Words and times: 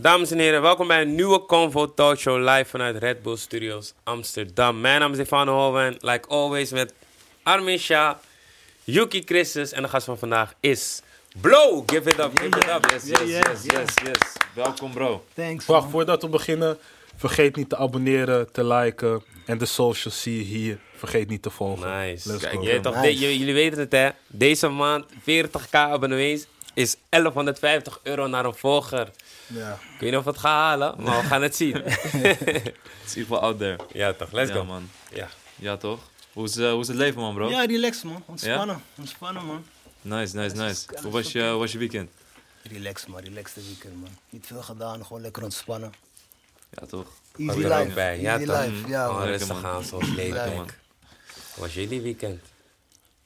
Dames 0.00 0.30
en 0.30 0.38
heren, 0.38 0.62
welkom 0.62 0.86
bij 0.86 1.00
een 1.00 1.14
nieuwe 1.14 1.44
Convo 1.46 1.94
Talk 1.94 2.18
Show 2.18 2.38
live 2.48 2.64
vanuit 2.70 2.96
Red 2.96 3.22
Bull 3.22 3.36
Studios 3.36 3.92
Amsterdam. 4.04 4.80
Mijn 4.80 5.00
naam 5.00 5.10
is 5.12 5.16
Stefano 5.16 5.52
Hoven, 5.52 5.96
like 6.00 6.28
always 6.28 6.70
met 6.70 6.92
Armin 7.42 7.78
Shah, 7.78 8.16
Yuki 8.84 9.22
Christus 9.24 9.72
en 9.72 9.82
de 9.82 9.88
gast 9.88 10.04
van 10.04 10.18
vandaag 10.18 10.54
is 10.60 11.02
Blow. 11.40 11.82
Give 11.86 12.08
it 12.10 12.18
up, 12.18 12.38
give 12.38 12.58
it 12.58 12.68
up. 12.68 12.90
Yes, 12.90 13.04
yes, 13.06 13.18
yes, 13.30 13.62
yes, 13.62 13.94
yes. 14.04 14.32
Welkom 14.54 14.92
bro. 14.92 15.24
Thanks. 15.34 15.66
Wacht, 15.66 15.82
man. 15.82 15.90
voordat 15.90 16.22
we 16.22 16.28
beginnen, 16.28 16.78
vergeet 17.16 17.56
niet 17.56 17.68
te 17.68 17.76
abonneren, 17.76 18.52
te 18.52 18.64
liken. 18.64 19.22
En 19.46 19.58
de 19.58 19.66
socials 19.66 20.22
zie 20.22 20.36
je 20.38 20.44
hier. 20.44 20.78
Vergeet 20.96 21.28
niet 21.28 21.42
te 21.42 21.50
volgen. 21.50 21.98
Nice. 21.98 22.28
Let's 22.28 22.42
Kijk, 22.42 22.62
jij 22.62 22.80
toch, 22.80 22.94
Nice. 22.94 23.06
de- 23.06 23.18
j- 23.34 23.38
jullie 23.38 23.54
weten 23.54 23.78
het 23.78 23.92
hè, 23.92 24.08
deze 24.26 24.68
maand 24.68 25.04
40k 25.22 25.70
abonnees 25.70 26.46
is 26.74 26.96
1150 27.08 28.00
euro 28.02 28.26
naar 28.26 28.44
een 28.44 28.54
volger. 28.54 29.10
Ja. 29.54 29.72
Ik 29.72 30.00
weet 30.00 30.10
niet 30.10 30.18
of 30.18 30.24
we 30.24 30.30
het 30.30 30.38
gaan 30.38 30.52
halen, 30.52 31.02
maar 31.02 31.20
we 31.20 31.26
gaan 31.26 31.42
het 31.42 31.56
zien. 31.56 31.74
Het 31.82 31.94
is 33.04 33.16
in 33.16 33.22
ieder 33.22 33.36
geval 33.36 33.40
out 33.40 33.58
there. 33.58 33.78
ja 33.92 34.12
toch, 34.12 34.32
let's 34.32 34.48
ja, 34.48 34.56
go. 34.56 34.64
man. 34.64 34.90
Ja. 35.12 35.28
Ja, 35.56 35.76
toch? 35.76 36.00
Hoe 36.32 36.44
is, 36.44 36.56
eh, 36.56 36.70
hoe 36.70 36.80
is 36.80 36.88
het 36.88 36.96
leven, 36.96 37.20
man, 37.20 37.34
bro? 37.34 37.48
Ja, 37.50 37.64
relax 37.64 38.02
man. 38.02 38.22
Ontspannen. 38.26 38.82
Ontspannen 38.96 39.44
man. 39.44 39.64
Nice, 40.02 40.36
nice, 40.36 40.56
nice. 40.56 40.86
Hoe 41.02 41.12
was 41.12 41.32
je, 41.32 41.48
hoe 41.48 41.58
was 41.58 41.72
je 41.72 41.78
weekend? 41.78 42.10
Relax 42.62 43.06
man, 43.06 43.20
relax 43.20 43.52
de 43.52 43.62
weekend 43.66 44.00
man. 44.00 44.10
Niet 44.30 44.46
veel 44.46 44.62
gedaan, 44.62 45.06
gewoon 45.06 45.22
lekker 45.22 45.42
ontspannen. 45.42 45.92
Ja, 46.70 46.86
toch? 46.86 47.06
Easy 47.36 47.64
ook 47.64 47.78
life. 47.78 47.94
bij, 47.94 48.20
ja, 48.20 48.32
Easy 48.32 48.44
toch? 48.44 48.64
life, 48.64 48.88
ja 48.88 49.12
man. 49.12 49.22
rustig 49.22 49.62
man. 49.62 49.66
aan 49.66 49.84
zoals. 49.84 50.08
Lekker, 50.08 50.54
man. 50.54 50.68
Hoe 51.54 51.64
was 51.64 51.74
jullie 51.74 52.00
weekend? 52.00 52.42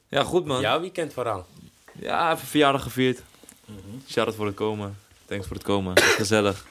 Ja, 0.09 0.25
goed, 0.25 0.45
man. 0.45 0.61
Jouw 0.61 0.81
weekend 0.81 1.13
vooral. 1.13 1.47
Ja, 1.93 2.33
even 2.33 2.47
verjaardag 2.47 2.83
gevierd. 2.83 3.23
Mhm. 3.65 3.79
Shout-out 4.09 4.37
voor 4.37 4.47
het 4.47 4.55
komen. 4.55 4.99
Thanks 5.27 5.47
voor 5.47 5.57
het 5.57 5.65
komen. 5.65 5.95
Was 5.95 6.05
Gezellig. 6.05 6.65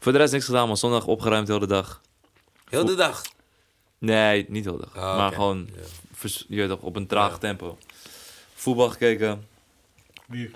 Voor 0.00 0.12
de 0.12 0.18
rest 0.18 0.32
niks 0.32 0.44
gedaan, 0.44 0.66
man. 0.66 0.76
Zondag 0.76 1.06
opgeruimd 1.06 1.46
de 1.46 1.52
hele 1.52 1.66
dag. 1.66 2.00
Heel 2.68 2.84
de 2.84 2.94
dag. 2.94 3.22
Nee, 3.98 4.46
niet 4.48 4.64
de 4.64 4.70
hele 4.70 4.82
dag. 4.92 4.96
Oh, 4.96 5.16
maar 5.16 5.32
gewoon 5.32 5.68
Ja. 5.74 5.80
vers- 6.12 6.44
je 6.48 6.56
weet 6.56 6.68
toch, 6.68 6.80
op 6.80 6.96
een 6.96 7.06
traag 7.06 7.30
Ja. 7.30 7.38
tempo. 7.38 7.78
Voetbal 8.54 8.90
gekeken. 8.90 9.46
Wie? 10.26 10.50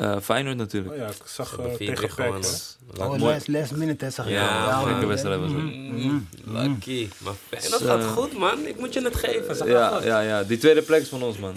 Eh 0.00 0.16
Feyenoord 0.22 0.56
natuurlijk. 0.56 0.92
Oh 0.94 0.98
ja, 0.98 1.06
ik 1.06 1.22
zag 1.24 1.58
uh, 1.58 1.74
tegen? 1.74 2.08
Laat- 2.28 3.08
Oh, 3.08 3.18
last, 3.18 3.48
last 3.48 3.72
minute 3.72 4.10
zeg 4.10 4.24
je. 4.26 4.30
Ja, 4.32 4.64
man. 4.66 4.82
gekke 4.84 4.98
man. 4.98 5.08
wedstrijd 5.08 5.40
was 5.40 5.50
het. 5.50 5.58
Mm, 5.60 6.28
Lucky. 6.44 7.08
Maar 7.18 7.32
Feyenoord 7.48 7.82
gaat 7.82 8.04
goed, 8.04 8.38
man. 8.38 8.66
Ik 8.66 8.78
moet 8.78 8.94
je 8.94 9.02
het 9.02 9.16
geven. 9.16 9.66
Ja, 9.66 10.00
ja, 10.04 10.20
ja. 10.20 10.42
Die 10.42 10.58
tweede 10.58 10.82
plek 10.82 11.00
is 11.02 11.08
van 11.08 11.22
ons, 11.22 11.38
man. 11.38 11.54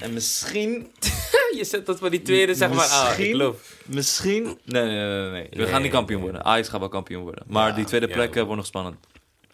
En 0.00 0.12
misschien 0.12 0.92
Je 1.58 1.64
zet 1.64 1.86
dat 1.86 1.98
voor 1.98 2.10
die 2.10 2.22
tweede, 2.22 2.54
zeg 2.54 2.72
maar. 2.72 2.86
Ah, 2.86 3.18
ik 3.18 3.18
Misschien-. 3.18 3.54
Misschien. 3.86 4.44
Nee, 4.64 4.84
nee, 4.84 4.94
nee, 5.20 5.30
nee. 5.30 5.46
We 5.50 5.56
Nee, 5.56 5.66
gaan 5.66 5.82
niet 5.82 5.90
kampioen 5.92 6.20
nee. 6.20 6.30
worden. 6.30 6.46
Ajax 6.46 6.68
gaat 6.68 6.80
wel 6.80 6.88
kampioen 6.88 7.22
worden. 7.22 7.44
Maar 7.46 7.68
Ja, 7.68 7.74
die 7.74 7.84
tweede 7.84 8.08
plek 8.08 8.34
wordt 8.34 8.56
nog 8.56 8.66
spannend. 8.66 8.96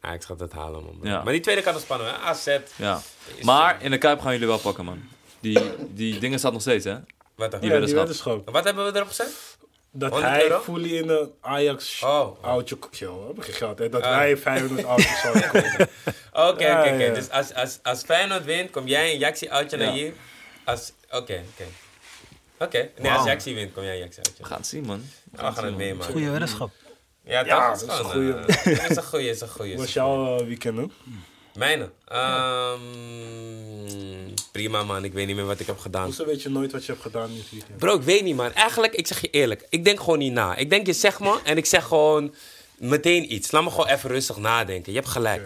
Ah, 0.01 0.14
ik 0.14 0.23
ga 0.23 0.34
het 0.39 0.53
halen, 0.53 0.83
man. 0.84 0.98
Ja. 1.03 1.23
Maar 1.23 1.33
die 1.33 1.42
tweede 1.42 1.62
kan 1.62 1.73
nog 1.73 1.83
spannend, 1.83 2.11
hè? 2.11 2.17
AZ. 2.17 2.58
Ja. 2.77 3.01
Maar 3.42 3.83
in 3.83 3.91
de 3.91 3.98
Kuip 3.98 4.20
gaan 4.20 4.33
jullie 4.33 4.47
wel 4.47 4.58
pakken, 4.58 4.84
man. 4.84 4.98
Die, 5.41 5.58
die 5.95 6.19
dingen 6.19 6.39
staat 6.39 6.53
nog 6.53 6.61
steeds, 6.61 6.84
hè? 6.84 6.97
Wat 7.41 7.50
dan? 7.50 7.60
Die 7.60 7.69
Ja, 7.69 7.78
weddenschap. 7.78 8.06
weddenschap. 8.06 8.50
Wat 8.50 8.64
hebben 8.64 8.84
we 8.92 8.96
erop 8.96 9.08
gezet? 9.08 9.56
Dat 9.92 10.10
100 10.10 10.30
hij 10.33 10.42
euro? 10.42 10.60
fully 10.60 10.96
in 10.96 11.08
een 11.08 11.33
Ajax 11.41 12.02
Oh. 12.05 12.44
oudje... 12.44 12.78
Yo, 12.91 13.27
heb 13.28 13.36
ik 13.36 13.44
geen 13.44 13.55
geld. 13.55 13.78
hè? 13.78 13.88
Dat 13.88 14.02
Ah. 14.02 14.16
wij 14.16 14.36
500 14.36 14.86
oudjes 14.86 15.20
zouden 15.22 15.42
kopen. 15.50 15.88
Oké, 16.33 16.48
oké, 16.50 16.64
Ja, 16.64 16.80
oké. 16.80 17.05
ja. 17.05 17.14
Dus 17.14 17.30
als, 17.30 17.55
als, 17.55 17.78
als 17.83 18.02
Feyenoord 18.02 18.44
wint, 18.44 18.70
kom 18.70 18.86
jij 18.86 19.12
een 19.12 19.18
Jaxi 19.18 19.48
uitje 19.48 19.77
naar 19.77 19.86
Ja. 19.86 19.92
hier. 19.92 20.12
Als... 20.64 20.92
Oké, 21.11 21.16
oké. 21.52 21.64
Oké. 22.58 22.88
Nee, 22.98 23.12
als. 23.12 23.27
Jaxi 23.27 23.55
wint, 23.55 23.72
kom 23.72 23.83
jij 23.83 23.92
een 23.92 23.98
Jaxi 23.98 24.16
uitje. 24.16 24.42
We 24.42 24.44
gaan 24.48 24.56
het 24.58 24.66
zien, 24.66 24.84
man. 24.84 25.05
We 25.33 25.38
gaan 25.38 25.64
het 25.64 25.77
meemaken. 25.77 26.12
Goeie 26.12 26.30
weddenschap. 26.30 26.70
Ja, 27.24 27.44
Ja, 27.44 27.68
dat 27.70 27.80
is 27.80 27.86
dat 27.86 28.00
is 28.00 28.06
gewoon... 28.11 28.27
een 28.27 28.46
eh, 28.46 28.64
Dat 28.80 28.91
is 28.91 28.96
een 28.96 29.02
goeie, 29.02 29.30
is 29.30 29.41
een 29.41 29.64
is 29.64 29.77
was 29.77 29.92
jouw 29.92 30.44
weekend, 30.44 30.77
hè? 30.78 30.84
Mijne? 31.54 31.90
Ehm, 32.08 32.78
prima, 34.52 34.83
man. 34.84 35.05
Ik 35.05 35.12
weet 35.12 35.27
niet 35.27 35.36
meer 35.36 35.46
wat 35.46 35.61
ik 35.61 35.66
heb 35.66 35.78
gedaan. 35.78 36.05
Hoezo 36.05 36.24
weet 36.27 36.42
je 36.42 36.48
nooit 36.48 36.72
wat 36.72 36.84
je 36.84 36.92
hebt 36.92 37.05
gedaan 37.05 37.30
dit 37.34 37.50
weekend? 37.50 37.78
Bro, 37.78 37.94
ik 37.94 38.02
weet 38.02 38.22
niet, 38.22 38.36
man. 38.36 38.52
Eigenlijk, 38.52 38.94
ik 38.94 39.06
zeg 39.06 39.20
je 39.20 39.30
eerlijk. 39.30 39.66
Ik 39.68 39.84
denk 39.84 39.98
gewoon 40.00 40.18
niet 40.18 40.33
na. 40.33 40.56
Ik 40.56 40.70
denk, 40.70 40.86
je 40.86 40.92
zegt 40.92 41.20
me 41.20 41.39
en 41.44 41.56
ik 41.56 41.66
zeg 41.66 41.84
gewoon 41.84 42.34
meteen 42.80 43.33
iets. 43.33 43.50
Laat 43.50 43.62
me 43.62 43.70
gewoon 43.70 43.86
even 43.86 44.10
rustig 44.10 44.36
nadenken. 44.36 44.92
Je 44.92 44.98
hebt 44.98 45.10
gelijk. 45.10 45.42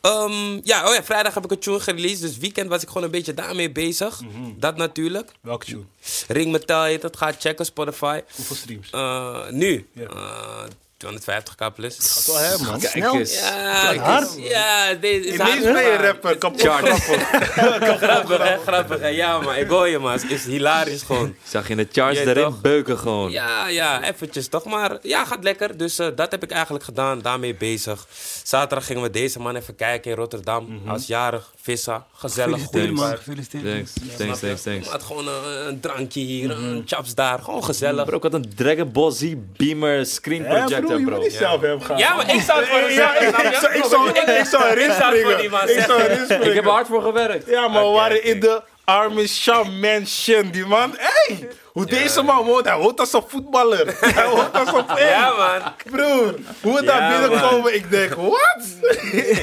Ehm, 0.00 0.60
ja, 0.62 0.88
oh 0.88 0.94
ja, 0.94 1.04
vrijdag 1.04 1.34
heb 1.34 1.44
ik 1.44 1.50
een 1.50 1.58
tune 1.58 1.80
gereleased. 1.80 2.20
Dus 2.20 2.36
weekend 2.36 2.68
was 2.68 2.82
ik 2.82 2.88
gewoon 2.88 3.02
een 3.02 3.10
beetje 3.10 3.34
daarmee 3.34 3.70
bezig. 3.70 4.20
Dat 4.56 4.76
natuurlijk. 4.76 5.30
Welke 5.40 5.66
tune? 5.66 5.82
Ring 6.28 6.52
Metal 6.52 6.84
heet 6.84 7.02
het. 7.02 7.16
Ga 7.16 7.32
checken, 7.38 7.64
Spotify. 7.64 8.20
Hoeveel 8.36 8.56
streams? 8.56 8.90
Eh, 8.90 9.48
nu. 9.50 9.86
Ja. 9.92 10.06
Eh, 10.06 10.64
250k 11.12 11.74
plus. 11.74 12.24
Toch 12.24 12.40
hè, 12.40 12.64
man? 12.64 12.80
Kijk 12.80 12.92
Snel. 12.92 13.14
eens. 13.14 13.38
Ja, 13.40 13.90
Is 13.90 13.96
dat 13.96 14.06
hard? 14.06 14.34
ja, 14.38 14.94
deze 14.94 15.18
is 15.28 15.34
Ineens 15.34 15.64
hard. 15.64 15.72
ben 15.74 15.84
je 15.84 15.96
rapper, 15.96 16.36
kapot 16.38 16.60
grappig. 16.60 17.04
Grappig, 18.02 18.38
hè? 18.38 18.58
Grappig, 18.66 19.00
hè? 19.00 19.08
Ja, 19.08 19.40
maar 19.40 19.58
ik 19.58 19.68
hoor 19.68 19.88
je, 19.88 19.98
man. 19.98 20.12
Het 20.12 20.30
is 20.30 20.44
hilarisch 20.44 21.02
gewoon. 21.02 21.26
Ik 21.28 21.34
zag 21.44 21.64
je 21.64 21.70
in 21.70 21.76
de 21.76 21.88
charts 21.92 22.18
Ja, 22.18 22.24
erin 22.24 22.42
toch? 22.44 22.60
beuken 22.60 22.98
gewoon. 22.98 23.30
Ja, 23.30 23.68
ja, 23.68 24.02
eventjes 24.02 24.48
toch. 24.48 24.64
Maar 24.64 24.98
ja, 25.02 25.24
gaat 25.24 25.42
lekker. 25.44 25.76
Dus 25.76 25.98
eh, 25.98 26.06
dat 26.14 26.30
heb 26.30 26.42
ik 26.42 26.50
eigenlijk 26.50 26.84
gedaan. 26.84 27.20
Daarmee 27.22 27.54
bezig. 27.54 28.06
Zaterdag 28.42 28.86
gingen 28.86 29.02
we 29.02 29.10
deze 29.10 29.38
man 29.40 29.56
even 29.56 29.76
kijken 29.76 30.10
in 30.10 30.16
Rotterdam. 30.16 30.82
Als 30.86 31.06
jarig, 31.06 31.50
vissen. 31.64 32.04
Gezellig, 32.14 32.50
goede 32.62 32.64
Gefeliciteerd 32.66 33.08
man, 33.08 33.16
gefeliciteerd. 33.16 33.64
Thanks, 33.64 33.92
thanks, 34.16 34.40
thanks, 34.40 34.62
thanks. 34.62 34.88
Had 34.88 35.02
gewoon 35.02 35.26
eh, 35.28 35.66
een 35.66 35.80
drankje 35.80 36.20
hier, 36.20 36.50
een 36.50 36.82
chaps 36.86 37.14
daar. 37.14 37.38
Gewoon 37.38 37.64
gezellig. 37.64 38.04
Bro, 38.04 38.16
ik 38.16 38.22
had 38.22 38.34
een 38.34 38.52
Dragon 38.56 38.92
Ball 38.92 39.10
Z 39.10 39.32
Beamer 39.56 40.06
screen 40.06 40.42
Ja, 40.42 40.48
bro, 40.48 40.58
projector, 40.64 40.98
je 40.98 41.04
bro. 41.04 41.18
niet 41.18 41.32
zelf 41.32 41.60
hebben 41.60 41.82
gaan. 41.86 41.98
Ja, 41.98 42.14
maar 42.16 42.34
ik 42.34 42.40
zou 42.40 42.60
het 42.60 42.68
voor 42.68 42.78
Ja, 42.90 43.12
zeggen. 43.20 43.28
ik, 43.28 43.52
je? 43.52 43.58
zou- 43.60 43.72
erin 43.72 44.90
springen. 44.92 45.50
man 45.50 45.68
Ik 45.68 45.78
zou 45.80 46.00
erin 46.02 46.24
springen. 46.24 46.48
Ik 46.48 46.54
heb 46.54 46.64
er 46.64 46.70
hard 46.70 46.86
voor 46.86 47.02
gewerkt. 47.02 47.48
Ja, 47.48 47.68
maar 47.68 47.82
we 47.82 47.90
waren 47.90 48.24
in 48.24 48.40
de 48.40 48.62
Armin 48.84 49.28
Shah 49.28 49.68
Mansion. 49.80 50.50
Die 50.50 50.66
man, 50.66 50.94
hey, 50.98 51.48
hoe 51.74 51.86
deze 51.86 52.22
man 52.22 52.44
woont, 52.44 52.64
hij 52.64 52.76
woont 52.78 53.00
als 53.00 53.12
een 53.12 53.22
voetballer. 53.26 53.86
hij 54.14 54.28
woont 54.28 54.52
als 54.52 54.68
een 54.68 54.96
Ja, 54.96 55.32
man. 55.36 55.72
Broer, 55.90 56.34
hoe 56.62 56.74
we 56.74 56.82
Ja, 56.84 56.98
daar 56.98 57.20
binnenkomen, 57.20 57.74
ik 57.74 57.90
denk, 57.90 58.14
wat? 58.14 58.64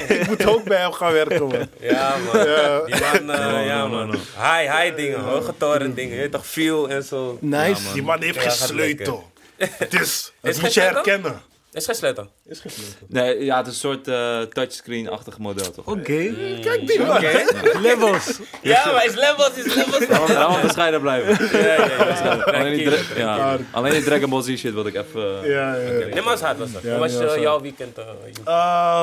ik 0.09 0.27
moet 0.27 0.45
ook 0.45 0.63
bij 0.63 0.77
hem 0.77 0.91
gaan 0.91 1.11
werken, 1.11 1.47
man. 1.47 1.67
Ja, 1.79 2.15
man. 2.33 2.47
Ja. 2.47 2.79
Die 2.85 2.95
man, 2.99 3.35
eh, 3.35 3.51
No, 3.51 3.57
ja, 3.57 3.87
man. 3.87 4.11
High, 4.11 4.77
high 4.77 4.95
dingen, 4.95 5.19
hoge 5.19 5.53
toren 5.57 5.93
dingen. 5.93 6.15
Je 6.15 6.21
weet 6.21 6.31
toch, 6.31 6.45
feel 6.47 6.89
en 6.89 7.03
zo. 7.03 7.37
Nice. 7.41 7.93
Die 7.93 8.03
man 8.03 8.21
heeft 8.21 8.35
Ja, 8.35 8.41
geen 8.41 8.51
sleutel. 8.51 9.31
Het 9.57 9.93
is, 10.01 10.31
dat 10.41 10.61
moet 10.61 10.73
je 10.73 10.81
herkennen. 10.81 11.41
Is 11.71 11.85
geen 11.85 11.95
sleutel. 11.95 12.27
Is 12.45 12.59
geen 12.59 12.71
sleutel. 12.71 12.95
Nee, 13.07 13.43
ja, 13.45 13.57
het 13.57 13.67
is 13.67 13.73
een 13.73 13.79
soort 13.79 14.07
eh, 14.07 14.41
touchscreen-achtig 14.41 15.37
model, 15.37 15.71
toch? 15.71 15.85
Oké. 15.85 16.33
Kijk 16.61 16.87
die 16.87 16.99
man. 17.01 17.21
Levels. 17.87 18.39
Ja, 18.61 18.91
maar 18.91 19.05
is 19.05 19.15
levels, 19.15 19.51
is 19.55 19.73
levels. 19.75 20.07
Laten 20.07 20.25
we- 20.27 20.33
laten 20.33 20.55
we 20.61 20.67
bescheiden 20.67 21.01
blijven. 21.01 21.59
Ja, 21.59 21.85
ja, 21.85 21.85
ja. 22.23 22.41
Alleen 22.43 22.77
die, 22.77 22.89
ja, 23.15 23.57
alleen 23.71 23.91
die 23.91 24.03
Dragon 24.03 24.29
Ball 24.29 24.41
Z 24.41 24.45
shit 24.57 24.73
wilde 24.73 24.89
ik 24.89 24.95
even... 24.95 25.41
eh, 25.43 25.49
Ja, 25.49 25.75
ja, 25.75 25.91
ja. 25.91 26.05
Nee, 26.05 26.21
maar 26.21 26.33
is 26.33 26.39
hard 26.41 26.57
was 26.57 26.71
dat. 26.71 26.81
Ja, 26.81 26.89
Hoe 26.89 26.99
was 26.99 27.19
eh, 27.35 27.41
jouw 27.41 27.61
weekend? 27.61 27.97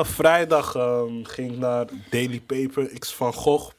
vrijdag 0.07 0.75
ehm, 0.75 1.23
ging 1.23 1.51
ik 1.51 1.57
naar 1.57 1.85
Daily 2.09 2.41
Paper 2.45 2.89
X 2.99 3.13
van 3.13 3.33
Gogh. 3.33 3.71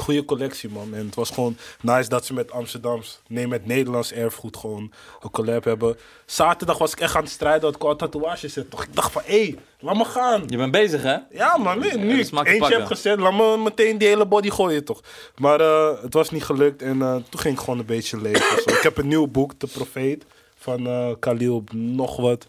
Goede 0.00 0.24
collectie, 0.24 0.68
man. 0.70 0.94
En 0.94 1.06
het 1.06 1.14
was 1.14 1.30
gewoon 1.30 1.56
nice 1.80 2.08
dat 2.08 2.26
ze 2.26 2.34
met 2.34 2.50
Amsterdams, 2.50 3.20
nee, 3.28 3.48
met 3.48 3.66
Nederlands 3.66 4.12
erfgoed 4.12 4.56
gewoon 4.56 4.92
een 5.22 5.30
collab 5.30 5.64
hebben. 5.64 5.96
Zaterdag 6.26 6.78
was 6.78 6.92
ik 6.92 7.00
echt 7.00 7.14
aan 7.14 7.22
het 7.22 7.30
strijden 7.30 7.60
dat 7.60 7.74
ik 7.74 7.84
al 7.84 7.96
tatoeages 7.96 8.52
zet. 8.52 8.70
Toch? 8.70 8.82
Ik 8.84 8.94
dacht 8.94 9.12
van, 9.12 9.22
hé, 9.24 9.42
hey, 9.42 9.58
laat 9.80 9.96
me 9.96 10.04
gaan. 10.04 10.42
Je 10.46 10.56
bent 10.56 10.70
bezig, 10.72 11.02
hè? 11.02 11.16
Ja, 11.30 11.56
man, 11.56 11.78
nee, 11.78 11.96
nu 11.98 12.20
ik 12.20 12.46
eentje 12.46 12.74
heb 12.78 12.86
gezet, 12.86 13.18
laat 13.18 13.32
me 13.32 13.56
meteen 13.58 13.98
die 13.98 14.08
hele 14.08 14.26
body 14.26 14.50
gooien, 14.50 14.84
toch? 14.84 15.00
Maar 15.36 15.60
eh, 15.60 16.02
het 16.02 16.14
was 16.14 16.30
niet 16.30 16.44
gelukt 16.44 16.82
en 16.82 17.02
eh, 17.02 17.14
toen 17.14 17.40
ging 17.40 17.54
ik 17.54 17.60
gewoon 17.60 17.78
een 17.78 17.86
beetje 17.86 18.20
lezen. 18.20 18.62
Zo. 18.62 18.70
Ik 18.70 18.82
heb 18.82 18.96
een 18.98 19.08
nieuw 19.08 19.26
boek, 19.26 19.60
De 19.60 19.66
Profeet, 19.66 20.24
van 20.56 20.86
eh 20.86 21.10
Khalil 21.20 21.64
nog 21.72 22.16
wat. 22.16 22.46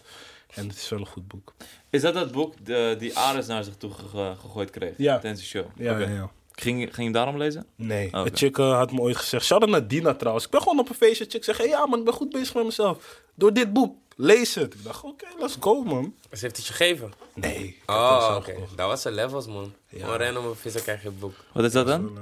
En 0.54 0.68
het 0.68 0.76
is 0.76 0.88
wel 0.88 0.98
een 0.98 1.06
goed 1.06 1.28
boek. 1.28 1.54
Is 1.90 2.00
dat 2.00 2.14
dat 2.14 2.32
boek 2.32 2.54
de, 2.64 2.96
die 2.98 3.16
Ares 3.18 3.46
naar 3.46 3.64
zich 3.64 3.74
toe 3.76 3.90
ge- 4.10 4.34
gegooid 4.40 4.70
kreeg? 4.70 4.94
Ja. 4.96 5.18
Tijdens 5.18 5.40
de 5.42 5.46
show? 5.48 5.64
Ja, 5.76 5.98
ja. 5.98 6.30
Ging, 6.60 6.78
ging 6.78 6.96
je 6.96 7.02
hem 7.02 7.12
daarom 7.12 7.36
lezen? 7.36 7.66
Nee, 7.76 8.06
Oké. 8.06 8.18
een 8.18 8.36
chick 8.36 8.58
eh, 8.58 8.76
had 8.76 8.92
me 8.92 9.00
ooit 9.00 9.16
gezegd. 9.16 9.44
Shout-out 9.44 9.70
naar 9.70 9.88
Dina 9.88 10.14
trouwens. 10.14 10.44
Ik 10.44 10.50
ben 10.50 10.62
gewoon 10.62 10.78
op 10.78 10.88
een 10.88 10.94
feestje. 10.94 11.24
Chick 11.28 11.44
zegt, 11.44 11.58
hey, 11.58 11.68
ja 11.68 11.86
man, 11.86 11.98
ik 11.98 12.04
ben 12.04 12.14
goed 12.14 12.30
bezig 12.30 12.54
met 12.54 12.64
mezelf. 12.64 13.22
Door 13.34 13.52
dit 13.52 13.72
boek, 13.72 13.96
lees 14.16 14.54
het. 14.54 14.74
Ik 14.74 14.84
dacht, 14.84 15.04
oké, 15.04 15.26
let's 15.38 15.56
go 15.60 15.82
man. 15.82 16.14
Ze 16.32 16.38
heeft 16.40 16.56
het 16.56 16.66
je 16.66 16.72
gegeven. 16.72 17.12
Nee. 17.34 17.78
Oh, 17.86 18.34
oké. 18.36 18.54
Dat 18.76 18.86
was 18.88 19.02
de 19.02 19.10
levels, 19.10 19.46
man. 19.46 19.72
Ja. 19.88 20.04
Gewoon 20.04 20.18
random 20.20 20.46
op 20.46 20.58
visser 20.58 20.82
krijg 20.82 21.02
je 21.02 21.08
het 21.08 21.20
boek. 21.20 21.34
Wat 21.52 21.64
is 21.64 21.72
dat 21.72 21.86
dan? 21.86 22.18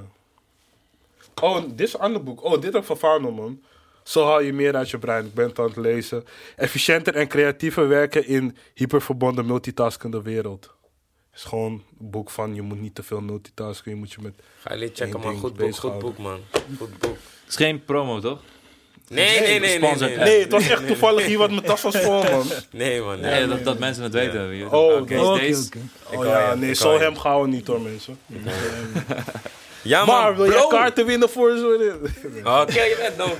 Oh, 1.41 1.61
dit 1.67 1.87
is 1.87 1.93
een 1.93 1.99
ander 1.99 2.23
boek. 2.23 2.43
Oh, 2.43 2.51
dit 2.53 2.63
heb 2.63 2.75
ik 2.75 2.83
van 2.83 2.97
Fano, 2.97 3.31
man. 3.31 3.61
Zo 4.03 4.25
haal 4.25 4.41
je 4.41 4.53
meer 4.53 4.75
uit 4.75 4.89
je 4.89 4.99
brein. 4.99 5.25
Ik 5.25 5.33
ben 5.33 5.47
het 5.47 5.59
aan 5.59 5.65
het 5.65 5.75
lezen. 5.75 6.25
Efficiënter 6.55 7.15
en 7.15 7.27
creatiever 7.27 7.87
werken 7.87 8.27
in 8.27 8.57
hyperverbonden 8.73 9.45
multitaskende 9.45 10.21
wereld. 10.21 10.73
Het 11.37 11.45
is 11.45 11.51
gewoon 11.51 11.71
een 11.71 12.09
boek 12.09 12.29
van 12.29 12.55
je 12.55 12.61
moet 12.61 12.81
niet 12.81 12.95
te 12.95 13.03
veel 13.03 13.21
multitasken. 13.21 13.91
Je 13.91 13.97
moet 13.97 14.11
je 14.11 14.17
met... 14.21 14.33
Ga 14.59 14.73
je 14.73 14.91
checken, 14.93 15.19
man. 15.19 15.29
ding 15.29 15.39
Goed 15.39 15.57
boek, 15.57 15.75
goed 15.75 15.99
boek, 15.99 16.17
man. 16.17 16.39
Goed 16.77 16.99
boek. 16.99 17.13
Het 17.13 17.49
is 17.49 17.55
geen 17.55 17.85
promo, 17.85 18.19
toch? 18.19 18.39
Nee, 19.07 19.39
nee, 19.39 19.59
nee, 19.59 19.79
nee. 19.79 19.95
Nee, 19.95 20.17
Nee, 20.17 20.41
het 20.41 20.51
was 20.51 20.69
echt 20.69 20.87
toevallig 20.87 21.25
hier 21.25 21.37
wat 21.37 21.49
mijn 21.49 21.61
tas 21.61 21.81
was 21.81 21.97
vol, 21.97 22.23
man. 22.23 22.47
nee 22.71 23.01
man. 23.01 23.19
Nee, 23.19 23.31
Nee. 23.31 23.47
dat, 23.47 23.63
dat 23.63 23.79
mensen 23.79 24.03
het 24.03 24.13
weten. 24.13 24.71
Oh, 24.71 25.01
Oké, 25.01 25.19
oh, 25.19 25.31
Oké, 25.31 25.53
Oh 26.13 26.25
ja, 26.25 26.51
je, 26.51 26.57
nee, 26.57 26.73
zo 26.73 26.93
je. 26.93 26.99
hem 26.99 27.17
gaan 27.17 27.41
we 27.41 27.47
niet 27.47 27.67
hoor, 27.67 27.81
mensen. 27.81 28.19
Ja, 29.81 30.05
man. 30.05 30.21
Maar 30.21 30.35
wil 30.35 30.45
jij 30.45 30.55
blow. 30.55 30.69
kaarten 30.69 31.05
winnen 31.05 31.29
voor 31.29 31.57
zo? 31.57 31.73
Oké, 32.61 32.81
je 32.81 33.13
bent. 33.17 33.37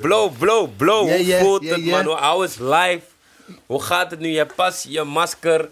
Blow, 0.00 0.38
blow, 0.38 0.68
blow. 0.76 1.06
Yeah, 1.06 1.16
Hoe 1.16 1.26
yeah, 1.26 1.40
voelt 1.40 1.62
yeah, 1.62 1.74
het, 1.74 1.84
yeah. 1.84 1.96
man? 1.96 2.06
Hoe 2.06 2.20
oud 2.20 2.48
is 2.48 2.58
live? 2.58 3.02
Hoe 3.66 3.82
gaat 3.82 4.10
het 4.10 4.20
nu? 4.20 4.28
Je 4.28 4.36
hebt 4.36 4.54
pas 4.54 4.86
je 4.88 5.02
masker 5.02 5.68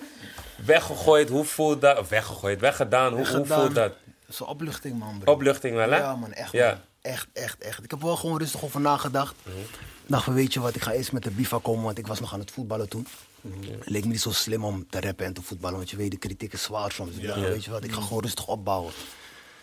weggegooid. 0.65 1.29
Hoe 1.29 1.45
voelt 1.45 1.81
dat? 1.81 1.99
Of 1.99 2.09
weggegooid, 2.09 2.61
weggedaan. 2.61 3.13
Hoe, 3.13 3.27
voelt 3.27 3.75
dat? 3.75 3.93
Zo'n 4.29 4.47
opluchting, 4.49 4.99
man, 4.99 5.19
bro. 5.19 5.33
Opluchting 5.33 5.75
wel, 5.77 5.91
hè? 5.91 5.97
Ja, 5.99 6.17
man, 6.17 6.33
echt, 6.33 6.53
Ja. 6.53 6.69
man. 6.69 6.81
Echt, 7.13 7.27
echt, 7.33 7.59
echt. 7.59 7.85
Ik 7.85 7.91
heb 7.91 8.01
wel 8.03 8.17
gewoon 8.17 8.39
rustig 8.39 8.65
over 8.65 8.81
nagedacht. 8.81 9.35
Mhm. 9.43 9.57
Ik 9.59 10.11
dacht 10.11 10.25
van, 10.25 10.35
weet 10.35 10.53
je 10.53 10.61
wat, 10.61 10.75
ik 10.75 10.83
ga 10.83 10.93
eerst 10.93 11.13
met 11.13 11.23
de 11.23 11.31
Bifa 11.31 11.59
komen, 11.63 11.85
want 11.85 11.99
ik 11.99 12.07
was 12.07 12.21
nog 12.21 12.33
aan 12.33 12.39
het 12.41 12.51
voetballen 12.51 12.89
toen. 12.89 13.07
Mhm. 13.41 13.73
Het 13.79 13.89
leek 13.91 14.05
me 14.05 14.11
niet 14.11 14.21
zo 14.21 14.31
slim 14.33 14.65
om 14.65 14.87
te 14.91 15.01
rappen 15.01 15.27
en 15.27 15.33
te 15.33 15.43
voetballen, 15.43 15.77
want 15.77 15.91
je 15.91 15.97
weet, 15.97 16.11
de 16.11 16.17
kritiek 16.17 16.53
is 16.53 16.63
zwaar 16.63 16.93
soms. 16.93 17.21
Dacht, 17.21 17.41
weet 17.41 17.65
je 17.65 17.71
wat, 17.71 17.85
ik 17.85 17.93
ga 17.93 18.01
gewoon 18.01 18.23
rustig 18.23 18.47
opbouwen. 18.47 18.93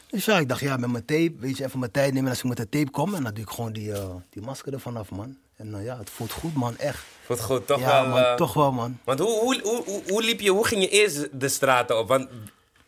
Dus 0.09 0.25
ja, 0.25 0.39
ik 0.39 0.49
dacht, 0.49 0.61
ja, 0.61 0.77
met 0.77 0.91
mijn 0.91 1.05
tape, 1.05 1.33
weet 1.39 1.57
je, 1.57 1.63
even 1.65 1.79
mijn 1.79 1.91
tijd 1.91 2.13
nemen 2.13 2.29
als 2.29 2.39
ik 2.39 2.43
met 2.45 2.57
de 2.57 2.69
tape 2.69 2.89
kom. 2.91 3.15
En 3.15 3.23
dan 3.23 3.33
doe 3.33 3.43
ik 3.43 3.49
gewoon 3.49 3.73
die, 3.73 3.93
eh, 3.93 4.15
die 4.29 4.41
masker 4.41 4.73
ervan 4.73 4.97
af, 4.97 5.09
man. 5.09 5.37
En 5.61 5.75
eh, 5.75 5.85
ja, 5.85 5.97
het 5.97 6.09
voelt 6.09 6.31
goed, 6.31 6.55
man, 6.55 6.77
echt. 6.77 7.03
Voelt 7.25 7.41
goed, 7.41 7.67
toch 7.67 7.79
ja, 7.79 8.01
wel. 8.01 8.09
man, 8.09 8.23
eh, 8.23 8.33
toch 8.33 8.53
wel, 8.53 8.71
man. 8.71 8.99
Want 9.03 9.19
hoe, 9.19 9.39
hoe, 9.39 9.59
hoe, 9.63 9.83
hoe, 9.85 10.01
hoe 10.07 10.23
liep 10.23 10.39
je, 10.39 10.49
hoe 10.49 10.67
ging 10.67 10.81
je 10.81 10.89
eerst 10.89 11.27
de 11.31 11.49
straten 11.49 11.99
op? 11.99 12.07
Want 12.07 12.27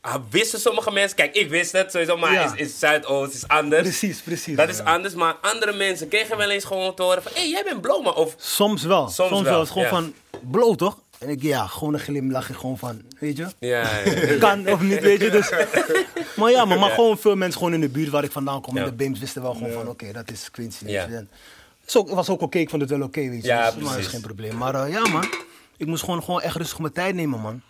ah, 0.02 0.16
wisten 0.30 0.60
sommige 0.60 0.92
mensen, 0.92 1.18
kijk, 1.18 1.36
ik 1.36 1.50
wist 1.50 1.72
het 1.72 1.92
sowieso, 1.92 2.18
maar 2.18 2.34
Ja. 2.34 2.54
is, 2.54 2.60
is 2.60 2.80
Zuidoost, 2.80 3.34
is 3.34 3.48
anders. 3.48 3.82
Precies, 3.82 4.22
precies. 4.22 4.56
Dat 4.56 4.70
is 4.70 4.78
ja. 4.78 4.84
anders, 4.84 5.14
maar 5.14 5.36
andere 5.42 5.74
mensen 5.74 6.08
kregen 6.08 6.38
wel 6.38 6.50
eens 6.50 6.64
gewoon 6.64 6.96
te 6.96 7.04
horen 7.04 7.24
van, 7.24 7.32
hé, 7.36 7.40
hey, 7.40 7.50
jij 7.50 7.64
bent 7.64 7.82
Bloma. 7.82 8.10
Of, 8.10 8.36
Soms 8.38 8.84
wel. 8.84 9.10
Soms 9.10 9.30
Soms, 9.30 9.42
wel. 9.42 9.60
Het 9.60 9.68
is 9.68 9.74
gewoon 9.74 9.88
van, 9.88 10.14
bloot 10.42 10.78
toch? 10.78 11.02
En 11.20 11.30
ik, 11.30 11.42
ja, 11.42 11.68
gewoon 11.68 11.94
een 11.94 12.00
glimlachje, 12.00 12.54
gewoon 12.54 12.78
van, 12.78 13.02
weet 13.20 13.38
je? 13.38 13.48
ja, 13.60 14.00
ja. 14.00 14.38
kan 14.48 14.70
of 14.70 14.82
niet, 14.82 15.00
weet 15.00 15.22
je. 15.22 15.30
Dus. 15.30 15.52
Maar 16.36 16.52
ja, 16.52 16.66
maar, 16.66 16.80
maar 16.80 16.90
gewoon 16.90 17.18
veel 17.18 17.36
mensen 17.36 17.58
gewoon 17.58 17.74
in 17.74 17.82
de 17.82 17.90
buurt 17.90 18.10
waar 18.10 18.24
ik 18.24 18.32
vandaan 18.32 18.62
kom, 18.62 18.78
in 18.78 18.84
de 18.86 18.94
Beams, 18.94 19.20
wisten 19.20 19.42
wel 19.42 19.54
gewoon 19.54 19.72
van, 19.72 19.88
oké, 19.88 20.12
dat 20.12 20.32
is 20.32 20.52
Quincy, 20.52 20.86
Het 21.86 21.96
ook- 21.96 22.10
was 22.10 22.30
ook 22.30 22.42
oké, 22.42 22.58
ik 22.58 22.70
vond 22.70 22.82
het 22.82 22.92
wel 22.92 23.02
oké, 23.02 23.30
weet 23.30 23.42
je. 23.42 23.48
Ja, 23.48 23.66
dus, 23.66 23.74
maar 23.74 23.82
dat 23.84 23.90
precies. 23.92 24.06
is 24.06 24.12
geen 24.12 24.22
probleem. 24.22 24.58
Maar 24.58 24.76
eh, 24.76 24.90
ja, 24.92 25.08
man, 25.10 25.26
ik 25.78 25.88
moest 25.88 26.04
gewoon, 26.04 26.24
gewoon 26.24 26.42
echt 26.42 26.56
rustig 26.56 26.80
mijn 26.80 26.94
tijd 26.94 27.16
nemen, 27.16 27.40
man. 27.40 27.62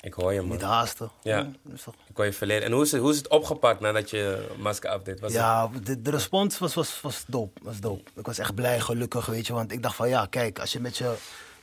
Ik 0.00 0.12
hoor 0.14 0.32
je, 0.32 0.40
man. 0.40 0.50
Niet 0.50 0.62
haasten. 0.62 1.10
Ja. 1.22 1.50
rustig. 1.70 1.94
Ik 2.08 2.16
hoor 2.16 2.24
je 2.24 2.32
verleden. 2.32 2.64
En 2.64 2.72
hoe 2.72 2.82
is 2.82 2.92
het, 2.92 3.00
hoe 3.00 3.10
is 3.10 3.16
het 3.16 3.28
opgepakt 3.28 3.80
nadat 3.80 4.10
je 4.10 4.48
masker 4.58 4.92
update? 4.92 5.20
Was 5.20 5.32
Ja, 5.32 5.70
de, 5.82 6.02
de 6.02 6.10
respons 6.10 6.58
was, 6.58 6.74
was, 6.74 7.00
was 7.00 7.24
dope, 7.26 7.60
was 7.62 7.80
dope. 7.80 8.10
Ik 8.14 8.26
was 8.26 8.38
echt 8.38 8.54
blij, 8.54 8.80
gelukkig, 8.80 9.26
weet 9.26 9.46
je. 9.46 9.52
Want 9.52 9.72
ik 9.72 9.82
dacht 9.82 9.96
van, 9.96 10.08
ja, 10.08 10.26
kijk, 10.26 10.58
als 10.58 10.72
je 10.72 10.80
met 10.80 10.96
je 10.96 11.14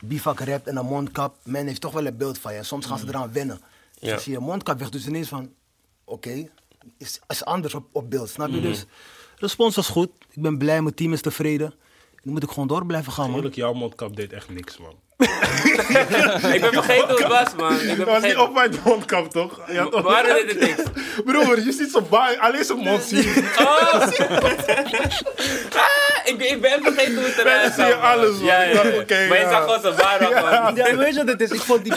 bivak 0.01 0.39
rapt 0.39 0.67
en 0.67 0.75
een 0.77 0.85
mondkap, 0.85 1.35
men 1.44 1.67
heeft 1.67 1.81
toch 1.81 1.94
wel 1.94 2.06
een 2.06 2.17
beeld 2.17 2.38
van 2.38 2.53
je. 2.53 2.63
Soms 2.63 2.85
gaan 2.85 3.00
ze 3.00 3.07
eraan 3.07 3.31
wennen. 3.31 3.59
Dus 4.00 4.09
Ja. 4.09 4.13
als 4.15 4.25
je 4.25 4.31
je 4.31 4.39
mondkap 4.39 4.79
weg 4.79 4.89
het 4.89 5.06
ineens 5.06 5.27
van, 5.27 5.53
oké, 6.03 6.47
is, 6.97 7.19
is 7.27 7.45
anders 7.45 7.73
op, 7.73 7.85
op 7.91 8.09
beeld, 8.09 8.29
snap 8.29 8.50
je? 8.50 8.61
Dus 8.61 8.85
respons 9.38 9.75
was 9.75 9.88
goed. 9.88 10.09
Ik 10.31 10.41
ben 10.41 10.57
blij, 10.57 10.81
mijn 10.81 10.95
team 10.95 11.13
is 11.13 11.21
tevreden. 11.21 11.73
Nu 12.30 12.36
moet 12.36 12.44
ik 12.44 12.50
gewoon 12.50 12.68
door 12.68 12.86
blijven 12.86 13.12
gaan, 13.12 13.28
man. 13.28 13.36
Eerlijk, 13.36 13.56
jouw 13.56 13.74
mondkap 13.74 14.16
deed 14.16 14.34
echt 14.34 14.50
niks, 14.50 14.78
man. 14.78 14.94
Ik 16.54 16.62
ben 16.62 16.74
vergeten 16.74 17.10
hoe 17.10 17.18
het 17.20 17.28
was, 17.28 17.56
man. 17.58 17.80
Ik 17.80 17.98
ben 17.98 18.06
was 18.06 18.24
niet 18.24 18.38
op 18.38 18.54
mijn 18.54 18.72
mondkap, 18.86 19.31
toch? 19.31 19.62
Ja, 19.72 19.86
toch? 19.88 20.02
Waar 20.02 20.24
deed 20.24 20.52
het 20.52 20.60
niks? 20.60 20.84
Broer, 21.26 21.64
je 21.64 21.72
ziet 21.72 21.92
zo 21.92 22.02
bang, 22.02 22.38
alleen 22.40 22.64
zijn 22.64 22.78
mond 22.78 23.04
zien. 23.12 23.46
Oh, 23.58 24.08
ik, 26.30 26.38
ben- 26.38 26.48
ik 26.52 26.62
ben 26.62 26.81
vergeten 26.84 27.16
hoe 27.16 27.24
het 27.26 27.38
eruit 27.38 27.74
zie 27.74 27.86
je 27.86 27.96
alles, 27.96 28.36
man. 28.38 28.46
Ja, 28.46 28.62
ja, 28.62 28.68
Ik 28.70 28.74
dacht, 28.76 28.94
ja. 28.94 29.00
oké, 29.02 29.28
Maar 29.28 29.38
je 29.38 29.44
ja. 29.44 29.50
zag 29.50 29.64
gewoon 29.64 29.81
zijn 29.81 29.96
waar 29.96 30.28
op, 30.28 30.52
man. 30.64 30.76
Ja, 30.76 30.96
weet 30.96 31.14
je 31.14 31.20
wat 31.24 31.28
het 31.28 31.42
is? 31.42 31.50
Ik 31.52 31.62
vond 31.62 31.84
die, 31.84 31.94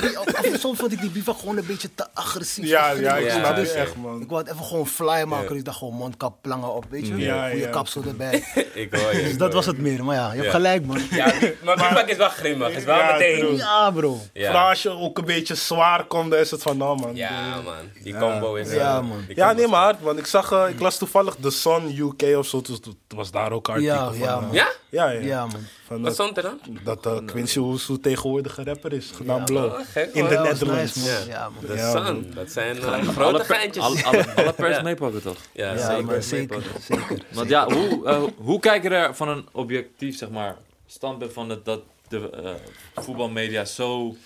soms 0.58 0.78
vond 0.78 0.92
ik 0.92 1.00
die 1.00 1.10
bivak 1.10 1.38
gewoon 1.38 1.56
een 1.56 1.66
beetje 1.66 1.88
te 1.94 2.06
agressief. 2.14 2.66
Ja, 2.66 2.90
ja, 2.90 3.16
ik 3.16 3.28
grimmig. 3.30 3.66
snap 3.66 3.76
echt, 3.84 3.96
man. 3.96 4.20
Ik 4.20 4.28
wou 4.28 4.42
het 4.42 4.52
even 4.52 4.64
gewoon 4.64 4.86
fly 4.86 5.22
maken. 5.24 5.48
dus 5.48 5.58
Ik 5.58 5.64
dacht 5.64 5.78
gewoon 5.78 5.94
mondkap, 5.94 6.34
plangen 6.42 6.74
op, 6.74 6.84
weet 6.90 7.06
je? 7.06 7.16
Ja, 7.16 7.48
Goeie 7.48 7.68
kapsel 7.70 8.02
erbij. 8.08 8.44
Ik 8.74 8.94
hoor 8.94 9.14
je. 9.16 9.22
Dus 9.22 9.36
dat 9.36 9.52
was 9.52 9.66
het 9.66 9.78
meer. 9.78 10.04
Maar 10.04 10.16
ja, 10.16 10.32
je 10.32 10.38
hebt 10.40 10.50
gelijk, 10.50 10.86
man. 10.86 10.98
Ja, 11.10 11.32
maar 11.64 11.76
Bivak 11.76 12.08
is 12.08 12.16
wel 12.16 12.28
grimmig. 12.28 12.68
Is 12.70 12.84
wel 12.84 12.96
Ja, 12.98 13.12
meteen. 13.12 13.56
Ja, 13.56 13.90
bro. 13.90 14.20
Vooral 14.34 14.68
als 14.68 14.82
je 14.82 14.90
ook 14.90 15.18
een 15.18 15.24
beetje 15.24 15.54
zwaar 15.54 16.04
komt, 16.04 16.30
dan 16.30 16.40
is 16.40 16.50
het 16.50 16.62
van, 16.62 16.76
nou 16.76 17.00
man. 17.00 17.14
Ja, 17.14 17.30
man. 17.64 17.74
Die 18.02 18.16
combo 18.18 18.54
is... 18.54 18.72
Ja, 18.72 19.00
man. 19.00 19.24
Ja, 19.28 19.52
nee, 19.52 19.66
maar 19.66 19.82
hard, 19.82 20.00
man. 20.02 20.18
Ik 20.18 20.26
zag, 20.26 20.52
eh, 20.52 20.64
ik 20.68 20.80
las 20.80 20.98
toevallig 20.98 21.34
The 21.40 21.50
Sun 21.50 21.96
UK 21.98 22.36
of 22.36 22.46
zo, 22.46 22.60
dus 22.60 22.76
het 22.76 22.94
was 23.14 23.30
daar 23.30 23.52
ook 23.52 23.68
een 23.68 23.74
artikel 23.90 24.21
Ja, 24.22 24.30
ja, 24.30 24.36
eh, 24.36 24.40
man. 24.40 24.52
Ja? 24.52 24.70
Ja, 24.88 25.10
ja. 25.10 25.20
Ja, 25.20 25.46
man. 25.46 25.60
Van, 25.86 25.96
Wat 25.96 26.04
dat 26.04 26.14
stond 26.14 26.36
er 26.36 26.42
dan? 26.42 26.60
dat 26.84 27.06
eh, 27.06 27.18
Quincy 27.26 27.60
tegenwoordig 28.00 28.58
een 28.58 28.64
rapper 28.64 28.92
is, 28.92 29.10
gedaan 29.14 29.38
Ja, 29.38 29.44
Blow. 29.44 29.64
oh, 29.64 29.78
gek, 29.92 30.12
In 30.14 30.20
man. 30.20 30.28
de 30.30 30.34
Dat 30.36 30.44
Netherlands. 30.44 30.94
nice, 30.94 31.10
man. 31.18 31.26
Ja. 31.28 31.32
Ja, 31.32 31.48
man. 31.48 31.66
De 31.66 31.74
Ja, 31.76 31.90
Sun. 31.90 32.02
man. 32.02 32.26
Dat 32.34 32.50
zijn 32.50 32.76
uh, 32.76 32.92
Alle, 32.92 33.02
grote 33.04 33.44
geintjes. 33.44 33.84
alle, 33.84 34.04
alle, 34.04 34.34
alle 34.36 34.52
pers 34.52 34.76
Ja. 34.76 34.82
meepakken 34.82 35.22
toch? 35.22 35.36
Ja, 35.52 35.72
Ja, 35.72 35.86
zeker. 35.86 36.04
man, 36.04 36.22
zeker. 36.22 36.56
meepakken. 36.58 36.82
Zeker. 36.82 37.24
Want 37.32 37.48
ja, 37.48 37.64
hoe, 37.72 38.06
eh, 38.06 38.22
hoe 38.36 38.60
kijk 38.60 38.82
je 38.82 38.88
er 38.88 39.14
van 39.14 39.28
een 39.28 39.46
objectief, 39.52 40.16
zeg 40.16 40.30
maar, 40.30 40.56
standpunt 40.86 41.32
van 41.32 41.48
het, 41.50 41.64
dat 41.64 41.80
de 42.08 42.30
eh, 42.30 43.02
voetbalmedia 43.04 43.64
zo, 43.64 44.16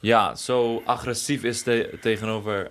ja, 0.00 0.34
zo 0.34 0.82
agressief 0.84 1.42
is 1.42 1.62
te- 1.62 1.98
tegenover 2.00 2.70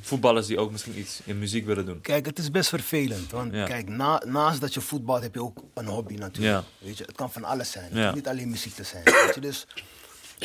voetballers 0.00 0.46
die 0.46 0.58
ook 0.58 0.70
misschien 0.70 0.98
iets 0.98 1.20
in 1.24 1.38
muziek 1.38 1.66
willen 1.66 1.86
doen? 1.86 2.00
Kijk, 2.00 2.26
het 2.26 2.38
is 2.38 2.50
best 2.50 2.68
vervelend. 2.68 3.30
Want 3.30 3.54
Ja. 3.54 3.64
kijk, 3.64 3.88
na, 3.88 4.22
naast 4.26 4.60
dat 4.60 4.74
je 4.74 4.80
voetbalt 4.80 5.22
heb 5.22 5.34
je 5.34 5.42
ook 5.42 5.58
een 5.74 5.86
hobby 5.86 6.14
natuurlijk. 6.14 6.64
Ja. 6.78 6.86
Weet 6.86 6.98
je, 6.98 7.04
het 7.04 7.16
kan 7.16 7.32
van 7.32 7.44
alles 7.44 7.70
zijn. 7.70 7.84
Het 7.92 8.02
hoeft 8.02 8.14
niet 8.14 8.28
alleen 8.28 8.50
muziek 8.50 8.74
te 8.74 8.82
zijn. 8.84 9.04
Weet 9.04 9.34
je, 9.34 9.40
dus 9.40 9.66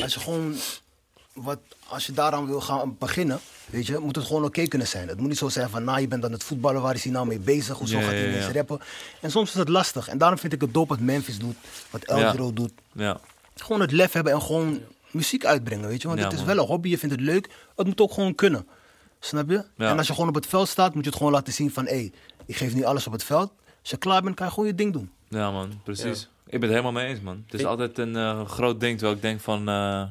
als 0.02 0.14
je 0.14 0.20
gewoon 0.20 0.54
wat, 1.32 1.58
als 1.88 2.06
je 2.06 2.12
daaraan 2.12 2.46
wil 2.46 2.60
gaan 2.60 2.96
beginnen, 2.98 3.40
weet 3.66 3.86
je, 3.86 3.98
moet 3.98 4.16
het 4.16 4.24
gewoon 4.26 4.44
oké 4.44 4.66
kunnen 4.66 4.88
zijn. 4.88 5.08
Het 5.08 5.18
moet 5.18 5.28
niet 5.28 5.38
zo 5.38 5.48
zijn 5.48 5.70
van, 5.70 5.84
nou, 5.84 6.00
je 6.00 6.08
bent 6.08 6.24
aan 6.24 6.32
het 6.32 6.44
voetballen, 6.44 6.82
waar 6.82 6.94
is 6.94 7.02
hij 7.04 7.12
nou 7.12 7.26
mee 7.26 7.38
bezig? 7.38 7.78
Hoezo 7.78 7.96
Ja, 7.98 8.02
gaat 8.02 8.12
hij 8.12 8.22
ja, 8.22 8.28
ineens 8.28 8.46
ja. 8.46 8.52
rappen? 8.52 8.80
En 9.20 9.30
soms 9.30 9.48
is 9.48 9.54
het 9.54 9.68
lastig. 9.68 10.08
En 10.08 10.18
daarom 10.18 10.38
vind 10.38 10.52
ik 10.52 10.60
het 10.60 10.74
dope 10.74 10.88
wat 10.88 11.00
Memphis 11.00 11.38
doet, 11.38 11.56
wat 11.90 12.04
Eldro 12.04 12.52
doet. 12.52 12.72
Ja, 12.92 13.20
Gewoon 13.56 13.80
het 13.80 13.92
lef 13.92 14.12
hebben 14.12 14.32
en 14.32 14.42
gewoon 14.42 14.80
muziek 15.10 15.44
uitbrengen, 15.44 15.88
weet 15.88 16.02
je. 16.02 16.08
Want 16.08 16.20
het 16.20 16.32
is 16.32 16.42
wel 16.44 16.58
een 16.58 16.66
hobby, 16.66 16.88
je 16.88 16.98
vindt 16.98 17.14
het 17.14 17.24
leuk. 17.24 17.48
Het 17.76 17.86
moet 17.86 18.00
ook 18.00 18.12
gewoon 18.12 18.34
kunnen. 18.34 18.66
Snap 19.24 19.50
je? 19.50 19.64
Ja. 19.76 19.88
En 19.90 19.98
als 19.98 20.06
je 20.06 20.12
gewoon 20.12 20.28
op 20.28 20.34
het 20.34 20.46
veld 20.46 20.68
staat, 20.68 20.94
moet 20.94 21.04
je 21.04 21.08
het 21.10 21.18
gewoon 21.18 21.32
laten 21.32 21.52
zien 21.52 21.70
van... 21.72 21.84
hé, 21.84 21.90
hey, 21.94 22.12
ik 22.46 22.56
geef 22.56 22.74
niet 22.74 22.84
alles 22.84 23.06
op 23.06 23.12
het 23.12 23.24
veld. 23.24 23.52
Als 23.80 23.90
je 23.90 23.96
klaar 23.96 24.22
bent, 24.22 24.34
kan 24.34 24.46
je 24.46 24.52
gewoon 24.52 24.68
je 24.68 24.74
ding 24.74 24.92
doen. 24.92 25.10
ja 25.28 25.50
man, 25.50 25.80
precies. 25.84 26.28
Ik 26.46 26.60
ben 26.60 26.68
het 26.68 26.78
helemaal 26.78 26.92
mee 27.02 27.06
eens, 27.06 27.20
man. 27.20 27.42
Het 27.44 27.54
is 27.54 27.60
Ik- 27.60 27.66
altijd 27.66 27.98
een 27.98 28.16
eh, 28.16 28.44
groot 28.46 28.80
ding, 28.80 28.92
terwijl 28.98 29.16
ik 29.16 29.22
denk 29.22 29.40
van, 29.40 29.68
eh, 29.68 30.02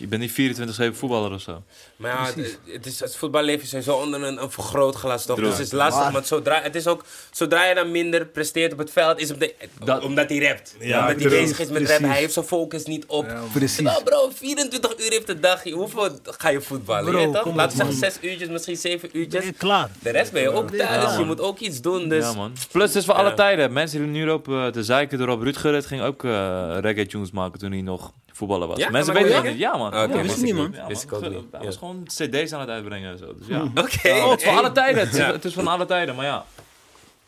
je 0.00 0.06
bent 0.06 0.22
niet 0.36 0.58
24-7 0.92 0.96
voetballer 0.96 1.32
of 1.32 1.40
zo. 1.40 1.62
Maar 1.96 2.10
ja, 2.10 2.24
het, 2.24 2.58
het, 2.66 2.86
is, 2.86 3.00
het 3.00 3.16
voetballeven 3.16 3.62
is 3.62 3.68
sowieso 3.68 3.96
onder 3.96 4.22
een, 4.22 4.42
een 4.42 4.50
vergrootglas 4.50 5.26
toch? 5.26 5.36
Dus 5.38 5.48
het 5.52 5.58
is 5.58 5.72
lastig, 5.72 6.02
Maar- 6.02 6.12
want 6.12 6.26
zodra, 6.26 6.60
het 6.62 6.74
is 6.74 6.86
ook, 6.86 7.04
zodra 7.30 7.64
je 7.66 7.74
dan 7.74 7.90
minder 7.90 8.26
presteert 8.26 8.72
op 8.72 8.78
het 8.78 8.90
veld, 8.90 9.18
is 9.20 9.28
het 9.28 9.40
de, 9.40 9.54
Dat- 9.84 10.02
omdat 10.04 10.28
hij 10.28 10.38
rapt. 10.38 10.74
Ja, 10.78 11.00
omdat 11.08 11.20
hij 11.20 11.30
bezig 11.30 11.58
is 11.60 11.66
met 11.66 11.68
Precies. 11.68 11.88
rappen. 11.90 12.08
Hij 12.10 12.18
heeft 12.18 12.32
zijn 12.32 12.44
focus 12.46 12.84
niet 12.84 13.06
op. 13.06 13.26
Ja, 13.26 13.34
man. 13.34 13.48
Precies. 13.52 13.80
Nou 13.80 14.02
bro, 14.02 14.30
24 14.34 14.92
uur 14.98 15.10
heeft 15.10 15.26
de 15.26 15.40
dag. 15.40 15.62
Hoeveel 15.62 16.08
ga 16.22 16.48
je 16.48 16.60
voetballen? 16.60 17.04
Bro, 17.10 17.20
je 17.20 17.24
weet 17.30 17.34
toch? 17.42 17.54
Laten 17.54 17.76
we 17.78 17.84
op, 17.84 17.90
zeggen 17.90 18.12
6 18.20 18.30
uurtjes, 18.30 18.48
misschien 18.48 18.76
7 18.76 19.08
uurtjes. 19.12 19.40
Ben 19.42 19.50
je 19.52 19.56
klaar? 19.58 19.90
De 20.02 20.10
rest 20.10 20.32
ben 20.32 20.42
je 20.42 20.50
ook 20.50 20.70
thuis. 20.70 21.12
Ja, 21.12 21.18
je 21.18 21.24
moet 21.24 21.40
ook 21.40 21.58
iets 21.58 21.80
doen. 21.80 22.08
Dus 22.08 22.24
Ja, 22.24 22.32
man. 22.32 22.52
Plus, 22.72 22.86
het 22.86 22.94
is 22.96 23.04
voor 23.04 23.14
alle 23.14 23.34
tijden. 23.34 23.72
Mensen 23.72 23.98
die 23.98 24.08
nu 24.08 24.24
lopen 24.26 24.64
eh, 24.64 24.72
te 24.72 24.84
zeiken 24.84 25.20
erop. 25.20 25.42
Ruud 25.42 25.56
Gullit 25.56 25.86
ging 25.86 26.02
ook 26.02 26.24
eh 26.24 26.76
reggae 26.80 27.06
tunes 27.06 27.30
maken 27.30 27.58
toen 27.58 27.72
hij 27.72 27.80
nog 27.80 28.12
voetballer 28.40 28.68
was. 28.68 28.78
Ja? 28.78 28.90
Mensen 28.90 29.14
weten 29.14 29.28
ja? 29.30 29.34
dat 29.34 29.44
niet. 29.44 29.58
Ja, 29.58 29.76
man. 29.76 29.86
Oké, 29.86 29.98
ja, 30.16 30.22
wist 30.22 30.36
ik 30.36 30.42
niet, 30.42 30.54
man. 30.54 30.74
Wist 30.88 31.02
ik 31.02 31.12
ook 31.12 31.20
Hij 31.20 31.28
niet. 31.30 31.44
was 31.50 31.62
Ja. 31.64 31.78
gewoon 31.78 32.02
cd's 32.04 32.52
aan 32.52 32.60
het 32.60 32.68
uitbrengen 32.68 33.10
en 33.12 33.18
zo. 33.18 33.34
Dus 33.34 33.46
ja. 33.46 33.62
Oké. 33.84 34.10
Oh, 34.22 34.30
het 34.30 34.40
is 34.40 34.46
voor 34.48 34.56
alle 34.58 34.72
tijden. 34.72 35.02
Het 35.02 35.12
is, 35.12 35.18
Ja. 35.18 35.32
het 35.32 35.44
is 35.44 35.52
van 35.54 35.66
alle 35.66 35.86
tijden, 35.86 36.14
maar 36.14 36.24
ja. 36.24 36.44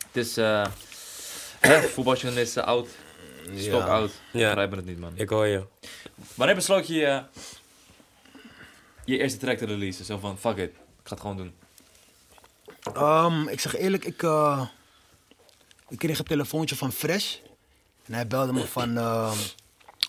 Het 0.06 0.16
is... 0.26 0.36
eh 0.36 0.66
hè, 1.60 1.80
voetbaljournalisten 1.82 2.64
oud. 2.64 2.88
Stok 3.56 3.80
Ja. 3.80 3.86
oud. 3.86 4.10
Ja. 4.32 4.46
Begrijpen 4.46 4.76
het 4.76 4.86
niet, 4.86 4.98
man. 5.00 5.12
Ik 5.14 5.28
hoor 5.28 5.46
je. 5.46 5.62
Wanneer 6.34 6.54
besloot 6.56 6.86
je 6.86 7.04
eh, 7.06 7.18
je 9.04 9.18
eerste 9.18 9.38
track 9.38 9.58
te 9.58 9.64
releasen? 9.66 10.04
Zo 10.04 10.18
van, 10.18 10.38
fuck 10.38 10.56
it. 10.56 10.70
Ik 10.70 10.76
ga 11.08 11.10
het 11.14 11.20
gewoon 11.20 11.36
doen. 11.36 11.54
Ehm, 12.94 13.48
ik 13.48 13.60
zeg 13.60 13.76
eerlijk, 13.76 14.04
ik, 14.04 14.22
eh, 14.22 14.62
ik 15.88 15.98
kreeg 15.98 16.18
een 16.18 16.24
telefoontje 16.24 16.76
van 16.76 16.92
Fresh. 16.92 17.36
En 18.06 18.14
hij 18.14 18.26
belde 18.26 18.52
me 18.52 18.66
van... 18.66 18.96
ehm, 18.98 19.36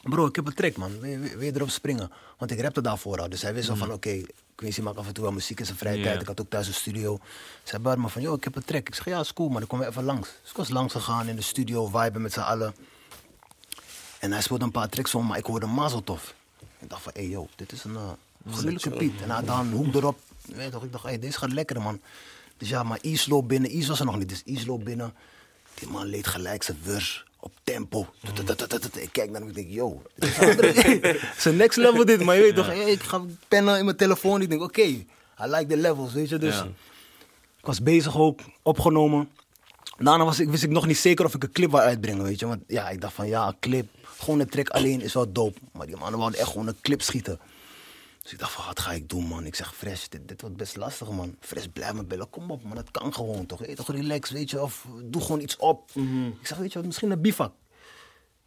bro, 0.04 0.26
ik 0.26 0.36
heb 0.36 0.48
een 0.48 0.54
track, 0.54 0.76
man. 0.76 1.00
Wil 1.00 1.10
je, 1.10 1.20
wil 1.20 1.42
je 1.42 1.56
erop 1.56 1.70
springen? 1.70 2.12
Want 2.38 2.52
ik 2.52 2.62
rapte 2.62 2.82
daarvoor 2.82 3.22
al. 3.22 3.30
Dus 3.30 3.42
hij 3.42 3.54
wist 3.54 3.70
al 3.70 3.76
van, 3.76 3.92
oké, 3.92 4.22
Quincy 4.56 4.82
maakt 4.82 4.98
af 4.98 5.08
en 5.08 5.14
toe 5.14 5.24
wel 5.24 5.34
muziek 5.34 5.60
in 5.60 5.66
zijn 5.66 5.78
vrije 5.78 6.04
tijd. 6.04 6.22
Ik 6.22 6.28
had 6.28 6.42
ook 6.42 6.50
thuis 6.50 6.68
een 6.68 6.74
studio. 6.74 7.20
Belde 7.82 8.02
me 8.02 8.10
van, 8.10 8.22
joh, 8.22 8.38
ik 8.38 8.44
heb 8.44 8.56
een 8.56 8.66
track. 8.66 8.88
Ik 8.88 8.96
zeg, 8.96 9.06
ja, 9.06 9.20
is 9.20 9.34
cool, 9.34 9.50
man. 9.50 9.62
Ik 9.62 9.68
kom 9.68 9.80
weer 9.80 9.88
even 9.88 10.04
langs. 10.04 10.30
Dus 10.42 10.50
ik 10.50 10.58
was 10.58 10.70
langs 10.70 10.94
gegaan 10.94 11.28
in 11.28 11.36
de 11.36 11.42
studio, 11.42 11.86
viben 11.86 12.22
met 12.22 12.34
z'n 12.34 12.40
allen. 12.40 12.76
En 14.20 14.32
hij 14.32 14.42
speelde 14.42 14.64
een 14.64 14.72
paar 14.72 14.90
tracks 14.90 15.16
om, 15.16 15.26
maar 15.26 15.38
ik 15.38 15.46
hoorde 15.46 15.66
Mazeltov. 15.66 16.30
Ik 16.80 16.90
dacht 16.90 17.02
van, 17.02 17.12
hé, 17.16 17.22
hey, 17.22 17.30
joh, 17.30 17.48
dit 17.56 17.72
is 17.72 17.84
een 17.84 17.94
uh, 17.94 18.12
gruwelijke 18.52 18.90
beat. 18.90 19.22
En 19.22 19.28
hij 19.28 19.36
had 19.36 19.46
daar 19.46 19.60
een 19.60 19.72
hoek 19.72 19.96
erop. 19.96 20.20
Weet 20.46 20.72
toch, 20.72 20.84
ik 20.84 20.92
dacht, 20.92 21.04
hé, 21.04 21.10
hey, 21.10 21.20
deze 21.20 21.38
gaat 21.38 21.52
lekker, 21.52 21.82
man. 21.82 22.02
Dus 22.58 22.70
ja, 22.70 22.84
maar 22.84 22.98
Islo 23.02 23.44
binnen, 23.44 23.70
Is 23.70 23.88
was 23.88 24.00
er 24.00 24.06
nog 24.06 24.18
niet. 24.18 24.30
Dus 24.30 24.44
Islo 24.44 24.78
binnen, 24.78 25.14
die 25.74 25.88
man 25.88 26.06
leed 26.06 26.28
gelijk 26.28 26.64
zijn 26.64 26.78
vers 26.82 27.26
op 27.44 27.54
tempo. 27.64 28.08
Ik 28.94 29.10
kijk 29.12 29.30
naar 29.30 29.42
hem 29.42 29.50
en 29.50 29.50
ik 29.50 29.56
denk, 29.56 29.70
yo, 29.70 30.02
het 30.20 31.46
is 31.46 31.56
next 31.56 31.78
level 31.78 32.06
dit. 32.06 32.24
Maar 32.24 32.36
je 32.36 32.42
weet 32.42 32.56
toch, 32.56 32.72
ik 32.72 33.02
ga 33.02 33.22
pennen 33.48 33.78
in 33.78 33.86
mijn 33.86 33.98
telefoon. 33.98 34.42
Ik 34.42 34.50
denk, 34.50 34.62
oké, 34.62 34.82
I 34.82 35.06
like 35.38 35.66
the 35.66 35.78
levels, 35.78 36.14
weet 36.14 36.30
je. 36.30 36.38
Dus 36.38 36.60
ik 37.60 37.66
was 37.66 37.82
bezig 37.82 38.18
ook, 38.18 38.40
opgenomen. 38.62 39.30
Daarna 39.98 40.26
was 40.26 40.40
ik, 40.40 40.50
wist 40.50 40.64
ik 40.64 40.70
nog 40.70 40.88
niet 40.88 40.98
zeker 40.98 41.26
of 41.26 41.34
ik 41.34 41.44
een 41.44 41.52
clip 41.52 41.72
wou 41.72 41.84
uitbrengen, 41.84 42.24
weet 42.24 42.40
je. 42.40 42.48
Want 42.48 42.64
ja, 42.68 42.90
ik 42.90 43.02
dacht 43.02 43.14
van, 43.14 43.28
ja, 43.28 43.48
een 43.48 43.60
clip, 43.60 43.88
gewoon 44.18 44.40
een 44.40 44.50
track 44.50 44.70
alleen 44.70 45.02
is 45.02 45.14
wel 45.14 45.32
dope. 45.32 45.60
Maar 45.72 45.88
die 45.88 45.98
mannen 45.98 46.20
wilden 46.20 46.40
echt 46.40 46.50
gewoon 46.50 46.68
een 46.68 46.82
clip 46.82 47.02
schieten. 47.02 47.40
Dus 48.24 48.32
ik 48.32 48.40
dacht 48.40 48.52
van, 48.52 48.66
wat 48.66 48.80
ga 48.80 48.92
ik 48.92 49.10
doen, 49.10 49.26
man? 49.26 49.46
Ik 49.46 49.56
zeg, 49.56 49.76
Fresh, 49.76 50.08
dit, 50.08 50.28
dit 50.28 50.42
wordt 50.42 50.56
best 50.58 50.76
lastig, 50.76 51.10
man. 51.10 51.36
Fresh, 51.40 51.66
blijf 51.74 51.94
me 51.94 52.04
bellen. 52.04 52.30
Kom 52.30 52.52
op, 52.52 52.64
man. 52.64 52.76
Dat 52.76 52.92
kan 52.92 53.14
gewoon, 53.14 53.46
toch? 53.46 53.60
Hey, 53.60 53.76
toch 53.76 53.92
relax, 53.92 54.30
weet 54.30 54.50
je. 54.50 54.62
Of 54.62 54.88
doe 55.04 55.22
gewoon 55.22 55.40
iets 55.40 55.58
op. 55.58 55.92
Ik 56.40 56.48
zeg, 56.48 56.58
weet 56.58 56.72
je 56.72 56.78
wat, 56.78 56.88
misschien 56.88 57.12
een 57.12 57.22
bivak. 57.22 57.54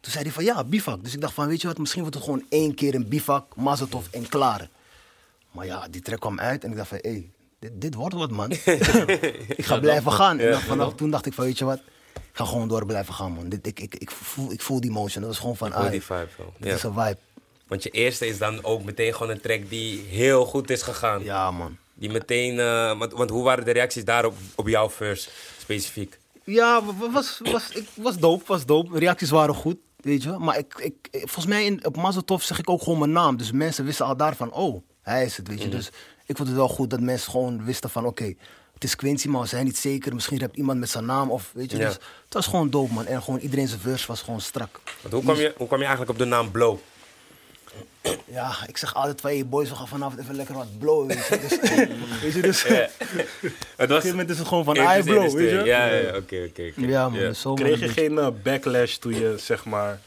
Toen 0.01 0.13
zei 0.13 0.25
hij 0.25 0.33
van, 0.33 0.45
ja, 0.45 0.65
bivak. 0.65 1.05
Dus 1.05 1.15
ik 1.15 1.21
dacht 1.21 1.35
van, 1.35 1.49
weet 1.49 1.61
je 1.61 1.67
wat, 1.67 1.79
misschien 1.79 2.01
wordt 2.01 2.17
het 2.17 2.25
gewoon 2.25 2.45
één 2.49 2.75
keer 2.75 2.95
een 2.95 3.09
bivak, 3.09 3.57
Mazatov 3.57 4.07
en 4.11 4.29
klaar. 4.29 4.69
Maar 5.51 5.67
ja, 5.67 5.89
die 5.89 6.01
track 6.01 6.21
kwam 6.21 6.41
uit 6.41 6.65
en 6.65 6.71
ik 6.71 6.77
dacht 6.77 6.89
van, 6.89 6.99
hé, 7.01 7.11
hey, 7.11 7.31
dit, 7.59 7.81
dit 7.81 7.95
wordt 7.95 8.15
wat, 8.15 8.31
man. 8.31 8.51
ik 9.61 9.65
ga 9.65 9.79
blijven 9.79 10.13
gaan. 10.13 10.39
En 10.39 10.61
vanaf 10.61 10.95
toen 10.95 11.11
dacht 11.11 11.27
ik 11.27 11.33
van, 11.33 11.45
weet 11.45 11.59
je 11.59 11.65
wat, 11.65 11.79
ik 12.15 12.31
ga 12.33 12.45
gewoon 12.45 12.69
door 12.69 12.87
blijven 12.87 13.15
gaan, 13.15 13.33
man. 13.33 13.49
Dit, 13.49 13.67
ik, 13.67 13.81
ik, 13.81 13.95
ik, 13.95 14.11
voel, 14.11 14.53
ik 14.53 14.63
voel 14.63 14.81
die 14.81 14.91
motion. 14.91 15.23
Dat 15.23 15.31
was 15.31 15.41
gewoon 15.41 15.57
van, 15.57 15.73
voel 15.73 15.81
ah, 15.83 15.91
die 15.91 16.03
vibe 16.03 16.29
wel. 16.37 16.53
dit 16.59 16.75
is 16.75 16.83
een 16.83 16.93
vibe. 16.93 17.19
Want 17.67 17.83
je 17.83 17.91
eerste 17.91 18.27
is 18.27 18.39
dan 18.39 18.65
ook 18.65 18.85
meteen 18.85 19.13
gewoon 19.15 19.31
een 19.33 19.41
track 19.41 19.61
die 19.69 20.01
heel 20.09 20.45
goed 20.45 20.71
is 20.71 20.83
gegaan. 20.83 21.23
Ja, 21.25 21.51
man. 21.51 21.77
Die 21.95 22.11
meteen, 22.11 22.59
eh, 22.61 22.99
want, 22.99 23.13
want 23.13 23.31
hoe 23.31 23.43
waren 23.45 23.65
de 23.65 23.71
reacties 23.71 24.05
daarop 24.05 24.35
op 24.55 24.69
jouw 24.69 24.91
verse 24.91 25.29
specifiek? 25.59 26.19
Ja, 26.45 26.85
wa- 26.85 26.95
wa- 26.99 27.11
was, 27.11 27.41
was, 27.43 27.71
ik, 27.71 27.85
was 27.95 28.19
dope, 28.19 28.45
was 28.47 28.67
dope. 28.67 28.99
Reacties 28.99 29.31
waren 29.31 29.55
goed, 29.55 29.77
weet 29.97 30.23
je. 30.23 30.31
Maar 30.31 30.59
ik, 30.59 30.75
ik, 30.79 30.95
volgens 31.11 31.47
mij 31.47 31.65
in, 31.65 31.87
op 31.87 31.97
Mazatov 31.97 32.43
zeg 32.43 32.59
ik 32.59 32.71
ook 32.71 32.83
gewoon 32.83 32.99
mijn 32.99 33.13
naam. 33.13 33.37
Dus 33.37 33.53
mensen 33.53 33.85
wisten 33.85 34.07
al 34.07 34.17
daarvan, 34.17 34.53
oh, 34.53 34.83
hij 35.03 35.25
is 35.25 35.37
het, 35.37 35.49
weet 35.49 35.63
je. 35.63 35.69
Dus 35.69 35.87
ik 36.27 36.37
vond 36.37 36.49
het 36.49 36.57
wel 36.57 36.69
goed 36.69 36.91
dat 36.91 37.01
mensen 37.01 37.31
gewoon 37.31 37.65
wisten 37.65 37.91
van, 37.91 38.07
oké, 38.07 38.35
het 38.75 38.85
is 38.85 38.97
Quincy, 38.97 39.29
maar 39.29 39.41
we 39.41 39.47
zijn 39.47 39.65
niet 39.65 39.77
zeker. 39.79 40.15
Misschien 40.15 40.41
hebt 40.41 40.57
iemand 40.57 40.79
met 40.79 40.91
zijn 40.91 41.05
naam 41.07 41.31
of, 41.31 41.51
weet 41.55 41.71
je. 41.71 41.77
Ja. 41.79 41.85
Dus 41.87 41.95
het 42.25 42.35
was 42.35 42.47
gewoon 42.47 42.71
dope, 42.71 42.93
man. 42.93 43.07
En 43.07 43.23
gewoon 43.23 43.41
iedereen 43.41 43.69
zijn 43.69 43.81
verse 43.81 44.07
was 44.07 44.23
gewoon 44.23 44.41
strak. 44.41 44.81
Want 45.01 45.15
hoe, 45.15 45.23
kwam 45.23 45.37
je, 45.37 45.55
hoe 45.57 45.67
kwam 45.67 45.79
je 45.79 45.85
eigenlijk 45.87 46.13
op 46.15 46.19
de 46.19 46.31
naam 46.31 46.51
Blow? 46.51 46.79
Ja, 48.25 48.57
ik 48.67 48.77
zeg 48.77 48.95
altijd 48.95 49.21
van, 49.21 49.31
hey 49.31 49.47
boys, 49.47 49.69
we 49.69 49.75
gaan 49.75 49.89
vanavond 49.89 50.21
even 50.21 50.35
lekker 50.35 50.55
wat 50.55 50.79
blowen, 50.79 51.07
weet 51.07 51.27
je. 51.27 51.39
Dus, 51.39 51.59
weet 52.23 52.33
je, 52.35 52.41
dus 52.41 52.65
op 52.65 52.71
Het 52.71 52.91
een 53.77 53.89
gegeven 53.89 54.11
moment 54.11 54.31
is 54.31 54.39
het 54.39 54.49
gewoon 54.49 54.65
van, 54.65 54.77
I 54.77 55.03
blow, 55.03 55.33
weet 55.33 55.51
je. 55.51 55.57
Ja, 55.65 55.87
ja, 55.87 55.95
ja, 55.95 56.09
oké, 56.17 56.47
oké. 56.49 56.71
oké. 56.77 56.87
Ja, 56.87 57.09
man, 57.09 57.55
Kreeg 57.55 57.81
je 57.81 57.89
geen 57.89 58.19
eh, 58.19 58.29
backlash 58.43 58.95
toen 58.97 59.15
je, 59.15 59.35
zeg 59.39 59.65
maar, 59.65 60.01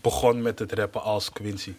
begon 0.00 0.42
met 0.42 0.58
het 0.58 0.72
rappen 0.72 1.02
als 1.02 1.32
Quincy? 1.32 1.72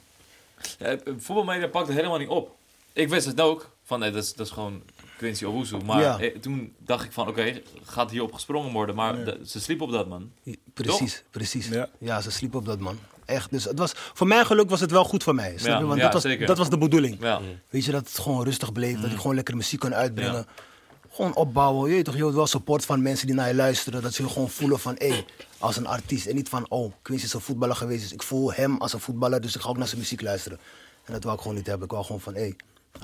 Ja, 0.80 0.98
voetbalmedia 1.18 1.68
pakte 1.68 1.92
helemaal 1.92 2.18
niet 2.18 2.28
op. 2.30 2.56
Ik 2.94 3.10
wist 3.10 3.25
het 3.25 3.42
ook, 3.42 3.70
van 3.86 4.00
nee, 4.00 4.12
dat, 4.12 4.24
is, 4.24 4.34
dat 4.34 4.46
is 4.46 4.51
gewoon 4.51 4.82
Quincy 5.18 5.46
Owusu. 5.46 5.78
Maar 5.86 6.01
Ja. 6.01 6.20
eh, 6.20 6.36
toen 6.38 6.74
dacht 6.78 7.06
ik 7.06 7.12
van, 7.12 7.28
oké, 7.28 7.62
gaat 7.84 8.12
hierop 8.12 8.34
gesprongen 8.34 8.72
worden? 8.72 8.96
Maar 8.96 9.24
de- 9.25 9.39
ze 9.46 9.60
sliep 9.60 9.82
op 9.82 9.92
dat, 9.92 10.08
man. 10.08 10.32
Precies, 10.74 11.24
precies. 11.30 11.68
Ja. 11.68 11.89
Ja. 11.98 12.22
ze 12.22 12.32
sliep 12.32 12.56
op 12.56 12.66
dat 12.66 12.80
man. 12.80 13.00
Echt. 13.29 13.51
Dus 13.51 13.63
het 13.63 13.79
was, 13.79 13.91
voor 13.95 14.27
mijn 14.27 14.45
geluk 14.45 14.69
was 14.69 14.79
het 14.79 14.91
wel 14.91 15.03
goed 15.03 15.24
voor 15.24 15.36
mij. 15.36 15.53
Snap 15.57 15.71
Ja, 15.71 15.79
je? 15.79 15.86
Want 15.86 15.98
ja, 15.98 16.03
dat, 16.03 16.13
was, 16.13 16.21
zeker. 16.21 16.48
dat 16.48 16.57
was 16.57 16.69
de 16.69 16.77
bedoeling. 16.77 17.17
Ja. 17.19 17.41
Weet 17.69 17.86
je, 17.86 17.91
dat 17.91 18.07
het 18.07 18.19
gewoon 18.19 18.43
rustig 18.43 18.71
bleef. 18.71 19.01
Dat 19.01 19.12
ik 19.12 19.17
gewoon 19.17 19.36
lekker 19.36 19.55
muziek 19.55 19.79
kon 19.79 19.95
uitbrengen. 19.95 20.33
Ja. 20.33 20.45
Gewoon 21.12 21.36
opbouwen. 21.36 21.89
Je 21.89 21.95
weet 21.95 22.05
toch, 22.05 22.13
je 22.15 22.19
wilt 22.19 22.33
wel 22.33 22.48
support 22.48 22.86
van 22.86 23.01
mensen 23.01 23.27
die 23.27 23.36
naar 23.36 23.48
je 23.48 23.55
luisteren. 23.55 24.01
Dat 24.01 24.13
ze 24.13 24.24
je 24.24 24.29
gewoon 24.29 24.50
voelen 24.50 24.79
van, 24.79 24.95
hé, 24.98 25.25
als 25.57 25.77
een 25.77 25.88
artiest. 25.88 26.25
En 26.25 26.36
niet 26.36 26.50
van, 26.50 26.65
oh, 26.69 26.93
Quincy 27.01 27.25
is 27.25 27.33
een 27.33 27.41
voetballer 27.41 27.75
geweest. 27.75 28.01
Dus 28.01 28.13
ik 28.13 28.24
voel 28.24 28.53
hem 28.53 28.77
als 28.77 28.93
een 28.93 29.00
voetballer. 29.00 29.41
Dus 29.41 29.55
ik 29.55 29.62
ga 29.62 29.69
ook 29.69 29.77
naar 29.77 29.88
zijn 29.88 30.00
muziek 30.00 30.21
luisteren. 30.21 30.59
En 31.05 31.13
dat 31.13 31.24
wou 31.24 31.36
ik 31.36 31.41
gewoon 31.41 31.57
niet 31.57 31.67
hebben. 31.67 31.86
Ik 31.86 31.91
wou 31.91 32.05
gewoon 32.05 32.21
van, 32.21 32.33
hé, 32.36 32.45
I 32.45 32.55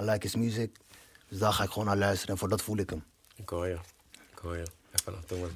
like 0.01 0.17
his 0.22 0.36
music. 0.36 0.72
Dus 1.29 1.39
daar 1.39 1.53
ga 1.53 1.63
ik 1.63 1.70
gewoon 1.70 1.86
naar 1.88 1.98
luisteren. 1.98 2.34
En 2.34 2.38
voor 2.39 2.50
dat 2.50 2.62
voel 2.62 2.77
ik 2.77 2.89
hem. 2.89 3.03
Ik 3.36 3.50
hoor 3.50 3.67
je. 3.67 3.77
Ik 4.32 4.38
hoor 4.41 4.58
je. 4.58 4.65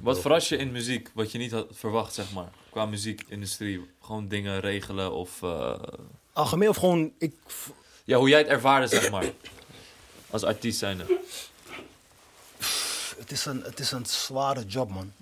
Wat 0.00 0.20
verras 0.20 0.48
je 0.48 0.56
in 0.56 0.72
muziek, 0.72 1.10
wat 1.14 1.32
je 1.32 1.38
niet 1.38 1.50
had 1.52 1.66
verwacht, 1.70 2.14
zeg 2.14 2.32
maar? 2.32 2.48
Qua 2.70 2.86
muziekindustrie. 2.86 3.90
Gewoon 4.00 4.28
dingen 4.28 4.60
regelen 4.60 5.12
of... 5.12 5.42
eh, 5.42 5.82
Algemeen 6.32 6.68
of 6.68 6.76
gewoon, 6.76 7.12
ik, 7.18 7.34
Ja, 8.04 8.18
hoe 8.18 8.28
jij 8.28 8.38
het 8.38 8.48
ervaarde, 8.48 8.86
zeg 8.86 9.10
maar. 9.10 9.32
Als 10.30 10.42
artiest 10.42 10.78
zijnde. 10.78 11.18
het 13.18 13.30
is 13.30 13.44
een, 13.44 13.62
het 13.62 13.78
is 13.80 13.92
een 13.92 14.06
zware 14.06 14.64
job, 14.64 14.90
man. 14.90 15.12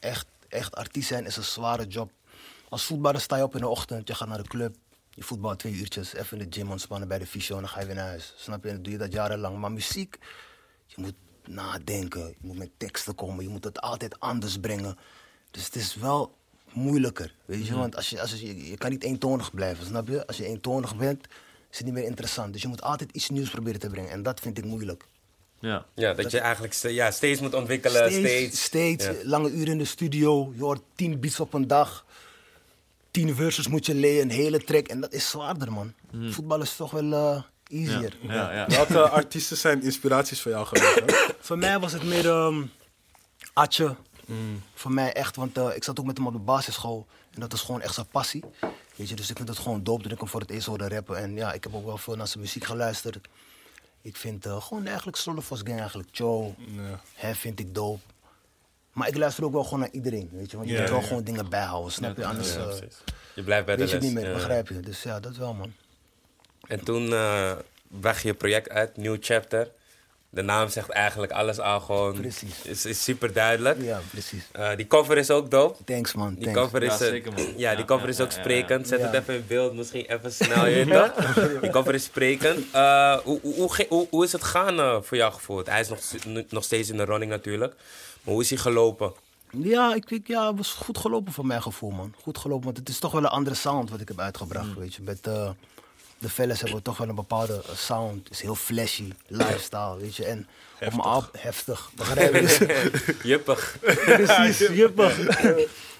Echt, 0.00 0.26
echt 0.48 0.74
artiest 0.76 1.08
zijn 1.08 1.26
is 1.26 1.36
een 1.36 1.42
zware 1.42 1.86
job. 1.86 2.10
Als 2.68 2.84
voetballer 2.84 3.20
sta 3.20 3.36
je 3.36 3.42
op 3.42 3.54
in 3.54 3.60
de 3.60 3.68
ochtend, 3.68 4.08
je 4.08 4.14
gaat 4.14 4.28
naar 4.28 4.42
de 4.42 4.48
club. 4.48 4.76
Je 5.10 5.22
voetbalt 5.22 5.58
twee 5.58 5.72
uurtjes, 5.72 6.14
even 6.14 6.40
in 6.40 6.48
de 6.50 6.56
gym 6.58 6.70
ontspannen 6.70 7.08
bij 7.08 7.18
de 7.18 7.26
fysio 7.26 7.54
en 7.54 7.60
dan 7.62 7.70
ga 7.70 7.80
je 7.80 7.86
weer 7.86 7.94
naar 7.94 8.06
huis. 8.06 8.32
Snap 8.36 8.62
je? 8.62 8.68
En 8.68 8.74
dan 8.74 8.82
doe 8.82 8.92
je 8.92 8.98
dat 8.98 9.12
jarenlang. 9.12 9.58
Maar 9.58 9.72
muziek, 9.72 10.18
je 10.86 10.94
moet 10.96 11.14
nadenken, 11.48 12.26
je 12.26 12.34
moet 12.40 12.58
met 12.58 12.70
teksten 12.76 13.14
komen, 13.14 13.44
je 13.44 13.50
moet 13.50 13.64
het 13.64 13.80
altijd 13.80 14.20
anders 14.20 14.58
brengen. 14.58 14.96
Dus 15.50 15.64
het 15.64 15.76
is 15.76 15.94
wel 15.94 16.34
moeilijker, 16.72 17.34
weet 17.44 17.66
je? 17.66 17.74
Want 17.74 17.96
als 17.96 18.10
je, 18.10 18.20
als 18.20 18.32
je, 18.32 18.70
je 18.70 18.76
kan 18.76 18.90
niet 18.90 19.02
eentonig 19.04 19.54
blijven, 19.54 19.86
snap 19.86 20.08
je? 20.08 20.26
Als 20.26 20.36
je 20.36 20.44
eentonig 20.46 20.96
bent, 20.96 21.26
is 21.70 21.76
het 21.76 21.84
niet 21.86 21.94
meer 21.94 22.04
interessant. 22.04 22.52
Dus 22.52 22.62
je 22.62 22.68
moet 22.68 22.82
altijd 22.82 23.10
iets 23.12 23.28
nieuws 23.28 23.50
proberen 23.50 23.80
te 23.80 23.88
brengen 23.88 24.10
en 24.10 24.22
dat 24.22 24.40
vind 24.40 24.58
ik 24.58 24.64
moeilijk. 24.64 25.04
Ja. 25.60 25.86
Ja, 25.94 26.14
dat 26.14 26.30
je 26.30 26.40
eigenlijk 26.40 26.74
ja, 26.74 27.10
steeds 27.10 27.40
moet 27.40 27.54
ontwikkelen. 27.54 28.12
Steeds, 28.12 28.28
Steeds. 28.28 28.62
steeds 28.62 29.04
Ja. 29.04 29.12
lange 29.22 29.50
uren 29.50 29.72
in 29.72 29.78
de 29.78 29.84
studio. 29.84 30.52
Je 30.56 30.62
hoort 30.62 30.82
tien 30.94 31.20
beats 31.20 31.40
op 31.40 31.54
een 31.54 31.66
dag. 31.66 32.04
Tien 33.10 33.34
verses 33.34 33.68
moet 33.68 33.86
je 33.86 33.94
leren, 33.94 34.22
een 34.22 34.30
hele 34.36 34.64
track. 34.64 34.88
En 34.88 35.00
dat 35.00 35.12
is 35.12 35.30
zwaarder, 35.30 35.72
man. 35.72 35.92
Voetbal 36.30 36.60
is 36.60 36.76
toch 36.76 36.90
wel 36.90 37.12
eh, 37.12 37.42
easier. 37.68 38.16
Ja, 38.20 38.52
ja. 38.52 38.66
Welke 38.66 39.08
artiesten 39.08 39.56
zijn 39.56 39.82
inspiraties 39.82 40.40
voor 40.40 40.50
jou 40.50 40.66
geweest? 40.66 40.94
hè? 40.94 41.32
Voor 41.40 41.58
mij 41.58 41.78
was 41.78 41.92
het 41.92 42.02
meer 42.02 42.28
ehm 42.28 42.62
Atje. 43.52 43.96
Voor 44.74 44.92
mij 44.92 45.12
echt, 45.12 45.36
want 45.36 45.58
eh, 45.58 45.76
ik 45.76 45.84
zat 45.84 46.00
ook 46.00 46.06
met 46.06 46.16
hem 46.16 46.26
op 46.26 46.32
de 46.32 46.38
basisschool. 46.38 47.06
En 47.34 47.40
dat 47.40 47.52
is 47.52 47.60
gewoon 47.60 47.80
echt 47.80 47.94
zijn 47.94 48.06
passie. 48.06 48.44
Weet 48.96 49.08
je, 49.08 49.14
dus 49.14 49.30
ik 49.30 49.36
vind 49.36 49.48
het 49.48 49.58
gewoon 49.58 49.82
dope 49.84 50.02
dat 50.02 50.12
ik 50.12 50.18
hem 50.18 50.28
voor 50.28 50.40
het 50.40 50.50
eerst 50.50 50.66
hoorde 50.66 50.88
rappen. 50.88 51.18
En 51.18 51.34
ja, 51.34 51.52
ik 51.52 51.64
heb 51.64 51.74
ook 51.74 51.84
wel 51.84 51.96
veel 51.98 52.14
naar 52.16 52.26
zijn 52.26 52.40
muziek 52.40 52.64
geluisterd. 52.64 53.18
Ik 54.02 54.16
vind 54.16 54.46
eh, 54.46 54.62
gewoon 54.62 54.86
eigenlijk 54.86 55.16
Solofos 55.16 55.60
Gang, 55.64 55.78
eigenlijk 55.78 56.08
Joe. 56.12 56.54
Ja. 56.56 57.00
Hè, 57.14 57.34
vind 57.34 57.60
ik 57.60 57.74
dope. 57.74 58.00
Maar 58.92 59.08
ik 59.08 59.16
luister 59.16 59.44
ook 59.44 59.52
wel 59.52 59.64
gewoon 59.64 59.78
naar 59.80 59.90
iedereen, 59.92 60.28
weet 60.32 60.50
je. 60.50 60.56
Want 60.56 60.68
je 60.68 60.78
moet 60.80 60.88
wel 60.90 61.02
gewoon 61.02 61.24
dingen 61.24 61.48
bijhouden, 61.48 61.92
snap 61.92 62.16
je? 62.16 62.26
Anders 62.26 62.54
Ja, 62.54 62.60
eh. 62.60 62.76
Je 63.34 63.42
blijft 63.42 63.66
bij 63.66 63.76
de 63.76 63.80
weet 63.80 63.90
je 63.90 63.96
les. 63.96 64.04
niet 64.04 64.14
meer, 64.14 64.32
begrijp 64.32 64.68
je? 64.68 64.80
Dus 64.80 65.02
ja, 65.02 65.20
dat 65.20 65.36
wel, 65.36 65.54
man. 65.54 65.72
En 66.66 66.84
toen 66.84 67.12
eh 67.12 67.52
bracht 68.00 68.22
je 68.22 68.34
project 68.34 68.70
uit, 68.70 68.96
New 68.96 69.16
Chapter. 69.20 69.70
De 70.30 70.42
naam 70.42 70.68
zegt 70.68 70.88
eigenlijk 70.90 71.32
alles 71.32 71.58
al 71.58 71.80
gewoon. 71.80 72.14
Precies. 72.14 72.62
Is, 72.62 72.84
is 72.84 73.02
super 73.04 73.32
duidelijk. 73.32 73.82
Ja, 73.82 74.00
precies. 74.10 74.42
Eh, 74.52 74.76
die 74.76 74.86
cover 74.86 75.16
is 75.18 75.30
ook 75.30 75.50
dope. 75.50 75.84
Thanks, 75.84 76.14
man. 76.14 76.34
Die 76.34 76.44
Thanks. 76.44 76.60
cover 76.60 76.82
is, 76.82 76.88
Ja, 76.98 77.04
eh, 77.04 77.10
zeker, 77.10 77.32
man. 77.32 77.42
ja, 77.56 77.70
die 77.70 77.78
Ja, 77.78 77.84
cover 77.84 78.04
ja, 78.06 78.12
is 78.12 78.20
ook 78.20 78.30
ja, 78.30 78.36
ja, 78.36 78.42
sprekend. 78.42 78.88
Zet 78.88 78.98
ja. 79.00 79.06
het 79.06 79.14
even 79.14 79.34
in 79.34 79.44
beeld, 79.46 79.74
misschien 79.74 80.04
even 80.06 80.32
snel, 80.32 80.66
je 80.66 80.86
toch? 80.86 81.34
Die 81.60 81.70
cover 81.70 81.94
is 81.94 82.04
sprekend. 82.04 82.64
Eh, 82.72 83.16
hoe, 83.16 83.40
hoe, 83.42 83.54
hoe, 83.54 83.86
hoe, 83.88 84.06
hoe 84.10 84.24
is 84.24 84.32
het 84.32 84.44
gaan 84.44 84.78
eh, 84.80 84.96
voor 85.02 85.16
jou 85.16 85.32
gevoeld? 85.32 85.66
Hij 85.66 85.80
is 85.80 85.88
nog, 85.88 86.00
nog 86.50 86.64
steeds 86.64 86.88
in 86.90 86.96
de 86.96 87.04
running 87.04 87.30
natuurlijk. 87.30 87.74
Maar 88.22 88.34
hoe 88.34 88.42
is 88.42 88.48
hij 88.50 88.58
gelopen? 88.58 89.12
Ja, 89.50 89.94
ik, 89.94 90.10
ik, 90.10 90.26
ja, 90.26 90.46
het 90.48 90.56
was 90.56 90.72
goed 90.72 90.98
gelopen 90.98 91.32
voor 91.32 91.46
mijn 91.46 91.62
gevoel, 91.62 91.90
man. 91.90 92.14
Goed 92.22 92.38
gelopen, 92.38 92.64
want 92.64 92.76
het 92.76 92.88
is 92.88 92.98
toch 92.98 93.12
wel 93.12 93.20
een 93.22 93.28
andere 93.28 93.56
sound 93.56 93.90
wat 93.90 94.00
ik 94.00 94.08
heb 94.08 94.20
uitgebracht, 94.20 94.74
weet 94.74 94.94
je. 94.94 95.02
Met 95.02 95.26
eh, 95.26 95.50
de 96.18 96.28
fellas 96.28 96.60
hebben 96.60 96.82
toch 96.82 96.96
wel 96.96 97.08
een 97.08 97.14
bepaalde 97.14 97.62
sound. 97.74 98.24
Het 98.24 98.32
is 98.32 98.40
heel 98.40 98.54
flashy, 98.54 99.12
lifestyle, 99.26 99.96
weet 99.98 100.16
je. 100.16 100.24
En 100.24 100.48
op 100.72 100.78
mijn 100.78 101.00
album, 101.00 101.30
heftig, 101.38 101.90
begrijp 101.94 102.34
je? 102.34 102.40
Dus- 102.40 103.16
Juppig. 103.30 103.76
Precies, 103.80 104.58
juppig. 104.82 105.16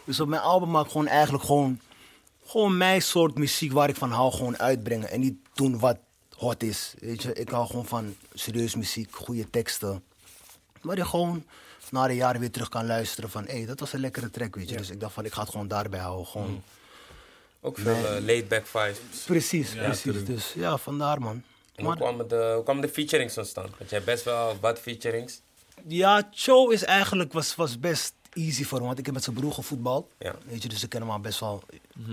dus 0.04 0.20
op 0.20 0.28
mijn 0.28 0.42
album 0.42 0.70
maak 0.70 0.84
ik 0.84 0.90
gewoon 0.90 1.06
eigenlijk 1.06 1.44
gewoon, 1.44 1.80
gewoon 2.46 2.76
mijn 2.76 3.02
soort 3.02 3.34
muziek 3.34 3.72
waar 3.72 3.88
ik 3.88 3.96
van 3.96 4.10
hou, 4.10 4.32
gewoon 4.32 4.58
uitbrengen. 4.58 5.10
En 5.10 5.20
niet 5.20 5.36
doen 5.54 5.78
wat 5.78 5.98
hot 6.36 6.62
is. 6.62 6.94
Weet 6.98 7.22
je, 7.22 7.32
ik 7.32 7.48
hou 7.48 7.66
gewoon 7.66 7.86
van 7.86 8.16
serieus 8.34 8.74
muziek, 8.74 9.16
goede 9.16 9.50
teksten. 9.50 10.02
Maar 10.80 10.96
je 10.96 11.04
gewoon 11.04 11.44
na 11.90 12.06
de 12.06 12.14
jaren 12.14 12.40
weer 12.40 12.50
terug 12.50 12.68
kan 12.68 12.86
luisteren 12.86 13.30
van, 13.30 13.44
hé, 13.44 13.52
hey, 13.56 13.66
dat 13.66 13.80
was 13.80 13.92
een 13.92 14.00
lekkere 14.00 14.30
track, 14.30 14.54
weet 14.54 14.68
je. 14.68 14.76
Dus 14.76 14.90
ik 14.90 15.00
dacht 15.00 15.14
van, 15.14 15.24
ik 15.24 15.32
ga 15.32 15.40
het 15.40 15.50
gewoon 15.50 15.68
daarbij 15.68 16.00
houden. 16.00 16.26
Gewoon. 16.26 16.62
Ook 17.60 17.78
veel 17.78 18.06
eh, 18.06 18.24
laid-back 18.24 18.66
vibes. 18.66 19.24
Precies, 19.26 19.74
precies. 19.74 20.24
Dus 20.24 20.52
ja, 20.52 20.76
vandaar 20.76 21.20
man. 21.20 21.42
En 21.74 21.84
hoe, 21.84 21.96
kwamen 21.96 22.28
de, 22.28 22.52
hoe 22.54 22.64
kwamen 22.64 22.82
de 22.82 22.88
featurings 22.88 23.38
ontstaan? 23.38 23.70
Want 23.78 23.90
hebt 23.90 24.04
best 24.04 24.24
wel 24.24 24.56
wat 24.60 24.78
featurings. 24.78 25.40
ja, 25.86 26.28
Cho 26.30 26.68
is 26.68 26.84
eigenlijk, 26.84 27.32
was, 27.32 27.54
was 27.54 27.78
best 27.80 28.14
easy 28.32 28.64
voor 28.64 28.78
hem, 28.78 28.86
want 28.86 28.98
ik 28.98 29.04
heb 29.04 29.14
met 29.14 29.24
zijn 29.24 29.36
broer 29.36 29.52
gevoetbald. 29.52 30.10
Ja. 30.18 30.34
Weet 30.44 30.62
je, 30.62 30.68
dus 30.68 30.82
ik 30.82 30.88
ken 30.88 31.00
hem 31.00 31.10
al 31.10 31.20
best 31.20 31.40
wel 31.40 31.62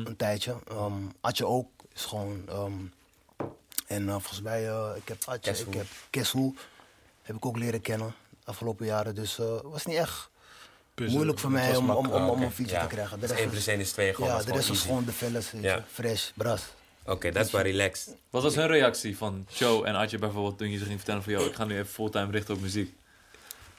een 0.06 0.16
tijdje. 0.16 0.56
Um, 0.72 1.12
Atje 1.22 1.46
ook, 1.46 1.70
is 1.94 2.06
gewoon... 2.06 2.44
ehm, 2.48 2.74
en 3.88 4.08
eh, 4.08 4.14
volgens 4.14 4.42
mij, 4.42 4.70
eh, 4.70 4.92
ik 4.96 5.08
heb 5.08 5.18
Atje, 5.26 5.52
Keshoe. 5.52 5.68
ik 5.68 5.74
heb 5.74 5.88
Keshoe, 6.10 6.54
heb 7.22 7.36
ik 7.36 7.46
ook 7.46 7.58
leren 7.58 7.82
kennen 7.82 8.16
de 8.30 8.46
afgelopen 8.46 8.86
jaren. 8.86 9.16
Dus 9.16 9.40
eh, 9.40 9.54
het 9.54 9.64
was 9.64 9.86
niet 9.86 9.98
echt 9.98 10.30
moeilijk 10.96 11.40
voor 11.40 11.52
mij 11.52 11.76
om, 11.76 11.90
om, 11.90 12.06
om, 12.12 12.30
om 12.30 12.42
een 12.42 12.52
feature 12.52 12.78
ja. 12.80 12.88
te 12.88 12.94
krijgen. 12.94 13.20
De 13.20 13.28
Dus 13.28 13.30
rest 13.30 13.42
1 13.42 13.50
was- 13.50 13.64
plus 13.64 13.74
1 13.76 13.80
is 13.80 13.92
2 13.92 14.14
gewoon. 14.14 14.30
Ja, 14.30 14.44
de 14.44 14.52
rest 14.52 14.70
easy. 14.70 14.82
gewoon 14.88 15.06
de 15.06 15.12
fellas. 15.12 15.52
Fresh, 15.92 16.30
bras. 16.34 16.62
Oké, 17.06 17.32
dat 17.32 17.46
is 17.46 17.52
wel 17.52 17.62
relaxed. 17.62 18.16
Wat 18.30 18.44
was 18.44 18.56
hun 18.56 18.68
reactie 18.68 19.18
van 19.18 19.46
Joe 19.50 19.86
en 19.86 19.96
Adje 19.96 20.18
bijvoorbeeld 20.18 20.58
toen 20.58 20.70
je 20.72 20.78
ze 20.78 20.86
ging 20.86 20.98
vertellen 20.98 21.24
van... 21.24 21.34
Yo, 21.34 21.46
ik 21.46 21.56
ga 21.56 21.66
nu 21.66 21.74
even 21.74 21.94
fulltime 21.94 22.32
richten 22.32 22.54
op 22.56 22.62
muziek. 22.62 22.94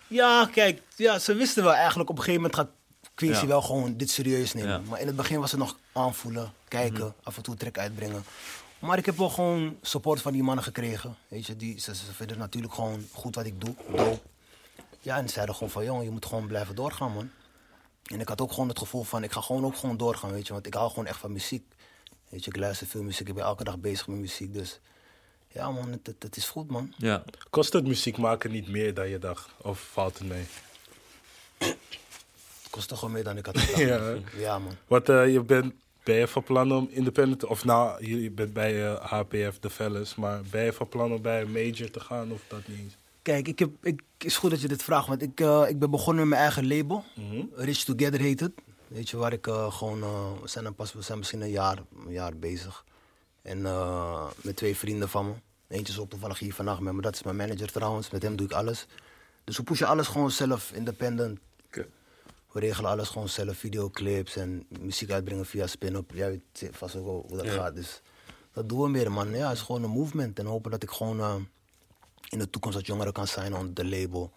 Ja, 0.07 0.49
kijk, 0.53 0.81
ja, 0.97 1.19
ze 1.19 1.35
wisten 1.35 1.63
wel 1.65 1.75
eigenlijk 1.75 2.11
op 2.11 2.17
een 2.19 2.23
gegeven 2.25 2.43
moment 2.43 2.61
gaat 2.61 2.71
Quincy 3.15 3.41
Ja. 3.41 3.47
wel 3.47 3.63
gewoon 3.63 3.97
dit 3.97 4.11
serieus 4.11 4.53
nemen. 4.55 4.71
Ja. 4.71 4.79
Mhm. 4.79 4.89
Maar 4.89 5.01
in 5.01 5.07
het 5.07 5.17
begin 5.17 5.41
was 5.41 5.51
het 5.51 5.61
nog 5.61 5.77
aanvoelen, 5.93 6.53
kijken, 6.69 7.15
af 7.23 7.37
en 7.37 7.43
toe 7.43 7.55
track 7.57 7.79
uitbrengen. 7.79 8.25
Maar 8.79 8.99
ik 8.99 9.07
heb 9.07 9.17
wel 9.17 9.29
gewoon 9.31 9.77
support 9.83 10.21
van 10.21 10.33
die 10.33 10.43
mannen 10.43 10.65
gekregen. 10.65 11.17
Weet 11.29 11.47
je, 11.47 11.57
die, 11.57 11.81
ze, 11.81 11.95
ze 11.95 12.13
vinden 12.15 12.39
natuurlijk 12.39 12.75
gewoon 12.75 13.07
goed 13.13 13.35
wat 13.35 13.47
ik 13.47 13.61
doe, 13.61 13.75
dope. 13.97 14.21
Ja, 15.07 15.17
en 15.17 15.29
ze 15.29 15.35
zeiden 15.35 15.55
gewoon 15.55 15.71
van, 15.71 15.85
jongen, 15.85 16.05
je 16.05 16.11
moet 16.11 16.27
gewoon 16.27 16.47
blijven 16.47 16.75
doorgaan, 16.75 17.13
man. 17.13 17.31
En 18.05 18.21
ik 18.21 18.29
had 18.29 18.41
ook 18.41 18.53
gewoon 18.53 18.69
het 18.69 18.79
gevoel 18.79 19.03
van, 19.03 19.23
ik 19.23 19.33
ga 19.33 19.41
gewoon 19.41 19.65
ook 19.65 19.77
gewoon 19.77 19.97
doorgaan, 19.97 20.33
weet 20.33 20.47
je. 20.47 20.53
Want 20.53 20.67
ik 20.67 20.75
hou 20.75 20.89
gewoon 20.89 21.07
echt 21.07 21.19
van 21.19 21.33
muziek. 21.33 21.65
Weet 22.29 22.45
je, 22.45 22.51
ik 22.51 22.57
luister 22.57 22.87
veel 22.87 23.03
muziek, 23.03 23.29
ik 23.29 23.35
ben 23.35 23.45
elke 23.45 23.65
dag 23.65 23.79
bezig 23.79 24.07
met 24.07 24.19
muziek. 24.19 24.55
Dus 24.55 24.81
ja, 25.49 25.71
man, 25.71 25.91
het, 25.91 26.07
het, 26.07 26.23
het 26.23 26.37
is 26.37 26.49
goed, 26.49 26.71
man. 26.71 26.93
Ja. 26.97 27.25
Kost 27.51 27.73
het 27.73 27.87
muziek 27.87 28.19
maken 28.19 28.51
niet 28.51 28.69
meer 28.69 28.95
dan 28.95 29.09
je 29.09 29.19
dacht? 29.19 29.51
Of 29.63 29.81
valt 29.93 30.19
het 30.19 30.29
mee? 30.29 30.45
Het 31.59 32.71
kost 32.71 32.89
toch 32.89 33.01
wel 33.01 33.11
meer 33.11 33.25
dan 33.25 33.37
ik 33.37 33.47
had 33.47 33.59
gedacht. 33.61 33.79
Ja. 33.79 34.17
ja, 34.37 34.59
man. 34.59 34.77
Want 34.87 35.09
eh, 35.09 35.33
je 35.33 35.41
bent, 35.41 35.75
ben 36.03 36.17
je 36.17 36.29
van 36.29 36.43
plan 36.43 36.73
om 36.73 36.89
independent... 36.91 37.45
Of 37.45 37.65
nou, 37.65 38.07
je 38.07 38.31
bent 38.31 38.53
bij 38.53 38.87
eh, 38.87 39.05
HPF, 39.05 39.59
de 39.61 39.71
Fellas. 39.71 40.15
Maar 40.15 40.43
ben 40.51 40.65
je 40.65 40.73
van 40.73 40.89
plan 40.89 41.13
om 41.13 41.23
bij 41.23 41.41
een 41.41 41.53
major 41.53 41.91
te 41.91 42.01
gaan 42.01 42.33
of 42.33 42.41
dat 42.49 42.69
niet 42.69 42.79
eens? 42.79 42.97
Kijk, 43.26 43.49
ik 43.49 43.59
heb, 43.59 43.71
ik, 43.83 44.02
is 44.18 44.37
goed 44.37 44.50
dat 44.50 44.61
je 44.61 44.68
dit 44.68 44.83
vraagt, 44.83 45.06
want 45.06 45.23
ik, 45.23 45.40
eh, 45.40 45.64
ik 45.68 45.78
ben 45.78 45.90
begonnen 45.90 46.28
met 46.28 46.38
mijn 46.38 46.40
eigen 46.42 46.66
label. 46.66 47.04
Mhm. 47.14 47.45
Rich 47.54 47.85
Together 47.85 48.21
heet 48.21 48.40
het. 48.40 48.52
Weet 48.88 49.09
je, 49.09 49.16
waar 49.16 49.33
ik 49.33 49.47
eh, 49.47 49.73
gewoon, 49.73 50.02
eh, 50.02 50.33
we 50.42 50.49
zijn 50.49 50.75
pas, 50.75 50.92
we 50.92 51.02
zijn 51.02 51.18
misschien 51.18 51.40
een 51.40 51.50
jaar, 51.50 51.78
een 52.06 52.12
jaar 52.12 52.37
bezig. 52.37 52.85
En 53.42 53.62
met 54.42 54.56
twee 54.56 54.76
vrienden 54.76 55.09
van 55.09 55.26
me. 55.26 55.33
Eentje 55.68 55.92
is 55.92 55.99
ook 55.99 56.11
toevallig 56.11 56.38
hier 56.38 56.54
vandaag 56.54 56.80
met 56.80 56.95
me, 56.95 57.00
dat 57.02 57.14
is 57.14 57.23
mijn 57.23 57.37
manager 57.37 57.73
trouwens. 57.73 58.11
Met 58.11 58.23
hem 58.23 58.37
doe 58.37 58.47
ik 58.47 58.52
alles. 58.52 58.87
Dus 59.45 59.56
we 59.56 59.62
pushen 59.62 59.87
alles 59.87 60.06
gewoon 60.06 60.30
zelf, 60.30 60.73
independent. 60.73 61.38
We 62.52 62.61
regelen 62.61 62.90
alles 62.90 63.09
gewoon 63.09 63.28
zelf, 63.28 63.56
videoclips 63.56 64.37
en 64.37 64.66
muziek 64.80 65.11
uitbrengen 65.11 65.47
via 65.47 65.66
spin-up. 65.66 66.11
Jij 66.14 66.28
weet 66.28 66.71
vast 66.75 66.97
ook 66.97 67.04
wel 67.04 67.25
hoe 67.28 67.37
dat 67.37 67.47
Ja. 67.47 67.52
gaat. 67.52 67.75
Dus 67.75 68.00
dat 68.52 68.68
doen 68.68 68.83
we 68.83 68.88
meer, 68.88 69.12
man. 69.12 69.30
Ja, 69.30 69.49
het 69.49 69.56
is 69.56 69.62
gewoon 69.62 69.83
een 69.83 69.90
movement. 69.90 70.38
En 70.38 70.47
hopen 70.47 70.71
dat 70.71 70.83
ik 70.83 70.90
gewoon 70.90 71.49
in 72.37 72.43
de 72.43 72.50
toekomst 72.50 72.76
wat 72.76 72.87
jongeren 72.87 73.12
kan 73.12 73.26
zijn 73.26 73.55
onder 73.55 73.75
de 73.75 73.85
label. 73.85 74.31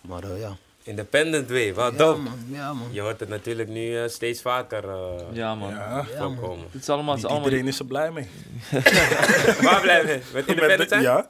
Maar 0.00 0.22
eh, 0.24 0.40
ja. 0.40 0.56
Independent 0.84 1.48
way, 1.50 1.74
wat 1.74 1.92
Ja, 1.92 1.98
dope. 1.98 2.20
man. 2.20 2.38
Ja, 2.50 2.72
man. 2.72 2.88
Je 2.92 3.00
hoort 3.00 3.20
het 3.20 3.28
natuurlijk 3.28 3.68
nu 3.68 3.98
eh, 3.98 4.08
steeds 4.08 4.40
vaker 4.42 4.88
eh, 4.88 5.20
Ja, 5.32 5.54
man. 5.54 5.70
Ja, 5.70 5.76
Ja, 5.78 6.18
man. 6.18 6.34
voorkomen. 6.36 6.66
Het 6.70 6.80
is 6.82 6.88
allemaal... 6.88 7.14
Niet 7.14 7.24
allemaal 7.24 7.44
iedereen 7.44 7.66
is 7.68 7.78
er 7.78 7.84
blij 7.86 8.10
mee. 8.10 8.28
Waar 9.66 9.80
blijven 9.80 10.08
we? 10.08 10.20
Met 10.32 10.46
independent 10.52 10.88
zijn? 10.88 11.02
ja? 11.02 11.28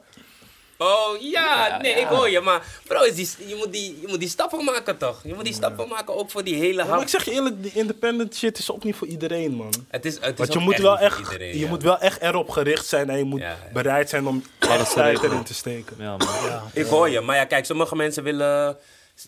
Oh 0.83 1.21
ja, 1.21 1.77
nee, 1.81 1.93
ik 1.93 2.05
hoor 2.05 2.29
je. 2.29 2.39
Maar 2.39 2.65
bro, 2.87 3.01
is 3.03 3.15
die, 3.15 3.47
je, 3.47 3.55
moet 3.55 3.71
die, 3.71 3.97
je 4.01 4.07
moet 4.07 4.19
die 4.19 4.29
stappen 4.29 4.63
maken 4.65 4.97
toch? 4.97 5.19
Je 5.23 5.33
moet 5.33 5.43
die 5.43 5.53
stappen 5.53 5.87
maken 5.87 6.15
ook 6.15 6.31
voor 6.31 6.43
die 6.43 6.55
hele 6.55 6.73
Ja, 6.73 6.83
maar 6.83 6.93
hap. 6.93 7.01
ik 7.01 7.07
zeg 7.07 7.25
je 7.25 7.31
eerlijk, 7.31 7.63
die 7.63 7.71
independent 7.73 8.35
shit 8.35 8.57
is 8.57 8.71
ook 8.71 8.83
niet 8.83 8.95
voor 8.95 9.07
iedereen, 9.07 9.51
man. 9.55 9.73
Het 9.87 10.05
is, 10.05 10.13
het 10.13 10.23
is 10.23 10.37
Want 10.37 10.53
je 10.53 10.59
ook 10.59 10.65
moet, 10.65 10.73
echt 10.73 10.81
wel 10.81 10.97
echt, 10.97 11.19
iedereen, 11.19 11.53
je 11.53 11.59
ja. 11.59 11.67
moet 11.67 11.83
wel 11.83 11.99
echt 11.99 12.21
erop 12.21 12.49
gericht 12.49 12.85
zijn 12.85 13.09
en 13.09 13.17
je 13.17 13.23
moet 13.23 13.39
Ja, 13.39 13.47
ja. 13.49 13.57
bereid 13.73 14.09
zijn 14.09 14.27
om 14.27 14.43
Alles 14.59 14.87
te 14.87 14.93
tijd 14.93 15.23
erin 15.23 15.43
te 15.43 15.53
steken. 15.53 15.95
Ja, 15.99 16.17
man. 16.17 16.27
Ja. 16.45 16.63
Ik 16.73 16.85
hoor 16.85 17.09
je, 17.09 17.21
maar 17.21 17.35
ja, 17.35 17.45
kijk, 17.45 17.65
sommige 17.65 17.95
mensen 17.95 18.23
willen 18.23 18.77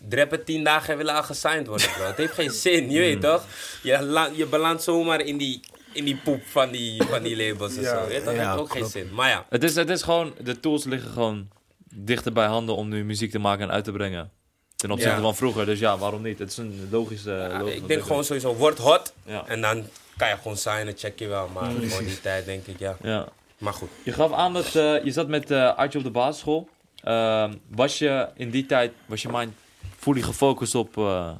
drappen 0.08 0.44
tien 0.44 0.64
dagen 0.64 0.92
en 0.92 0.96
willen 0.96 1.14
al 1.14 1.22
gesigned 1.22 1.66
worden, 1.66 1.90
bro. 1.92 2.04
Het 2.06 2.16
heeft 2.16 2.32
geen 2.34 2.50
zin, 2.50 2.90
je 2.90 2.98
weet 2.98 3.20
toch? 3.20 3.44
Je, 3.82 4.28
je 4.34 4.46
belandt 4.46 4.82
zomaar 4.82 5.20
in 5.20 5.36
die, 5.36 5.60
in 5.96 6.04
die 6.04 6.16
poep 6.16 6.42
van 6.46 6.70
die, 6.70 7.02
van 7.02 7.22
die 7.22 7.36
labels 7.36 7.76
en 7.76 7.84
zo. 7.84 8.06
weet? 8.06 8.24
Dat 8.24 8.34
Ja, 8.34 8.46
heeft 8.48 8.60
ook 8.60 8.70
geen 8.72 8.86
zin. 8.86 9.08
Maar 9.12 9.28
ja, 9.28 9.46
Het 9.48 9.64
is, 9.64 9.74
het 9.74 9.90
is 9.90 10.02
gewoon... 10.02 10.34
De 10.42 10.60
tools 10.60 10.84
liggen 10.84 11.10
gewoon 11.10 11.48
dichter 11.94 12.32
bij 12.32 12.46
handen 12.46 12.76
om 12.76 12.88
nu 12.88 13.04
muziek 13.04 13.30
te 13.30 13.38
maken 13.38 13.64
en 13.68 13.70
uit 13.74 13.84
te 13.84 13.92
brengen. 13.92 14.30
Ten 14.76 14.90
opzichte 14.90 15.14
Ja. 15.16 15.20
van 15.22 15.36
vroeger. 15.36 15.66
Dus 15.66 15.78
ja, 15.78 15.98
waarom 15.98 16.22
niet? 16.22 16.38
Het 16.38 16.50
is 16.50 16.56
een 16.56 16.88
logische... 16.90 17.30
ja, 17.30 17.58
logische 17.58 17.76
ik 17.80 17.88
denk 17.88 18.02
gewoon 18.02 18.24
sowieso, 18.24 18.54
word 18.54 18.78
hot. 18.78 19.12
Ja. 19.24 19.46
En 19.46 19.60
dan 19.60 19.84
kan 20.16 20.28
je 20.28 20.36
gewoon 20.36 20.56
signen, 20.56 20.94
check 20.96 21.18
je 21.18 21.26
wel. 21.26 21.48
Maar 21.54 21.70
voor 21.72 22.04
die 22.04 22.20
tijd 22.20 22.44
denk 22.44 22.66
ik, 22.66 22.78
ja. 22.78 22.96
Ja. 23.02 23.28
Maar 23.58 23.72
goed. 23.72 23.88
Je 24.02 24.12
gaf 24.12 24.32
aan 24.32 24.52
dat 24.52 24.66
eh, 24.74 25.04
je 25.04 25.10
zat 25.10 25.28
met 25.28 25.50
eh 25.50 25.76
Artje 25.76 25.98
op 25.98 26.04
de 26.04 26.10
basisschool. 26.10 26.68
Ehm, 27.02 27.52
was 27.68 27.98
je 27.98 28.28
in 28.34 28.50
die 28.50 28.66
tijd, 28.66 28.92
was 29.06 29.22
je 29.22 29.28
mind 29.32 29.52
fully 29.98 30.22
gefocust 30.22 30.74
op, 30.74 30.98
eh, 30.98 31.30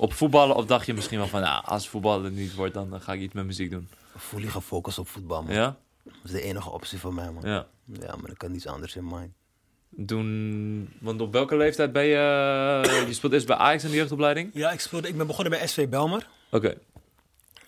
op 0.00 0.12
voetballen? 0.12 0.56
Of 0.56 0.66
dacht 0.66 0.86
je 0.86 0.94
misschien 0.94 1.18
wel 1.18 1.26
van, 1.26 1.40
ja, 1.40 1.62
als 1.64 1.88
voetballen 1.88 2.34
niet 2.34 2.54
wordt, 2.54 2.74
dan 2.74 2.94
eh, 2.94 3.00
ga 3.00 3.12
ik 3.12 3.20
iets 3.20 3.34
met 3.34 3.46
muziek 3.46 3.70
doen? 3.70 3.88
Fully 4.18 4.46
gefocust 4.46 4.98
op 4.98 5.08
voetbal, 5.08 5.42
man. 5.42 5.54
Ja? 5.54 5.76
Dat 6.04 6.14
is 6.24 6.30
de 6.30 6.42
enige 6.42 6.70
optie 6.70 6.98
voor 6.98 7.14
mij, 7.14 7.30
man. 7.30 7.42
Ja. 7.50 7.66
Ja, 7.84 8.16
maar 8.16 8.30
ik 8.30 8.38
kan 8.38 8.50
niets 8.52 8.66
anders 8.66 8.96
in 8.96 9.06
mind. 9.06 9.32
Toen, 10.06 10.92
want 11.00 11.20
op 11.20 11.32
welke 11.32 11.56
leeftijd 11.56 11.92
ben 11.92 12.04
je, 12.04 12.16
eh, 12.84 13.06
je 13.06 13.14
speelt 13.14 13.32
eerst 13.32 13.46
bij 13.46 13.56
Ajax 13.56 13.84
in 13.84 13.90
de 13.90 13.96
jeugdopleiding? 13.96 14.50
Ja, 14.54 14.70
ik, 14.70 14.80
speelde, 14.80 15.08
ik 15.08 15.16
ben 15.16 15.26
begonnen 15.26 15.52
bij 15.52 15.66
SV 15.66 15.88
Belmer. 15.88 16.28
Oké. 16.50 16.74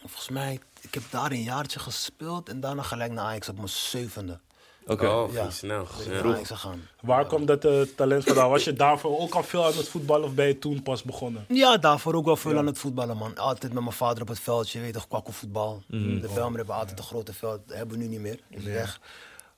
Volgens 0.00 0.28
mij, 0.28 0.60
ik 0.80 0.94
heb 0.94 1.02
daar 1.10 1.30
een 1.30 1.42
jaartje 1.42 1.78
gespeeld 1.78 2.48
en 2.48 2.60
daarna 2.60 2.82
gelijk 2.82 3.12
naar 3.12 3.24
Ajax 3.24 3.48
op 3.48 3.56
mijn 3.56 3.68
zevende. 3.68 4.40
Oké. 4.86 5.08
Oh, 5.08 5.32
Ja. 5.32 5.50
snel. 5.50 5.86
Ja. 6.08 6.34
gegaan. 6.44 6.88
Waar 7.00 7.26
kwam 7.26 7.46
dat 7.46 7.64
eh, 7.64 7.80
talent 7.96 8.24
vandaan? 8.24 8.50
Was 8.50 8.64
je 8.64 8.72
daarvoor 8.72 9.18
ook 9.18 9.34
al 9.34 9.42
veel 9.42 9.64
aan 9.64 9.72
het 9.76 9.88
voetballen 9.88 10.28
of 10.28 10.34
ben 10.34 10.46
je 10.46 10.58
toen 10.58 10.82
pas 10.82 11.02
begonnen? 11.02 11.44
Ja, 11.48 11.76
daarvoor 11.76 12.14
ook 12.14 12.24
wel 12.24 12.36
veel 12.36 12.58
aan 12.58 12.66
het 12.66 12.78
voetballen, 12.78 13.16
man. 13.16 13.36
Altijd 13.38 13.72
met 13.72 13.82
mijn 13.82 13.94
vader 13.94 14.22
op 14.22 14.28
het 14.28 14.40
veldje, 14.40 14.78
weet 14.78 14.86
je 14.86 14.92
toch, 14.94 15.08
kwakkelvoetbal. 15.08 15.82
Mhm. 15.86 16.20
De 16.20 16.28
Belmer 16.34 16.56
hebben 16.58 16.74
altijd 16.76 16.98
een 16.98 17.04
grote 17.04 17.32
veld, 17.32 17.60
dat 17.68 17.76
hebben 17.76 17.96
we 17.98 18.02
nu 18.04 18.08
niet 18.10 18.20
meer, 18.20 18.40
is 18.48 18.64
weg. 18.64 19.00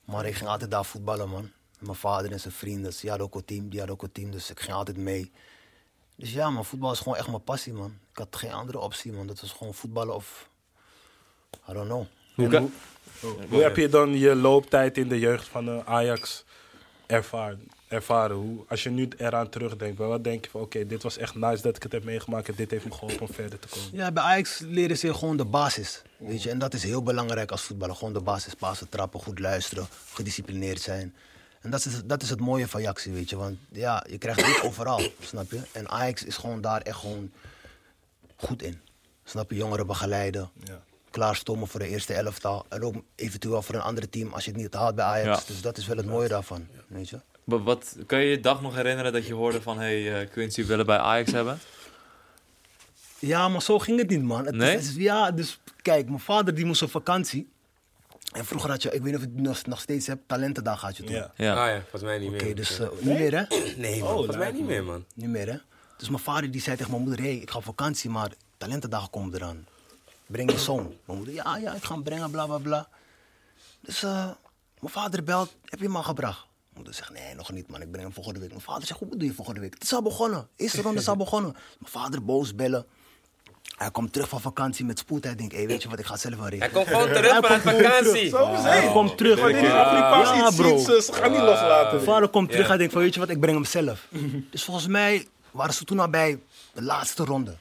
Maar 0.04 0.26
ik 0.26 0.34
ging 0.34 0.50
altijd 0.50 0.70
daar 0.70 0.84
voetballen, 0.84 1.28
man. 1.28 1.42
Met 1.42 1.82
mijn 1.86 1.94
vader 1.96 2.32
en 2.32 2.40
zijn 2.40 2.52
vrienden, 2.54 2.92
die 3.00 3.08
hadden 3.10 3.26
ook 3.26 3.34
een 3.34 3.44
team, 3.44 3.68
die 3.68 3.78
hadden 3.78 3.96
ook 3.96 4.02
een 4.02 4.12
team, 4.12 4.30
dus 4.30 4.50
ik 4.50 4.60
ging 4.60 4.72
altijd 4.76 4.96
mee. 4.96 5.32
Dus 6.16 6.32
ja, 6.32 6.50
man, 6.50 6.64
voetbal 6.64 6.92
is 6.92 6.98
gewoon 6.98 7.16
echt 7.18 7.28
mijn 7.28 7.44
passie, 7.44 7.72
man. 7.72 7.94
Ik 8.12 8.18
had 8.18 8.36
geen 8.36 8.52
andere 8.52 8.78
optie, 8.78 9.12
man. 9.12 9.26
Dat 9.26 9.40
was 9.40 9.50
gewoon 9.52 9.74
voetballen 9.74 10.14
of... 10.14 10.48
I 11.70 11.72
don't 11.72 11.86
know. 11.88 12.04
Hoe 12.34 12.44
En 12.44 12.50
kan- 12.50 12.60
hoe, 12.60 12.70
hoe 13.48 13.62
heb 13.62 13.76
je 13.76 13.88
dan 13.88 14.18
je 14.18 14.34
looptijd 14.34 14.98
in 14.98 15.08
de 15.08 15.18
jeugd 15.18 15.48
van 15.48 15.86
Ajax 15.86 16.44
ervaren? 17.06 17.68
ervaren? 17.94 18.36
Hoe, 18.36 18.64
als 18.68 18.82
je 18.82 18.90
nu 18.90 19.08
eraan 19.16 19.48
terugdenkt, 19.48 19.98
wat 19.98 20.24
denk 20.24 20.44
je 20.44 20.50
van 20.50 20.60
oké, 20.60 20.86
dit 20.86 21.02
was 21.02 21.18
echt 21.18 21.34
nice 21.34 21.62
dat 21.62 21.76
ik 21.76 21.82
het 21.82 21.92
heb 21.92 22.04
meegemaakt 22.04 22.48
en 22.48 22.54
dit 22.56 22.70
heeft 22.70 22.84
me 22.84 22.92
geholpen 22.92 23.20
om 23.20 23.34
verder 23.34 23.58
te 23.58 23.68
komen? 23.68 23.88
Ja, 23.92 24.12
bij 24.12 24.22
Ajax 24.22 24.58
leren 24.58 24.98
ze 24.98 25.14
gewoon 25.14 25.36
de 25.36 25.44
basis. 25.44 26.02
Weet 26.16 26.42
je? 26.42 26.50
En 26.50 26.58
dat 26.58 26.74
is 26.74 26.82
heel 26.82 27.02
belangrijk 27.02 27.50
als 27.50 27.62
voetballer. 27.62 27.96
Gewoon 27.96 28.12
de 28.12 28.20
basis, 28.20 28.54
passen, 28.54 28.88
trappen, 28.88 29.20
goed 29.20 29.38
luisteren, 29.38 29.86
gedisciplineerd 30.12 30.80
zijn. 30.80 31.14
En 31.60 31.70
dat 31.70 31.84
is, 31.84 32.02
dat 32.04 32.22
is 32.22 32.30
het 32.30 32.40
mooie 32.40 32.68
van 32.68 32.80
Ajax, 32.80 33.04
weet 33.04 33.30
je. 33.30 33.36
Want 33.36 33.58
ja, 33.72 34.04
je 34.10 34.18
krijgt 34.18 34.46
het 34.46 34.62
overal, 34.62 35.00
snap 35.20 35.50
je? 35.50 35.60
En 35.72 35.88
Ajax 35.88 36.24
is 36.24 36.36
gewoon 36.36 36.60
daar 36.60 36.80
echt 36.80 36.98
gewoon 36.98 37.32
goed 38.36 38.62
in. 38.62 38.80
Snap 39.24 39.50
je? 39.50 39.56
Jongeren 39.56 39.86
begeleiden, 39.86 40.50
Ja. 40.64 40.82
Klaarstomen 41.14 41.68
voor 41.68 41.80
de 41.80 41.88
eerste 41.88 42.12
elftal. 42.14 42.66
En 42.68 42.82
ook 42.82 42.94
eventueel 43.14 43.62
voor 43.62 43.74
een 43.74 43.80
ander 43.80 44.08
team 44.10 44.32
als 44.32 44.44
je 44.44 44.50
het 44.50 44.60
niet 44.60 44.74
haalt 44.74 44.94
bij 44.94 45.04
Ajax. 45.04 45.40
Ja. 45.40 45.46
Dus 45.46 45.60
dat 45.60 45.76
is 45.78 45.86
wel 45.86 45.96
het 45.96 46.06
mooie 46.06 46.28
daarvan, 46.28 46.66
weet 46.86 47.08
je. 47.08 47.20
Wat, 47.44 47.62
wat, 47.62 47.96
kan 48.06 48.18
je 48.20 48.30
je 48.30 48.40
dag 48.40 48.62
nog 48.62 48.74
herinneren 48.74 49.12
dat 49.12 49.26
je 49.26 49.34
hoorde 49.34 49.62
van, 49.62 49.78
hey, 49.78 50.20
eh, 50.22 50.30
Quincy 50.30 50.64
willen 50.66 50.86
bij 50.86 50.98
Ajax 50.98 51.32
hebben? 51.32 51.58
Ja, 53.18 53.48
maar 53.48 53.62
zo 53.62 53.78
ging 53.78 53.98
het 53.98 54.08
niet, 54.10 54.22
man. 54.22 54.46
Het 54.46 54.54
Nee? 54.54 54.76
is, 54.76 54.94
ja, 54.96 55.30
dus 55.30 55.60
kijk, 55.82 56.06
mijn 56.06 56.20
vader 56.20 56.54
die 56.54 56.64
moest 56.64 56.82
op 56.82 56.90
vakantie. 56.90 57.48
En 58.32 58.44
vroeger 58.44 58.70
had 58.70 58.82
je, 58.82 58.88
ik 58.90 59.02
weet 59.02 59.12
niet 59.12 59.14
of 59.14 59.20
je 59.20 59.26
het 59.34 59.40
nog, 59.40 59.66
nog 59.66 59.80
steeds 59.80 60.06
hebt, 60.06 60.28
talentendag 60.28 60.80
had 60.80 60.96
je 60.96 61.02
toen. 61.04 61.14
Ja. 61.14 61.32
Ja. 61.36 61.52
Ah 61.64 61.68
ja, 61.68 61.80
volgens 61.80 62.02
mij 62.02 62.18
niet 62.18 62.32
Oké, 62.34 62.44
meer. 62.44 62.54
dus 62.54 62.78
eh, 62.78 62.88
niet 63.00 63.18
meer 63.18 63.34
hè? 63.38 63.44
Nee, 63.76 64.00
man, 64.00 64.08
Oh, 64.08 64.14
volgens 64.14 64.36
mij 64.36 64.50
niet 64.52 64.60
me. 64.60 64.66
meer, 64.66 64.84
man. 64.84 65.04
Niet 65.14 65.28
meer 65.28 65.46
hè? 65.50 65.56
Dus 65.96 66.08
mijn 66.08 66.22
vader 66.22 66.50
die 66.50 66.60
zei 66.60 66.76
tegen 66.76 66.90
mijn 66.92 67.02
moeder, 67.02 67.24
hé, 67.24 67.30
hey, 67.30 67.40
ik 67.40 67.50
ga 67.50 67.56
op 67.58 67.64
vakantie, 67.64 68.10
maar 68.10 68.30
talentendag 68.56 69.10
komt 69.10 69.34
eraan. 69.34 69.66
Breng 70.26 70.50
je 70.50 70.58
zoon. 70.58 70.94
Mijn 71.04 71.18
moeder, 71.18 71.34
ja, 71.34 71.56
ja, 71.56 71.74
ik 71.74 71.84
ga 71.84 71.94
hem 71.94 72.02
brengen, 72.02 72.30
bla, 72.30 72.46
bla, 72.46 72.58
bla. 72.58 72.88
Dus 73.80 74.02
eh, 74.02 74.24
mijn 74.80 74.92
vader 74.92 75.24
belt, 75.24 75.54
heb 75.64 75.78
je 75.78 75.84
hem 75.86 75.96
al 75.96 76.02
gebracht? 76.02 76.38
Mijn 76.38 76.74
moeder 76.74 76.94
zegt, 76.94 77.10
nee, 77.10 77.34
nog 77.34 77.52
niet 77.52 77.70
man, 77.70 77.80
ik 77.80 77.90
breng 77.90 78.04
hem 78.04 78.14
volgende 78.14 78.40
week. 78.40 78.48
Mijn 78.48 78.60
vader 78.60 78.86
zegt, 78.86 78.98
hoe 78.98 79.08
bedoel 79.08 79.28
je 79.28 79.34
volgende 79.34 79.60
week? 79.60 79.74
Het 79.74 79.82
is 79.82 79.92
al 79.92 80.02
begonnen, 80.02 80.48
eerste 80.56 80.82
ronde 80.82 81.00
is 81.00 81.08
al 81.08 81.16
begonnen. 81.16 81.52
Mijn 81.52 81.92
vader 81.92 82.24
boos 82.24 82.54
bellen. 82.54 82.86
Hij 83.76 83.90
komt 83.90 84.12
terug 84.12 84.28
van 84.28 84.40
vakantie 84.40 84.84
met 84.84 84.98
spoed. 84.98 85.24
Hij 85.24 85.34
denkt, 85.34 85.54
hé, 85.54 85.66
weet 85.66 85.82
je 85.82 85.88
wat, 85.88 85.98
ik 85.98 86.04
ga 86.04 86.12
het 86.12 86.20
zelf 86.20 86.34
wel 86.36 86.48
Hij 86.58 86.68
komt 86.68 86.86
gewoon 86.86 87.08
terug 87.08 87.46
van 87.46 87.60
vakantie. 87.60 88.36
Hij 88.36 88.90
komt 88.92 89.16
terug. 89.16 89.40
Maar 89.40 89.72
Afrikaans 89.72 90.56
Ja, 90.56 90.62
bro. 90.62 90.76
iets, 90.76 91.06
ze 91.06 91.12
gaan 91.12 91.30
niet 91.30 91.40
loslaten. 91.40 91.94
Mijn 91.94 92.06
vader 92.06 92.28
komt 92.28 92.50
terug, 92.50 92.68
hij 92.68 92.76
denkt 92.76 92.92
van, 92.92 93.02
weet 93.02 93.14
je 93.14 93.20
wat, 93.20 93.28
ik 93.28 93.40
breng 93.40 93.54
hem 93.56 93.64
zelf. 93.64 94.06
dus 94.50 94.64
volgens 94.64 94.86
mij 94.86 95.26
waren 95.50 95.74
ze 95.74 95.84
toen 95.84 95.98
al 96.00 96.08
bij 96.08 96.40
de 96.72 96.82
laatste 96.82 97.24
ronde. 97.24 97.56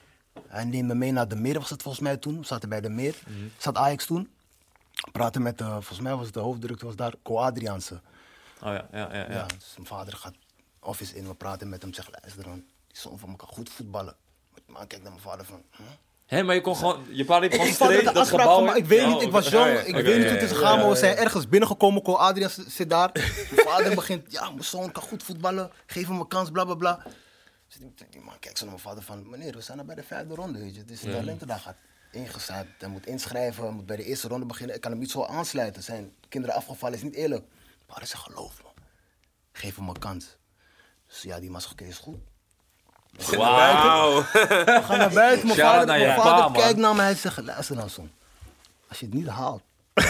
Hij 0.47 0.63
neemt 0.63 0.87
me 0.87 0.95
mee 0.95 1.11
naar 1.11 1.27
de 1.27 1.35
meer, 1.35 1.59
was 1.59 1.69
het 1.69 1.81
volgens 1.81 2.03
mij 2.03 2.17
toen. 2.17 2.39
We 2.39 2.45
zaten 2.45 2.69
bij 2.69 2.81
de 2.81 2.89
meer. 2.89 3.15
Zat 3.57 3.77
Ajax 3.77 4.05
toen. 4.05 4.29
Praten 5.11 5.41
met, 5.41 5.57
de, 5.57 5.63
volgens 5.63 5.99
mij 5.99 6.15
was 6.15 6.25
het 6.25 6.33
de 6.33 6.39
hoofddirecteur, 6.39 6.87
was 6.87 6.95
daar, 6.95 7.13
Co 7.23 7.37
Adriaanse. 7.37 8.01
Oh 8.61 8.73
ja, 8.73 8.87
ja, 8.91 9.13
ja. 9.13 9.13
Ja. 9.13 9.31
ja. 9.31 9.45
dus 9.45 9.73
mijn 9.75 9.87
vader 9.87 10.13
gaat 10.13 10.35
office 10.79 11.15
in, 11.15 11.27
we 11.27 11.33
praten 11.33 11.69
met 11.69 11.81
hem, 11.81 11.93
zegt 11.93 12.09
luister 12.21 12.43
dan. 12.43 12.63
Die 12.87 12.97
zoon 12.97 13.19
van 13.19 13.29
me 13.29 13.35
kan 13.35 13.47
goed 13.47 13.69
voetballen. 13.69 14.15
Maar 14.65 14.87
kijk 14.87 15.01
naar 15.01 15.11
mijn 15.11 15.23
vader 15.23 15.45
van... 15.45 15.61
Huh? 15.77 15.85
Hé, 16.25 16.43
maar 16.43 16.55
je 16.55 16.61
kon 16.61 16.75
gewoon... 16.75 17.05
Je 17.09 17.39
liep 17.39 17.51
gewoon 17.51 17.67
streed 17.67 18.13
dat 18.13 18.27
gebouw 18.27 18.55
van, 18.55 18.63
maar 18.63 18.77
ik 18.77 18.85
weet 18.85 19.07
niet, 19.07 19.21
ik 19.21 19.31
was 19.31 19.49
jong, 19.49 19.79
ik 19.79 19.93
weet 19.95 20.17
niet 20.17 20.25
hoe 20.25 20.33
het 20.33 20.41
is 20.41 20.57
gegaan, 20.57 20.79
maar 20.79 20.89
we 20.89 20.95
zijn 20.95 21.15
ergens 21.15 21.47
binnengekomen, 21.47 22.01
Ko 22.01 22.13
Adrian 22.13 22.49
zit 22.49 22.71
zit 22.71 22.89
daar. 22.89 23.09
Mijn 23.51 23.67
vader 23.67 23.95
begint, 23.95 24.31
ja, 24.31 24.49
mijn 24.49 24.63
zoon 24.63 24.91
kan 24.91 25.03
goed 25.03 25.23
voetballen, 25.23 25.71
geef 25.85 26.07
hem 26.07 26.19
een 26.19 26.27
kans, 26.27 26.51
bla 26.51 26.63
bla 26.65 26.75
bla. 26.75 27.03
Dus 27.79 27.91
die, 27.95 28.07
die 28.09 28.21
man 28.21 28.39
kijkt 28.39 28.57
zo 28.57 28.65
naar 28.65 28.73
mijn 28.73 28.87
vader 28.87 29.03
van, 29.03 29.29
meneer, 29.29 29.53
we 29.53 29.61
zijn 29.61 29.79
al 29.79 29.85
bij 29.85 29.95
de 29.95 30.03
vijfde 30.03 30.35
ronde, 30.35 30.59
weet 30.59 30.73
je. 30.73 30.79
Het 30.79 30.91
is 30.91 31.03
een 31.03 31.11
talentendag, 31.11 31.61
gaat 31.61 31.77
ingezet, 32.11 32.67
hij 32.77 32.89
moet 32.89 33.05
inschrijven, 33.05 33.63
hij 33.63 33.71
moet 33.71 33.85
bij 33.85 33.95
de 33.95 34.03
eerste 34.03 34.27
ronde 34.27 34.45
beginnen. 34.45 34.75
Ik 34.75 34.81
kan 34.81 34.91
hem 34.91 34.99
niet 34.99 35.11
zo 35.11 35.25
aansluiten, 35.25 35.83
zijn 35.83 36.15
kinderen 36.29 36.55
afgevallen, 36.55 36.97
is 36.97 37.03
niet 37.03 37.15
eerlijk. 37.15 37.41
Mijn 37.47 37.87
vader 37.87 38.07
zegt, 38.07 38.23
geloof 38.23 38.63
me, 38.63 38.69
geef 39.51 39.75
hem 39.75 39.87
een 39.87 39.99
kans. 39.99 40.37
Dus 41.07 41.21
ja, 41.21 41.39
die 41.39 41.49
man 41.49 41.61
zegt, 41.61 41.73
oké, 41.73 41.83
is 41.83 41.97
goed. 41.97 42.19
Wauw. 43.17 44.21
We 44.31 44.81
gaan 44.83 44.97
naar 44.97 45.13
buiten. 45.13 45.47
Mijn 45.47 45.59
vader, 45.59 45.85
naar 45.85 45.99
mijn 45.99 46.21
vader 46.21 46.61
kijkt 46.61 46.79
naar 46.79 46.95
mij 46.95 47.09
en 47.09 47.17
zegt: 47.17 47.41
Luister 47.41 47.75
dan, 47.75 47.89
zoon. 47.89 48.11
Als 48.87 48.99
je 48.99 49.05
het 49.05 49.15
niet 49.15 49.27
haalt, 49.27 49.61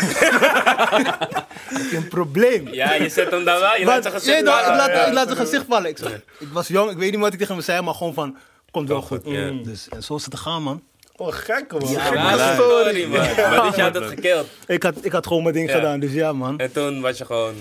heb 1.74 1.90
je 1.92 1.98
een 1.98 2.08
probleem. 2.08 2.68
Ja, 2.74 2.94
je 2.94 3.10
zet 3.10 3.32
hem 3.32 3.44
dan 3.44 3.60
wel. 3.60 3.76
Je 3.78 3.86
laat 3.86 4.02
zijn 4.04 4.14
gezicht 4.14 4.38
je 4.38 4.44
ik 4.44 4.48
laat, 4.48 4.88
Ja. 4.90 5.06
ik 5.06 5.14
laat 5.14 5.26
zijn 5.28 5.40
gezicht 5.40 5.66
vallen. 5.70 5.90
Ik, 5.90 5.98
zeg, 5.98 6.12
ik 6.40 6.48
was 6.52 6.68
jong, 6.68 6.92
ik 6.92 6.98
weet 6.98 7.12
niet 7.12 7.20
wat 7.20 7.34
ik 7.34 7.40
tegen 7.40 7.54
hem 7.56 7.64
zei, 7.64 7.82
maar 7.82 7.94
gewoon 7.94 8.14
van: 8.14 8.38
Komt 8.72 8.88
wel 8.88 9.02
goed. 9.02 9.22
ja. 9.24 9.50
Dus, 9.64 9.88
en 9.90 10.04
zo 10.04 10.16
is 10.16 10.22
het 10.22 10.32
te 10.32 10.38
gaan, 10.38 10.64
man. 10.64 10.82
Oh, 11.16 11.34
gek 11.34 11.72
man. 11.72 11.90
Ja, 11.92 12.00
Gek, 12.00 12.14
man. 12.14 12.24
man. 12.24 12.38
Ja, 12.38 12.56
sorry 12.56 13.06
man. 13.06 13.20
Maar 13.20 13.62
dit 13.72 13.80
had 13.80 13.94
het 13.94 14.06
gekild. 14.06 14.48
Ik 14.68 14.84
had, 14.84 14.94
ik 15.02 15.12
had 15.12 15.28
gewoon 15.28 15.44
mijn 15.44 15.56
ding 15.56 15.70
Ja. 15.70 15.76
gedaan, 15.76 16.00
dus 16.00 16.12
ja, 16.14 16.34
man. 16.34 16.60
En 16.60 16.72
toen 16.72 17.02
was 17.02 17.18
je 17.18 17.26
gewoon... 17.26 17.54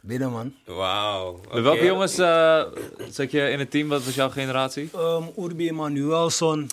Binnen, 0.00 0.30
man. 0.30 0.54
Wauw. 0.64 1.40
Welke 1.50 1.84
jongens 1.84 2.18
uh, 2.18 2.62
zat 3.10 3.30
je 3.30 3.50
in 3.50 3.58
het 3.58 3.70
team? 3.70 3.88
Wat 3.88 4.04
was 4.04 4.14
jouw 4.14 4.28
generatie? 4.30 4.90
Um, 4.96 5.30
Urbi 5.38 5.68
Emanuelson. 5.68 6.70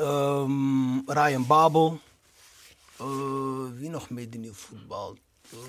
Um, 0.00 1.02
Ryan 1.06 1.46
Babel. 1.46 2.00
Uh, 3.00 3.78
wie 3.78 3.88
nog 3.90 4.10
mee 4.10 4.28
die 4.28 4.40
nu 4.40 4.50
voetbal? 4.54 5.16
Uh, 5.54 5.60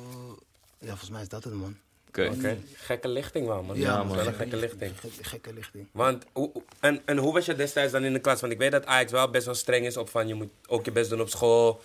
ja, 0.79 0.87
volgens 0.87 1.09
mij 1.09 1.21
is 1.21 1.27
dat 1.29 1.43
het, 1.43 1.53
man. 1.53 1.77
Oké. 2.07 2.57
Gekke 2.75 3.07
lichting 3.07 3.47
wel, 3.47 3.63
man. 3.63 3.77
Ja, 3.77 4.03
man. 4.03 4.15
wel 4.15 4.27
een 4.27 4.33
gekke 4.33 4.55
lichting. 4.57 4.99
Gekke, 4.99 5.23
gekke 5.23 5.53
lichting. 5.53 5.87
Want, 5.91 6.23
hoe- 6.33 6.51
en, 6.79 7.01
en 7.05 7.17
hoe 7.17 7.33
was 7.33 7.45
je 7.45 7.55
destijds 7.55 7.91
dan 7.91 8.03
in 8.03 8.13
de 8.13 8.19
klas? 8.19 8.41
Want 8.41 8.53
ik 8.53 8.59
weet 8.59 8.71
dat 8.71 8.85
Ajax 8.85 9.11
wel 9.11 9.29
best 9.29 9.45
wel 9.45 9.55
streng 9.55 9.85
is 9.85 9.97
op 9.97 10.09
van 10.09 10.27
je 10.27 10.33
moet 10.33 10.49
ook 10.67 10.85
je 10.85 10.91
best 10.91 11.09
doen 11.09 11.21
op 11.21 11.29
school. 11.29 11.81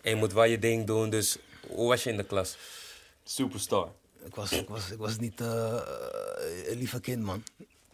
En 0.00 0.10
je 0.10 0.16
moet 0.16 0.32
wel 0.32 0.44
je 0.44 0.58
ding 0.58 0.86
doen. 0.86 1.10
Dus 1.10 1.36
hoe 1.68 1.88
was 1.88 2.02
je 2.04 2.10
in 2.10 2.16
de 2.16 2.24
klas? 2.24 2.56
Superstar. 3.24 3.92
Ik 4.24 4.34
was, 4.34 4.52
ik 4.52 4.68
was, 4.68 4.90
ik 4.90 4.98
was 4.98 5.18
niet 5.18 5.40
uh, 5.40 5.80
een 6.66 6.78
lieve 6.78 7.00
kind, 7.00 7.22
man. 7.22 7.44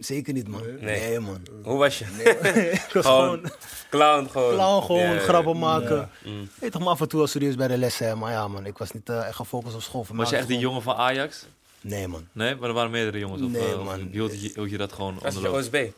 Zeker 0.04 0.32
niet, 0.32 0.48
man. 0.48 0.62
Nee. 0.80 1.20
man. 1.20 1.40
Hoe 1.62 1.78
was 1.78 1.98
je? 1.98 2.04
ik 2.86 2.92
was 2.92 3.04
Gewoon 3.06 3.28
gewoon 3.28 3.50
clown 3.90 4.26
gewoon. 4.30 4.54
clown, 4.54 4.82
gewoon 4.84 5.00
Ja, 5.14 5.18
grappen 5.18 5.58
maken. 5.58 6.10
Mm. 6.24 6.48
Weet 6.60 6.72
toch 6.72 6.80
maar 6.82 6.90
af 6.90 7.00
en 7.00 7.08
toe 7.08 7.18
wel 7.18 7.28
serieus 7.28 7.54
bij 7.54 7.68
de 7.68 7.78
les 7.78 7.96
zijn, 7.96 8.18
maar 8.18 8.32
ja, 8.32 8.48
man. 8.48 8.66
Ik 8.66 8.78
was 8.78 8.92
niet 8.92 9.08
uh, 9.08 9.26
echt 9.26 9.36
gefocust 9.36 9.74
op 9.74 9.82
school. 9.82 10.04
Voor 10.04 10.16
Was 10.16 10.30
je 10.30 10.36
echt 10.36 10.46
die 10.46 10.56
gewoon- 10.56 10.70
jongen 10.70 10.84
van 10.84 10.96
Ajax? 10.96 11.46
Nee, 11.80 12.08
man. 12.08 12.26
Nee, 12.32 12.54
maar 12.54 12.68
er 12.68 12.74
waren 12.74 12.90
meerdere 12.90 13.18
jongens. 13.18 13.42
Of, 13.42 13.50
Nee, 13.50 13.72
eh, 13.72 13.84
man. 13.84 14.08
hield, 14.12 14.40
je, 14.42 14.50
hield 14.54 14.70
je 14.70 14.76
dat 14.78 14.92
gewoon 14.92 15.14
Was 15.14 15.22
onder 15.36 15.40
je 15.42 15.46
de 15.48 15.54
loop? 15.54 15.84
OSB? 15.84 15.92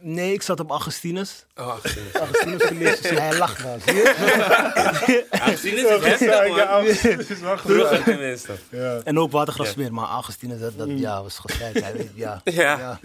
Nee, 0.00 0.32
ik 0.32 0.42
zat 0.42 0.60
op 0.60 0.70
Augustinus. 0.70 1.44
Oh, 1.56 1.74
gezien. 1.80 2.02
Augustinus 2.12 2.62
gelezen, 2.62 2.96
zie 3.02 3.12
je, 3.12 3.20
hij 3.20 3.38
lacht 3.38 3.62
wel. 3.62 3.76
Zie 3.86 3.94
je? 3.94 5.24
Gezien 5.30 5.76
is 5.76 5.88
heftig, 5.88 6.28
Ja, 6.56 6.70
man. 6.70 6.84
het 6.86 7.30
is 7.30 7.40
wel 7.40 7.58
goed. 7.58 7.70
Vroeger 7.72 8.02
tenminste. 8.02 8.52
Ja. 8.70 9.00
En 9.04 9.18
ook 9.18 9.30
watergras 9.32 9.74
meer, 9.74 9.92
maar 9.92 10.08
Augustinus, 10.08 10.60
dat, 10.60 10.72
dat 10.78 10.88
ja, 10.90 11.22
was 11.22 11.38
gescheiden. 11.38 11.82
Hij 11.82 11.92
weet, 11.92 12.10
ja. 12.14 12.40
Ja. 12.44 13.00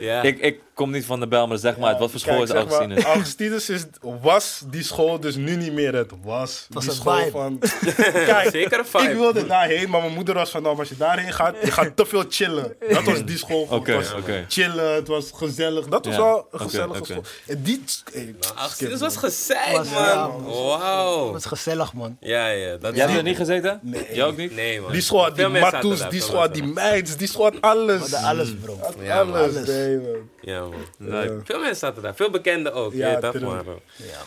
Ja. 0.00 0.22
Ik, 0.22 0.38
ik 0.38 0.60
kom 0.74 0.90
niet 0.90 1.04
van 1.04 1.20
de 1.20 1.26
bel, 1.28 1.46
maar 1.46 1.58
zeg 1.58 1.76
maar, 1.76 1.88
uit 1.88 1.98
wat 1.98 2.10
voor 2.10 2.20
school 2.20 2.32
Kijk, 2.44 2.48
is 2.48 2.54
zeg 2.54 2.64
maar, 2.64 2.72
Augustinus? 2.78 3.04
Augustinus 3.04 3.68
is, 3.70 3.84
was 4.22 4.62
die 4.70 4.82
school 4.82 5.20
dus 5.20 5.36
nu 5.36 5.56
niet 5.56 5.72
meer. 5.72 5.94
Het 5.94 6.10
was, 6.22 6.66
was 6.70 6.82
die 6.82 6.92
een 6.92 6.96
school 6.98 7.16
vibe. 7.18 7.30
van... 7.30 7.58
Kijk, 8.26 8.50
Zeker 8.50 8.78
een 8.78 8.86
vibe. 8.86 9.04
ik 9.10 9.16
wilde 9.16 9.46
daarheen, 9.46 9.90
maar 9.90 10.00
mijn 10.00 10.12
moeder 10.12 10.34
was 10.34 10.50
van, 10.50 10.62
nou, 10.62 10.78
als 10.78 10.88
je 10.88 10.96
daarheen 10.96 11.32
gaat, 11.32 11.54
je 11.62 11.70
gaat 11.70 11.96
te 11.96 12.06
veel 12.06 12.24
chillen. 12.28 12.76
Dat 12.88 13.02
was 13.02 13.24
die 13.24 13.38
school. 13.38 13.66
Oké, 13.70 13.92
Het 13.92 14.08
was 14.10 14.20
oké. 14.20 14.44
Chillen, 14.48 14.94
het 14.94 15.08
was 15.08 15.30
gezellig. 15.34 15.86
Dat 15.86 16.04
was 16.04 16.14
Ja, 16.14 16.20
wel 16.22 16.36
een 16.38 16.44
oké, 16.52 16.62
gezellige 16.62 16.98
oké. 17.00 17.04
school. 17.12 17.22
En 17.46 17.62
die... 17.62 17.82
Hey, 18.12 18.34
skip, 18.68 18.78
dit 18.78 18.90
man. 18.90 18.98
was 18.98 19.16
gezeik, 19.16 19.76
Was- 19.76 19.88
ja, 19.90 20.26
man. 20.28 20.42
man. 20.42 20.52
Wauw. 20.52 21.24
Het 21.24 21.32
was 21.32 21.46
gezellig, 21.46 21.92
man. 21.92 22.16
Ja, 22.20 22.48
ja. 22.48 22.76
Dat 22.76 22.94
Jij 22.96 23.04
hebt 23.04 23.16
er 23.18 23.22
niet 23.24 23.36
gezeten? 23.36 23.78
Nee. 23.82 24.06
Jij 24.12 24.24
ook 24.24 24.36
niet? 24.36 24.54
Nee, 24.54 24.80
man. 24.80 24.92
Die 24.92 25.00
school 25.00 25.22
had 25.22 25.34
die 25.34 25.40
Veel 25.44 25.50
mensen 25.52 25.72
mattoes, 25.72 26.08
die 26.08 26.20
school 26.22 26.52
die 26.52 26.64
meids, 26.64 27.16
die 27.16 27.28
school 27.28 27.44
had 27.44 27.60
alles. 27.60 28.10
We 28.10 28.16
hadden 28.16 28.28
alles, 28.28 28.54
bro. 28.64 28.78
Had 28.80 28.94
Ja, 29.02 29.24
man. 29.24 29.34
alles, 29.34 29.54
Alles. 29.56 29.68
nee, 29.68 29.96
man. 29.96 30.32
Ja, 30.44 30.60
man. 30.60 30.72
Leuk. 30.98 31.46
Veel 31.46 31.58
mensen 31.58 31.76
zaten 31.76 32.02
daar. 32.02 32.14
Veel 32.14 32.30
bekenden 32.30 32.72
ook. 32.74 32.92
Ja, 32.92 33.10
Ja, 33.10 33.30
true. 33.30 33.44
maar, 33.44 33.64
Ja, 33.64 33.72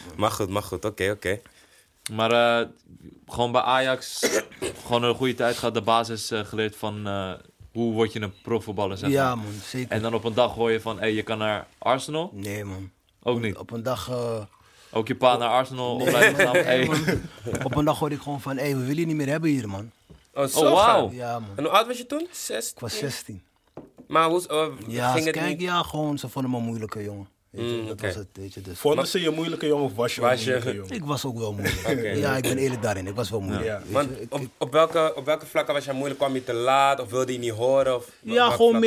man. 0.08 0.13
maar 0.15 0.32
goed, 0.32 0.49
maar 0.49 0.63
goed. 0.63 0.86
Oké, 0.86 1.10
oké. 1.12 1.39
Maar 2.12 2.32
eh, 2.62 2.67
gewoon 3.27 3.51
bij 3.51 3.62
Ajax, 3.62 4.19
gewoon 4.86 5.03
een 5.03 5.15
goede 5.15 5.34
tijd 5.34 5.58
gehad, 5.58 5.73
de 5.73 5.82
basis 5.82 6.32
eh, 6.32 6.39
geleerd 6.45 6.75
van 6.75 7.08
eh, 7.08 7.32
hoe 7.73 7.93
word 7.93 8.13
je 8.13 8.21
een 8.21 8.34
profvoetballer, 8.41 8.97
zeg 8.97 9.10
Ja, 9.10 9.36
maar. 9.36 9.43
man, 9.45 9.53
zeker. 9.65 9.91
En 9.91 10.01
dan 10.01 10.13
op 10.13 10.23
een 10.23 10.34
dag 10.34 10.53
hoor 10.53 10.71
je 10.71 10.82
van, 10.82 10.99
hé, 10.99 11.06
je 11.06 11.23
kan 11.23 11.38
naar 11.38 11.67
Arsenal? 11.77 12.30
Nee, 12.34 12.63
man. 12.65 12.91
Ook 13.23 13.39
niet. 13.41 13.58
Op 13.58 13.71
een 13.71 13.84
dag... 13.84 14.10
eh, 14.10 14.41
Ook 14.91 15.08
je 15.08 15.15
pa 15.15 15.38
naar 15.38 15.49
Arsenal 15.49 15.95
opleiding 15.95 16.36
gedaan? 16.38 16.56
Hey. 16.56 16.89
op 17.63 17.75
een 17.75 17.86
dag 17.86 17.99
hoorde 17.99 18.15
ik 18.15 18.21
gewoon 18.21 18.41
van, 18.41 18.58
hé, 18.58 18.63
we 18.75 18.80
willen 18.86 18.99
je 18.99 19.06
niet 19.06 19.15
meer 19.15 19.27
hebben 19.27 19.49
hier, 19.49 19.67
man. 19.69 19.91
Oh, 20.34 20.56
Oh, 20.56 20.77
gaaf. 20.86 21.12
Ja, 21.13 21.39
man. 21.39 21.49
En 21.56 21.63
hoe 21.63 21.73
oud 21.73 21.88
was 21.88 21.97
je 21.97 22.06
toen? 22.06 22.27
Zes? 22.32 22.71
Ik 22.71 22.80
was 22.80 22.97
16. 22.97 23.41
Maar 24.08 24.30
hoe 24.30 24.48
oh, 24.50 24.74
Ja, 24.88 25.08
ging 25.12 25.24
ze 25.24 25.30
het 25.30 25.38
kijk, 25.38 25.50
niet? 25.50 25.62
ja, 25.62 25.84
gewoon, 25.84 26.17
ze 26.17 26.30
vonden 26.30 26.52
me 26.52 26.58
een 26.58 26.63
moeilijke 26.63 27.04
jongen. 27.04 27.28
Weet 27.50 27.70
je, 27.70 27.76
Mm, 27.78 27.88
dat 27.88 28.02
was 28.02 28.15
het, 28.15 28.28
weet 28.34 28.54
je. 28.54 28.62
Dus. 28.62 28.80
Vonden 28.80 29.08
ze 29.08 29.22
je 29.22 29.30
moeilijke 29.30 29.65
jongen 29.67 29.86
of 29.86 29.96
was 29.96 30.15
je 30.15 30.22
Was 30.22 30.32
een 30.32 30.38
je- 30.39 30.46
moeilijke 30.52 30.76
jongen? 30.76 30.96
Ik 30.96 31.04
was 31.04 31.26
ook 31.26 31.38
wel 31.38 31.54
moeilijk. 31.54 32.15
Ja, 32.24 32.36
ik 32.38 32.43
ben 32.43 32.58
eerlijk 32.58 32.82
daarin. 32.82 33.08
Ik 33.08 33.15
was 33.15 33.30
wel 33.30 33.39
moeilijk. 33.41 33.65
Ja. 33.65 33.82
Want 33.91 34.10
je. 34.10 34.22
Ik- 34.22 34.50
op, 34.58 34.72
welke, 34.72 35.13
op 35.15 35.26
welke 35.26 35.46
vlakken 35.46 35.74
was 35.74 35.86
jij 35.86 35.93
moeilijk? 35.93 36.20
Kwam 36.20 36.34
je 36.34 36.43
te 36.43 36.54
laat 36.54 37.00
of 37.00 37.10
wilde 37.10 37.32
je 37.34 37.39
niet 37.39 37.52
horen? 37.52 37.96
Of, 37.96 38.12
ja, 38.22 38.50
gewoon 38.50 38.70
vlakken? 38.70 38.80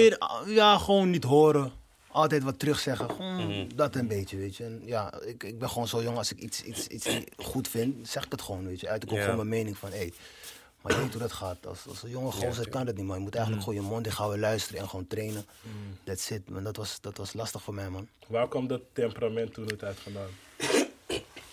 meer, 0.47 0.55
ja, 0.55 0.79
gewoon 0.79 1.11
niet 1.11 1.25
horen. 1.25 1.73
Altijd 2.13 2.43
wat 2.43 2.59
terugzeggen. 2.59 3.11
Gewoon 3.11 3.47
Mhm. 3.47 3.67
dat 3.75 3.95
een 3.95 4.09
beetje, 4.09 4.37
weet 4.37 4.57
je. 4.57 4.65
En 4.65 4.83
ja, 4.85 5.13
ik, 5.27 5.43
ik 5.45 5.59
ben 5.59 5.69
gewoon 5.69 5.89
zo 5.89 6.03
jong, 6.03 6.17
als 6.17 6.31
ik 6.33 6.39
iets, 6.39 6.63
iets, 6.63 6.87
iets 6.87 7.07
niet 7.07 7.31
goed 7.37 7.69
vind, 7.69 8.09
zeg 8.09 8.25
ik 8.25 8.31
het 8.33 8.43
gewoon, 8.43 8.67
weet 8.67 8.81
je. 8.81 8.89
Uit 8.89 9.03
ik 9.03 9.11
ook 9.11 9.17
Ja. 9.17 9.23
gewoon 9.23 9.37
mijn 9.37 9.49
mening 9.49 9.79
van, 9.79 9.91
hé, 9.91 9.97
hey, 9.97 10.13
maar 10.81 10.93
je 10.93 10.99
weet 11.01 11.11
hoe 11.13 11.21
dat 11.21 11.33
gaat. 11.33 11.67
Als, 11.67 11.87
als 11.89 12.03
een 12.03 12.11
jonge 12.11 12.31
gozer 12.33 12.69
kan 12.69 12.87
dat 12.87 12.97
niet, 12.97 13.05
man. 13.07 13.17
Je 13.17 13.23
moet 13.23 13.35
eigenlijk 13.35 13.65
Mhm. 13.67 13.73
gewoon 13.75 13.85
je 13.87 13.93
mond 13.93 14.05
dicht 14.05 14.17
houden, 14.17 14.41
luisteren 14.41 14.81
en 14.81 14.89
gewoon 14.89 15.07
trainen. 15.07 15.47
That's 16.05 16.31
it, 16.31 16.49
man. 16.51 16.65
Dat 16.65 16.77
was, 16.77 16.99
dat 17.01 17.17
was 17.17 17.33
lastig 17.33 17.63
voor 17.63 17.75
mij, 17.75 17.91
man. 17.91 18.09
Waar 18.27 18.49
kwam 18.49 18.67
dat 18.67 18.81
temperament 18.93 19.55
toen 19.55 19.67
het 19.67 19.85
uit 19.85 19.99
vandaan? 20.01 20.29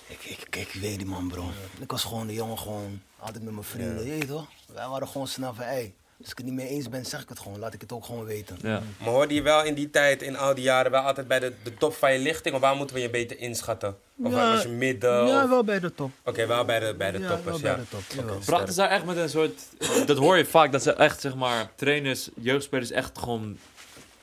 Ik, 0.07 0.23
ik, 0.23 0.55
ik 0.55 0.71
weet 0.81 0.97
niet, 0.97 1.07
man, 1.07 1.27
bro. 1.27 1.49
Ik 1.79 1.91
was 1.91 2.03
gewoon 2.03 2.27
de 2.27 2.33
jongen, 2.33 2.57
gewoon 2.57 3.01
altijd 3.19 3.43
met 3.43 3.53
mijn 3.53 3.65
vrienden, 3.65 4.05
je 4.05 4.11
weet 4.11 4.27
toch? 4.27 4.47
Wij 4.73 4.87
waren 4.87 5.07
gewoon 5.07 5.27
snel 5.27 5.53
van, 5.53 5.63
hé, 5.63 5.69
hey, 5.71 5.93
als 6.21 6.31
ik 6.31 6.37
het 6.37 6.45
niet 6.45 6.55
mee 6.55 6.67
eens 6.67 6.89
ben, 6.89 7.05
zeg 7.05 7.21
ik 7.21 7.29
het 7.29 7.39
gewoon. 7.39 7.59
Laat 7.59 7.73
ik 7.73 7.81
het 7.81 7.91
ook 7.91 8.05
gewoon 8.05 8.25
weten. 8.25 8.57
Ja. 8.61 8.81
Maar 8.99 9.09
hoorde 9.09 9.33
je 9.33 9.41
wel 9.41 9.63
in 9.63 9.73
die 9.73 9.89
tijd, 9.89 10.21
in 10.21 10.37
al 10.37 10.53
die 10.53 10.63
jaren, 10.63 10.91
wel 10.91 11.01
altijd 11.01 11.27
bij 11.27 11.39
de, 11.39 11.53
de 11.63 11.73
top 11.73 11.93
van 11.93 12.13
je 12.13 12.19
lichting? 12.19 12.55
Of 12.55 12.61
waar 12.61 12.75
moeten 12.75 12.95
we 12.95 13.01
je 13.01 13.09
beter 13.09 13.39
inschatten? 13.39 13.97
Of 14.23 14.31
Ja, 14.33 14.51
was 14.53 14.61
je 14.63 14.69
midden? 14.69 15.27
Ja, 15.27 15.43
of- 15.43 15.49
wel 15.49 15.63
bij 15.63 15.79
de 15.79 15.93
top. 15.95 16.11
Oké, 16.23 16.45
wel 16.47 16.65
bij 16.65 16.79
de, 16.79 16.95
bij 16.97 17.11
de 17.11 17.19
Ja, 17.19 17.27
toppers, 17.27 17.61
wel 17.61 17.69
ja. 17.71 17.75
bij 17.75 17.83
de 17.83 17.89
top, 18.39 18.69
ze 18.69 18.75
daar 18.75 18.89
echt 18.89 19.05
met 19.05 19.17
een 19.17 19.29
soort... 19.29 19.61
Dat 20.05 20.17
hoor 20.17 20.37
je 20.37 20.45
vaak, 20.45 20.71
dat 20.71 20.83
ze 20.83 20.93
echt, 20.93 21.21
zeg 21.21 21.35
maar, 21.35 21.71
trainers, 21.75 22.29
jeugdspelers 22.35 22.91
echt 22.91 23.17
gewoon 23.17 23.57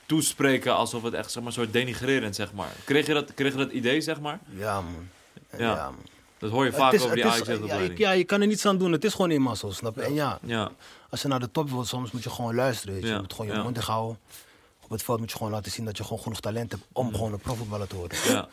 toespreken 0.06 0.74
alsof 0.74 1.02
het 1.02 1.14
echt, 1.14 1.30
zeg 1.30 1.42
maar, 1.42 1.46
een 1.52 1.58
soort 1.58 1.72
denigrerend, 1.72 2.34
zeg 2.34 2.52
maar. 2.52 2.68
Kreeg 2.84 3.06
je 3.06 3.12
dat, 3.14 3.34
kreeg 3.34 3.52
je 3.52 3.58
dat 3.58 3.70
idee, 3.70 4.00
zeg 4.00 4.20
maar? 4.20 4.38
Ja, 4.56 4.80
man. 4.80 5.08
Ja. 5.58 5.74
man. 5.74 5.96
Dat 6.44 6.52
hoor 6.52 6.64
je 6.64 6.72
vaak 6.72 6.92
is- 6.92 7.02
over 7.02 7.16
die 7.16 7.26
Ajax 7.26 7.48
ja, 7.66 7.80
ja, 7.96 8.10
je 8.10 8.24
kan 8.24 8.40
er 8.40 8.46
niets 8.46 8.66
aan 8.66 8.78
doen. 8.78 8.92
Het 8.92 9.04
is 9.04 9.12
gewoon 9.14 9.30
eenmaal 9.30 9.56
zo, 9.56 9.70
snap 9.70 9.94
je? 9.96 10.02
En 10.02 10.14
ja, 10.14 10.38
Ja, 10.42 10.70
als 11.10 11.22
je 11.22 11.28
naar 11.28 11.40
de 11.40 11.50
top 11.50 11.70
wilt, 11.70 11.86
soms 11.86 12.10
moet 12.10 12.22
je 12.22 12.30
gewoon 12.30 12.54
luisteren. 12.54 12.94
Weet 12.94 13.02
je. 13.02 13.08
Ja, 13.08 13.14
je 13.14 13.20
moet 13.20 13.32
gewoon 13.32 13.46
je 13.50 13.56
ja. 13.56 13.62
mond 13.62 13.78
houden. 13.78 14.18
Op 14.82 14.90
het 14.90 15.02
veld 15.02 15.18
moet 15.20 15.30
je 15.30 15.36
gewoon 15.36 15.52
laten 15.52 15.72
zien 15.72 15.84
dat 15.84 15.96
je 15.96 16.02
gewoon 16.02 16.18
genoeg 16.18 16.40
talent 16.40 16.72
hebt 16.72 16.84
om 16.92 17.14
gewoon 17.14 17.32
een 17.32 17.38
profvoetballer 17.38 17.86
te 17.86 17.96
worden. 17.96 18.18
ja. 18.28 18.48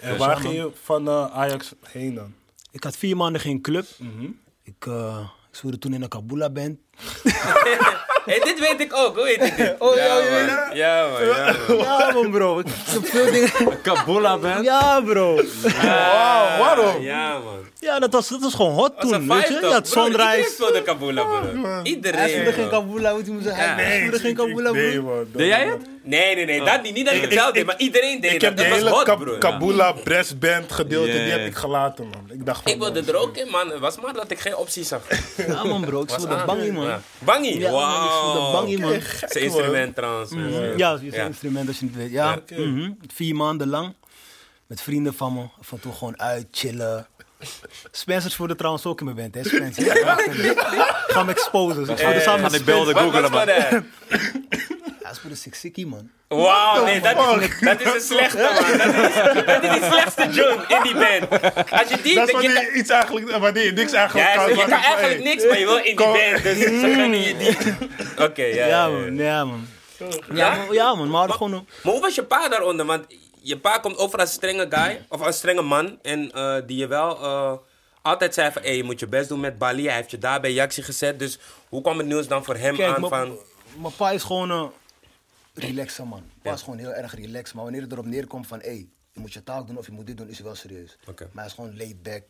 En 0.00 0.16
waar 0.18 0.36
ging 0.36 0.54
je 0.54 0.70
van 0.82 1.08
eh, 1.08 1.24
Ajax 1.32 1.72
heen 1.82 2.14
dan? 2.14 2.34
Ik 2.70 2.84
had 2.84 2.96
vier 2.96 3.16
maanden 3.16 3.40
geen 3.40 3.60
club. 3.60 3.86
Mhm. 3.98 4.26
Ik, 4.62 4.86
eh 4.86 5.28
ik 5.62 5.80
toen 5.80 5.92
in 5.94 6.02
een 6.02 6.08
Kabula 6.08 6.50
band. 6.50 6.78
Hé, 8.28 8.38
dit 8.44 8.58
weet 8.58 8.80
ik 8.80 8.96
ook, 8.96 9.14
hoe 9.14 9.24
weet 9.24 9.42
ik 9.42 9.56
dit? 9.56 9.74
Oh, 9.78 9.96
ja, 9.96 10.04
ja, 10.04 10.14
man. 10.14 10.48
het? 10.48 10.76
Ja, 10.76 11.06
man, 11.06 11.26
ja, 11.26 11.54
man. 11.68 11.76
Ja, 11.78 12.10
man, 12.12 12.30
bro. 12.30 12.58
Ik 12.58 12.66
heb 12.86 13.06
veel 13.06 13.32
dingen. 13.32 13.50
Kabula 13.82 14.38
band? 14.38 14.64
Ja, 14.64 15.00
bro. 15.00 15.34
Wauw, 15.82 16.58
waarom? 16.58 17.02
Ja, 17.02 17.32
man. 17.32 17.66
Ja, 17.80 17.98
dat 17.98 18.12
was, 18.12 18.28
dat 18.28 18.40
was 18.40 18.54
gewoon 18.54 18.72
hot 18.72 18.92
Dat 19.00 19.10
was 19.10 19.12
toen, 19.12 19.28
weet 19.28 19.48
je. 19.48 19.54
Je 19.54 19.66
had 19.66 19.86
Iedereen 19.96 20.12
Sunrise. 20.12 20.50
speelde 20.52 20.82
Kabula, 20.82 21.22
bro. 21.24 21.62
Hij 21.62 21.82
Iedereen. 21.82 22.28
speelde 22.28 22.52
geen 22.52 22.68
bro. 22.68 22.78
Kabula, 22.78 23.12
moet 23.12 23.26
je 23.26 23.32
me 23.32 23.42
zeggen. 23.42 23.64
Ja. 23.64 23.74
Hij 23.74 23.96
speelde 23.98 24.18
geen 24.18 24.34
Kabula, 24.34 24.70
Nee, 24.70 24.92
bro. 25.00 25.02
man. 25.14 25.26
Deed 25.32 25.46
jij 25.46 25.66
het? 25.66 25.80
Nee, 26.02 26.34
nee, 26.34 26.44
nee, 26.44 26.64
dat 26.64 26.82
niet. 26.82 26.94
Niet 26.94 27.04
dat 27.04 27.14
ik 27.14 27.20
het 27.20 27.32
Ik- 27.32 27.38
zelf 27.38 27.48
ik- 27.48 27.54
deed, 27.54 27.66
maar 27.66 27.78
iedereen 27.78 28.20
deed 28.20 28.32
Ik 28.32 28.40
dat. 28.40 28.48
heb 28.48 28.56
die 28.58 28.64
Dat 28.68 28.74
was 28.74 28.82
hele 28.84 28.94
hot, 28.96 29.04
Kab- 29.04 29.20
broer. 29.20 29.38
Kabula 29.38 29.92
breastband 29.92 30.72
gedeelte, 30.72 31.10
die 31.10 31.20
heb 31.20 31.46
ik 31.46 31.54
gelaten, 31.54 32.04
man. 32.08 32.30
Ik 32.30 32.46
dacht 32.46 32.62
van... 32.62 32.72
Ik 32.72 32.78
wilde 32.78 33.02
er 33.06 33.16
ook 33.16 33.36
in, 33.36 33.48
man. 33.48 33.68
Het 33.70 33.78
was 33.78 34.00
maar 34.00 34.12
dat 34.12 34.30
ik 34.30 34.38
geen 34.38 34.56
optie 34.56 34.84
zag. 34.84 35.02
Ja 35.46 35.64
man 35.64 35.80
bro, 35.84 36.02
ik 36.02 36.10
voelde 36.10 36.42
bangie 36.46 36.72
man. 36.72 37.00
Bangie? 37.18 37.58
Ja, 37.58 37.70
man, 37.70 38.04
ik 38.04 38.10
voelde 38.10 38.52
bangie 38.52 38.78
man. 38.78 39.00
Zijn 39.28 39.44
instrument 39.44 39.94
trouwens. 39.94 40.30
Ja, 40.76 40.98
je 41.00 41.10
ja. 41.12 41.24
instrument 41.26 41.68
als 41.68 41.78
je 41.78 41.86
het 41.86 41.96
weet. 41.96 42.10
Ja, 42.10 42.38
mhm. 42.56 42.90
vier 43.14 43.34
maanden 43.34 43.68
lang. 43.68 43.94
Met 44.66 44.80
vrienden 44.80 45.14
van 45.14 45.34
me. 45.34 45.42
Af 45.60 45.72
en 45.72 45.80
toe 45.80 45.92
gewoon 45.92 46.20
uit, 46.20 46.46
chillen. 46.50 47.06
Spencer 47.90 48.30
voerde 48.30 48.54
trouwens 48.56 48.86
ook 48.86 48.98
in 48.98 49.04
mijn 49.04 49.16
band, 49.16 49.34
hè 49.34 49.44
Spencer? 49.44 49.84
Ja, 49.84 50.14
Ga 51.06 51.18
hem 51.18 51.28
exposen. 51.28 51.84
Dus 51.84 51.88
ik 51.88 52.04
voerde 52.04 52.20
samen 52.20 52.50
die 52.50 52.62
beelden 52.62 52.96
googelen, 52.96 53.30
man. 53.30 53.46
dat? 53.46 53.56
Ja, 55.02 55.14
ze 55.14 55.20
voerde 55.20 55.36
Six 55.36 55.60
Sickie, 55.60 55.86
man. 55.86 56.10
Wauw, 56.28 56.84
nee, 56.84 57.00
dat 57.00 57.40
is, 57.40 57.60
dat 57.60 57.80
is 57.80 57.94
een 57.94 58.00
slechte, 58.00 58.50
man. 58.54 58.78
Dat 58.78 58.94
is, 58.94 59.44
dat 59.44 59.62
is 59.62 59.70
die 59.70 59.90
slechtste 59.90 60.28
John 60.30 60.60
in 60.68 60.82
die 60.82 60.94
band. 60.94 61.42
Als 61.70 61.88
je 61.88 62.00
die... 62.02 62.14
Dat 62.14 62.28
is 62.28 62.30
je, 62.30 62.32
wanneer 62.32 62.72
je 62.72 62.72
iets 62.72 62.90
eigenlijk... 62.90 63.36
Wanneer 63.38 63.64
je 63.64 63.72
niks 63.72 63.92
eigenlijk 63.92 64.28
ja, 64.28 64.34
kan. 64.36 64.48
je 64.48 64.64
kan 64.64 64.70
eigenlijk 64.70 65.22
niks, 65.22 65.46
maar 65.46 65.58
je 65.58 65.64
wil 65.64 65.76
in 65.76 65.82
die 65.82 65.94
kom. 65.94 66.12
band. 66.12 66.42
Dus 66.42 66.58
ze 66.58 66.92
gunnen 66.94 67.20
je 67.20 67.36
die... 67.36 67.56
Oké, 68.26 68.42
ja, 68.42 68.54
Ja, 68.54 68.66
ja, 68.66 68.66
ja. 68.66 68.88
man. 68.88 69.16
Ja, 69.16 69.44
man. 69.44 69.66
Ja? 70.32 70.58
Ja, 70.70 70.94
man. 70.94 71.10
Maar 71.10 71.30
gewoon. 71.30 71.50
Maar 71.82 71.92
hoe 71.92 72.00
was 72.00 72.14
je 72.14 72.22
pa 72.22 72.48
daaronder? 72.48 72.86
Want 72.86 73.04
je 73.48 73.58
pa 73.58 73.78
komt 73.78 73.96
over 73.96 74.18
als 74.18 74.28
een 74.28 74.34
strenge 74.34 74.66
guy, 74.70 75.06
of 75.08 75.18
als 75.18 75.26
een 75.26 75.32
strenge 75.32 75.62
man. 75.62 75.98
En 76.02 76.32
eh, 76.32 76.56
die 76.66 76.76
je 76.76 76.86
wel 76.86 77.22
eh, 77.22 77.52
altijd 78.02 78.34
zei 78.34 78.52
van, 78.52 78.62
hey, 78.62 78.76
je 78.76 78.84
moet 78.84 79.00
je 79.00 79.06
best 79.06 79.28
doen 79.28 79.40
met 79.40 79.58
Bali. 79.58 79.84
Hij 79.86 79.94
heeft 79.94 80.10
je 80.10 80.18
daar 80.18 80.40
bij 80.40 80.52
Jaxi 80.52 80.82
gezet. 80.82 81.18
Dus 81.18 81.38
hoe 81.68 81.82
kwam 81.82 81.98
het 81.98 82.06
nieuws 82.06 82.28
dan 82.28 82.44
voor 82.44 82.56
hem 82.56 82.76
Kijk, 82.76 82.94
aan 82.94 83.00
mijn- 83.00 83.12
van... 83.12 83.38
Mijn 83.80 83.94
pa 83.96 84.10
is 84.10 84.22
gewoon 84.22 84.50
een 84.50 84.70
relaxer, 85.54 86.06
man. 86.06 86.18
Mijn 86.20 86.40
pa 86.42 86.52
is 86.52 86.62
gewoon 86.62 86.78
heel 86.78 86.92
erg 86.92 87.14
relaxed. 87.14 87.54
Maar 87.54 87.64
wanneer 87.64 87.82
het 87.82 87.92
erop 87.92 88.06
neerkomt 88.06 88.46
van, 88.46 88.58
hé, 88.58 88.66
hey, 88.66 88.88
je 89.12 89.20
moet 89.20 89.32
je 89.32 89.42
taak 89.44 89.66
doen 89.66 89.78
of 89.78 89.86
je 89.86 89.92
moet 89.92 90.06
dit 90.06 90.16
doen, 90.16 90.28
is 90.28 90.36
hij 90.36 90.46
wel 90.46 90.54
serieus. 90.54 90.96
Oké. 91.06 91.22
Maar 91.24 91.44
hij 91.44 91.46
is 91.46 91.52
gewoon 91.52 91.76
laid 91.76 92.02
back. 92.02 92.22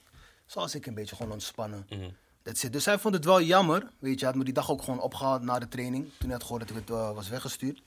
Zoals 0.46 0.74
ik 0.74 0.86
een 0.86 0.94
beetje 0.94 1.16
gewoon 1.16 1.32
ontspannen. 1.32 1.86
That's 2.42 2.62
it. 2.62 2.72
Dus 2.72 2.84
hij 2.84 2.98
vond 2.98 3.14
het 3.14 3.24
wel 3.24 3.40
jammer. 3.42 3.82
Weet 3.98 4.12
je, 4.12 4.18
hij 4.18 4.26
had 4.28 4.34
me 4.36 4.44
die 4.44 4.52
dag 4.52 4.70
ook 4.70 4.82
gewoon 4.82 5.00
opgehaald 5.00 5.42
na 5.42 5.58
de 5.58 5.68
training. 5.68 6.04
Toen 6.04 6.28
hij 6.28 6.32
had 6.32 6.42
gehoord 6.42 6.60
dat 6.68 6.76
ik 6.76 6.82
het 6.86 6.90
eh, 6.96 7.14
was 7.14 7.28
weggestuurd. 7.28 7.82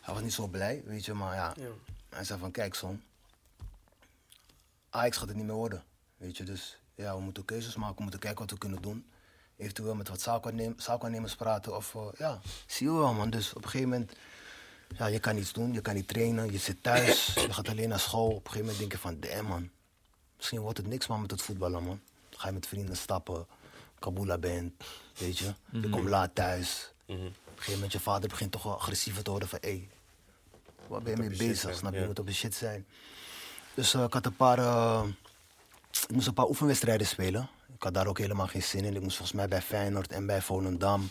Hij 0.00 0.14
was 0.14 0.22
niet 0.22 0.32
zo 0.32 0.46
blij, 0.46 0.82
weet 0.84 1.04
je, 1.04 1.12
maar 1.14 1.34
ja. 1.34 1.54
Hij 2.10 2.24
zei 2.24 2.38
van, 2.38 2.50
kijk 2.50 2.74
zoon. 2.74 3.02
Ajax 4.90 5.16
gaat 5.16 5.28
het 5.28 5.36
niet 5.36 5.46
meer 5.46 5.54
worden. 5.54 5.84
Weet 6.16 6.36
je, 6.36 6.44
dus 6.44 6.78
ja, 6.94 7.14
we 7.16 7.20
moeten 7.22 7.44
keuzes 7.44 7.76
maken. 7.76 7.96
We 7.96 8.02
moeten 8.02 8.20
kijken 8.20 8.40
wat 8.40 8.50
we 8.50 8.58
kunnen 8.58 8.82
doen. 8.82 9.06
Eventueel 9.56 9.94
met 9.94 10.08
wat 10.08 10.20
zaakwaarnem- 10.20 10.74
zaakwaarnemers 10.80 11.34
praten. 11.36 11.76
Of 11.76 11.94
eh, 11.94 12.06
ja, 12.18 12.40
zie 12.66 12.86
je 12.86 12.92
wel 12.92 13.14
man. 13.14 13.30
Dus 13.30 13.52
op 13.52 13.64
een 13.64 13.70
gegeven 13.70 13.90
moment, 13.90 14.12
ja, 14.98 15.06
je 15.06 15.18
kan 15.20 15.34
niets 15.34 15.52
doen. 15.52 15.72
Je 15.72 15.80
kan 15.80 15.94
niet 15.94 16.08
trainen. 16.08 16.52
Je 16.52 16.58
zit 16.58 16.82
thuis. 16.82 17.26
je 17.34 17.52
gaat 17.52 17.68
alleen 17.68 17.88
naar 17.88 18.00
school. 18.00 18.26
Op 18.30 18.44
een 18.44 18.50
gegeven 18.50 18.60
moment 18.60 18.78
denk 18.78 18.92
je 18.92 18.98
van, 18.98 19.20
damn 19.20 19.48
man. 19.48 19.70
Misschien 20.36 20.60
wordt 20.60 20.78
het 20.78 20.86
niks 20.86 21.06
man 21.06 21.20
met 21.20 21.30
het 21.30 21.42
voetballen 21.42 21.82
man. 21.84 22.00
Dan 22.28 22.40
ga 22.40 22.46
je 22.46 22.54
met 22.54 22.66
vrienden 22.66 22.96
stappen. 22.96 23.46
Kabula 23.98 24.38
bent, 24.38 24.84
weet 25.18 25.38
je. 25.38 25.54
Je 25.70 25.88
komt 25.90 26.08
laat 26.08 26.34
thuis. 26.34 26.92
Op 27.06 27.16
een 27.16 27.32
gegeven 27.54 27.72
moment 27.72 27.92
je 27.92 28.00
vader 28.00 28.28
begint 28.28 28.52
toch 28.52 28.62
wel 28.62 28.74
agressiever 28.74 29.22
te 29.22 29.30
worden 29.30 29.48
van, 29.48 29.58
hé, 29.62 29.68
hey, 29.68 29.88
waar 30.90 31.02
ben 31.02 31.12
je 31.12 31.18
mee 31.18 31.38
bezig? 31.38 31.58
zijn, 31.58 31.74
Snap 31.74 31.94
je? 31.94 32.06
moet 32.06 32.18
op 32.18 32.28
je 32.28 32.34
shit 32.34 32.54
zijn. 32.54 32.86
Dus 33.74 33.94
eh, 33.94 34.02
ik 34.02 34.12
had 34.12 34.26
een 34.26 34.36
paar, 34.36 34.58
eh, 34.58 35.02
ik 36.08 36.14
moest 36.14 36.26
een 36.26 36.34
paar 36.34 36.48
oefenwedstrijden 36.48 37.06
spelen. 37.06 37.48
Ik 37.74 37.82
had 37.82 37.94
daar 37.94 38.06
ook 38.06 38.18
helemaal 38.18 38.46
geen 38.46 38.62
zin 38.62 38.84
in. 38.84 38.94
Ik 38.94 39.02
moest 39.02 39.16
volgens 39.16 39.36
mij 39.36 39.48
bij 39.48 39.62
Feyenoord 39.62 40.12
en 40.12 40.26
bij 40.26 40.42
Volendam. 40.42 41.10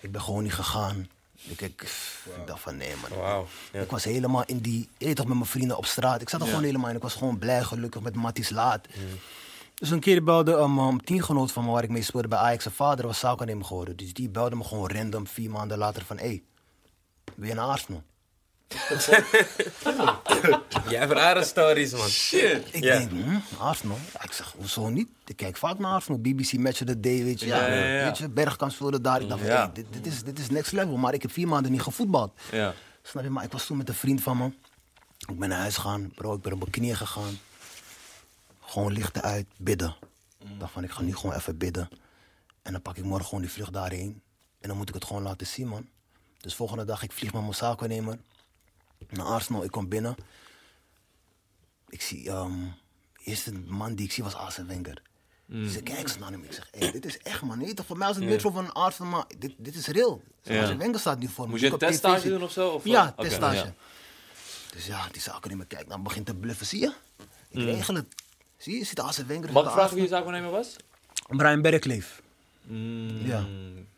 Ik 0.00 0.12
ben 0.12 0.20
gewoon 0.20 0.42
niet 0.42 0.54
gegaan. 0.54 1.08
Ik, 1.42 1.60
ik, 1.60 1.82
ik 2.24 2.46
dacht 2.46 2.60
van 2.60 2.76
nee 2.76 2.94
man. 3.08 3.18
Ja. 3.72 3.80
Ik 3.80 3.90
was 3.90 4.04
helemaal 4.04 4.44
in 4.46 4.58
die, 4.58 4.88
je 4.98 5.06
weet 5.06 5.16
toch, 5.16 5.26
met 5.26 5.36
mijn 5.36 5.48
vrienden 5.48 5.76
op 5.76 5.86
straat. 5.86 6.20
Ik 6.20 6.28
zat 6.28 6.40
er 6.40 6.46
gewoon 6.46 6.62
helemaal 6.62 6.90
in. 6.90 6.96
Ik 6.96 7.02
was 7.02 7.14
gewoon 7.14 7.38
blij, 7.38 7.62
gelukkig 7.62 8.00
met 8.00 8.14
Matties 8.14 8.50
Laat. 8.50 8.86
Dus 9.74 9.90
een 9.90 10.00
keer 10.00 10.24
belde 10.24 10.52
um, 10.52 10.78
een 10.78 11.00
teamgenoot 11.00 11.52
van 11.52 11.64
me 11.64 11.70
waar 11.70 11.82
ik 11.82 11.90
mee 11.90 12.02
speelde 12.02 12.28
bij 12.28 12.38
Ajax. 12.38 12.62
Zijn 12.62 12.74
vader 12.74 13.06
was 13.06 13.18
zaakwaarnemer 13.18 13.64
geworden. 13.64 13.96
Dus 13.96 14.12
die 14.12 14.28
belde 14.28 14.56
me 14.56 14.64
gewoon 14.64 14.90
random 14.90 15.26
vier 15.26 15.50
maanden 15.50 15.78
later 15.78 16.04
van... 16.04 16.18
Hé, 16.18 16.26
hey, 16.26 16.42
je 17.48 17.54
naar 17.54 17.64
Arsenal? 17.64 18.02
Jij 20.90 20.98
hebt 20.98 21.12
rare 21.12 21.44
stories, 21.44 21.92
man. 21.92 22.06
Ik 22.72 22.82
Ja. 22.84 22.98
denk, 22.98 23.10
hm, 23.10 23.38
Arsenal? 23.58 23.96
Ja, 24.12 24.22
ik 24.22 24.32
zeg, 24.32 24.52
hoezo 24.56 24.88
niet? 24.88 25.08
Ik 25.26 25.36
kijk 25.36 25.56
vaak 25.56 25.78
naar 25.78 25.92
Arsenal. 25.92 26.20
BBC 26.20 26.52
Match 26.52 26.80
of 26.80 26.86
the 26.86 27.00
Day, 27.00 27.24
weet 27.24 27.40
je. 27.40 27.46
Ja, 27.46 27.66
Ja, 27.66 27.74
ja, 27.74 27.84
ja. 27.98 28.04
Weet 28.04 28.18
je, 28.18 28.28
Bergkamp 28.28 28.72
speelde 28.72 29.00
daar. 29.00 29.20
Ik 29.20 29.28
dacht 29.28 29.40
van, 29.40 29.50
Ja. 29.50 29.56
hey, 29.64 29.72
dit, 29.72 29.86
dit, 29.90 30.06
is, 30.06 30.22
dit 30.22 30.38
is 30.38 30.50
next 30.50 30.72
level. 30.72 30.96
Maar 30.96 31.14
ik 31.14 31.22
heb 31.22 31.32
vier 31.32 31.48
maanden 31.48 31.72
niet 31.72 31.82
gevoetbald. 31.82 32.32
Ja. 32.50 32.74
Snap 33.02 33.22
je? 33.22 33.30
Maar 33.30 33.44
ik 33.44 33.52
was 33.52 33.66
toen 33.66 33.76
met 33.76 33.88
een 33.88 33.94
vriend 33.94 34.22
van 34.22 34.36
me. 34.36 34.52
Ik 35.28 35.38
ben 35.38 35.48
naar 35.48 35.58
huis 35.58 35.74
gegaan. 35.76 36.12
Bro, 36.14 36.34
ik 36.34 36.42
ben 36.42 36.52
op 36.52 36.58
mijn 36.58 36.70
knieën 36.70 36.96
gegaan. 36.96 37.38
Gewoon 38.60 38.92
lichten 38.92 39.22
uit, 39.22 39.46
bidden. 39.56 39.96
Ik 40.38 40.58
dacht 40.60 40.72
van, 40.72 40.84
ik 40.84 40.90
ga 40.90 41.02
nu 41.02 41.16
gewoon 41.16 41.36
even 41.36 41.56
bidden. 41.58 41.88
En 42.62 42.72
dan 42.72 42.82
pak 42.82 42.96
ik 42.96 43.04
morgen 43.04 43.26
gewoon 43.26 43.40
die 43.42 43.52
vlucht 43.52 43.72
daarheen. 43.72 44.22
En 44.60 44.68
dan 44.68 44.76
moet 44.76 44.88
ik 44.88 44.94
het 44.94 45.04
gewoon 45.04 45.22
laten 45.22 45.46
zien, 45.46 45.68
man. 45.68 45.88
Dus 46.40 46.54
volgende 46.54 46.84
dag, 46.84 47.02
ik 47.02 47.12
vlieg 47.12 47.32
met 47.32 47.42
mijn 47.42 47.54
zaakwaarnemer 47.54 48.18
naar 49.10 49.26
Arsenal. 49.26 49.64
Ik 49.64 49.70
kom 49.70 49.88
binnen. 49.88 50.14
Ik 51.88 52.02
zie, 52.02 52.28
ehm 52.30 52.52
de 53.24 53.30
eerste 53.30 53.52
man 53.52 53.94
die 53.94 54.06
ik 54.06 54.12
zie 54.12 54.24
was 54.24 54.34
Arsene 54.34 54.66
Wenger. 54.66 55.02
Mm. 55.46 55.62
Dus 55.64 55.76
ik 55.76 55.84
kijk 55.84 56.08
zo 56.08 56.18
naar 56.18 56.30
hem. 56.30 56.44
Ik 56.44 56.52
zeg, 56.52 56.68
hey, 56.70 56.90
dit 56.92 57.04
is 57.04 57.18
echt 57.18 57.42
man. 57.42 57.58
Nee, 57.58 57.74
toch 57.74 57.86
voor 57.86 57.96
mij 57.96 58.06
was 58.06 58.16
het 58.16 58.24
meer 58.24 58.40
zo 58.40 58.50
van 58.50 58.72
Arsenal, 58.72 59.10
maar 59.10 59.24
dit, 59.38 59.54
dit 59.56 59.74
is 59.74 59.86
real. 59.86 60.22
Ja. 60.42 60.60
Arsene 60.60 60.78
Wenger 60.78 61.00
staat 61.00 61.18
nu 61.18 61.28
voor 61.28 61.44
me. 61.44 61.50
Moest 61.50 61.62
je 61.62 61.70
een 61.72 61.78
teststage 61.78 62.28
doen 62.28 62.42
of 62.42 62.52
zo? 62.52 62.68
Of 62.68 62.84
ja, 62.84 63.04
wat? 63.04 63.12
Oké, 63.12 63.22
teststage. 63.22 63.56
ja. 63.56 63.74
Dus 64.72 64.86
ja, 64.86 65.08
die 65.12 65.20
zaken 65.22 65.50
in 65.50 65.56
me 65.56 65.64
kijkt, 65.64 65.88
dan 65.88 66.02
begint 66.02 66.26
te 66.26 66.34
bluffen. 66.34 66.66
Zie 66.66 66.80
je? 66.80 66.92
Ik 67.48 67.58
regel 67.64 67.94
het. 67.94 68.06
Zie 68.56 68.78
je, 68.78 68.84
ziet 68.84 69.00
Arsene 69.00 69.26
Wenger. 69.26 69.48
Mm. 69.48 69.52
Mag 69.54 69.64
ik 69.64 69.70
vragen 69.70 69.94
wie 69.94 70.02
je 70.02 70.08
zaakwaarnemer 70.08 70.50
was? 70.50 70.76
Brian 71.26 71.62
Bergleef. 71.62 72.22
Mm, 72.62 73.26
Ja. 73.26 73.46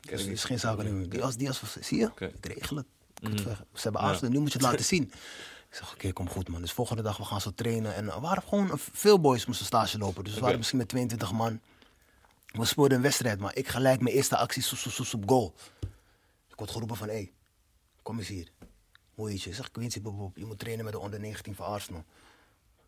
Dus 0.01 0.21
is 0.21 0.27
niet. 0.27 0.45
geen 0.45 0.59
zaken 0.59 1.11
Die 1.11 1.23
als, 1.23 1.37
die 1.37 1.49
als, 1.49 1.63
zie 1.81 1.99
je? 1.99 2.11
Mm. 2.19 2.29
Ik 2.43 2.47
regel 2.47 2.77
het. 2.77 2.87
Weg. 3.45 3.63
Ze 3.75 3.81
hebben 3.83 4.01
Arsenal, 4.01 4.31
nu 4.33 4.39
moet 4.39 4.53
je 4.53 4.59
het 4.59 4.67
laten 4.67 4.85
zien. 4.85 5.03
Ik 5.71 5.79
zeg, 5.79 5.93
oké, 5.93 6.13
kom 6.13 6.29
goed 6.29 6.49
man. 6.49 6.61
Dus 6.61 6.73
volgende 6.73 7.03
dag, 7.03 7.17
we 7.17 7.25
gaan 7.25 7.41
zo 7.41 7.51
trainen. 7.55 7.95
En 7.95 8.11
er 8.13 8.21
waren 8.21 8.43
gewoon 8.43 8.71
een- 8.71 8.79
veel 8.79 9.21
boys 9.21 9.47
moesten 9.47 9.67
stage 9.67 9.99
lopen. 9.99 10.25
Dus 10.25 10.35
we 10.35 10.41
waren 10.41 10.57
misschien 10.57 10.79
met 10.79 10.89
22 10.89 11.33
man. 11.33 11.61
We 12.47 12.65
speelden 12.65 12.97
een 12.97 13.03
wedstrijd, 13.03 13.39
maar 13.39 13.57
ik 13.57 13.69
gelijk 13.69 14.01
mijn 14.01 14.15
eerste 14.17 14.37
actie, 14.37 14.63
soep, 14.63 14.79
soep, 14.79 14.93
soep, 14.93 15.07
soep, 15.07 15.29
goal. 15.29 15.55
Ik 16.49 16.57
word 16.59 16.71
geroepen 16.71 16.97
van, 16.97 17.09
hé, 17.09 17.15
hey, 17.15 17.33
kom 18.03 18.19
eens 18.19 18.29
hier. 18.29 18.49
Hoe 19.15 19.31
heet 19.31 19.43
je? 19.43 19.51
Ik 19.51 19.57
zeg, 19.57 19.71
Quincy, 19.71 20.01
bob, 20.01 20.37
je 20.37 20.45
moet 20.45 20.59
trainen 20.59 20.85
met 20.85 20.93
de 20.95 21.01
onder 21.01 21.21
19 21.21 21.55
van 21.55 21.67
Arsenal. 21.67 22.05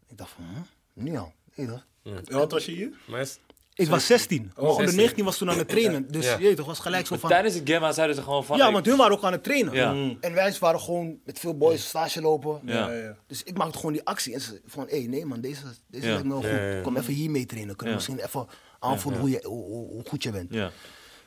Ik 0.07 0.17
dacht 0.19 0.31
van, 0.31 0.45
hm? 0.45 0.61
nu 1.05 1.17
al. 1.17 1.33
Weet 1.55 1.67
je 1.67 1.73
toch? 1.73 1.87
En 2.29 2.37
wat 2.39 2.51
was 2.53 2.65
je 2.65 2.73
hier? 2.73 2.93
Maar 3.07 3.21
is- 3.21 3.39
Ik 3.77 3.89
was 3.89 4.07
16. 4.07 4.53
Maar 4.57 4.65
onder 4.65 4.77
16. 4.81 4.97
19 4.99 5.25
was 5.25 5.37
toen 5.37 5.51
aan 5.51 5.59
het 5.59 5.69
trainen. 5.69 6.09
Dus 6.13 6.25
Ja. 6.25 6.39
je 6.39 6.55
toch, 6.55 6.67
was 6.67 6.79
gelijk 6.79 7.07
zo 7.07 7.17
van... 7.17 7.29
Tijdens 7.31 7.55
het 7.55 7.71
gamma 7.71 7.93
zeiden 7.93 8.17
ze 8.17 8.23
gewoon 8.23 8.45
van... 8.45 8.57
Ja, 8.57 8.73
want 8.73 8.87
hun 8.87 8.97
waren 8.97 9.13
ook 9.17 9.23
aan 9.25 9.33
het 9.33 9.43
trainen. 9.43 9.73
Ja. 9.75 9.91
En 10.21 10.35
wij 10.35 10.55
waren 10.61 10.81
gewoon 10.81 11.19
met 11.25 11.39
veel 11.39 11.57
boys 11.57 11.89
stage 11.89 12.21
lopen. 12.21 12.61
Ja. 12.65 12.89
Ja, 12.89 12.93
ja. 13.03 13.17
Dus 13.27 13.43
ik 13.43 13.57
maakte 13.57 13.77
gewoon 13.77 13.93
die 13.93 14.05
actie. 14.05 14.35
En 14.35 14.41
ze 14.41 14.61
van, 14.67 14.87
hé, 14.89 14.99
nee 14.99 15.25
man, 15.27 15.41
deze, 15.41 15.63
deze 15.87 16.07
Ja. 16.07 16.13
lijkt 16.13 16.27
me 16.27 16.33
wel 16.33 16.41
goed. 16.43 16.51
Ja, 16.51 16.57
ja, 16.67 16.75
ja. 16.77 16.81
Kom 16.83 16.97
even 16.97 17.13
hier 17.15 17.31
mee 17.31 17.47
trainen. 17.47 17.77
Kunnen 17.77 17.95
misschien 17.95 18.19
even 18.19 18.47
aanvoelen 18.79 19.21
Hoe, 19.21 19.31
je, 19.31 19.41
hoe, 19.43 19.65
hoe- 19.65 19.89
hoe 19.89 20.03
goed 20.09 20.23
je 20.23 20.31
bent. 20.31 20.53
Ja. 20.53 20.71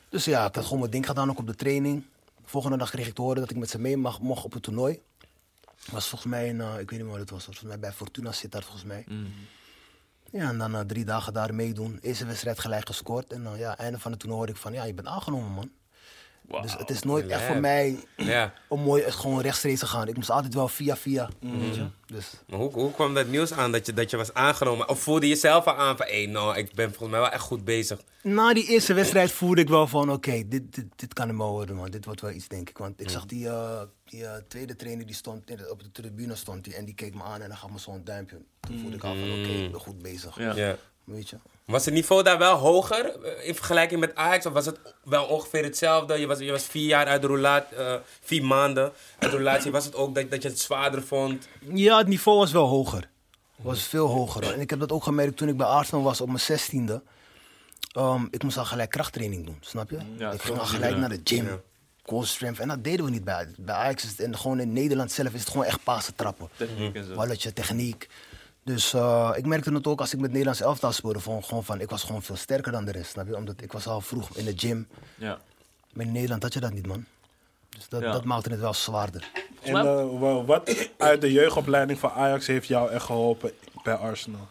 Dus 0.08 0.24
ja, 0.24 0.46
ik 0.46 0.54
had 0.54 0.64
gewoon 0.64 0.78
mijn 0.78 0.90
ding 0.90 1.06
gedaan, 1.06 1.30
ook 1.30 1.38
op 1.38 1.46
de 1.46 1.54
training. 1.54 2.04
Volgende 2.44 2.76
dag 2.76 2.90
kreeg 2.90 3.06
ik 3.06 3.14
te 3.14 3.22
horen 3.22 3.40
dat 3.40 3.50
ik 3.50 3.56
met 3.56 3.70
ze 3.70 3.78
mee 3.80 3.96
mag, 3.96 4.20
mocht 4.20 4.44
op 4.44 4.52
het 4.52 4.62
toernooi. 4.62 5.00
Was 5.90 6.06
volgens 6.08 6.30
mij, 6.30 6.46
in, 6.48 6.60
eh, 6.60 6.66
ik 6.78 6.90
weet 6.90 6.90
niet 6.90 7.00
meer 7.00 7.10
wat 7.10 7.18
het 7.20 7.30
was, 7.30 7.44
volgens 7.44 7.64
mij 7.66 7.78
bij 7.78 7.92
Fortuna 7.92 8.32
zit 8.32 8.52
daar 8.52 8.62
volgens 8.62 8.84
mij. 8.84 9.04
Mm. 9.08 9.26
Ja, 10.30 10.48
en 10.48 10.58
dan 10.58 10.74
eh, 10.74 10.80
drie 10.80 11.04
dagen 11.04 11.32
daar 11.32 11.54
meedoen. 11.54 11.98
Eerste 12.00 12.26
wedstrijd 12.26 12.58
gelijk 12.58 12.86
gescoord. 12.86 13.32
En 13.32 13.42
dan 13.42 13.58
ja, 13.58 13.76
einde 13.76 13.98
van 13.98 14.10
het 14.10 14.20
toernooi 14.20 14.40
hoorde 14.40 14.54
ik 14.56 14.62
van, 14.62 14.72
ja, 14.72 14.84
je 14.84 14.94
bent 14.94 15.08
aangenomen 15.08 15.50
man. 15.50 15.70
Dus 16.62 16.76
het 16.76 16.90
is 16.90 17.02
nooit 17.02 17.26
echt 17.26 17.42
voor 17.44 17.56
mij 17.60 17.96
Ja. 18.16 18.52
om 18.68 18.80
mooi 18.80 19.10
gewoon 19.10 19.40
rechtstreeks 19.40 19.80
te 19.80 19.86
gaan. 19.86 20.08
Ik 20.08 20.16
moest 20.16 20.30
altijd 20.30 20.54
wel 20.54 20.68
via 20.68 20.96
via. 20.96 21.28
Weet 21.40 21.74
je? 21.74 21.86
Dus 22.06 22.30
Maar 22.46 22.58
hoe, 22.58 22.72
hoe 22.72 22.92
kwam 22.92 23.14
dat 23.14 23.26
nieuws 23.26 23.52
aan 23.52 23.72
dat 23.72 23.86
je, 23.86 23.92
dat 23.94 24.10
je 24.10 24.16
was 24.16 24.34
aangenomen? 24.34 24.88
Of 24.88 25.00
voelde 25.00 25.26
je 25.26 25.32
jezelf 25.32 25.64
al 25.66 25.74
aan 25.74 25.96
van, 25.96 26.06
hé, 26.06 26.26
nou, 26.26 26.56
ik 26.56 26.74
ben 26.74 26.88
volgens 26.88 27.10
mij 27.10 27.20
wel 27.20 27.30
echt 27.30 27.42
goed 27.42 27.64
bezig. 27.64 28.00
na 28.22 28.54
die 28.54 28.66
eerste 28.68 28.94
wedstrijd 28.94 29.32
voelde 29.32 29.60
ik 29.60 29.68
wel 29.68 29.86
van 29.86 30.12
oké, 30.12 30.42
dit, 30.48 30.74
dit, 30.74 30.86
dit 30.96 31.14
kan 31.14 31.28
hem 31.28 31.38
wel 31.38 31.50
worden 31.50 31.76
man. 31.76 31.90
Dit 31.90 32.04
wordt 32.04 32.20
wel 32.20 32.30
iets 32.30 32.48
denk 32.48 32.68
ik. 32.68 32.78
Want 32.78 33.00
ik 33.00 33.10
zag 33.10 33.26
die, 33.26 33.48
eh, 33.48 33.80
die 34.04 34.26
eh, 34.26 34.36
tweede 34.48 34.76
trainer 34.76 35.06
die 35.06 35.14
stond 35.14 35.70
op 35.70 35.82
de 35.82 35.90
tribune 35.92 36.34
stond 36.34 36.64
die, 36.64 36.74
en 36.74 36.84
die 36.84 36.94
keek 36.94 37.14
me 37.14 37.22
aan 37.22 37.40
en 37.42 37.48
dan 37.48 37.56
gaf 37.56 37.70
me 37.70 37.78
zo'n 37.78 38.04
duimpje. 38.04 38.38
Toen 38.60 38.78
voelde 38.80 38.96
ik 38.96 39.04
al 39.04 39.14
van 39.14 39.30
oké, 39.30 39.48
ik 39.64 39.70
ben 39.70 39.80
goed 39.80 40.02
bezig. 40.02 40.38
Ja. 40.38 40.54
Ja. 40.54 40.76
Weet 41.08 41.28
je? 41.28 41.36
Was 41.64 41.84
het 41.84 41.94
niveau 41.94 42.22
daar 42.22 42.38
wel 42.38 42.56
hoger 42.56 43.22
eh, 43.22 43.46
in 43.46 43.54
vergelijking 43.54 44.00
met 44.00 44.14
Ajax? 44.14 44.46
Of 44.46 44.52
was 44.52 44.66
het 44.66 44.78
wel 45.04 45.24
ongeveer 45.24 45.64
hetzelfde? 45.64 46.14
Je 46.14 46.26
was, 46.26 46.38
je 46.38 46.50
was 46.50 46.64
vier 46.64 46.86
jaar 46.86 47.06
uit 47.06 47.22
de 47.22 47.26
roulatie, 47.26 47.76
eh, 47.76 47.94
vier 48.20 48.44
maanden 48.44 48.84
uit 49.18 49.30
de 49.30 49.36
roulatie. 49.36 49.70
Was 49.70 49.84
het 49.84 49.94
ook 49.94 50.14
dat, 50.14 50.30
dat 50.30 50.42
je 50.42 50.48
het 50.48 50.58
zwaarder 50.58 51.02
vond? 51.02 51.48
Ja, 51.72 51.98
het 51.98 52.06
niveau 52.06 52.38
was 52.38 52.52
wel 52.52 52.66
hoger. 52.66 53.08
Was 53.56 53.82
veel 53.82 54.06
hoger. 54.06 54.52
En 54.52 54.60
ik 54.60 54.70
heb 54.70 54.78
dat 54.80 54.92
ook 54.92 55.02
gemerkt 55.02 55.36
toen 55.36 55.48
ik 55.48 55.56
bij 55.56 55.66
Arsenal 55.66 56.04
was 56.04 56.20
op 56.20 56.26
mijn 56.26 56.40
zestiende. 56.40 57.02
Ehm, 57.92 58.26
ik 58.30 58.42
moest 58.42 58.56
al 58.56 58.64
gelijk 58.64 58.90
krachttraining 58.90 59.46
doen, 59.46 59.56
snap 59.60 59.90
je? 59.90 59.98
Ja, 60.16 60.32
ik 60.32 60.42
ging 60.42 60.58
al 60.58 60.66
gelijk 60.66 60.92
ja. 60.92 60.98
naar 60.98 61.08
de 61.08 61.20
gym. 61.24 61.62
Ja. 62.04 62.22
strength. 62.22 62.60
En 62.60 62.68
dat 62.68 62.84
deden 62.84 63.04
we 63.04 63.10
niet 63.10 63.24
bij, 63.24 63.48
bij 63.58 63.74
Ajax. 63.74 64.04
Is 64.04 64.10
het, 64.10 64.20
en 64.20 64.38
gewoon 64.38 64.60
in 64.60 64.72
Nederland 64.72 65.12
zelf 65.12 65.34
is 65.34 65.40
het 65.40 65.48
gewoon 65.48 65.66
echt 65.66 65.82
pasen 65.82 66.14
trappen. 66.14 66.48
Techniek 66.56 66.94
en 66.94 67.04
zo. 67.04 67.14
Balletje, 67.14 67.52
techniek. 67.52 68.08
Dus 68.68 68.92
eh, 68.94 69.32
ik 69.36 69.46
merkte 69.46 69.72
het 69.72 69.86
ook 69.86 70.00
als 70.00 70.12
ik 70.12 70.20
met 70.20 70.30
Nederlands 70.30 70.60
elftal 70.60 70.92
speelde. 70.92 71.20
Van, 71.20 71.44
gewoon 71.44 71.64
van, 71.64 71.80
ik 71.80 71.90
was 71.90 72.02
gewoon 72.02 72.22
veel 72.22 72.36
sterker 72.36 72.72
dan 72.72 72.84
de 72.84 72.92
rest. 72.92 73.10
Snap 73.10 73.26
je? 73.26 73.36
Omdat 73.36 73.60
ik 73.62 73.72
was 73.72 73.86
al 73.86 74.00
vroeg 74.00 74.36
in 74.36 74.44
de 74.44 74.52
gym. 74.56 74.88
Ja. 75.14 75.38
Maar 75.92 76.06
in 76.06 76.12
Nederland 76.12 76.42
had 76.42 76.52
je 76.52 76.60
dat 76.60 76.72
niet, 76.72 76.86
man. 76.86 77.04
Dus 77.68 77.88
dat, 77.88 78.00
Ja. 78.02 78.12
dat 78.12 78.24
maakte 78.24 78.50
het 78.50 78.60
wel 78.60 78.74
zwaarder. 78.74 79.30
En 79.62 79.76
eh, 79.76 80.18
wa- 80.20 80.44
wat 80.44 80.88
uit 80.96 81.20
de 81.20 81.32
jeugdopleiding 81.32 81.98
van 81.98 82.10
Ajax 82.10 82.46
heeft 82.46 82.66
jou 82.68 82.90
echt 82.90 83.04
geholpen 83.04 83.52
bij 83.82 83.94
Arsenal? 83.94 84.48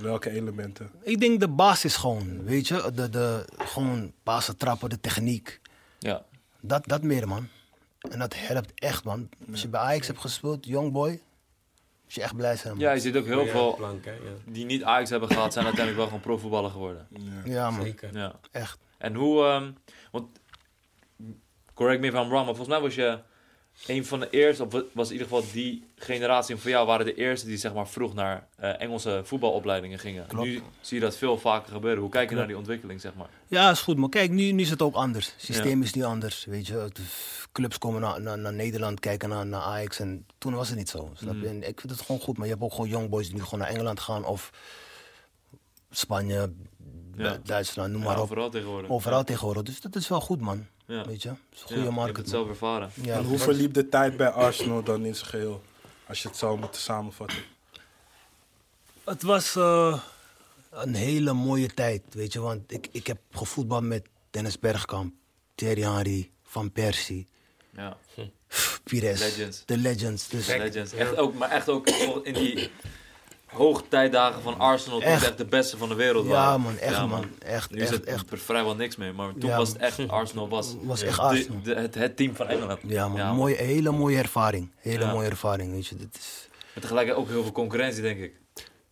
Welke 0.00 0.30
elementen? 0.30 0.90
Ik 1.02 1.20
denk 1.20 1.40
de 1.40 1.48
basis 1.48 1.96
gewoon, 1.96 2.44
weet 2.44 2.68
je. 2.68 2.90
De, 2.94 3.08
de, 3.10 3.44
gewoon 3.58 4.12
pasen, 4.22 4.56
trappen, 4.56 4.88
de 4.88 5.00
techniek. 5.00 5.60
Ja. 5.98 6.22
Dat, 6.60 6.82
dat 6.86 7.02
meer, 7.02 7.28
man. 7.28 7.48
En 8.10 8.18
dat 8.18 8.34
helpt 8.36 8.72
echt, 8.74 9.04
man. 9.04 9.28
Als 9.50 9.62
je 9.62 9.68
bij 9.68 9.80
Ajax 9.80 10.06
hebt 10.06 10.20
gespeeld, 10.20 10.66
youngboy, 10.66 11.20
moet 12.06 12.14
je 12.14 12.22
echt 12.22 12.36
blij 12.36 12.56
zijn, 12.56 12.72
man. 12.74 12.82
ja, 12.82 12.92
je 12.92 13.00
ziet 13.00 13.16
ook 13.16 13.24
heel 13.24 13.44
Ja, 13.44 13.50
veel 13.50 13.74
plank, 13.74 14.04
hè, 14.04 14.10
ja. 14.12 14.18
die 14.44 14.64
niet 14.64 14.84
Ajax 14.84 15.10
hebben 15.10 15.28
gehad, 15.28 15.52
zijn 15.52 15.64
uiteindelijk 15.64 15.96
wel 15.96 16.06
gewoon 16.06 16.22
profvoetballer 16.30 16.70
geworden. 16.70 17.08
Ja, 17.44 17.70
man. 17.70 17.82
Zeker. 17.82 18.16
Ja. 18.18 18.34
Echt. 18.50 18.78
En 18.98 19.14
hoe, 19.14 19.44
ehm, 19.44 19.70
want, 20.10 20.40
correct 21.74 22.00
me 22.00 22.06
if 22.06 22.12
I'm 22.14 22.18
wrong, 22.28 22.30
maar 22.46 22.54
volgens 22.54 22.68
mij 22.68 22.80
was 22.80 22.94
je 22.94 23.18
een 23.86 24.04
van 24.04 24.20
de 24.20 24.30
eerste, 24.30 24.64
of 24.64 24.82
was 24.92 25.06
in 25.06 25.12
ieder 25.12 25.28
geval 25.28 25.44
die 25.52 25.84
generatie 25.96 26.56
van 26.56 26.70
jou, 26.70 26.86
waren 26.86 27.06
de 27.06 27.14
eerste 27.14 27.46
die 27.46 27.56
zeg 27.56 27.74
maar 27.74 27.88
vroeg 27.88 28.14
naar 28.14 28.46
eh, 28.56 28.80
Engelse 28.80 29.20
voetbalopleidingen 29.24 29.98
gingen. 29.98 30.26
Klopt. 30.26 30.46
Nu 30.46 30.62
zie 30.80 30.98
je 30.98 31.04
dat 31.04 31.16
veel 31.16 31.38
vaker 31.38 31.72
gebeuren. 31.72 32.00
Hoe 32.00 32.10
kijk 32.10 32.30
je 32.30 32.36
naar 32.36 32.46
die 32.46 32.56
ontwikkeling, 32.56 33.00
zeg 33.00 33.14
maar? 33.14 33.28
Ja, 33.48 33.70
is 33.70 33.80
goed. 33.80 33.96
Maar 33.96 34.08
kijk, 34.08 34.30
nu, 34.30 34.52
nu 34.52 34.62
is 34.62 34.70
het 34.70 34.82
ook 34.82 34.94
anders. 34.94 35.26
Het 35.32 35.44
systeem 35.44 35.82
is 35.82 35.94
nu 35.94 36.02
anders, 36.02 36.44
weet 36.44 36.66
je. 36.66 36.88
Clubs 37.52 37.78
komen 37.78 38.00
naar, 38.00 38.20
naar, 38.20 38.38
naar 38.38 38.52
Nederland, 38.52 39.00
kijken 39.00 39.28
naar, 39.28 39.46
naar 39.46 39.60
Ajax. 39.60 39.98
En 39.98 40.26
toen 40.38 40.54
was 40.54 40.68
het 40.68 40.78
niet 40.78 40.88
zo. 40.88 41.12
En 41.44 41.68
ik 41.68 41.80
vind 41.80 41.92
het 41.92 42.00
gewoon 42.00 42.20
goed. 42.20 42.36
Maar 42.36 42.46
je 42.46 42.52
hebt 42.52 42.64
ook 42.64 42.72
gewoon 42.72 42.88
youngboys 42.88 43.26
die 43.26 43.36
nu 43.36 43.42
gewoon 43.42 43.58
naar 43.58 43.68
Engeland 43.68 44.00
gaan. 44.00 44.24
Of 44.24 44.50
Spanje, 45.90 46.52
Ja. 47.16 47.38
Duitsland, 47.44 47.92
noem 47.92 48.00
Ja, 48.00 48.06
maar 48.06 48.16
op. 48.16 48.22
overal 48.22 48.50
tegenwoordig. 48.50 48.90
Overal 48.90 49.24
tegenwoordig. 49.24 49.62
Dus 49.62 49.80
dat 49.80 49.96
is 49.96 50.08
wel 50.08 50.20
goed, 50.20 50.40
man. 50.40 50.66
Ja. 50.86 51.04
Weet 51.06 51.22
je? 51.22 51.28
Het 51.28 51.38
is 51.52 51.58
een 51.60 51.60
Ja, 51.60 51.62
goede 51.66 51.74
je 51.78 51.84
hebt 51.84 51.94
markt. 51.94 52.16
het 52.16 52.28
zelf 52.28 52.48
ervaren. 52.48 52.90
Ja, 52.94 53.16
en 53.16 53.24
hoe 53.24 53.38
verliep 53.38 53.74
de 53.74 53.88
tijd 53.88 54.16
bij 54.16 54.30
Arsenal 54.30 54.82
dan 54.82 55.04
in 55.04 55.14
zijn 55.14 55.30
geheel? 55.30 55.62
Als 56.08 56.22
je 56.22 56.28
het 56.28 56.36
zou 56.36 56.58
moeten 56.58 56.80
samenvatten. 56.80 57.38
Het 59.04 59.22
was 59.22 59.56
eh, 59.56 60.00
een 60.70 60.94
hele 60.94 61.32
mooie 61.32 61.74
tijd, 61.74 62.02
weet 62.10 62.32
je. 62.32 62.40
Want 62.40 62.72
ik, 62.72 62.88
ik 62.92 63.06
heb 63.06 63.18
gevoetbald 63.32 63.82
met 63.84 64.06
Dennis 64.30 64.58
Bergkamp, 64.58 65.14
Thierry 65.54 65.82
Henry, 65.82 66.30
Van 66.42 66.72
Persie, 66.72 67.26
Ja, 67.70 67.96
Pires. 68.84 69.20
Legends. 69.20 69.62
De 69.64 69.76
legends. 69.76 70.28
Dus 70.28 70.46
legends. 70.46 70.92
Echt 70.92 71.16
ook, 71.16 71.34
maar 71.34 71.50
echt 71.50 71.68
ook 71.68 71.88
in 72.22 72.34
die 72.34 72.70
hoogtijdagen 73.56 74.42
van 74.42 74.58
Arsenal, 74.58 74.98
toen 75.00 75.08
Echt. 75.08 75.38
de 75.38 75.44
beste 75.44 75.76
van 75.76 75.88
de 75.88 75.94
wereld 75.94 76.24
Ja, 76.26 76.30
waren. 76.32 76.60
man, 76.60 76.78
echt, 76.78 77.06
man. 77.06 77.24
Echt, 77.38 77.70
Nu 77.70 77.76
is 77.76 77.82
echt, 77.82 77.90
het 77.92 78.04
echt. 78.04 78.24
vrijwel 78.34 78.74
niks 78.74 78.96
meer, 78.96 79.14
maar 79.14 79.32
toen 79.38 79.50
Ja, 79.50 79.56
was 79.56 79.68
het 79.68 79.78
echt, 79.78 80.08
Arsenal 80.08 80.48
was, 80.48 80.74
Was 80.82 81.02
echt 81.02 81.18
Arsenal. 81.18 81.62
de- 81.62 81.74
het, 81.74 81.94
het 81.94 82.16
team 82.16 82.34
van 82.36 82.46
Engeland. 82.48 82.80
Ja, 82.86 83.08
man. 83.08 83.34
Mooie, 83.36 83.54
hele 83.56 83.90
mooie 83.90 84.18
ervaring. 84.18 84.70
Hele 84.76 85.04
Ja. 85.04 85.12
mooie 85.12 85.28
ervaring, 85.28 85.72
weet 85.72 85.86
je. 85.86 85.96
Dit 85.96 86.16
is... 86.18 86.48
En 86.74 86.80
tegelijkertijd 86.80 87.24
ook 87.26 87.30
heel 87.32 87.42
veel 87.42 87.52
concurrentie, 87.52 88.02
denk 88.02 88.18
ik. 88.20 88.32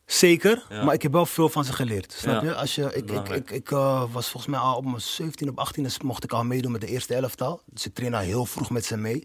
Zeker, 0.07 0.65
Ja. 0.69 0.85
maar 0.85 0.95
ik 0.95 1.03
heb 1.03 1.13
wel 1.13 1.27
veel 1.27 1.49
van 1.49 1.65
ze 1.65 1.73
geleerd. 1.73 2.13
Snap 2.13 2.43
Ja. 2.43 2.49
je? 2.49 2.55
Als 2.55 2.75
je 2.75 2.83
ik 2.95 3.11
ik, 3.11 3.29
ik, 3.29 3.51
ik 3.51 3.71
eh, 3.71 4.05
was 4.13 4.29
volgens 4.29 4.53
mij 4.53 4.61
al 4.61 4.77
op 4.77 4.85
mijn 4.85 5.01
17 5.01 5.49
of 5.51 5.57
18 5.57 5.89
mocht 6.05 6.25
ik 6.25 6.33
al 6.33 6.45
meedoen 6.45 6.73
met 6.73 6.81
de 6.81 6.87
eerste 6.87 7.15
elftal. 7.15 7.61
Dus 7.67 7.87
ik 7.87 7.95
trainde 7.95 8.19
heel 8.19 8.45
vroeg 8.47 8.71
met 8.71 8.85
ze 8.85 8.97
mee. 8.97 9.25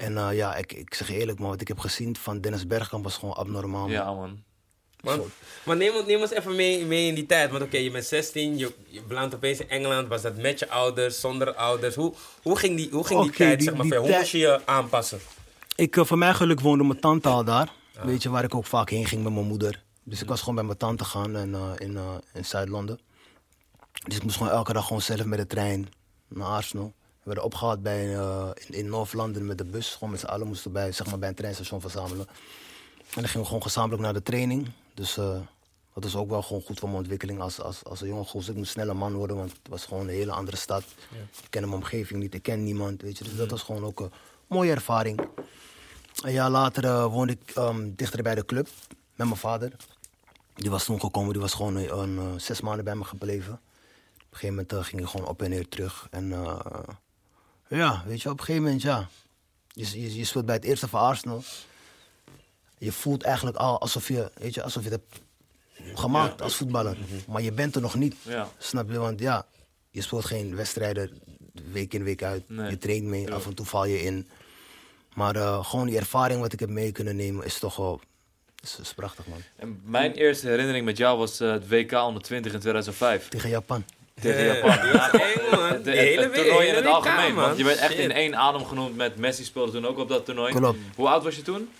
En 0.00 0.16
eh, 0.18 0.36
ja, 0.36 0.56
ik, 0.56 0.72
ik 0.72 0.94
zeg 0.94 1.08
je 1.08 1.14
eerlijk, 1.16 1.38
man, 1.38 1.48
wat 1.50 1.60
ik 1.60 1.68
heb 1.68 1.78
gezien 1.78 2.16
van 2.16 2.40
Dennis 2.40 2.66
Bergkamp 2.66 3.04
was 3.04 3.16
gewoon 3.16 3.34
abnormaal. 3.34 3.80
man. 3.82 3.90
Ja, 3.90 4.12
man. 4.12 4.42
Man, 5.02 5.20
maar 5.64 5.76
neem, 5.76 5.94
ons- 5.94 6.06
neem 6.06 6.20
ons 6.20 6.30
even 6.30 6.56
mee, 6.56 6.84
mee 6.84 7.06
in 7.08 7.14
die 7.14 7.26
tijd. 7.26 7.50
Want 7.50 7.62
oké, 7.62 7.76
je 7.76 7.90
bent 7.90 8.04
16, 8.04 8.58
je, 8.58 8.74
je 8.86 9.02
belandt 9.02 9.34
opeens 9.34 9.58
in 9.60 9.68
Engeland. 9.68 10.08
Was 10.08 10.22
dat 10.22 10.36
met 10.36 10.58
je 10.58 10.68
ouders, 10.70 11.20
zonder 11.20 11.54
ouders? 11.54 11.94
Hoe, 11.94 12.14
hoe 12.42 12.58
ging 12.58 12.76
die, 12.76 12.88
hoe 12.90 13.06
ging 13.06 13.22
die 13.22 13.30
tijd, 13.30 13.58
die- 13.58 13.68
zeg 13.68 13.76
maar, 13.76 13.86
die? 13.86 13.98
Hoe 13.98 14.16
moest 14.18 14.30
je 14.30 14.38
je 14.38 14.60
aanpassen? 14.64 15.18
Ik, 15.76 15.96
eh, 15.96 16.04
voor 16.04 16.18
mijn 16.18 16.34
geluk 16.34 16.60
woonde 16.60 16.84
mijn 16.84 17.00
tante 17.00 17.28
al 17.28 17.44
daar. 17.44 17.72
Weet 18.02 18.22
je, 18.22 18.30
waar 18.30 18.44
ik 18.44 18.54
ook 18.54 18.66
vaak 18.66 18.90
heen 18.90 19.06
ging 19.06 19.22
met 19.22 19.32
mijn 19.32 19.46
moeder. 19.46 19.82
Dus 20.04 20.22
ik 20.22 20.28
was 20.28 20.38
gewoon 20.40 20.54
bij 20.54 20.64
mijn 20.64 20.76
tante 20.78 21.04
gaan 21.04 21.36
en, 21.36 21.54
eh, 21.54 21.70
in, 21.78 21.96
eh, 21.96 22.14
in 22.34 22.44
Zuid-Londen. 22.44 22.98
Dus 24.06 24.16
ik 24.16 24.22
moest 24.22 24.36
gewoon 24.36 24.52
elke 24.52 24.72
dag 24.72 24.86
gewoon 24.86 25.02
zelf 25.02 25.24
met 25.24 25.38
de 25.38 25.46
trein 25.46 25.88
naar 26.28 26.46
Arsenal. 26.46 26.92
We 27.30 27.36
werden 27.36 27.54
opgehaald 27.54 27.82
bij, 27.82 28.16
eh, 28.16 28.50
in, 28.54 28.74
in 28.74 28.88
North-London 28.88 29.46
met 29.46 29.58
de 29.58 29.64
bus. 29.64 29.92
Gewoon 29.92 30.10
met 30.10 30.20
z'n 30.20 30.26
allen 30.26 30.46
moesten 30.46 30.72
bij, 30.72 30.92
zeg 30.92 31.06
maar, 31.06 31.18
bij 31.18 31.28
een 31.28 31.34
treinstation 31.34 31.80
verzamelen. 31.80 32.26
En 32.28 33.04
dan 33.14 33.24
gingen 33.24 33.40
we 33.40 33.46
gewoon 33.46 33.62
gezamenlijk 33.62 34.02
naar 34.02 34.12
de 34.12 34.22
training. 34.22 34.70
Dus 34.94 35.16
eh, 35.16 35.40
dat 35.94 36.04
is 36.04 36.16
ook 36.16 36.28
wel 36.28 36.42
gewoon 36.42 36.62
goed 36.62 36.78
voor 36.78 36.88
mijn 36.88 37.00
ontwikkeling 37.00 37.40
als, 37.40 37.60
als, 37.60 37.84
als 37.84 38.00
een 38.00 38.08
jonge 38.08 38.24
gozer. 38.24 38.50
Ik 38.50 38.56
moest 38.56 38.70
snel 38.70 38.88
een 38.88 38.96
man 38.96 39.14
worden, 39.14 39.36
want 39.36 39.50
het 39.50 39.68
was 39.68 39.84
gewoon 39.84 40.02
een 40.02 40.14
hele 40.14 40.32
andere 40.32 40.56
stad. 40.56 40.82
Ik 41.42 41.50
ken 41.50 41.62
mijn 41.62 41.74
omgeving 41.74 42.20
niet, 42.20 42.34
ik 42.34 42.42
ken 42.42 42.64
niemand, 42.64 43.02
weet 43.02 43.18
je. 43.18 43.24
Dus 43.24 43.36
dat 43.36 43.50
was 43.50 43.62
gewoon 43.62 43.84
ook 43.84 44.00
een 44.00 44.12
mooie 44.46 44.70
ervaring. 44.70 45.20
Een 46.22 46.32
jaar 46.32 46.50
later 46.50 46.84
eh, 46.84 47.06
woonde 47.06 47.32
ik 47.32 47.50
ehm, 47.54 47.90
dichter 47.96 48.22
bij 48.22 48.34
de 48.34 48.44
club 48.44 48.68
met 49.14 49.26
mijn 49.26 49.40
vader. 49.40 49.72
Die 50.54 50.70
was 50.70 50.84
toen 50.84 51.00
gekomen, 51.00 51.32
die 51.32 51.42
was 51.42 51.54
gewoon 51.54 51.76
een, 51.76 51.98
een, 51.98 52.40
zes 52.40 52.60
maanden 52.60 52.84
bij 52.84 52.94
me 52.94 53.04
gebleven. 53.04 53.52
Op 53.52 54.36
een 54.36 54.38
gegeven 54.38 54.66
moment 54.68 54.86
ging 54.86 55.02
ik 55.02 55.08
gewoon 55.08 55.26
op 55.26 55.42
en 55.42 55.50
neer 55.50 55.68
terug. 55.68 56.06
En 56.10 56.32
ja, 57.76 58.02
weet 58.06 58.22
je, 58.22 58.30
op 58.30 58.38
een 58.38 58.44
gegeven 58.44 58.64
moment 58.64 58.82
ja. 58.82 59.08
Je, 59.72 60.00
je, 60.00 60.16
je 60.16 60.24
speelt 60.24 60.46
bij 60.46 60.54
het 60.54 60.64
eerste 60.64 60.88
van 60.88 61.00
Arsenal. 61.00 61.42
Je 62.78 62.92
voelt 62.92 63.22
eigenlijk 63.22 63.56
al 63.56 63.80
alsof 63.80 64.08
je, 64.08 64.30
weet 64.34 64.54
je, 64.54 64.62
alsof 64.62 64.84
je 64.84 64.90
het 64.90 65.00
hebt 65.00 65.20
gemaakt 65.98 66.42
als 66.42 66.56
voetballer. 66.56 66.96
Maar 67.28 67.42
je 67.42 67.52
bent 67.52 67.74
er 67.74 67.80
nog 67.80 67.94
niet. 67.94 68.14
Ja. 68.22 68.48
Snap 68.58 68.90
je? 68.90 68.98
Want 68.98 69.20
ja, 69.20 69.46
je 69.90 70.00
speelt 70.00 70.24
geen 70.24 70.56
wedstrijden 70.56 71.20
week 71.72 71.94
in 71.94 72.04
week 72.04 72.22
uit. 72.22 72.48
Nee. 72.48 72.70
Je 72.70 72.78
traint 72.78 73.04
mee, 73.04 73.32
af 73.32 73.46
en 73.46 73.54
toe 73.54 73.66
val 73.66 73.84
je 73.84 74.02
in. 74.02 74.28
Maar 75.14 75.36
eh, 75.36 75.64
gewoon 75.64 75.86
die 75.86 75.98
ervaring 75.98 76.40
wat 76.40 76.52
ik 76.52 76.60
heb 76.60 76.68
mee 76.68 76.92
kunnen 76.92 77.16
nemen 77.16 77.44
is 77.44 77.58
toch 77.58 77.76
wel... 77.76 78.00
Is, 78.62 78.78
is 78.80 78.94
prachtig, 78.94 79.26
man. 79.26 79.42
En 79.56 79.80
mijn 79.84 80.12
eerste 80.12 80.48
herinnering 80.48 80.84
met 80.84 80.96
jou 80.96 81.18
was 81.18 81.40
eh, 81.40 81.50
het 81.50 81.68
WK 81.68 81.92
onder 81.92 82.22
20 82.22 82.52
in 82.52 82.60
2005. 82.60 83.28
Tegen 83.28 83.48
Japan. 83.48 83.84
Tegen 84.20 84.44
Japan. 84.44 84.70
Ja, 84.92 85.10
De 85.76 85.90
hele 85.90 86.22
het 86.22 86.34
toernooi 86.34 86.66
in 86.68 86.74
het 86.74 86.86
algemeen, 86.86 87.34
want 87.34 87.56
je 87.58 87.64
werd 87.64 87.78
echt 87.78 87.94
in 87.94 88.12
één 88.12 88.36
adem 88.36 88.64
genoemd 88.64 88.96
met 88.96 89.16
Messi 89.16 89.44
speelde 89.44 89.72
toen 89.72 89.86
ook 89.86 89.98
op 89.98 90.08
dat 90.08 90.24
toernooi. 90.24 90.52
Klopt. 90.54 90.78
Hoe 90.96 91.08
oud 91.08 91.22
was 91.24 91.36
je 91.36 91.42
toen? 91.42 91.70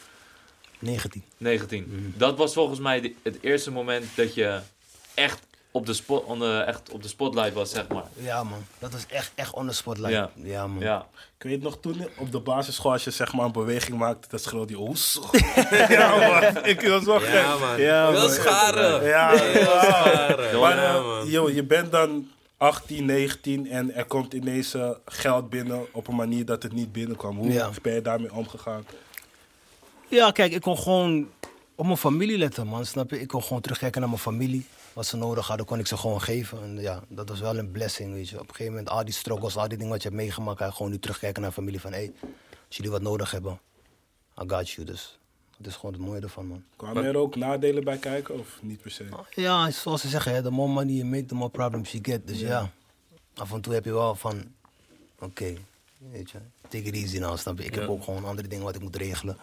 19. 0.79 1.23
19. 1.37 2.15
Dat 2.17 2.37
was 2.39 2.53
volgens 2.53 2.79
mij 2.81 3.01
de- 3.01 3.15
het 3.23 3.39
eerste 3.41 3.71
moment 3.71 4.05
dat 4.15 4.35
je 4.35 4.59
echt 5.15 5.41
op 5.71 5.87
de, 5.87 5.93
spot, 5.93 6.25
on 6.25 6.39
the- 6.39 6.59
echt 6.67 6.91
op 6.91 7.03
de 7.03 7.09
spotlight 7.09 7.53
was, 7.55 7.71
zeg 7.71 7.89
maar. 7.89 8.05
Ja, 8.15 8.45
man. 8.45 8.65
Dat 8.79 8.93
was 8.93 9.07
echt, 9.09 9.33
echt 9.35 9.53
on 9.55 9.67
the 9.67 9.73
spotlight. 9.75 10.13
Ja. 10.13 10.31
Ja, 10.35 10.67
man. 10.67 10.83
Ja. 10.83 11.07
Ik 11.39 11.43
weet 11.51 11.63
nog 11.63 11.79
toen 11.81 12.07
op 12.19 12.33
de 12.33 12.41
basisschool, 12.41 12.93
als 12.93 13.05
je 13.05 13.11
zeg 13.11 13.33
maar 13.33 13.45
een 13.45 13.53
beweging 13.53 13.99
maakte, 13.99 14.29
dan 14.31 14.39
schreeuwde 14.39 14.73
je 14.73 14.81
oes. 14.81 15.21
ja, 15.89 16.17
man. 16.17 16.65
Ik 16.65 16.81
was 16.89 17.05
wel 17.05 17.21
gek. 17.21 17.33
Ja, 17.33 17.57
man. 17.57 17.81
Ja, 17.81 18.11
Wil 18.11 18.29
scharen. 18.29 19.05
Ja, 19.07 19.31
Wil 19.31 19.61
ja. 19.61 19.83
scharen. 19.85 20.61
Maar 20.61 20.77
Ja, 20.77 20.95
eh, 20.95 21.05
man. 21.07 21.27
joh, 21.27 21.51
je 21.55 21.63
bent 21.65 21.93
dan 21.93 22.29
18, 22.57 23.05
19 23.05 23.71
en 23.71 23.95
er 23.95 24.05
komt 24.05 24.33
ineens 24.35 24.75
eh, 24.75 24.91
geld 25.05 25.51
binnen 25.51 25.87
op 25.93 26.09
een 26.09 26.15
manier 26.17 26.45
dat 26.45 26.63
het 26.63 26.73
niet 26.73 26.93
binnenkwam. 26.93 27.37
Hoe 27.37 27.53
Ja. 27.53 27.71
ben 27.83 27.95
je 27.95 28.03
daarmee 28.03 28.33
omgegaan? 28.35 28.85
Ja, 30.09 30.31
kijk, 30.31 30.53
ik 30.53 30.61
kon 30.61 30.79
gewoon 30.79 31.29
op 31.75 31.85
mijn 31.85 31.97
familie 31.99 32.39
letten, 32.39 32.67
man. 32.67 32.87
Snap 32.87 33.11
je? 33.11 33.21
Ik 33.21 33.29
kon 33.29 33.43
gewoon 33.43 33.61
terugkijken 33.63 34.01
naar 34.01 34.09
mijn 34.11 34.21
familie. 34.23 34.67
Wat 34.93 35.07
ze 35.07 35.17
nodig 35.17 35.47
hadden, 35.47 35.67
kon 35.67 35.79
ik 35.79 35.87
ze 35.87 35.97
gewoon 35.97 36.21
geven. 36.21 36.63
En 36.63 36.81
ja, 36.81 37.03
dat 37.09 37.29
was 37.29 37.41
wel 37.41 37.59
een 37.59 37.71
blessing, 37.71 38.13
weet 38.13 38.29
je. 38.29 38.35
Op 38.35 38.49
een 38.49 38.55
gegeven 38.55 38.73
moment, 38.73 38.89
al 38.89 39.05
die 39.05 39.15
struggles, 39.15 39.57
al 39.57 39.69
die 39.69 39.79
dingen 39.79 39.93
wat 39.93 40.03
je 40.03 40.09
hebt 40.09 40.21
meegemaakt, 40.21 40.59
ga 40.59 40.65
je 40.65 40.73
gewoon 40.73 40.91
nu 40.91 40.99
terugkijken 40.99 41.43
naar 41.43 41.53
familie 41.53 41.81
van, 41.81 41.93
hé, 41.93 41.99
hey, 41.99 42.13
als 42.67 42.77
jullie 42.77 42.91
wat 42.91 43.03
nodig 43.03 43.31
hebben, 43.31 43.61
I 44.43 44.45
got 44.47 44.71
you. 44.71 44.87
Dus 44.87 45.19
dat 45.57 45.67
is 45.67 45.75
gewoon 45.75 45.93
het 45.93 46.03
mooie 46.03 46.21
ervan, 46.21 46.47
man. 46.47 46.65
Kwamen 46.77 47.05
er 47.05 47.17
ook 47.17 47.37
nadelen 47.37 47.85
bij 47.85 47.99
kijken 47.99 48.39
of 48.39 48.59
niet 48.63 48.83
per 48.83 48.91
se? 48.91 49.09
Ja, 49.35 49.71
zoals 49.71 50.01
ze 50.01 50.09
zeggen, 50.09 50.35
hè, 50.35 50.43
the 50.43 50.51
more 50.51 50.73
money 50.73 50.95
you 50.95 51.09
make, 51.09 51.25
the 51.25 51.35
more 51.35 51.51
problems 51.51 51.91
you 51.91 52.05
get. 52.05 52.27
Dus 52.27 52.41
ja, 52.41 52.71
af 53.35 53.53
en 53.53 53.61
toe 53.61 53.73
heb 53.73 53.85
je 53.85 53.93
wel 53.93 54.15
van, 54.15 54.53
oké, 55.19 55.55
weet 55.99 56.31
je, 56.31 56.39
take 56.69 56.85
it 56.85 56.95
easy 56.95 57.19
nou, 57.19 57.39
snap 57.39 57.59
je? 57.59 57.65
Ik 57.65 57.75
heb 57.75 57.89
ook 57.89 58.05
gewoon 58.05 58.25
andere 58.25 58.49
dingen 58.49 58.65
wat 58.65 58.75
ik 58.75 58.83
moet 58.83 58.97
regelen. 58.97 59.39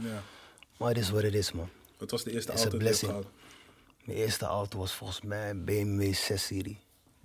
Maar 0.77 0.89
het 0.89 0.97
is 0.97 1.09
wat 1.09 1.23
het 1.23 1.33
is, 1.33 1.51
man. 1.51 1.69
Wat 1.97 2.11
was 2.11 2.23
de 2.23 2.31
eerste 2.31 2.51
auto 2.51 2.77
die 2.77 2.87
je? 2.87 3.23
Mijn 4.07 4.19
eerste 4.19 4.45
auto 4.45 4.77
was 4.77 4.91
volgens 4.91 5.21
mij 5.21 5.49
een 5.49 5.63
BMW 5.63 6.13
6-serie. 6.13 6.77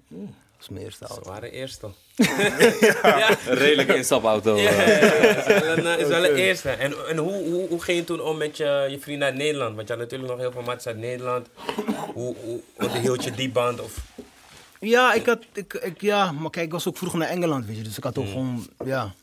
Dat 0.08 0.28
was 0.58 0.68
mijn 0.68 0.84
eerste 0.84 1.04
Ze 1.06 1.12
auto. 1.12 1.30
waren 1.30 1.52
eerste. 1.52 1.86
Een 3.48 3.54
redelijke 3.56 3.96
instapauto. 3.96 4.56
Ja, 4.56 4.70
eh. 4.70 5.02
ja, 5.02 5.22
ja, 5.22 5.36
is 5.38 5.60
wel 5.60 5.76
een, 5.78 5.98
is 5.98 6.06
wel 6.06 6.24
een 6.24 6.34
eerste. 6.34 6.70
En, 6.70 6.94
en 7.08 7.16
hoe, 7.16 7.32
hoe, 7.32 7.68
hoe 7.68 7.82
ging 7.82 7.98
je 7.98 8.04
toen 8.04 8.20
om 8.20 8.36
met 8.36 8.56
je, 8.56 8.86
je 8.90 8.98
vrienden 9.00 9.28
uit 9.28 9.36
Nederland? 9.36 9.74
Want 9.76 9.88
je 9.88 9.94
had 9.94 10.02
natuurlijk 10.02 10.30
nog 10.30 10.40
heel 10.40 10.52
veel 10.52 10.62
matchen 10.62 10.90
uit 10.92 11.00
Nederland. 11.00 11.46
Hoe, 12.12 12.36
hoe, 12.44 12.60
hoe 12.76 12.98
hield 12.98 13.24
je 13.24 13.30
die 13.30 13.50
band? 13.50 13.80
Of, 13.80 13.98
Ja, 14.80 15.12
ik 15.12 15.26
had, 15.26 15.38
ik, 15.52 15.74
ik, 15.74 16.00
ja, 16.00 16.32
maar 16.32 16.50
kijk, 16.50 16.66
ik 16.66 16.72
was 16.72 16.88
ook 16.88 16.96
vroeg 16.98 17.14
naar 17.14 17.28
Engeland, 17.28 17.66
weet 17.66 17.76
je. 17.76 17.82
Dus 17.82 17.96
ik 17.96 18.04
had 18.04 18.18
ook 18.18 18.24
Mm. 18.24 18.30
gewoon, 18.30 18.68
ja, 18.84 19.14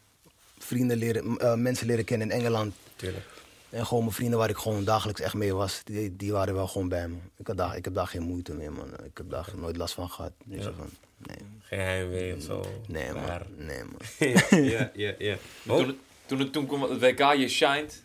vrienden 0.60 0.98
leren, 0.98 1.38
eh, 1.38 1.54
mensen 1.54 1.88
leren 1.88 2.06
kennen 2.06 2.32
in 2.32 2.38
Engeland. 2.38 2.74
Tuurlijk. 2.96 3.26
En 3.70 3.86
gewoon 3.86 4.04
mijn 4.04 4.16
vrienden 4.16 4.40
waar 4.40 4.50
ik 4.50 4.58
gewoon 4.58 4.84
dagelijks 4.84 5.22
echt 5.22 5.34
mee 5.34 5.54
was, 5.54 5.82
die, 5.84 6.16
die 6.16 6.32
waren 6.32 6.54
wel 6.54 6.68
gewoon 6.68 6.90
bij 6.90 7.08
me. 7.08 7.16
Ik, 7.38 7.48
had 7.48 7.58
daar, 7.58 7.76
ik 7.78 7.84
heb 7.86 7.94
daar 7.94 8.08
geen 8.08 8.22
moeite 8.22 8.54
mee, 8.54 8.70
man. 8.70 8.88
Ik 9.04 9.18
heb 9.18 9.30
daar 9.30 9.48
nooit 9.56 9.78
last 9.78 9.94
van 9.94 10.10
gehad. 10.10 10.32
Je, 10.46 10.62
van, 10.62 10.90
nee, 11.18 11.38
Geen 11.62 11.80
heimwee 11.80 12.36
of 12.36 12.42
zo. 12.42 12.66
nee, 12.88 13.14
man. 13.14 13.22
Maar- 13.24 13.46
Nee, 13.58 13.82
man. 13.84 14.64
ja, 14.64 14.92
ja, 14.94 15.14
ja. 15.18 15.36
Maar 15.64 15.78
Toen, 15.78 15.98
toen, 16.26 16.40
het- 16.40 16.54
toen 16.54 16.66
kwam 16.68 16.82
het 16.82 17.00
WK, 17.00 17.20
je 17.34 17.48
shined. 17.50 18.02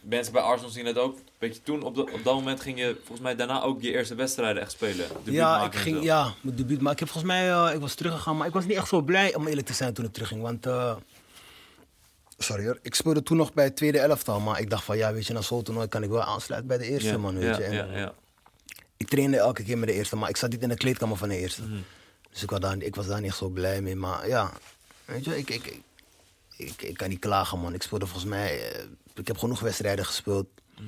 Mensen 0.00 0.32
bij 0.32 0.42
Arsenal 0.42 0.70
zien 0.70 0.86
het 0.86 0.98
ook. 0.98 1.18
Weet 1.38 1.54
je, 1.56 1.62
toen 1.62 1.82
op, 1.82 1.94
de, 1.94 2.00
op 2.00 2.20
dat 2.24 2.34
moment 2.34 2.60
ging 2.60 2.78
je 2.78 2.94
volgens 2.96 3.20
mij 3.20 3.36
daarna 3.36 3.62
ook 3.62 3.82
je 3.82 3.92
eerste 3.92 4.14
wedstrijden 4.14 4.62
echt 4.62 4.70
spelen. 4.70 5.08
Debuut 5.08 5.34
Ja, 5.34 5.64
ik 5.64 5.74
ging, 5.74 6.02
ja, 6.02 6.34
mijn 6.40 6.56
debuut. 6.56 6.80
Maar 6.80 6.92
ik 6.92 6.98
heb 6.98 7.08
volgens 7.08 7.32
mij, 7.32 7.50
eh, 7.52 7.74
ik 7.74 7.80
was 7.80 7.94
teruggegaan, 7.94 8.36
maar 8.36 8.46
ik 8.46 8.52
was 8.52 8.64
niet 8.64 8.76
echt 8.76 8.88
zo 8.88 9.00
blij 9.00 9.34
om 9.34 9.46
eerlijk 9.46 9.66
te 9.66 9.72
zijn 9.72 9.94
toen 9.94 10.04
ik 10.04 10.12
terugging. 10.12 10.42
Want, 10.42 10.66
eh, 10.66 10.96
sorry 12.42 12.64
hoor, 12.64 12.78
ik 12.82 12.94
speelde 12.94 13.22
toen 13.22 13.36
nog 13.36 13.52
bij 13.52 13.64
het 13.64 13.76
tweede 13.76 13.98
elftal. 13.98 14.40
Maar 14.40 14.60
ik 14.60 14.70
dacht 14.70 14.84
van, 14.84 14.96
ja, 14.96 15.12
weet 15.12 15.26
je, 15.26 15.32
na 15.32 15.40
zo'n 15.40 15.62
toernooi 15.62 15.88
kan 15.88 16.02
ik 16.02 16.10
wel 16.10 16.22
aansluiten 16.22 16.68
bij 16.68 16.78
de 16.78 16.84
eerste, 16.84 17.08
ja, 17.08 17.18
man. 17.18 17.34
Weet 17.34 17.56
ja, 17.56 17.58
je. 17.58 17.64
En, 17.64 17.72
ja, 17.74 17.98
ja. 17.98 18.14
Ik 18.96 19.08
trainde 19.08 19.36
elke 19.36 19.62
keer 19.62 19.78
met 19.78 19.88
de 19.88 19.94
eerste, 19.94 20.16
maar 20.16 20.28
ik 20.28 20.36
zat 20.36 20.50
niet 20.50 20.62
in 20.62 20.68
de 20.68 20.76
kleedkamer 20.76 21.16
van 21.16 21.28
de 21.28 21.36
eerste. 21.36 21.62
Mhm. 21.62 21.80
Dus 22.30 22.42
ik 22.42 22.50
was, 22.50 22.60
daar, 22.60 22.78
ik 22.78 22.94
was 22.94 23.06
daar 23.06 23.20
niet 23.20 23.34
zo 23.34 23.48
blij 23.48 23.82
mee. 23.82 23.96
Maar 23.96 24.28
ja, 24.28 24.52
weet 25.04 25.24
je, 25.24 25.38
ik, 25.38 25.50
ik, 25.50 25.66
ik, 25.66 25.82
ik, 26.56 26.82
ik 26.82 26.96
kan 26.96 27.08
niet 27.08 27.18
klagen, 27.18 27.60
man. 27.60 27.74
Ik 27.74 27.82
speelde 27.82 28.06
volgens 28.06 28.30
mij, 28.30 28.72
eh, 28.72 28.84
ik 29.14 29.26
heb 29.26 29.38
genoeg 29.38 29.60
wedstrijden 29.60 30.04
gespeeld. 30.04 30.46
Mhm. 30.74 30.86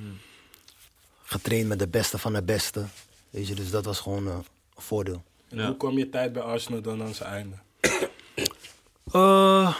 Getraind 1.23 1.67
met 1.67 1.79
de 1.79 1.87
beste 1.87 2.17
van 2.17 2.33
de 2.33 2.43
beste. 2.43 2.85
Weet 3.29 3.47
je, 3.47 3.55
dus 3.55 3.69
dat 3.69 3.85
was 3.85 3.99
gewoon 3.99 4.27
eh, 4.27 4.33
een 4.33 4.43
voordeel. 4.77 5.23
Ja. 5.47 5.65
Hoe 5.65 5.77
kwam 5.77 5.97
je 5.97 6.09
tijd 6.09 6.33
bij 6.33 6.41
Arsenal 6.41 6.81
dan 6.81 7.01
aan 7.01 7.13
zijn 7.13 7.29
einde? 7.29 7.55
Eh, 9.11 9.75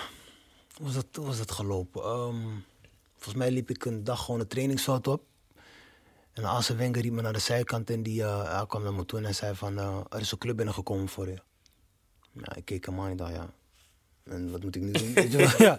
hoe 0.77 0.85
was 0.85 0.93
dat, 0.93 1.05
hoe 1.13 1.25
was 1.25 1.37
dat 1.37 1.51
gelopen? 1.51 2.01
Ehm, 2.03 2.41
volgens 3.13 3.35
mij 3.35 3.51
liep 3.51 3.69
ik 3.69 3.85
een 3.85 4.03
dag 4.03 4.25
gewoon 4.25 4.39
een 4.39 4.47
trainingsveld 4.47 5.07
op. 5.07 5.23
En 6.33 6.43
Asse 6.43 6.75
Wenger 6.75 7.01
riep 7.01 7.13
me 7.13 7.21
naar 7.21 7.33
de 7.33 7.39
zijkant 7.39 7.89
en 7.89 8.03
die 8.03 8.23
eh, 8.23 8.61
kwam 8.67 8.83
naar 8.83 8.93
me 8.93 9.05
toe 9.05 9.17
en 9.19 9.23
hij 9.23 9.33
zei 9.33 9.55
van... 9.55 9.77
eh, 9.79 9.99
er 10.09 10.19
is 10.19 10.31
een 10.31 10.37
club 10.37 10.55
binnengekomen 10.55 11.07
voor 11.07 11.27
je. 11.27 11.37
Ja, 12.31 12.55
ik 12.55 12.65
keek 12.65 12.85
hem 12.85 12.99
aan 12.99 13.09
en 13.09 13.17
dacht, 13.17 13.33
ja... 13.33 13.49
En 14.23 14.51
wat 14.51 14.63
moet 14.63 14.75
ik 14.75 14.81
nu 14.81 14.91
doen? 14.91 15.13
Ja. 15.57 15.77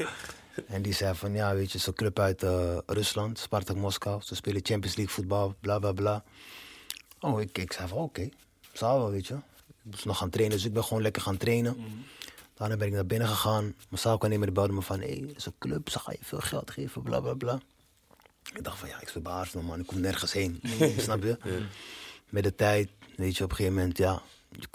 En 0.66 0.82
die 0.82 0.92
zei 0.92 1.14
van, 1.14 1.32
ja, 1.32 1.54
weet 1.54 1.72
je, 1.72 1.80
een 1.86 1.94
club 1.94 2.18
uit 2.18 2.42
eh, 2.42 2.78
Rusland, 2.86 3.38
Spartak 3.38 3.76
Moskou. 3.76 4.22
Ze 4.22 4.34
spelen 4.34 4.60
Champions 4.64 4.96
League 4.96 5.14
voetbal, 5.14 5.54
bla 5.60 5.78
bla 5.78 5.92
bla. 5.92 6.24
Oh, 7.20 7.40
ik, 7.40 7.58
ik 7.58 7.72
zei 7.72 7.88
van, 7.88 7.98
oké, 7.98 8.28
zou 8.72 9.00
wel, 9.00 9.10
weet 9.10 9.26
je. 9.26 9.34
Ik 9.34 9.42
moest 9.82 10.04
nog 10.04 10.18
gaan 10.18 10.30
trainen, 10.30 10.56
dus 10.56 10.66
ik 10.66 10.72
ben 10.72 10.84
gewoon 10.84 11.02
lekker 11.02 11.22
gaan 11.22 11.36
trainen. 11.36 11.76
Daarna 12.56 12.76
ben 12.76 12.86
ik 12.86 12.92
naar 12.92 13.06
binnen 13.06 13.28
gegaan. 13.28 13.62
Mijn 13.62 14.00
zaakwaarnemer 14.02 14.52
belde 14.52 14.72
me 14.72 14.82
van, 14.82 15.00
hé, 15.00 15.06
hey, 15.06 15.32
is 15.36 15.46
een 15.46 15.54
club, 15.58 15.88
ze 15.88 15.98
gaan 15.98 16.14
je 16.18 16.24
veel 16.24 16.40
geld 16.40 16.70
geven, 16.70 17.02
bla 17.02 17.20
bla 17.20 17.34
bla. 17.34 17.60
Ik 18.54 18.64
dacht 18.64 18.78
van, 18.78 18.88
ja, 18.88 19.00
ik 19.00 19.08
speel 19.08 19.22
Arsenal, 19.22 19.66
man, 19.66 19.80
ik 19.80 19.86
kom 19.86 20.00
nergens 20.00 20.32
heen. 20.32 20.60
Snap 20.98 21.22
je? 21.22 21.36
Met 22.28 22.42
de 22.42 22.54
tijd, 22.54 22.88
weet 23.16 23.36
je, 23.36 23.44
op 23.44 23.50
een 23.50 23.56
gegeven 23.56 23.78
moment, 23.78 23.98
ja, 23.98 24.22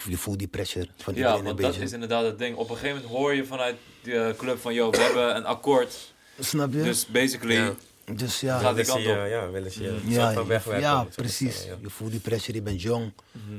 je, 0.08 0.18
voelt 0.18 0.40
die 0.40 0.48
pressure 0.48 0.88
van 0.98 1.14
Ja, 1.14 1.20
iedereen 1.20 1.40
een 1.40 1.46
want 1.46 1.58
dat 1.58 1.68
beetje. 1.68 1.84
is 1.84 1.92
inderdaad 1.92 2.24
het 2.24 2.40
ding. 2.40 2.56
Op 2.56 2.70
een 2.70 2.76
gegeven 2.76 2.96
moment 2.96 3.14
hoor 3.16 3.34
je 3.34 3.46
vanuit 3.46 3.76
de 4.04 4.16
eh, 4.16 4.38
club 4.38 4.60
van... 4.60 4.74
Yo, 4.74 4.90
we 4.90 4.98
hebben 4.98 5.36
een 5.36 5.46
akkoord. 5.46 6.14
Snap 6.40 6.74
je? 6.74 6.84
Dus 6.84 7.06
basically... 7.06 7.56
Ja. 7.56 7.74
Dus 8.18 8.40
ja, 8.40 8.60
Gaat 8.60 8.76
die 8.76 8.86
kant 8.86 9.02
je, 9.04 9.10
op. 9.10 9.28
ja, 9.28 9.50
willen 9.50 9.72
ze 9.72 9.84
je 9.84 9.90
een 9.90 10.02
ja, 10.06 10.34
van 10.34 10.48
wegwerken. 10.48 10.84
ja, 10.84 11.08
precies. 11.16 11.64
Je 11.82 11.90
voelt 11.90 12.12
die 12.12 12.20
pressure, 12.20 12.54
je 12.58 12.62
bent 12.64 12.82
jong. 12.82 13.14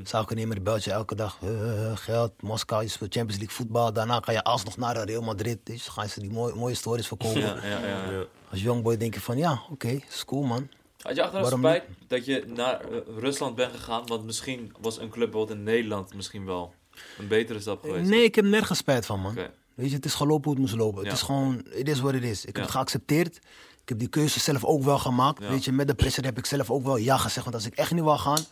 Zakennemer 0.05 0.63
belt 0.63 0.85
je 0.85 0.91
elke 0.91 1.15
dag. 1.15 1.39
eh, 1.43 1.91
eh, 1.91 1.97
geld, 1.97 2.33
Moskou, 2.43 2.83
je 2.83 2.89
speelt 2.89 3.15
Champions 3.15 3.41
League 3.41 3.57
voetbal. 3.57 3.93
Daarna 3.93 4.21
ga 4.25 4.33
je 4.33 4.45
alsnog 4.45 4.77
naar 4.77 5.05
Real 5.05 5.23
Madrid. 5.23 5.59
Dus 5.63 5.89
gaan 5.89 6.09
ze 6.09 6.21
die 6.21 6.31
mooie, 6.31 6.55
mooie 6.55 6.75
stories 6.75 7.07
verkopen. 7.07 7.41
Ja, 7.41 7.57
ja, 7.63 7.79
ja. 7.87 8.11
Ja. 8.11 8.25
Als 8.51 8.63
jongboy 8.63 8.97
denk 8.97 9.15
je 9.15 9.21
van, 9.21 9.37
ja, 9.39 9.63
oké, 9.71 9.89
is 9.89 10.25
cool 10.25 10.43
man. 10.43 10.69
Had 11.03 11.15
je 11.17 11.23
achteraf 11.23 11.43
Waarom 11.43 11.61
spijt 11.61 11.85
dat 12.09 12.25
je 12.25 12.45
naar 12.55 12.81
eh, 12.81 12.99
Rusland 13.19 13.55
bent 13.55 13.73
gegaan? 13.73 14.07
Want 14.07 14.25
misschien 14.25 14.73
was 14.81 14.99
een 14.99 15.09
club 15.11 15.31
bijvoorbeeld 15.31 15.59
in 15.59 15.65
Nederland 15.65 16.15
misschien 16.15 16.45
wel 16.45 16.75
een 17.19 17.29
betere 17.29 17.61
stap 17.61 17.83
geweest. 17.83 18.11
Nee, 18.11 18.23
ik 18.25 18.35
heb 18.35 18.45
nergens 18.45 18.79
spijt 18.79 19.07
van 19.07 19.21
man. 19.21 19.35
Weet 19.75 19.91
je, 19.91 19.97
het 19.97 20.05
is 20.05 20.15
gelopen 20.15 20.45
hoe 20.45 20.53
het 20.53 20.61
moest 20.61 20.75
lopen. 20.75 21.03
Ja. 21.03 21.09
Het 21.09 21.17
is 21.17 21.23
gewoon, 21.25 21.65
het 21.71 21.89
is 21.89 22.01
wat 22.01 22.13
het 22.13 22.23
is. 22.23 22.45
Ik 22.45 22.55
heb 22.57 22.65
het 22.65 22.73
geaccepteerd. 22.75 23.39
Ik 23.83 23.89
heb 23.89 23.99
die 23.99 24.09
keuze 24.09 24.41
zelf 24.41 24.65
ook 24.65 24.83
wel 24.83 24.99
gemaakt. 24.99 25.43
Ja. 25.43 25.49
Weet 25.49 25.65
je, 25.65 25.73
met 25.73 25.87
de 25.89 25.95
pressure 25.95 26.27
heb 26.27 26.39
ik 26.39 26.47
zelf 26.47 26.71
ook 26.71 26.85
wel 26.85 26.97
ja 26.97 27.17
gezegd. 27.17 27.43
Want 27.45 27.55
als 27.57 27.67
ik 27.67 27.75
echt 27.75 27.91
niet 27.91 28.03
wou 28.03 28.19
gaan, 28.19 28.45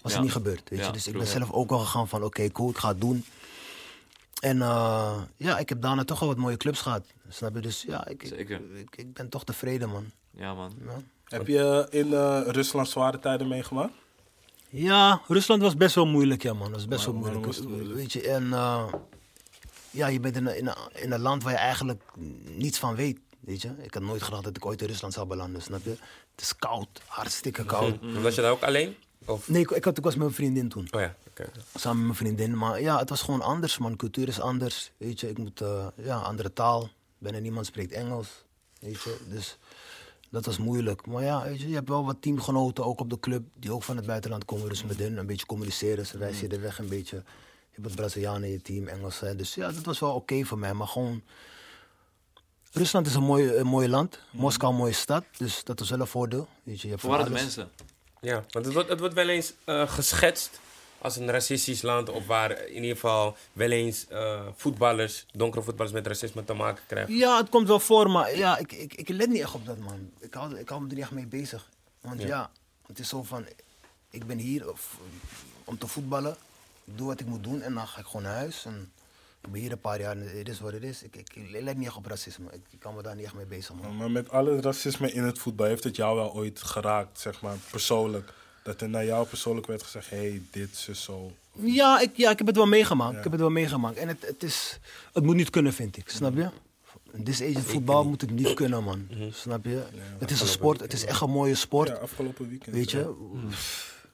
was 0.00 0.10
Ja. 0.10 0.10
het 0.12 0.20
niet 0.20 0.32
gebeurd. 0.32 0.68
Weet 0.70 0.78
Ja, 0.78 0.86
je? 0.86 0.92
Dus 0.92 1.06
ik 1.06 1.12
ben 1.18 1.26
zelf 1.26 1.50
ook 1.52 1.68
wel 1.70 1.78
gegaan 1.78 2.08
van 2.08 2.22
oké, 2.24 2.50
cool, 2.50 2.70
ik 2.70 2.76
ga 2.78 2.88
het 2.88 3.00
doen. 3.00 3.24
En 4.40 4.62
eh, 4.62 5.18
ja, 5.36 5.58
ik 5.58 5.68
heb 5.68 5.82
daarna 5.82 6.04
toch 6.04 6.18
wel 6.18 6.28
wat 6.28 6.38
mooie 6.38 6.56
clubs 6.56 6.80
gehad. 6.80 7.04
Snap 7.28 7.54
je? 7.54 7.60
Dus 7.60 7.82
ja, 7.82 8.06
ik, 8.06 8.22
ik, 8.22 8.28
Zeker. 8.28 8.60
ik, 8.76 8.96
ik 8.96 9.12
ben 9.12 9.28
toch 9.28 9.44
tevreden 9.44 9.88
man. 9.88 10.04
Ja, 10.30 10.54
man. 10.54 10.72
Ja. 10.84 10.96
Heb 11.24 11.46
je 11.46 11.86
in 11.90 12.14
eh, 12.14 12.40
Rusland 12.46 12.88
zware 12.88 13.18
tijden 13.18 13.48
meegemaakt? 13.48 13.92
Ja, 14.68 15.20
Rusland 15.28 15.62
was 15.62 15.76
best 15.76 15.94
wel 15.94 16.06
moeilijk, 16.06 16.42
ja 16.42 16.52
man. 16.52 16.66
Dat 16.66 16.74
was 16.76 16.86
best 16.88 17.04
wel 17.04 17.14
moeilijk. 17.14 17.46
was 17.46 17.56
het 17.56 17.68
moeilijk? 17.68 17.94
Weet 17.94 18.12
je, 18.12 18.28
en 18.30 18.52
eh, 18.52 18.92
ja, 19.90 20.06
je 20.06 20.20
bent 20.20 20.36
in 20.36 20.56
in, 20.56 20.66
een, 20.66 20.76
in 20.94 21.12
een 21.12 21.20
land 21.20 21.42
waar 21.42 21.52
je 21.52 21.58
eigenlijk 21.58 22.02
niets 22.56 22.78
van 22.78 22.94
weet. 22.94 23.18
Weet 23.40 23.62
je, 23.62 23.70
ik 23.82 23.94
had 23.94 24.02
nooit 24.02 24.22
gedacht 24.22 24.44
dat 24.44 24.56
ik 24.56 24.66
ooit 24.66 24.82
in 24.82 24.88
Rusland 24.88 25.12
zou 25.12 25.26
belanden, 25.26 25.62
snap 25.62 25.84
je? 25.84 25.90
Het 25.90 26.40
is 26.40 26.56
koud, 26.56 27.02
hartstikke 27.06 27.64
koud. 27.64 27.98
Was 28.22 28.34
je 28.34 28.40
daar 28.40 28.50
ook 28.50 28.62
alleen? 28.62 28.96
Of? 29.24 29.48
Nee, 29.48 29.62
ik, 29.62 29.70
ik, 29.70 29.84
had, 29.84 29.98
ik 29.98 30.04
was 30.04 30.14
met 30.14 30.22
mijn 30.22 30.34
vriendin 30.34 30.68
toen. 30.68 30.88
Oh 30.90 31.00
ja, 31.00 31.16
oké. 31.28 31.50
Samen 31.74 31.96
met 31.98 32.06
mijn 32.06 32.18
vriendin. 32.18 32.58
Maar 32.58 32.80
ja, 32.80 32.98
het 32.98 33.08
was 33.08 33.22
gewoon 33.22 33.40
anders, 33.40 33.78
man. 33.78 33.96
Cultuur 33.96 34.28
is 34.28 34.40
anders. 34.40 34.92
Weet 34.96 35.20
je, 35.20 35.28
ik 35.28 35.38
moet, 35.38 35.60
eh, 35.60 35.86
ja, 35.94 36.16
andere 36.16 36.52
taal. 36.52 36.88
Bijna 37.18 37.38
niemand 37.38 37.66
spreekt 37.66 37.92
Engels. 37.92 38.44
Weet 38.78 39.02
je, 39.02 39.16
dus 39.28 39.58
dat 40.30 40.44
was 40.46 40.58
moeilijk. 40.58 41.06
Maar 41.06 41.22
ja, 41.22 41.42
weet 41.42 41.60
je, 41.60 41.68
je 41.68 41.74
hebt 41.74 41.88
wel 41.88 42.04
wat 42.04 42.16
teamgenoten, 42.22 42.84
ook 42.84 43.00
op 43.00 43.10
de 43.10 43.20
club, 43.20 43.42
die 43.54 43.72
ook 43.72 43.82
van 43.82 43.96
het 43.96 44.06
buitenland 44.06 44.44
komen. 44.44 44.68
Dus 44.68 44.84
met 44.84 44.98
hen 44.98 45.16
een 45.16 45.26
beetje 45.26 45.46
communiceren. 45.46 46.06
Ze 46.06 46.18
wijzen 46.18 46.42
je 46.42 46.48
de 46.48 46.58
weg 46.58 46.78
een 46.78 46.88
beetje. 46.88 47.16
Je 47.16 47.76
hebt 47.76 47.86
wat 47.86 47.96
Brazilianen 47.96 48.44
in 48.44 48.50
je 48.50 48.62
team, 48.62 48.88
Engelsen. 48.88 49.36
Dus 49.36 49.54
ja, 49.54 49.72
dat 49.72 49.84
was 49.84 49.98
wel 49.98 50.14
oké 50.14 50.44
voor 50.44 50.58
mij. 50.58 50.74
Maar 50.74 50.86
gewoon, 50.86 51.22
Rusland 52.72 53.06
is 53.06 53.14
een 53.14 53.22
mooi, 53.22 53.54
een 53.54 53.66
mooi 53.66 53.88
land. 53.88 54.18
Moskou 54.30 54.72
een 54.72 54.78
mooie 54.78 54.92
stad. 54.92 55.24
Dus 55.36 55.64
dat 55.64 55.80
is 55.80 55.90
wel 55.90 56.00
een 56.00 56.06
voordeel. 56.06 56.48
Weet 56.62 56.80
je, 56.80 56.88
je 56.88 56.96
waren 57.00 57.24
de 57.24 57.30
mensen? 57.30 57.70
Ja, 58.20 58.44
want 58.50 58.64
het 58.64 58.74
wordt, 58.74 58.88
het 58.88 58.98
wordt 59.00 59.14
wel 59.14 59.28
eens 59.28 59.52
eh, 59.64 59.88
geschetst 59.90 60.60
als 60.98 61.16
een 61.16 61.30
racistisch 61.30 61.82
land. 61.82 62.08
Of 62.08 62.26
waar 62.26 62.66
in 62.66 62.74
ieder 62.82 62.90
geval 62.90 63.36
wel 63.52 63.70
eens 63.70 64.06
eh, 64.08 64.40
voetballers, 64.56 65.26
donkere 65.32 65.62
voetballers 65.64 65.94
met 65.94 66.06
racisme 66.06 66.44
te 66.44 66.52
maken 66.52 66.82
krijgen. 66.86 67.14
Ja, 67.14 67.36
het 67.36 67.48
komt 67.48 67.68
wel 67.68 67.80
voor, 67.80 68.10
maar 68.10 68.36
ja, 68.36 68.58
ik, 68.58 68.72
ik, 68.72 68.94
ik 68.94 69.08
let 69.08 69.28
niet 69.28 69.40
echt 69.42 69.54
op 69.54 69.66
dat, 69.66 69.78
man. 69.78 70.10
Ik 70.18 70.34
hou, 70.34 70.58
ik 70.58 70.68
hou 70.68 70.80
me 70.80 70.88
er 70.88 70.94
niet 70.94 71.02
echt 71.02 71.12
mee 71.12 71.26
bezig. 71.26 71.68
Want 72.00 72.20
Ja. 72.20 72.26
ja, 72.26 72.50
het 72.86 72.98
is 72.98 73.08
zo 73.08 73.22
van, 73.22 73.46
ik 74.10 74.26
ben 74.26 74.38
hier 74.38 74.70
of, 74.70 74.96
om 75.64 75.78
te 75.78 75.86
voetballen. 75.86 76.36
Ik 76.84 76.98
doe 76.98 77.06
wat 77.06 77.20
ik 77.20 77.26
moet 77.26 77.44
doen 77.44 77.60
en 77.62 77.74
dan 77.74 77.86
ga 77.86 78.00
ik 78.00 78.06
gewoon 78.06 78.22
naar 78.22 78.34
huis. 78.34 78.64
En 78.64 78.92
ik 79.42 79.50
ben 79.50 79.60
hier 79.60 79.72
een 79.72 79.80
paar 79.80 80.00
jaar 80.00 80.16
en 80.16 80.36
het 80.38 80.48
is 80.48 80.60
wat 80.60 80.72
het 80.72 80.82
is. 80.82 81.02
Ik, 81.02 81.16
ik, 81.16 81.36
ik 81.36 81.62
let 81.62 81.76
niet 81.76 81.86
echt 81.86 81.96
op 81.96 82.06
racisme. 82.06 82.46
Ik, 82.52 82.60
ik 82.70 82.78
kan 82.78 82.94
me 82.94 83.02
daar 83.02 83.14
niet 83.16 83.24
echt 83.24 83.34
mee 83.34 83.46
bezig, 83.46 83.74
man. 83.74 83.96
Maar 83.96 84.10
met 84.10 84.30
al 84.30 84.46
het 84.46 84.64
racisme 84.64 85.12
in 85.12 85.22
het 85.22 85.38
voetbal, 85.38 85.66
heeft 85.66 85.84
het 85.84 85.96
jou 85.96 86.16
wel 86.16 86.34
ooit 86.34 86.62
geraakt, 86.62 87.20
zeg 87.20 87.40
maar, 87.40 87.56
persoonlijk? 87.70 88.32
Dat 88.62 88.80
er 88.80 88.88
naar 88.88 89.04
jou 89.04 89.26
persoonlijk 89.26 89.66
werd 89.66 89.82
gezegd, 89.82 90.10
hé, 90.10 90.16
hey, 90.16 90.42
dit 90.50 90.86
is 90.88 91.02
zo. 91.02 91.32
Ja, 91.52 92.00
ik, 92.00 92.16
ja, 92.16 92.30
ik 92.30 92.38
heb 92.38 92.46
het 92.46 92.56
wel 92.56 92.66
meegemaakt. 92.66 93.12
Ja. 93.12 93.16
Ik 93.16 93.22
heb 93.22 93.32
het 93.32 93.40
wel 93.40 93.50
meegemaakt. 93.50 93.96
En 93.96 94.08
het, 94.08 94.26
het, 94.26 94.42
is, 94.42 94.78
het 95.12 95.24
moet 95.24 95.36
niet 95.36 95.50
kunnen, 95.50 95.72
vind 95.72 95.96
ik. 95.96 96.08
Snap 96.08 96.36
je? 96.36 96.50
In 97.12 97.24
this 97.24 97.42
age 97.42 97.62
voetbal 97.62 98.04
moet 98.04 98.20
het 98.20 98.30
niet 98.30 98.54
kunnen, 98.54 98.84
man. 98.84 99.08
Snap 99.32 99.64
je? 99.64 99.82
het 100.18 100.30
is 100.30 100.40
een 100.40 100.46
sport. 100.46 100.80
Het 100.80 100.92
is 100.92 101.04
echt 101.04 101.20
een 101.20 101.30
mooie 101.30 101.54
sport. 101.54 101.88
Ja, 101.88 101.94
afgelopen 101.94 102.48
weekend. 102.48 102.74
Weet 102.74 102.90
ja. 102.90 102.98
je? 102.98 103.04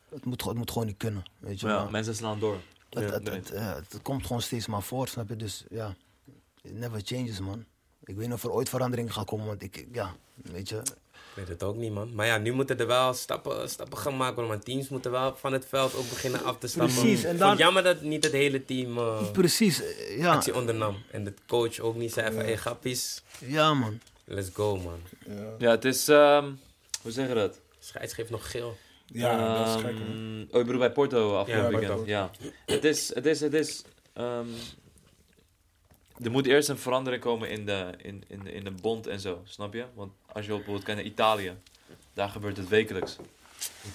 Het, 0.08 0.24
moet, 0.24 0.42
gewoon- 0.42 0.48
het 0.48 0.56
moet 0.56 0.70
gewoon 0.70 0.86
niet 0.86 0.96
kunnen. 0.96 1.24
Weet 1.38 1.60
je? 1.60 1.66
Ja, 1.66 1.82
maar 1.82 1.90
mensen 1.90 2.14
slaan 2.14 2.38
door. 2.38 2.56
Het, 2.90 3.04
Ja, 3.04 3.10
het, 3.10 3.22
nee. 3.24 3.60
het, 3.62 3.92
het 3.92 4.02
komt 4.02 4.26
gewoon 4.26 4.42
steeds 4.42 4.66
maar 4.66 4.82
voor, 4.82 5.08
snap 5.08 5.28
je? 5.28 5.36
Dus 5.36 5.64
ja, 5.70 5.94
it 6.62 6.72
never 6.78 7.00
changes, 7.04 7.40
man. 7.40 7.64
Ik 8.04 8.16
weet 8.16 8.24
niet 8.26 8.34
of 8.36 8.42
er 8.44 8.50
ooit 8.50 8.68
verandering 8.68 9.12
gaat 9.12 9.26
komen, 9.26 9.46
want 9.46 9.62
ik, 9.62 9.76
ik- 9.76 9.88
ja, 9.92 10.14
weet 10.34 10.68
je. 10.68 10.76
Ik 10.76 11.42
weet 11.42 11.48
het 11.48 11.62
ook 11.62 11.76
niet, 11.76 11.92
man. 11.92 12.14
Maar 12.14 12.26
ja, 12.26 12.38
nu 12.38 12.52
moeten 12.52 12.78
er 12.78 12.86
wel 12.86 13.14
stappen, 13.14 13.70
stappen 13.70 13.98
gemaakt 13.98 14.34
worden. 14.34 14.52
Maar 14.54 14.62
teams 14.64 14.88
moeten 14.88 15.10
wel 15.10 15.36
van 15.36 15.52
het 15.52 15.66
veld 15.66 15.94
ook 15.94 16.08
beginnen 16.08 16.44
af 16.44 16.58
te 16.58 16.66
stappen. 16.66 16.94
Precies, 16.94 17.24
en 17.24 17.36
dan- 17.36 17.56
jammer 17.56 17.82
dat 17.82 18.00
niet 18.02 18.24
het 18.24 18.32
hele 18.32 18.64
team 18.64 18.98
eh, 18.98 19.30
Precies, 19.30 19.82
eh, 19.82 20.18
ja, 20.18 20.32
actie 20.32 20.54
ondernam. 20.54 21.02
En 21.10 21.24
de 21.24 21.34
coach 21.46 21.78
ook 21.78 21.96
niet 21.96 22.12
zei 22.12 22.26
van, 22.26 22.36
hé 22.38 22.44
hey, 22.44 22.56
grappies, 22.56 23.22
ja, 23.38 23.74
man. 23.74 24.00
let's 24.24 24.48
go, 24.52 24.76
man. 24.76 25.00
Ja, 25.26 25.54
Ja, 25.58 25.70
het 25.70 25.84
is... 25.84 26.08
ehm, 26.08 26.50
hoe 27.02 27.10
zeg 27.12 27.28
je 27.28 27.34
dat? 27.34 27.60
Scheids 27.78 28.12
geeft 28.12 28.30
nog 28.30 28.50
geel. 28.50 28.76
Ja 29.06 29.54
dat 29.58 29.76
is 29.76 29.82
gek. 29.82 29.90
Ehm, 29.94 30.34
Oh, 30.50 30.52
je 30.52 30.58
bedoelt 30.58 30.78
bij 30.78 30.90
Porto 30.92 31.36
afgelopen 31.36 31.64
Ja, 31.72 31.78
weekend. 31.78 31.94
Porto. 31.96 32.10
Ja. 32.10 32.30
Het 32.66 32.84
is... 32.84 33.14
Het 33.14 33.26
is, 33.26 33.40
het 33.40 33.54
is 33.54 33.82
ehm, 34.12 34.46
er 36.22 36.30
moet 36.30 36.46
eerst 36.46 36.68
een 36.68 36.78
verandering 36.78 37.22
komen 37.22 37.50
in 37.50 37.66
de, 37.66 37.90
in, 38.02 38.24
in, 38.26 38.40
de, 38.44 38.52
in 38.52 38.64
de 38.64 38.70
bond 38.70 39.06
en 39.06 39.20
zo, 39.20 39.42
snap 39.44 39.74
je? 39.74 39.84
Want 39.94 40.12
als 40.32 40.44
je 40.46 40.50
bijvoorbeeld 40.52 40.84
kijkt 40.84 41.00
naar 41.00 41.10
Italië, 41.10 41.52
daar 42.14 42.28
gebeurt 42.28 42.56
het 42.56 42.68
wekelijks. 42.68 43.16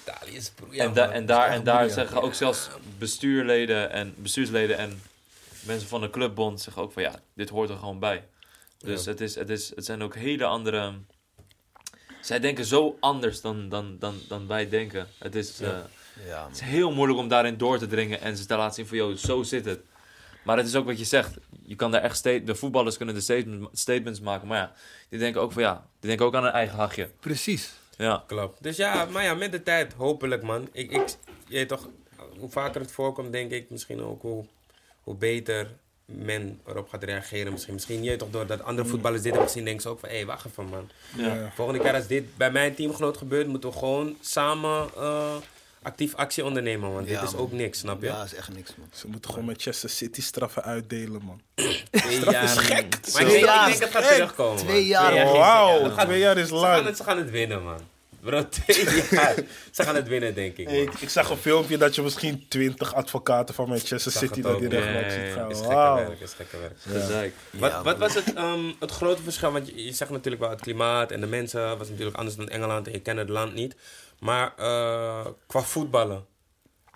Italië 0.02 0.36
is 0.36 0.52
en, 0.70 0.92
da- 0.92 1.10
en 1.10 1.26
daar, 1.26 1.48
en 1.48 1.64
daar 1.64 1.90
zeggen 1.90 2.22
ook 2.22 2.34
zelfs 2.34 2.68
bestuurleden 2.98 3.90
en, 3.90 4.14
bestuursleden 4.16 4.78
en 4.78 5.02
mensen 5.66 5.88
van 5.88 6.00
de 6.00 6.10
clubbond 6.10 6.60
zeggen 6.60 6.82
ook 6.82 6.92
van 6.92 7.02
ja, 7.02 7.20
dit 7.34 7.48
hoort 7.48 7.70
er 7.70 7.76
gewoon 7.76 7.98
bij. 7.98 8.24
Dus 8.78 9.04
Ja. 9.04 9.10
het, 9.10 9.20
is, 9.20 9.34
het, 9.34 9.48
is, 9.50 9.74
het 9.74 9.84
zijn 9.84 10.02
ook 10.02 10.14
hele 10.14 10.44
andere... 10.44 10.92
Zij 12.22 12.40
denken 12.40 12.64
zo 12.64 12.96
anders 13.00 13.40
dan, 13.40 13.68
dan, 13.68 13.96
dan, 13.98 14.14
dan 14.28 14.46
wij 14.46 14.68
denken. 14.68 15.06
Het 15.18 15.34
is, 15.34 15.60
eh, 15.60 15.78
Ja, 16.26 16.46
het 16.46 16.54
is 16.54 16.60
heel 16.60 16.92
moeilijk 16.92 17.18
om 17.18 17.28
daarin 17.28 17.56
door 17.56 17.78
te 17.78 17.86
dringen 17.86 18.20
en 18.20 18.36
ze 18.36 18.46
te 18.46 18.56
laten 18.56 18.74
zien 18.74 18.86
van, 18.86 18.96
joh, 18.96 19.16
zo 19.16 19.42
zit 19.42 19.64
het. 19.64 19.80
Maar 20.44 20.56
het 20.56 20.66
is 20.66 20.74
ook 20.74 20.86
wat 20.86 20.98
je 20.98 21.04
zegt. 21.04 21.34
Je 21.62 21.74
kan 21.76 21.90
daar 21.90 22.02
echt 22.02 22.22
de 22.22 22.54
voetballers 22.54 22.96
kunnen 22.96 23.14
de 23.14 23.20
statement- 23.20 23.78
statements 23.78 24.20
maken. 24.20 24.48
Maar 24.48 24.58
ja, 24.58 24.72
die 25.08 25.18
denken 25.18 25.40
ook 25.40 25.52
van 25.52 25.62
ja, 25.62 25.86
die 26.00 26.08
denken 26.08 26.26
ook 26.26 26.34
aan 26.34 26.44
een 26.44 26.52
eigen 26.52 26.76
hachje. 26.76 27.10
precies. 27.20 27.72
Ja, 27.96 28.24
Klopt. 28.26 28.62
Dus 28.62 28.76
ja, 28.76 29.04
maar 29.04 29.22
ja, 29.24 29.34
met 29.34 29.52
de 29.52 29.62
tijd, 29.62 29.92
hopelijk 29.92 30.42
man. 30.42 30.68
Ik, 30.72 30.90
ik, 30.90 31.08
je 31.46 31.54
weet 31.54 31.68
toch, 31.68 31.88
hoe 32.38 32.50
vaker 32.50 32.80
het 32.80 32.92
voorkomt, 32.92 33.32
denk 33.32 33.50
ik 33.50 33.70
misschien 33.70 34.02
ook 34.02 34.22
hoe, 34.22 34.44
hoe 35.02 35.14
beter 35.14 35.66
men 36.14 36.60
erop 36.66 36.88
gaat 36.88 37.02
reageren. 37.04 37.52
Misschien, 37.52 37.74
misschien 37.74 38.02
je 38.02 38.08
weet 38.08 38.18
toch, 38.18 38.30
doordat 38.30 38.62
andere 38.62 38.88
voetballers 38.88 39.22
dit 39.22 39.30
hebben 39.32 39.48
gezien, 39.50 39.64
denken 39.64 39.82
ze 39.82 39.88
ook 39.88 39.98
van, 40.00 40.08
hé, 40.08 40.24
wacht 40.24 40.46
even 40.46 40.64
man. 40.68 40.90
ja. 41.16 41.52
Volgende 41.54 41.80
keer 41.80 41.94
als 41.94 42.06
dit 42.06 42.36
bij 42.36 42.50
mijn 42.50 42.74
teamgenoot 42.74 43.16
gebeurt, 43.16 43.46
moeten 43.46 43.70
we 43.70 43.76
gewoon 43.78 44.16
samen 44.20 44.88
eh, 44.96 45.34
actief 45.82 46.14
actie 46.14 46.44
ondernemen, 46.44 46.92
want 46.92 47.08
Ja, 47.08 47.20
dit 47.20 47.28
is 47.28 47.34
man. 47.34 47.42
ook 47.42 47.52
niks, 47.52 47.78
snap 47.78 48.00
je? 48.00 48.06
Ja, 48.06 48.22
is 48.24 48.34
echt 48.34 48.54
niks, 48.54 48.70
man. 48.78 48.88
Ze 48.92 49.08
moeten 49.08 49.30
gewoon 49.30 49.44
Manchester 49.46 49.88
City 49.90 50.22
straffen 50.22 50.62
uitdelen, 50.62 51.22
man. 51.24 51.40
Twee 51.90 52.16
Straf 52.16 52.32
jaar 52.32 52.44
is 52.44 52.54
niet. 52.56 52.62
gek. 52.66 52.72
Maar 52.72 52.82
ik 52.82 53.00
Twee 53.02 53.24
denk, 53.26 53.36
ik 53.38 53.44
jaar 53.44 53.64
denk 53.64 53.74
is 53.76 53.80
het 53.84 53.90
gaat 53.90 54.08
terugkomen. 54.14 54.56
Twee 54.58 54.86
jaar, 54.86 55.24
Wauw, 55.32 55.82
dat 55.88 56.00
twee 56.00 56.18
jaar 56.18 56.36
is 56.38 56.48
Ze 56.48 56.54
gaan, 56.54 56.62
lang. 56.62 56.84
het, 56.86 56.96
ze 56.96 57.02
gaan 57.04 57.18
het 57.18 57.30
winnen, 57.30 57.62
man. 57.62 57.80
Bro, 58.22 58.48
twee 58.48 58.84
jaar. 59.10 59.34
Ze 59.70 59.82
gaan 59.82 59.94
het 59.94 60.08
winnen, 60.08 60.34
denk 60.34 60.56
ik. 60.56 60.70
Ik, 60.70 60.92
ik 61.00 61.08
zag 61.08 61.30
een 61.30 61.36
filmpje 61.36 61.76
dat 61.76 61.94
je 61.94 62.02
misschien 62.02 62.44
20 62.48 62.94
advocaten 62.94 63.54
van 63.54 63.68
Manchester 63.68 64.12
City 64.12 64.40
dat 64.40 64.58
die 64.58 64.68
rechtbank 64.68 65.10
ziet 65.10 65.32
gaan. 65.34 65.50
Is 65.50 65.58
gekke 65.58 66.06
werk, 66.06 66.20
is 66.20 66.32
gekke 66.32 66.56
werk. 66.58 67.32
Wat, 67.50 67.70
Ja, 67.70 67.82
wat 67.82 67.98
was 67.98 68.14
het, 68.14 68.32
ehm, 68.34 68.72
het 68.78 68.90
grote 68.90 69.22
verschil? 69.22 69.52
Want 69.52 69.66
je, 69.66 69.84
je 69.84 69.92
zegt 69.92 70.10
natuurlijk 70.10 70.42
wel 70.42 70.50
het 70.50 70.60
klimaat 70.60 71.10
en 71.10 71.20
de 71.20 71.26
mensen 71.26 71.78
was 71.78 71.88
natuurlijk 71.88 72.16
anders 72.16 72.36
dan 72.36 72.48
Engeland 72.48 72.86
en 72.86 72.92
je 72.92 73.00
kent 73.00 73.18
het 73.18 73.28
land 73.28 73.54
niet. 73.54 73.74
Maar 74.18 74.52
eh, 74.56 75.26
qua 75.46 75.62
voetballen, 75.62 76.24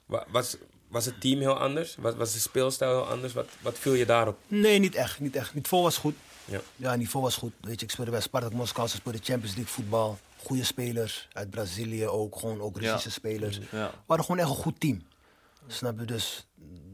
wa- 0.06 0.26
was, 0.28 0.56
was 0.88 1.04
het 1.04 1.20
team 1.20 1.40
heel 1.40 1.58
anders? 1.58 1.96
Was, 1.98 2.14
was 2.14 2.32
de 2.32 2.38
speelstijl 2.38 2.90
heel 2.90 3.08
anders? 3.10 3.32
Wat, 3.32 3.46
wat 3.60 3.78
viel 3.78 3.92
je 3.94 4.06
daarop? 4.06 4.38
Nee, 4.48 4.78
niet 4.78 4.94
echt. 4.94 5.20
Niet 5.20 5.36
echt. 5.36 5.46
Het 5.46 5.54
niveau 5.54 5.82
was 5.82 5.96
goed. 5.96 6.14
Ja. 6.44 6.60
Ja, 6.76 6.90
het 6.90 6.98
niveau 6.98 7.24
was 7.24 7.36
goed. 7.36 7.52
Weet 7.60 7.80
je, 7.80 7.86
ik 7.86 7.92
speelde 7.92 8.10
bij 8.10 8.20
Spartak 8.20 8.52
Moskou, 8.52 8.88
ze 8.88 8.96
speelden 8.96 9.20
Champions 9.24 9.54
League 9.56 9.72
voetbal. 9.74 10.18
Goede 10.46 10.64
spelers. 10.64 11.28
Uit 11.32 11.50
Brazilië 11.50 12.06
ook, 12.06 12.38
gewoon 12.38 12.60
ook 12.60 12.76
Russische 12.78 13.08
Ja. 13.08 13.14
spelers. 13.14 13.58
We 13.58 13.64
Ja. 13.70 13.90
hadden 14.06 14.26
gewoon 14.26 14.40
echt 14.40 14.50
een 14.50 14.62
goed 14.62 14.80
team. 14.80 15.02
Snap 15.66 15.98
je? 15.98 16.04
Dus 16.04 16.46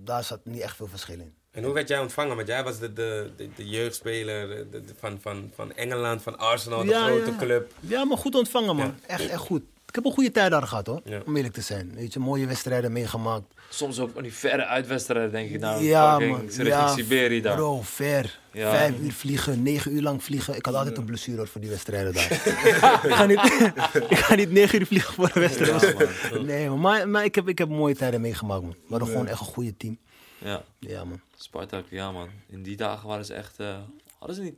daar 0.04 0.24
zat 0.24 0.40
niet 0.44 0.60
echt 0.60 0.76
veel 0.76 0.86
verschil 0.88 1.18
in. 1.18 1.34
En 1.50 1.64
hoe 1.64 1.72
werd 1.72 1.88
jij 1.88 1.98
ontvangen? 1.98 2.36
Want 2.36 2.48
jij 2.48 2.64
was 2.64 2.78
de, 2.78 2.92
de, 2.92 3.30
de, 3.36 3.48
de 3.56 3.68
jeugdspeler 3.68 4.48
de- 4.48 4.68
de- 4.70 4.80
de- 4.84 4.94
van, 4.98 5.18
van, 5.20 5.50
van 5.54 5.72
Engeland, 5.72 6.22
van 6.22 6.38
Arsenal, 6.38 6.80
de 6.84 6.88
Ja, 6.90 7.04
grote 7.06 7.30
ja. 7.30 7.36
club. 7.36 7.72
Ja, 7.80 8.04
maar 8.04 8.18
goed 8.18 8.34
ontvangen, 8.34 8.76
man. 8.76 8.94
Echt, 9.06 9.28
echt 9.28 9.40
goed. 9.40 9.62
Ik 9.92 9.98
heb 9.98 10.06
een 10.06 10.12
goede 10.12 10.30
tijd 10.30 10.50
daar 10.50 10.62
gehad, 10.66 10.86
hoor. 10.86 11.00
Ja. 11.04 11.20
Om 11.26 11.36
eerlijk 11.36 11.54
te 11.54 11.60
zijn. 11.60 11.92
Weet 11.94 12.12
je, 12.12 12.18
mooie 12.18 12.46
wedstrijden 12.46 12.92
meegemaakt. 12.92 13.44
Soms 13.68 14.00
ook 14.00 14.10
van 14.14 14.22
die 14.22 14.32
verre 14.32 14.64
uitwedstrijden 14.66 15.30
denk 15.30 15.50
ik 15.50 15.60
nou, 15.60 15.82
ja, 15.82 16.18
man. 16.18 16.40
richting 16.40 16.66
Ja, 16.68 16.88
Siberië 16.88 17.40
daar. 17.40 17.56
Bro, 17.56 17.80
ver. 17.82 18.38
Ja. 18.52 18.70
Vijf 18.70 18.98
uur 18.98 19.12
vliegen, 19.12 19.62
negen 19.62 19.92
uur 19.94 20.02
lang 20.02 20.24
vliegen. 20.24 20.56
Ik 20.56 20.66
had 20.66 20.74
altijd 20.74 20.96
een 20.96 21.04
blessure 21.04 21.36
hoor, 21.36 21.48
voor 21.48 21.60
die 21.60 21.70
wedstrijden 21.70 22.12
daar. 22.12 22.32
ik, 22.32 23.12
ga 23.14 23.24
niet, 23.26 23.40
ik 24.10 24.18
ga 24.18 24.34
niet 24.34 24.50
negen 24.52 24.80
uur 24.80 24.86
vliegen 24.86 25.14
voor 25.14 25.30
een 25.34 25.40
wedstrijd. 25.40 25.94
Man. 26.32 26.46
nee, 26.46 26.68
man. 26.68 26.80
Maar, 26.80 27.08
maar 27.08 27.24
ik, 27.24 27.34
heb, 27.34 27.48
ik 27.48 27.58
heb 27.58 27.68
mooie 27.68 27.94
tijden 27.96 28.20
meegemaakt, 28.20 28.62
man. 28.62 28.70
We 28.70 28.86
hadden 28.88 29.08
gewoon 29.08 29.26
echt 29.26 29.40
een 29.40 29.46
goede 29.46 29.76
team. 29.76 29.98
Ja, 30.38 30.62
Ja, 30.78 31.04
man. 31.04 31.20
Spartak, 31.36 31.84
ja 31.90 32.10
man. 32.12 32.28
In 32.48 32.62
die 32.62 32.76
dagen 32.76 33.08
waren 33.08 33.24
ze 33.24 33.34
echt, 33.34 33.58
eh, 33.58 33.76
hadden 34.18 34.36
ze 34.36 34.42
niet... 34.42 34.54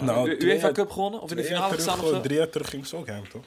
Nou, 0.00 0.30
U- 0.30 0.36
twee 0.38 0.50
UEFA 0.52 0.64
jaar- 0.66 0.72
Cup 0.74 0.90
gewonnen? 0.90 1.20
Of 1.20 1.30
in 1.30 1.36
de 1.36 1.44
finale 1.44 1.74
gestaan 1.74 2.00
of 2.00 2.08
zo? 2.08 2.20
Drie 2.20 2.36
jaar 2.36 2.50
terug 2.50 2.70
ging 2.70 2.86
ze 2.86 2.96
ook 2.96 3.06
hem, 3.06 3.28
toch? 3.28 3.44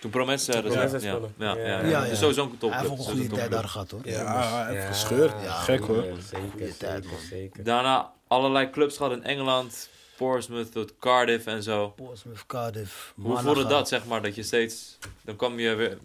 Toen 0.00 0.10
Promes 0.10 0.48
uh, 0.48 0.58
Promes 0.60 1.02
ja, 1.02 1.08
ja, 1.10 1.18
ja, 1.38 1.54
Ja, 1.56 1.66
ja. 1.66 1.80
ja. 1.86 2.04
Dus 2.04 2.18
sowieso 2.18 2.42
een 2.44 2.58
top. 2.58 2.70
Hij 2.70 2.78
heeft 2.80 2.90
een 2.90 2.98
goede 2.98 3.26
tijd 3.26 3.50
daar 3.50 3.68
gehad, 3.68 3.90
hoor. 3.90 4.00
Ja, 4.04 4.62
hij 4.64 4.72
heeft 4.74 4.82
Ja. 4.86 4.88
gescheurd. 4.92 5.32
Ja, 5.42 5.52
Gek 5.52 5.80
hoor. 5.80 6.04
Goeie 6.52 6.76
tijd, 6.76 7.04
man. 7.04 7.14
zeker. 7.30 7.64
Daarna 7.64 8.12
allerlei 8.26 8.70
clubs 8.70 8.96
gehad 8.96 9.12
in 9.12 9.24
Engeland. 9.24 9.88
Portsmouth 10.16 10.72
tot 10.72 10.92
Cardiff 11.00 11.46
en 11.46 11.62
zo. 11.62 11.88
Portsmouth, 11.88 12.46
Cardiff, 12.46 13.12
Hoe 13.16 13.24
Malaga. 13.28 13.42
voelde 13.44 13.66
dat, 13.66 13.88
zeg 13.88 14.04
maar, 14.04 14.22
dat 14.22 14.34
je 14.34 14.42
steeds... 14.42 14.98
Dan 15.22 15.36
kwam 15.36 15.58
je 15.58 15.74
weer... 15.74 15.98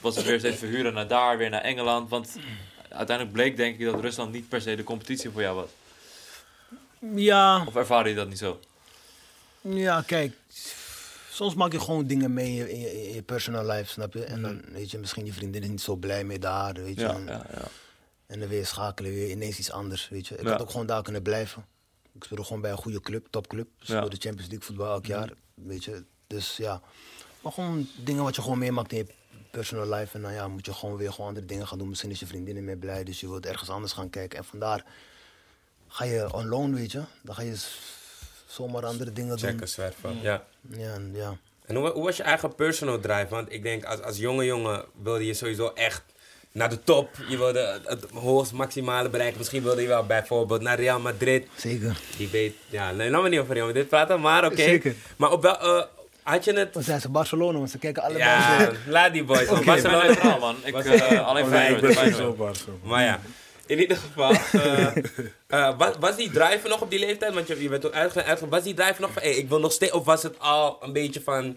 Was 0.00 0.16
het 0.16 0.24
weer 0.24 0.38
steeds 0.38 0.58
verhuren 0.58 0.94
naar 0.94 1.08
daar, 1.08 1.38
weer 1.38 1.50
naar 1.50 1.60
Engeland. 1.60 2.10
Want 2.10 2.36
uiteindelijk 2.88 3.36
bleek 3.36 3.56
denk 3.56 3.78
ik 3.78 3.84
dat 3.86 4.00
Rusland 4.00 4.32
niet 4.32 4.48
per 4.48 4.60
se 4.60 4.76
de 4.76 4.84
competitie 4.84 5.30
voor 5.30 5.40
jou 5.42 5.54
was. 5.56 5.68
Ja, 7.14 7.64
Of 7.66 7.76
ervaarde 7.76 8.08
je 8.08 8.14
dat 8.14 8.28
niet 8.28 8.38
zo? 8.38 8.60
ja, 9.60 10.02
kijk. 10.06 10.32
Soms 11.34 11.54
maak 11.54 11.72
je 11.72 11.80
gewoon 11.80 12.06
dingen 12.06 12.32
mee 12.32 12.70
in 12.70 12.80
je, 12.80 13.08
in 13.10 13.24
personal 13.24 13.66
life, 13.66 13.90
snap 13.90 14.12
je? 14.12 14.24
En 14.24 14.42
dan, 14.42 14.62
weet 14.72 14.90
je, 14.90 14.98
misschien 14.98 15.24
je 15.26 15.32
vriendin 15.32 15.62
is 15.62 15.68
niet 15.68 15.80
zo 15.80 15.96
blij 15.96 16.24
mee 16.24 16.38
daar, 16.38 16.74
weet 16.74 16.94
je. 16.94 17.00
Ja, 17.00 17.14
En- 17.14 17.26
ja, 17.26 17.46
ja. 17.54 17.62
En 18.26 18.40
dan 18.40 18.48
weer 18.48 18.66
schakelen, 18.66 19.12
weer 19.12 19.30
ineens 19.30 19.58
iets 19.58 19.70
anders, 19.70 20.08
weet 20.08 20.26
je. 20.26 20.36
Ik 20.36 20.46
had 20.46 20.60
ook 20.60 20.70
gewoon 20.70 20.86
daar 20.86 21.02
kunnen 21.02 21.22
blijven. 21.22 21.66
Ik 22.12 22.24
speelde 22.24 22.44
gewoon 22.44 22.60
bij 22.62 22.70
een 22.70 22.76
goede 22.76 23.00
club, 23.00 23.26
topclub. 23.30 23.68
Mhm. 23.76 23.84
speelde 23.84 24.16
Champions 24.16 24.48
League 24.50 24.66
voetbal 24.66 24.92
elk 24.92 25.06
jaar, 25.06 25.32
weet 25.54 25.84
je. 25.84 26.04
Dus 26.26 26.56
ja, 26.56 26.82
maar 27.40 27.52
gewoon 27.52 27.88
dingen 28.04 28.22
wat 28.22 28.36
je 28.36 28.42
gewoon 28.42 28.58
meemaakt 28.58 28.92
in 28.92 28.98
je 28.98 29.06
personal 29.50 29.88
life. 29.98 30.14
En 30.16 30.22
dan 30.22 30.32
ja, 30.32 30.48
moet 30.48 30.66
je 30.66 30.72
gewoon 30.72 30.96
weer 30.96 31.12
gewoon 31.12 31.28
andere 31.28 31.46
dingen 31.46 31.66
gaan 31.66 31.78
doen. 31.78 31.88
Misschien 31.88 32.10
is 32.10 32.20
je 32.20 32.26
vriendin 32.26 32.54
niet 32.54 32.64
meer 32.64 32.76
blij, 32.78 33.04
dus 33.04 33.20
je 33.20 33.28
wilt 33.28 33.46
ergens 33.46 33.68
anders 33.70 33.92
gaan 33.92 34.10
kijken. 34.10 34.38
En 34.38 34.44
vandaar 34.44 34.84
ga 35.88 36.04
je 36.04 36.32
on 36.32 36.46
loan, 36.46 36.74
weet 36.74 36.92
je. 36.92 37.02
Dan 37.22 37.34
ga 37.34 37.42
je 37.42 37.56
zomaar 38.54 38.84
andere 38.86 39.12
dingen 39.12 39.36
doen. 39.36 39.48
Checken, 39.48 39.68
zwerven. 39.68 40.18
Ja. 40.22 40.42
Ja, 40.76 40.92
en 40.94 41.10
ja. 41.14 41.36
En 41.66 41.76
hoe, 41.76 41.88
hoe 41.90 42.04
was 42.04 42.16
je 42.16 42.22
eigen 42.22 42.54
personal 42.54 43.00
drive? 43.00 43.26
Want 43.28 43.52
ik 43.52 43.62
denk, 43.62 43.84
als, 43.84 44.02
als 44.02 44.16
jonge 44.18 44.44
jongen 44.44 44.84
wilde 45.02 45.26
je 45.26 45.34
sowieso 45.34 45.72
echt 45.74 46.02
naar 46.52 46.68
de 46.70 46.82
top. 46.84 47.08
Je 47.28 47.36
wilde 47.38 47.58
het, 47.58 47.88
het 47.88 48.10
hoogst 48.10 48.52
maximale 48.52 49.08
bereiken. 49.08 49.38
Misschien 49.38 49.62
wilde 49.62 49.82
je 49.82 49.88
wel 49.88 50.06
bijvoorbeeld 50.06 50.60
naar 50.62 50.76
Real 50.80 51.00
Madrid. 51.00 51.46
Zeker. 51.56 51.96
Die 52.16 52.28
weet, 52.28 52.54
ja, 52.68 52.90
nee, 52.92 53.10
laat 53.10 53.22
me 53.22 53.28
niet 53.28 53.40
over 53.40 53.54
Real 53.54 53.66
Madrid 53.66 53.88
praten, 53.88 54.20
maar 54.20 54.44
oké. 54.44 54.56
Zeker. 54.62 54.94
Maar 55.16 55.32
op 55.32 55.42
wel, 55.42 55.58
eh, 55.60 55.82
had 56.22 56.44
je 56.44 56.52
het... 56.52 56.74
Wat 56.74 56.84
zijn 56.84 57.00
ze? 57.00 57.08
Barcelona, 57.08 57.58
want 57.58 57.70
ze 57.70 57.78
kijken 57.78 58.02
allebei. 58.02 58.24
Ja, 58.24 58.70
laat 58.86 59.12
die 59.12 59.24
boys. 59.24 59.48
man. 59.50 59.58
Ik 59.58 59.64
ben 59.64 59.74
Barcelona- 59.74 60.06
neutraal, 60.06 60.38
man. 60.38 60.56
Ik, 60.64 60.74
eh, 60.74 60.80
alleen 60.80 61.20
Oh, 61.20 61.32
nee, 61.32 61.42
ik 61.42 61.48
Feyenoord. 61.48 61.80
ben 61.80 61.92
Feyenoord. 61.92 62.16
sowieso 62.16 62.32
Barca. 62.32 62.60
Maar 62.82 63.02
ja, 63.04 63.20
in 63.66 63.78
ieder 63.80 63.96
geval. 63.96 64.32
eh, 64.52 64.86
eh, 65.46 65.78
was, 65.78 65.94
was 66.00 66.16
die 66.16 66.30
drive 66.30 66.68
nog 66.68 66.80
op 66.80 66.90
die 66.90 66.98
leeftijd? 66.98 67.34
Want 67.34 67.46
je, 67.46 67.62
je 67.62 67.68
bent 67.68 67.82
toen 67.82 67.92
uitgegaan. 67.92 68.28
Uitge 68.28 68.48
was 68.48 68.62
die 68.62 68.74
drive 68.74 69.00
nog 69.00 69.12
van, 69.12 69.22
hey, 69.22 69.34
ik 69.34 69.48
wil 69.48 69.60
nog 69.60 69.72
steeds. 69.72 69.92
Of 69.92 70.04
was 70.04 70.22
het 70.22 70.38
al 70.38 70.76
een 70.80 70.92
beetje 70.92 71.20
van. 71.20 71.56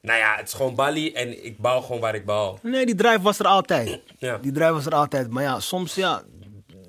Nou 0.00 0.18
ja, 0.18 0.36
het 0.36 0.48
is 0.48 0.54
gewoon 0.54 0.74
Bali 0.74 1.12
en 1.12 1.44
ik 1.44 1.58
bouw 1.58 1.80
gewoon 1.80 2.00
waar 2.00 2.14
ik 2.14 2.24
bouw. 2.24 2.58
Nee, 2.62 2.86
die 2.86 2.94
drive 2.94 3.20
was 3.20 3.38
er 3.38 3.46
altijd. 3.46 4.00
Ja. 4.18 4.38
Die 4.38 4.52
drive 4.52 4.72
was 4.72 4.86
er 4.86 4.94
altijd. 4.94 5.30
Maar 5.30 5.42
ja, 5.42 5.60
soms 5.60 5.94
ja, 5.94 6.22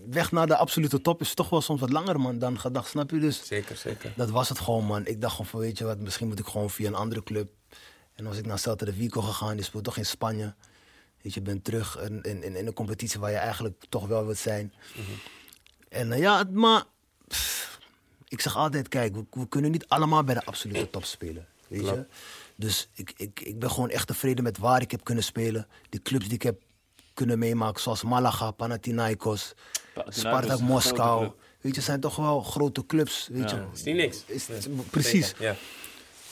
weg 0.10 0.32
naar 0.32 0.48
de 0.48 0.56
absolute 0.56 1.02
top 1.02 1.22
is 1.22 1.34
toch 1.34 1.50
wel 1.50 1.62
soms 1.62 1.80
wat 1.80 1.92
langer 1.92 2.20
man 2.20 2.40
dan 2.40 2.60
gedacht, 2.60 2.90
snap 2.90 3.12
je? 3.12 3.20
Dus 3.20 3.42
Zeker, 3.48 3.76
zeker. 3.76 4.14
dat 4.16 4.30
was 4.30 4.50
het 4.50 4.60
gewoon 4.60 4.86
man. 4.86 5.06
Ik 5.06 5.22
dacht 5.22 5.36
gewoon 5.36 5.48
van 5.52 5.60
weet 5.60 5.78
je 5.78 5.86
wat, 5.86 6.00
misschien 6.00 6.28
moet 6.28 6.40
ik 6.40 6.46
gewoon 6.46 6.70
via 6.70 6.88
een 6.88 6.96
andere 6.96 7.24
club. 7.24 7.50
En 8.16 8.26
was 8.26 8.38
ik 8.38 8.46
naar 8.46 8.60
Celta 8.60 8.86
de 8.86 8.94
Vigo 8.94 9.22
gegaan, 9.22 9.56
die 9.56 9.66
speelt 9.66 9.84
toch 9.84 9.98
in 9.98 10.06
Spanje. 10.06 10.54
Weet 11.22 11.34
je, 11.34 11.42
bent 11.42 11.64
terug 11.64 11.98
in, 12.00 12.22
in, 12.24 12.44
in 12.56 12.68
een 12.68 12.74
competitie 12.74 13.20
waar 13.20 13.32
je 13.32 13.38
eigenlijk 13.38 13.84
toch 13.90 14.08
wel 14.08 14.26
wilt 14.26 14.38
zijn. 14.38 14.74
En 15.90 16.12
eh, 16.12 16.20
ja, 16.20 16.44
maar 16.52 16.84
pff, 17.28 17.80
ik 18.28 18.42
zeg 18.42 18.56
altijd, 18.56 18.88
kijk, 18.88 19.16
we, 19.16 19.26
we 19.32 19.48
kunnen 19.48 19.72
niet 19.72 19.88
allemaal 19.88 20.24
bij 20.24 20.34
de 20.36 20.46
absolute 20.46 20.90
top 20.90 21.06
spelen. 21.06 21.48
Weet 21.68 21.86
je? 21.86 22.06
Dus 22.56 22.88
ik, 22.94 23.14
ik, 23.18 23.40
ik 23.42 23.60
ben 23.60 23.72
gewoon 23.72 23.90
echt 23.90 24.08
tevreden 24.08 24.44
met 24.44 24.58
waar 24.58 24.82
ik 24.82 24.92
heb 24.92 25.04
kunnen 25.04 25.24
spelen. 25.24 25.68
De 25.90 26.02
clubs 26.02 26.26
die 26.26 26.34
ik 26.34 26.42
heb 26.44 26.62
kunnen 27.14 27.40
meemaken, 27.40 27.82
zoals 27.82 28.04
Malaga, 28.04 28.52
Panathinaikos, 28.52 29.54
Panathinaikos 29.94 30.20
Spartak 30.20 30.60
Moskou. 30.60 31.32
Weet 31.62 31.76
je, 31.76 31.82
zijn 31.82 32.00
toch 32.00 32.16
wel 32.16 32.42
grote 32.42 32.86
clubs. 32.86 33.28
Weet 33.32 33.50
Ja. 33.50 33.56
je? 33.58 33.66
Is 33.74 33.84
die 33.84 33.94
niks? 33.94 34.24
Is, 34.26 34.48
Nee. 34.48 34.60
precies. 34.90 35.28
Zeker, 35.28 35.44
Ja. 35.44 35.56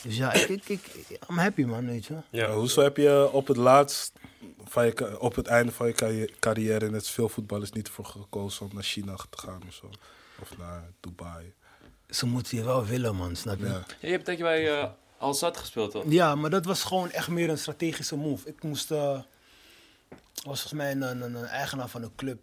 Dus 0.02 0.16
ja, 0.16 0.32
ik, 0.32 0.48
ik, 0.48 0.68
ik, 0.68 1.18
I'm 1.30 1.38
happy 1.38 1.62
man, 1.62 1.86
weet 1.86 2.06
je. 2.06 2.14
ja. 2.30 2.48
Uh, 2.48 2.54
hoezo 2.54 2.82
heb 2.82 2.96
je 2.96 3.28
op 3.32 3.46
het 3.46 3.56
laatst, 3.56 4.12
van 4.64 4.86
je, 4.86 5.20
op 5.20 5.34
het 5.34 5.46
einde 5.46 5.72
van 5.72 5.86
je 5.86 5.92
carri- 5.92 6.34
carrière, 6.38 6.90
net 6.90 7.08
veel 7.08 7.28
voetballers 7.28 7.72
niet 7.72 7.88
voor 7.88 8.04
gekozen 8.04 8.66
om 8.66 8.70
naar 8.74 8.82
China 8.82 9.16
te 9.30 9.38
gaan 9.38 9.62
of 9.68 9.74
zo? 9.74 9.90
Of 10.42 10.58
naar 10.58 10.84
Dubai? 11.00 11.52
Ze 12.08 12.26
moeten 12.26 12.56
je 12.58 12.64
wel 12.64 12.84
willen 12.84 13.16
man, 13.16 13.36
snap 13.36 13.58
je? 13.58 13.64
Ja. 13.66 13.70
Ja. 13.72 13.78
Ja, 13.88 13.96
je 14.00 14.10
hebt 14.10 14.26
denk 14.26 14.38
je 14.38 14.44
bij 14.44 14.80
eh 14.80 14.88
Al 15.18 15.34
Sadd 15.34 15.56
gespeeld, 15.56 15.90
toch? 15.90 16.04
maar 16.34 16.50
dat 16.50 16.64
was 16.64 16.82
gewoon 16.84 17.10
echt 17.10 17.28
meer 17.28 17.50
een 17.50 17.58
strategische 17.58 18.16
move. 18.16 18.48
Ik 18.48 18.62
moest, 18.62 18.90
eh, 18.90 19.20
was 20.44 20.60
volgens 20.60 20.72
mij 20.72 20.90
een, 20.90 21.02
een, 21.02 21.22
een 21.22 21.44
eigenaar 21.44 21.88
van 21.88 22.02
een 22.02 22.14
club 22.16 22.40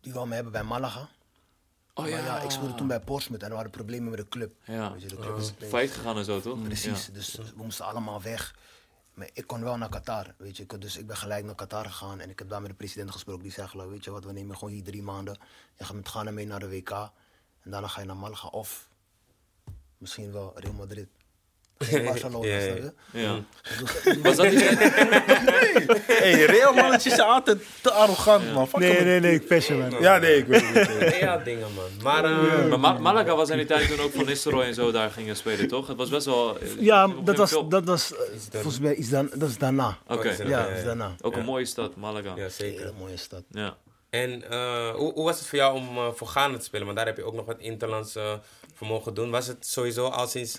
die 0.00 0.12
wou 0.12 0.28
me 0.28 0.34
hebben 0.34 0.52
bij 0.52 0.62
Malaga. 0.62 1.08
Oh 1.94 2.04
Maar 2.04 2.10
ja, 2.24 2.40
ik 2.40 2.50
speelde 2.50 2.74
toen 2.74 2.86
bij 2.86 3.00
Portsmouth 3.00 3.42
en 3.42 3.48
er 3.48 3.54
waren 3.54 3.70
problemen 3.70 4.10
met 4.10 4.18
de 4.18 4.28
club. 4.28 4.54
Ja. 4.64 4.92
Weet 4.92 5.02
je, 5.02 5.08
de 5.08 5.16
club 5.16 5.36
is 5.36 5.52
Failliet 5.68 5.92
gegaan 5.92 6.16
en 6.16 6.24
zo, 6.24 6.40
toch? 6.40 6.62
Precies, 6.62 7.06
Ja. 7.06 7.12
dus 7.12 7.34
we 7.34 7.52
moesten 7.56 7.84
allemaal 7.84 8.22
weg. 8.22 8.54
Maar 9.14 9.28
ik 9.32 9.46
kon 9.46 9.62
wel 9.62 9.76
naar 9.76 9.88
Qatar, 9.88 10.34
weet 10.38 10.56
je. 10.56 10.62
Ik, 10.62 10.80
dus 10.80 10.96
ik 10.96 11.06
ben 11.06 11.16
gelijk 11.16 11.44
naar 11.44 11.54
Qatar 11.54 11.84
gegaan 11.84 12.20
en 12.20 12.30
ik 12.30 12.38
heb 12.38 12.48
daar 12.48 12.60
met 12.60 12.70
de 12.70 12.76
president 12.76 13.10
gesproken. 13.10 13.42
Die 13.42 13.54
"Like, 13.72 13.88
weet 13.88 14.04
je 14.04 14.10
wat, 14.10 14.24
we 14.24 14.32
nemen 14.32 14.56
gewoon 14.56 14.74
hier 14.74 14.82
drie 14.82 15.02
maanden. 15.02 15.38
Je 15.78 15.84
gaat 15.84 15.94
met 15.96 16.08
Ghana 16.08 16.30
mee 16.30 16.46
naar 16.46 16.60
de 16.60 16.68
WK. 16.68 16.90
En 16.90 17.70
daarna 17.70 17.86
ga 17.88 18.00
je 18.00 18.06
naar 18.06 18.16
Malaga 18.16 18.48
of 18.48 18.88
misschien 19.98 20.32
wel 20.32 20.52
Real 20.54 20.72
Madrid. 20.72 21.08
Of 21.78 21.90
Barcelona, 22.04 22.46
Ja, 22.48 22.58
ja. 22.58 22.74
Ja. 23.12 23.38
Dus- 23.78 24.16
Was 24.22 24.36
dat 24.36 24.50
niet... 24.50 24.60
hey, 26.22 26.44
Real 26.44 26.72
mannetjes 26.74 27.14
zijn 27.14 27.28
altijd 27.28 27.58
te 27.80 27.90
arrogant, 27.92 28.52
man. 28.54 28.68
Fuck 28.68 28.82
hem. 28.82 29.20
nee, 29.22 29.34
ik 29.34 29.46
passion 29.46 29.78
man. 29.78 30.00
Ja, 30.00 30.18
nee, 30.18 30.36
ik 30.36 30.46
weet 30.46 30.62
het 30.72 31.00
niet. 31.00 31.16
Ja, 31.20 31.36
dingen, 31.36 31.72
man. 31.74 31.84
Maar, 32.02 32.24
eh, 32.24 32.66
Maar 32.68 32.80
Ma- 32.80 32.98
Malaga 32.98 33.34
was 33.36 33.50
in 33.50 33.56
die 33.56 33.66
tijd 33.66 33.88
toen 33.88 34.00
ook 34.00 34.12
Van 34.12 34.24
Nistelrooy 34.24 34.64
en 34.64 34.74
zo 34.74 34.90
daar 34.90 35.10
gingen 35.10 35.36
spelen, 35.36 35.68
toch? 35.68 35.86
Het 35.88 35.96
was 35.96 36.08
best 36.08 36.26
wel... 36.26 36.56
Ja, 36.78 37.02
een 37.02 37.24
dat 37.24 37.36
was, 37.36 37.62
dat 37.68 37.84
was 37.84 38.12
eh, 38.14 38.18
volgens 38.52 38.78
mij 38.78 38.94
iets 38.94 39.08
dan, 39.08 39.30
dat 39.34 39.48
is 39.48 39.58
daarna. 39.58 39.98
Oké, 40.08 40.28
is? 40.28 40.36
Ja, 40.36 40.44
ja, 40.48 40.62
dat 40.62 40.70
is 40.70 40.78
ja. 40.78 40.84
daarna. 40.84 41.14
ook 41.20 41.32
een 41.32 41.38
Ja. 41.40 41.46
mooie 41.46 41.64
stad, 41.64 41.96
Malaga. 41.96 42.32
ja, 42.36 42.42
Ja. 42.42 42.48
zeker. 42.48 42.80
Hele 42.80 42.92
mooie 42.98 43.16
stad. 43.16 43.42
En 44.10 44.50
eh, 44.50 44.90
hoe, 44.90 45.12
hoe 45.12 45.24
was 45.24 45.38
het 45.38 45.48
voor 45.48 45.58
jou 45.58 45.76
om 45.76 46.14
voor 46.14 46.26
Ghana 46.26 46.56
te 46.56 46.64
spelen? 46.64 46.84
Want 46.84 46.96
daar 46.98 47.06
heb 47.06 47.16
je 47.16 47.24
ook 47.24 47.34
nog 47.34 47.46
wat 47.46 47.58
interlands 47.58 48.14
eh, 48.16 48.32
voor 48.74 48.86
mogen 48.86 49.14
doen. 49.14 49.30
Was 49.30 49.46
het 49.46 49.66
sowieso 49.66 50.06
al 50.06 50.26
sinds 50.26 50.58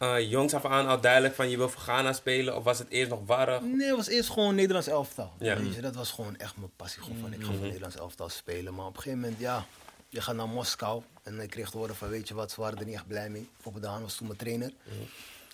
eh, 0.00 0.30
jongs 0.30 0.54
af 0.54 0.64
aan 0.64 0.86
al 0.86 1.00
duidelijk 1.00 1.34
van 1.34 1.50
je 1.50 1.56
wil 1.56 1.68
voor 1.68 1.80
Ghana 1.82 2.12
spelen? 2.12 2.56
Of 2.56 2.64
was 2.64 2.78
het 2.78 2.88
eerst 2.88 3.10
nog 3.10 3.20
warrig? 3.26 3.60
Nee, 3.60 3.86
het 3.86 3.96
was 3.96 4.06
eerst 4.08 4.30
gewoon 4.30 4.54
Nederlands 4.54 4.88
elftal. 4.88 5.32
Ja. 5.38 5.56
Weet 5.56 5.74
je, 5.74 5.80
dat 5.80 5.94
was 5.94 6.10
gewoon 6.10 6.36
echt 6.36 6.56
mijn 6.56 6.70
passie. 6.76 7.02
Gewoon 7.02 7.18
van, 7.20 7.32
ik 7.32 7.42
ga 7.42 7.52
voor 7.52 7.60
Nederlands 7.66 7.96
elftal 7.96 8.28
spelen. 8.28 8.74
Maar 8.74 8.86
op 8.86 8.96
een 8.96 9.02
gegeven 9.02 9.20
moment, 9.20 9.40
ja, 9.40 9.64
je 10.08 10.20
gaat 10.20 10.34
naar 10.34 10.48
Moskou. 10.48 11.02
En 11.22 11.40
ik 11.40 11.50
kreeg 11.50 11.70
te 11.70 11.76
horen 11.76 11.96
van, 11.96 12.08
weet 12.08 12.28
je 12.28 12.34
wat, 12.34 12.50
ze 12.50 12.60
waren 12.60 12.78
er 12.78 12.84
niet 12.84 12.94
echt 12.94 13.06
blij 13.06 13.30
mee. 13.30 13.48
Bijvoorbeeld 13.54 13.84
Daan 13.84 14.02
was 14.02 14.14
toen 14.16 14.26
mijn 14.26 14.38
trainer. 14.38 14.72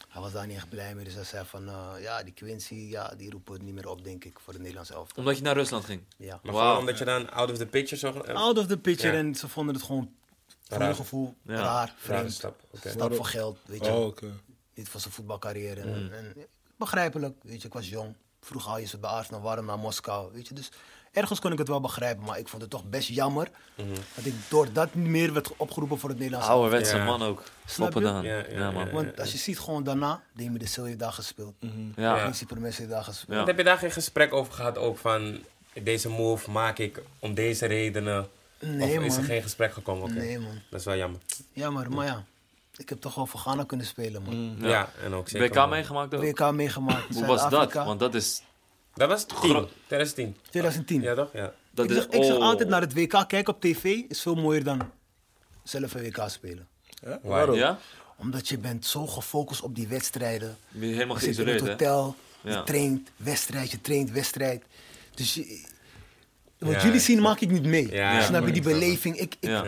Hij 0.08 0.22
was 0.24 0.32
daar 0.32 0.46
niet 0.46 0.56
echt 0.56 0.68
blij 0.68 0.94
mee. 0.94 1.04
Dus 1.04 1.14
hij 1.14 1.24
zei 1.24 1.44
van, 1.44 1.68
eh, 1.68 1.90
ja, 2.00 2.22
die 2.22 2.32
Quincy, 2.32 2.74
ja, 2.74 3.12
die 3.16 3.30
roepen 3.30 3.52
het 3.52 3.62
niet 3.62 3.74
meer 3.74 3.88
op, 3.88 4.04
denk 4.04 4.24
ik, 4.24 4.38
voor 4.44 4.52
de 4.52 4.58
Nederlands 4.58 4.90
elftal. 4.90 5.22
Omdat 5.22 5.36
je 5.36 5.42
naar 5.42 5.54
Rusland 5.54 5.84
ging. 5.84 6.00
Ja. 6.16 6.40
Maar 6.42 6.54
gewoon 6.54 6.76
omdat 6.76 6.98
je 6.98 7.04
dan 7.04 7.30
out 7.30 7.50
of 7.50 7.56
the 7.58 7.66
picture 7.66 7.96
zo... 7.96 8.20
eh, 8.20 8.34
Out 8.34 8.58
of 8.58 8.66
the 8.66 8.78
picture 8.78 9.12
Ja. 9.12 9.18
en 9.18 9.34
ze 9.34 9.48
vonden 9.48 9.74
het 9.74 9.84
gewoon, 9.84 10.10
voor 10.68 10.94
gevoel, 10.94 11.34
Ja. 11.42 11.54
raar, 11.54 11.94
vreemd. 11.96 12.32
stap. 12.32 12.60
Oké. 12.70 12.88
Stap 12.90 13.14
voor 13.14 13.26
geld, 13.26 13.58
weet 13.66 13.84
je. 13.84 13.92
Oh, 13.92 14.06
oké. 14.06 14.26
Niet 14.74 14.88
voor 14.88 15.00
zijn 15.00 15.12
voetbalcarrière. 15.12 15.80
En, 15.80 16.10
en, 16.12 16.34
begrijpelijk, 16.76 17.34
weet 17.42 17.60
je, 17.60 17.66
ik 17.66 17.74
was 17.74 17.88
jong. 17.88 18.14
Vroeger 18.40 18.70
haal 18.70 18.78
je 18.80 18.86
ze 18.86 18.98
bij 18.98 19.10
Arsenal, 19.10 19.40
waarom 19.40 19.64
naar 19.66 19.78
Moskou, 19.78 20.32
weet 20.32 20.48
je. 20.48 20.54
Dus 20.54 20.68
ergens 21.12 21.40
kon 21.40 21.52
ik 21.52 21.58
het 21.58 21.68
wel 21.68 21.80
begrijpen, 21.80 22.24
maar 22.24 22.38
ik 22.38 22.48
vond 22.48 22.62
het 22.62 22.70
toch 22.70 22.84
best 22.84 23.08
jammer. 23.08 23.50
Dat 24.14 24.24
ik 24.24 24.34
door 24.48 24.72
dat 24.72 24.94
niet 24.94 25.08
meer 25.08 25.32
werd 25.32 25.56
opgeroepen 25.56 25.98
voor 25.98 26.08
het 26.08 26.18
Nederlands. 26.18 26.48
Ouderwetse 26.48 26.96
Ja. 26.96 27.04
man 27.04 27.22
ook. 27.22 27.42
Snap 27.66 27.86
je? 27.86 27.92
Poppendaan. 27.92 28.24
Ja, 28.24 28.36
Ja, 28.36 28.44
ja, 28.48 28.70
man. 28.70 28.86
ja. 28.86 28.92
Want 28.92 29.20
als 29.20 29.32
je 29.32 29.38
ziet 29.38 29.58
gewoon 29.58 29.84
daarna, 29.84 30.22
Demi 30.34 30.58
de 30.58 30.66
Sil 30.74 30.84
heeft 30.84 30.98
daar 30.98 31.12
gespeeld. 31.12 31.54
Ja. 31.60 31.70
Ja. 31.96 32.20
Quincy 32.20 32.46
Promes 32.46 32.76
heeft 32.78 32.90
daar 32.90 33.04
gespeeld. 33.04 33.38
Ja. 33.38 33.44
Heb 33.44 33.56
je 33.56 33.64
daar 33.64 33.78
geen 33.78 33.90
gesprek 33.92 34.32
over 34.32 34.52
gehad 34.52 34.78
ook 34.78 34.98
van... 34.98 35.38
Deze 35.82 36.08
move 36.08 36.50
maak 36.50 36.78
ik 36.78 37.02
om 37.18 37.34
deze 37.34 37.66
redenen? 37.66 38.28
Nee, 38.60 38.98
of 38.98 39.04
is 39.04 39.12
er 39.12 39.18
man. 39.18 39.28
geen 39.28 39.42
gesprek 39.42 39.72
gekomen? 39.72 40.14
Nee, 40.14 40.38
man. 40.38 40.60
Dat 40.70 40.80
is 40.80 40.86
wel 40.86 40.96
jammer. 40.96 41.20
Jammer, 41.52 41.90
maar 41.90 42.06
ja. 42.06 42.24
Ik 42.76 42.88
heb 42.88 43.00
toch 43.00 43.14
wel 43.14 43.26
voor 43.26 43.40
Ghana 43.40 43.64
kunnen 43.64 43.86
spelen, 43.86 44.22
man. 44.22 44.56
Ja, 44.58 44.90
en 45.04 45.12
ook 45.12 45.28
zeker. 45.28 45.62
WK 45.62 45.68
meegemaakt 45.68 46.14
ook? 46.14 46.22
WK 46.22 46.52
meegemaakt. 46.52 47.14
Hoe 47.14 47.26
was 47.26 47.50
dat? 47.50 47.72
Want 47.72 48.00
dat 48.00 48.14
is... 48.14 48.42
Dat 48.94 49.08
was 49.08 49.24
10. 49.24 49.36
Gro- 49.36 49.68
2010. 49.86 50.36
2010. 50.50 51.02
Ja, 51.02 51.14
toch? 51.14 51.32
Ja. 51.32 51.52
Dat 51.70 51.84
ik, 51.84 51.90
is 51.90 51.96
zeg, 51.96 52.06
ik 52.06 52.24
zeg 52.24 52.36
oh. 52.36 52.42
altijd 52.42 52.68
naar 52.68 52.80
het 52.80 52.94
WK 52.94 53.24
kijken 53.28 53.54
op 53.54 53.60
tv 53.60 53.84
is 54.08 54.20
veel 54.22 54.34
mooier 54.34 54.64
dan 54.64 54.90
zelf 55.62 55.94
een 55.94 56.02
WK 56.02 56.24
spelen. 56.26 56.68
Ja? 57.02 57.18
Waarom? 57.22 57.56
Ja? 57.56 57.78
Omdat 58.16 58.48
je 58.48 58.58
bent 58.58 58.86
zo 58.86 59.06
gefocust 59.06 59.60
op 59.62 59.74
die 59.74 59.88
wedstrijden. 59.88 60.56
Je 60.68 60.78
bent 60.78 60.92
helemaal 60.92 61.16
Je 61.16 61.20
zit 61.22 61.28
in 61.28 61.34
geïsoleerd, 61.34 61.60
het 61.60 61.70
hotel, 61.70 62.16
Ja. 62.40 62.56
je 62.56 62.62
traint, 62.62 63.10
wedstrijd, 63.16 63.70
je 63.70 63.80
traint, 63.80 64.10
wedstrijd. 64.10 64.64
Dus 65.14 65.34
je, 65.34 65.64
wat 66.58 66.72
Ja, 66.74 66.82
jullie 66.82 67.00
zien 67.00 67.20
maak 67.22 67.40
ik 67.40 67.50
niet 67.50 67.64
mee. 67.64 67.90
Ja, 67.92 68.20
Snap 68.22 68.46
je 68.46 68.52
die 68.52 68.62
beleving? 68.62 69.16
Ik, 69.16 69.34
ik, 69.40 69.48
Ja. 69.50 69.64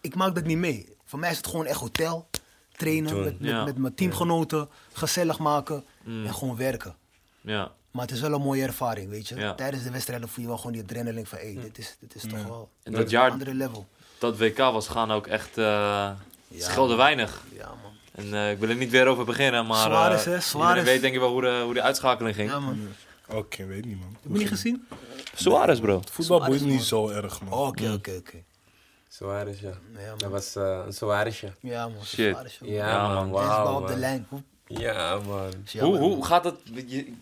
ik 0.00 0.14
maak 0.14 0.34
dat 0.34 0.44
niet 0.44 0.58
mee. 0.58 0.86
Voor 1.04 1.18
mij 1.18 1.30
is 1.30 1.36
het 1.36 1.46
gewoon 1.46 1.66
echt 1.66 1.80
hotel, 1.80 2.28
trainen 2.76 3.10
Doen. 3.14 3.24
met, 3.24 3.40
met, 3.40 3.50
Ja. 3.50 3.64
met 3.64 3.78
mijn 3.78 3.94
teamgenoten, 3.94 4.68
gezellig 4.92 5.38
maken 5.38 5.84
Mm. 6.04 6.26
en 6.26 6.34
gewoon 6.34 6.56
werken. 6.56 6.94
Ja. 7.40 7.70
Maar 7.90 8.02
het 8.02 8.10
is 8.14 8.20
wel 8.20 8.32
een 8.32 8.40
mooie 8.42 8.62
ervaring, 8.62 9.10
weet 9.10 9.28
je. 9.28 9.34
Ja. 9.36 9.54
Tijdens 9.54 9.82
de 9.82 9.90
wedstrijden 9.90 10.28
voel 10.28 10.42
je 10.42 10.48
wel 10.48 10.56
gewoon 10.58 10.72
die 10.72 10.82
adrenaline 10.82 11.26
van, 11.26 11.38
hé, 11.38 11.54
dit 11.62 11.78
is, 11.78 11.96
dit 12.00 12.14
is 12.14 12.22
toch 12.22 12.42
wel 12.44 12.70
En 12.82 12.92
dat 12.92 13.02
een 13.02 13.08
jaar- 13.08 13.30
andere 13.30 13.54
level. 13.54 13.86
Dat 14.18 14.38
WK 14.38 14.56
was 14.58 14.88
gaan 14.88 15.10
ook 15.10 15.26
echt... 15.26 15.58
eh 15.58 16.10
scheelde 16.56 16.94
weinig. 16.94 17.42
Ja, 17.56 17.66
man. 17.82 17.92
En 18.14 18.34
eh, 18.34 18.50
ik 18.50 18.58
wil 18.58 18.68
er 18.68 18.74
niet 18.76 18.90
weer 18.90 19.06
over 19.06 19.24
beginnen, 19.24 19.66
maar... 19.66 19.76
Zwaar 19.84 20.12
is, 20.14 20.26
eh, 20.26 20.32
hè? 20.32 20.40
Zwaar 20.40 20.62
iedereen 20.62 20.82
is. 20.84 20.90
weet 20.90 21.00
denk 21.00 21.14
ik 21.14 21.20
wel 21.20 21.30
hoe 21.30 21.40
de, 21.40 21.60
hoe 21.64 21.74
de 21.74 21.82
uitschakeling 21.82 22.34
ging. 22.36 22.50
Ja, 22.50 22.60
man. 22.60 22.78
Oké, 23.28 23.66
weet 23.66 23.84
niet, 23.84 23.98
man. 24.00 24.16
Heb 24.22 24.32
je 24.32 24.38
niet 24.38 24.48
gezien? 24.48 24.86
Suarez, 25.42 25.80
bro. 25.80 26.02
Voetbal 26.10 26.38
Suarez, 26.38 26.58
boeit 26.58 26.70
niet 26.72 26.82
zo 26.82 27.08
erg, 27.08 27.40
man. 27.42 27.52
Oh, 27.58 27.66
Oké, 27.66 27.92
oké, 27.92 28.16
oké. 28.18 28.42
Suarez, 29.08 29.60
ja. 29.60 29.68
Ja, 29.98 30.08
man. 30.08 30.18
Dat 30.18 30.30
was 30.30 30.56
eh, 30.56 30.82
een 30.86 30.92
Suarezje. 30.92 31.52
Ja, 31.60 31.88
man. 31.88 32.04
Shit. 32.04 32.36
Ja, 32.60 32.88
Ja, 32.88 33.02
man. 33.06 33.14
man. 33.14 33.30
Wauw, 33.30 33.74
op 33.80 33.86
de 33.86 33.92
man. 33.92 34.00
lijn. 34.00 34.26
Hoe- 34.28 34.42
Ja, 34.66 35.18
man. 35.26 35.46
is 35.46 35.72
Hoe, 35.72 35.80
jammer, 35.80 36.00
hoe 36.00 36.10
man. 36.16 36.24
gaat 36.24 36.42
dat? 36.42 36.56
Je, 36.86 37.12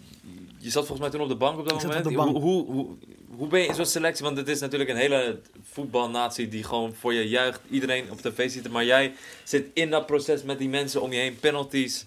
je 0.59 0.71
zat 0.71 0.87
volgens 0.87 1.01
mij 1.01 1.11
toen 1.11 1.21
op 1.21 1.29
de 1.29 1.35
bank 1.37 1.59
op 1.59 1.65
dat 1.69 1.75
Ik 1.75 1.81
zat 1.81 1.89
moment. 1.89 2.07
op 2.07 2.13
de 2.13 2.19
bank. 2.19 2.31
Hoe, 2.31 2.43
hoe, 2.43 2.65
hoe, 2.75 2.97
hoe 3.37 3.49
ben 3.49 3.61
je 3.61 3.67
in 3.67 3.75
zo'n 3.75 3.87
selectie? 3.87 4.25
Want 4.25 4.37
het 4.37 4.49
is 4.49 4.61
natuurlijk 4.61 4.91
een 4.91 4.97
hele 4.97 5.41
voetbalnatie 5.73 6.49
die 6.49 6.65
gewoon 6.65 6.95
voor 6.95 7.13
je 7.15 7.29
juicht. 7.29 7.61
Iedereen 7.71 8.11
op 8.11 8.21
tv 8.21 8.51
ziet 8.51 8.63
het. 8.63 8.73
Maar 8.73 8.85
jij 8.85 9.15
zit 9.45 9.67
in 9.75 9.91
dat 9.91 10.07
proces 10.07 10.43
met 10.43 10.59
die 10.59 10.69
mensen 10.69 11.03
om 11.03 11.13
je 11.13 11.19
heen. 11.19 11.39
Penalties. 11.39 12.05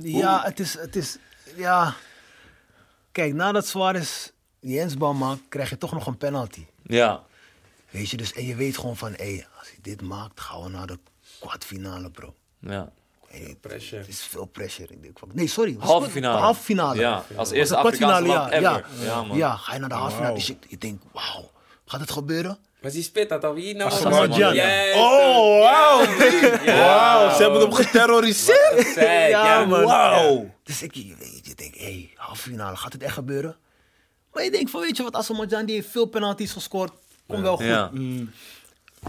Ja, 0.00 0.42
het 0.44 0.60
is, 0.60 0.78
het 0.78 0.96
is, 0.96 1.16
ja. 1.56 1.94
Kijk, 3.12 3.34
nadat 3.34 3.66
Suarez 3.66 4.28
die 4.62 4.78
hensbal 4.78 5.12
maakt, 5.14 5.40
krijg 5.48 5.70
je 5.70 5.78
toch 5.78 5.92
nog 5.92 6.06
een 6.06 6.16
penalty. 6.16 6.64
Ja. 6.82 7.22
Weet 7.90 8.10
je, 8.10 8.16
dus, 8.16 8.32
en 8.32 8.46
je 8.46 8.54
weet 8.54 8.76
gewoon 8.78 8.96
van, 8.96 9.12
hé, 9.16 9.44
als 9.58 9.68
hij 9.68 9.78
dit 9.82 10.02
maakt, 10.02 10.40
gaan 10.40 10.62
we 10.62 10.68
naar 10.68 10.86
de 10.86 10.98
kwartfinale, 11.40 12.10
bro. 12.10 12.34
ja. 12.58 12.92
Hey, 13.28 13.56
Pressure. 13.60 14.00
Het 14.00 14.08
is 14.10 14.20
veel 14.22 14.44
pressure. 14.44 14.92
Ik 14.92 15.02
denk 15.02 15.18
nee, 15.32 15.46
sorry. 15.46 15.76
Halve 15.78 16.10
finale. 16.10 16.40
Halve 16.40 16.62
finale. 16.62 17.00
Ja, 17.00 17.24
als 17.36 17.50
eerste 17.50 17.74
de 17.74 17.80
Afrikaanse 17.80 18.26
ja, 18.30 18.50
ever. 18.50 18.60
Ja, 18.62 18.82
Ja, 19.04 19.22
man. 19.22 19.36
Ja, 19.36 19.56
ga 19.56 19.72
je 19.72 19.78
naar 19.78 19.88
de 19.88 19.94
halve 19.94 20.10
finale. 20.14 20.32
Wauw. 20.32 20.38
Dus 20.46 20.50
ik, 20.50 20.64
ik 20.68 20.80
denk, 20.80 21.02
wauw, 21.12 21.50
gaat 21.86 22.00
het 22.00 22.10
gebeuren? 22.10 22.58
Maar 22.82 22.90
die 22.90 23.02
spit 23.02 23.28
dat 23.28 23.44
al 23.44 23.54
wie 23.54 23.74
nou? 23.74 23.90
Yes, 23.90 24.94
Oh, 24.96 25.60
wauw. 25.60 26.00
Ja. 26.64 26.76
Wauw, 26.86 27.36
ze 27.36 27.42
hebben 27.42 27.60
hem 27.60 27.72
geterroriseerd. 27.72 28.94
Ja, 28.94 29.26
ja, 29.26 29.64
man. 29.64 29.84
Wauw. 29.84 30.50
Dus 30.62 30.82
ik, 30.82 30.94
je 30.94 31.14
weet, 31.18 31.40
je 31.46 31.54
denkt, 31.54 31.78
hé, 31.78 31.84
hey, 31.84 32.10
halve 32.14 32.42
finale, 32.42 32.76
gaat 32.76 32.92
het 32.92 33.02
echt 33.02 33.14
gebeuren? 33.14 33.56
Maar 34.32 34.44
je 34.44 34.50
denkt 34.50 34.70
van, 34.70 34.80
weet 34.80 34.96
je 34.96 35.02
wat, 35.02 35.14
Asamoah 35.14 35.48
die 35.66 35.74
heeft 35.74 35.88
veel 35.90 36.06
penalties 36.06 36.52
gescoord, 36.52 36.92
komt 37.26 37.40
wel 37.42 37.56
goed. 37.56 37.64
Ja. 37.66 37.90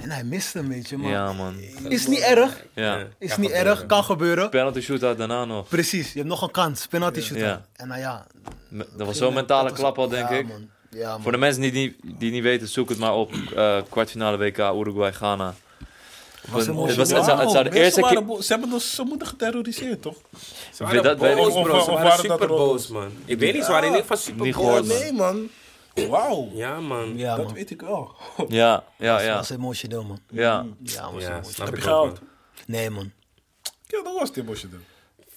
En 0.01 0.09
hij 0.11 0.23
mist 0.23 0.53
hem, 0.53 0.67
weet 0.69 0.89
je, 0.89 0.97
man. 0.97 1.11
ja, 1.11 1.33
man. 1.33 1.55
Is 1.87 2.07
niet 2.07 2.19
erg, 2.19 2.63
Ja. 2.73 2.97
is 2.97 3.05
Kan 3.07 3.17
niet 3.19 3.29
gebeuren. 3.49 3.65
erg, 3.65 3.85
kan 3.85 4.03
gebeuren. 4.03 4.49
Penalty 4.49 4.81
shootout 4.81 5.17
daarna 5.17 5.45
nog. 5.45 5.67
Precies, 5.67 6.11
je 6.11 6.17
hebt 6.17 6.29
nog 6.29 6.41
een 6.41 6.51
kans, 6.51 6.87
penalty 6.87 7.21
shootout. 7.21 7.47
Ja. 7.47 7.65
En 7.75 7.87
nou 7.87 7.99
ja. 7.99 8.27
Me- 8.67 8.87
Dat 8.97 9.07
was 9.07 9.17
zo'n 9.17 9.33
mentale 9.33 9.69
was- 9.69 9.79
klap 9.79 9.97
al, 9.97 10.07
denk 10.09 10.29
ja, 10.29 10.35
ik. 10.35 10.47
Man. 10.47 10.69
Ja, 10.89 11.09
man. 11.11 11.21
Voor 11.21 11.31
de 11.31 11.37
mensen 11.37 11.61
die 11.61 11.71
het 11.71 11.79
niet, 12.03 12.19
die 12.19 12.31
niet 12.31 12.43
weten, 12.43 12.67
zoek 12.67 12.89
het 12.89 12.97
maar 12.97 13.13
op. 13.13 13.31
Eh, 13.55 13.77
kwartfinale 13.89 14.37
WK 14.37 14.57
Uruguay-Ghana. 14.57 15.53
Was 16.49 16.59
het 16.59 16.69
een 16.69 16.75
mooie 16.75 16.95
was- 16.95 17.09
het 17.11 17.25
zou- 17.25 17.39
het 17.39 17.51
zou 17.51 17.63
de 17.63 17.69
Mensen 17.69 18.03
eerste 18.03 18.23
keer- 18.25 18.41
Ze 18.43 18.51
hebben 18.51 18.69
dus 18.69 18.95
zijn 18.95 19.07
moeder 19.07 19.27
geterroriseerd, 19.27 20.01
toch? 20.01 20.15
Ze 20.73 20.83
waren 20.83 21.03
Dat 21.03 21.17
boos, 21.17 21.27
bro. 21.53 21.77
Of- 21.77 21.83
Ze 21.83 21.91
waren 21.91 21.93
waren 21.93 22.03
dat 22.03 22.19
super 22.19 22.41
er 22.41 22.47
boos, 22.47 22.87
man. 22.87 23.11
Ik 23.25 23.39
weet 23.39 23.53
niet, 23.53 23.63
ze 23.63 23.71
waren 23.71 23.83
in 23.87 23.95
ieder 23.95 24.01
geval 24.07 24.17
super 24.17 24.43
boos. 24.45 24.53
gehoord, 24.53 24.87
man. 24.87 24.97
nee, 24.99 25.11
man. 25.13 25.49
Wauw. 26.09 26.49
Ja, 26.53 26.79
man. 26.79 27.17
Ja, 27.17 27.35
Dat 27.35 27.45
man. 27.45 27.53
weet 27.53 27.69
ik 27.71 27.81
wel. 27.81 28.15
Ja, 28.47 28.83
ja, 28.97 29.15
Dat 29.17 29.25
ja. 29.25 29.35
was 29.35 29.49
emotioneel, 29.49 30.03
man. 30.03 30.19
Ja, 30.29 30.41
Ja, 30.41 30.65
was 30.81 30.93
Ja, 30.93 31.07
emotioneel. 31.09 31.43
snap 31.43 31.67
Heb 31.67 31.75
ik 31.77 31.83
je 31.83 31.89
man. 31.89 32.17
Nee, 32.67 32.89
man. 32.89 33.11
Ja, 33.87 34.03
dat 34.03 34.13
was 34.19 34.27
het 34.27 34.37
emotioneel. 34.37 34.79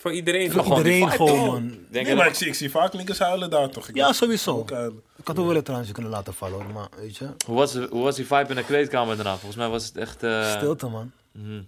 Voor 0.06 0.14
iedereen. 0.14 0.50
Voor 0.52 0.62
gewoon 0.62 0.82
die 0.82 0.92
iedereen 0.92 1.10
vibe, 1.16 1.28
gewoon, 1.30 1.46
man. 1.46 1.68
denk 1.68 1.90
Nee, 1.90 2.04
je 2.06 2.14
maar 2.14 2.24
dat- 2.24 2.32
ik 2.32 2.38
zie, 2.38 2.46
ik 2.46 2.54
zie 2.54 2.70
vaak 2.70 2.92
niks 2.92 3.18
huilen 3.18 3.50
daar, 3.50 3.68
toch? 3.70 3.88
Ik 3.88 3.94
Ja, 3.94 4.04
dacht, 4.04 4.16
sowieso. 4.16 4.56
ook 4.58 4.70
huilen. 4.70 5.02
Ik 5.16 5.26
had 5.26 5.38
ook 5.38 5.46
wel 5.46 5.56
een 5.56 5.62
traantje 5.62 5.92
kunnen 5.92 6.10
laten 6.12 6.34
vallen, 6.34 6.62
hoor. 6.62 6.72
Maar, 6.72 6.88
weet 6.96 7.16
je, 7.16 7.28
hoe, 7.46 7.56
was, 7.56 7.74
hoe 7.74 8.02
was 8.02 8.16
die 8.16 8.26
vibe 8.26 8.48
in 8.48 8.54
de 8.56 8.64
kleedkamer 8.64 9.16
daarna? 9.16 9.30
Volgens 9.36 9.56
mij 9.56 9.68
was 9.68 9.84
het 9.86 9.96
echt... 9.96 10.22
eh, 10.22 10.50
stilte, 10.56 10.86
man. 10.88 11.12
mhm. 11.32 11.62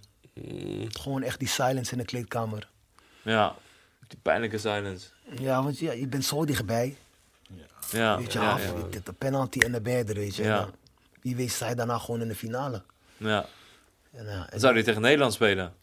Gewoon 0.89 1.21
echt 1.23 1.39
die 1.39 1.47
silence 1.47 1.91
in 1.91 1.97
de 1.97 2.05
kleedkamer. 2.05 2.69
Ja, 3.21 3.55
die 4.07 4.19
pijnlijke 4.21 4.57
silence. 4.57 5.07
Ja, 5.39 5.63
want 5.63 5.79
ja, 5.79 5.91
je 5.91 6.07
bent 6.07 6.25
zo 6.25 6.45
dichtbij. 6.45 6.97
Ja, 7.91 8.17
Weet 8.17 8.33
je, 8.33 8.39
ja, 8.39 8.51
af, 8.51 8.63
ja. 8.65 8.73
de, 8.91 9.01
de 9.03 9.13
penalty 9.13 9.59
en 9.59 9.71
de 9.71 9.81
beide, 9.81 10.13
weet 10.13 10.35
je. 10.35 10.43
En 10.43 10.49
Ja. 10.49 10.59
dan, 10.59 10.71
wie 11.21 11.35
weet 11.35 11.57
je 11.69 11.75
daarna 11.75 11.97
gewoon 11.97 12.21
in 12.21 12.27
de 12.27 12.35
finale. 12.35 12.81
ja. 13.17 13.45
En, 14.11 14.25
ja, 14.25 14.31
en- 14.31 14.47
Dan 14.49 14.59
zou 14.59 14.73
hij 14.73 14.83
tegen 14.83 15.01
Nederland 15.01 15.33
spelen. 15.33 15.73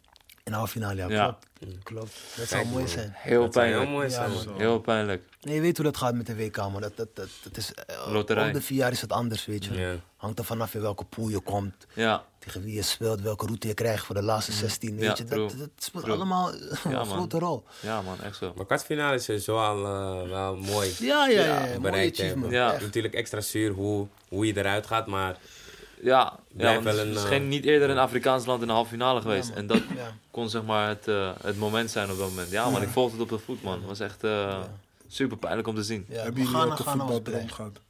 In 0.46 0.52
de 0.52 0.58
halve 0.58 0.72
finale, 0.72 0.96
ja, 0.96 1.08
Ja. 1.08 1.24
klopt. 1.24 1.82
Klopt. 1.82 2.12
Dat 2.36 2.48
zou 2.48 2.66
mooi 2.66 2.88
zijn. 2.88 3.12
Heel 3.14 3.42
Dat 3.42 3.52
zou 3.52 3.66
heel 3.66 3.74
pijnlijk. 3.74 3.90
mooi 3.96 4.08
Ja, 4.08 4.14
zijn, 4.14 4.30
man. 4.30 4.44
man. 4.46 4.56
Heel 4.56 4.78
pijnlijk. 4.80 5.22
Nee, 5.40 5.54
je 5.54 5.60
weet 5.60 5.76
hoe 5.76 5.84
dat 5.86 5.96
gaat 5.96 6.14
met 6.14 6.26
de 6.26 6.36
WK, 6.36 6.56
man. 6.56 6.80
Dat, 6.80 6.96
dat, 6.96 7.08
dat, 7.16 7.28
dat 7.42 7.56
is, 7.56 7.74
eh, 7.74 8.12
Loterij. 8.12 8.46
Om 8.46 8.52
de 8.52 8.62
vier 8.62 8.76
jaar 8.78 8.90
is 8.92 9.00
het 9.00 9.12
anders, 9.12 9.46
weet 9.46 9.64
je. 9.64 9.98
Hangt 10.16 10.38
er 10.38 10.44
vanaf 10.44 10.74
in 10.74 10.80
welke 10.80 11.04
pool 11.04 11.28
je 11.28 11.40
komt, 11.40 11.86
Ja, 11.94 12.24
tegen 12.38 12.62
wie 12.62 12.74
je 12.74 12.82
speelt, 12.82 13.20
welke 13.20 13.46
route 13.46 13.66
je 13.68 13.74
krijgt 13.74 14.04
voor 14.04 14.14
de 14.14 14.22
laatste 14.22 14.52
16. 14.52 14.96
Weet 14.96 15.04
Ja, 15.04 15.14
je. 15.16 15.24
Dat, 15.24 15.58
dat 15.58 15.68
speelt 15.78 16.04
True. 16.04 16.16
allemaal 16.16 16.52
een 16.84 17.06
grote 17.06 17.38
rol. 17.38 17.64
ja 17.80 18.02
man, 18.02 18.20
echt 18.22 18.36
zo. 18.36 18.52
Maar 18.56 18.66
kwartfinale 18.66 19.14
is 19.16 19.24
sowieso 19.24 19.58
al 19.58 19.84
eh, 19.84 20.28
wel 20.30 20.56
mooi. 20.56 20.92
Ja, 20.98 21.26
ja, 21.28 21.44
ja. 21.44 21.64
ja, 21.66 21.78
bereikt 21.80 22.18
achievement. 22.20 22.52
Ja. 22.52 22.76
Natuurlijk 22.80 23.14
extra 23.14 23.40
zuur 23.40 23.70
hoe, 23.72 24.06
hoe 24.28 24.46
je 24.46 24.56
eruit 24.56 24.86
gaat, 24.86 25.06
maar 25.06 25.36
Ja, 26.02 26.38
ja 26.56 26.72
want 26.72 26.84
wel 26.84 26.96
het 26.98 27.06
is 27.08 27.22
een, 27.22 27.28
geen, 27.28 27.48
niet 27.48 27.64
eerder 27.64 27.90
een 27.90 27.98
Afrikaans 27.98 28.46
land 28.46 28.60
in 28.60 28.66
de 28.66 28.72
halve 28.72 28.90
finale 28.90 29.20
geweest. 29.20 29.50
en 29.50 29.66
dat 29.66 29.76
Ja. 29.96 30.12
kon 30.30 30.48
zeg 30.48 30.62
maar 30.62 30.88
het, 30.88 31.08
eh, 31.08 31.30
het 31.42 31.58
moment 31.58 31.90
zijn 31.90 32.10
op 32.10 32.18
dat 32.18 32.28
moment. 32.28 32.50
Ja, 32.50 32.70
maar 32.70 32.82
ik 32.82 32.88
volgde 32.88 33.12
het 33.12 33.22
op 33.32 33.38
de 33.38 33.44
voet, 33.44 33.62
man. 33.62 33.72
Het 33.78 33.86
was 33.86 34.00
echt 34.00 34.24
eh, 34.24 34.60
super 35.08 35.36
pijnlijk 35.36 35.68
om 35.68 35.74
te 35.74 35.82
zien. 35.82 36.06
Ja, 36.08 36.22
Hebben 36.22 36.42
jullie 36.42 36.56
ook 36.56 36.78
een 36.78 36.84
voetbaldroom 36.84 37.48
gehad? 37.50 37.80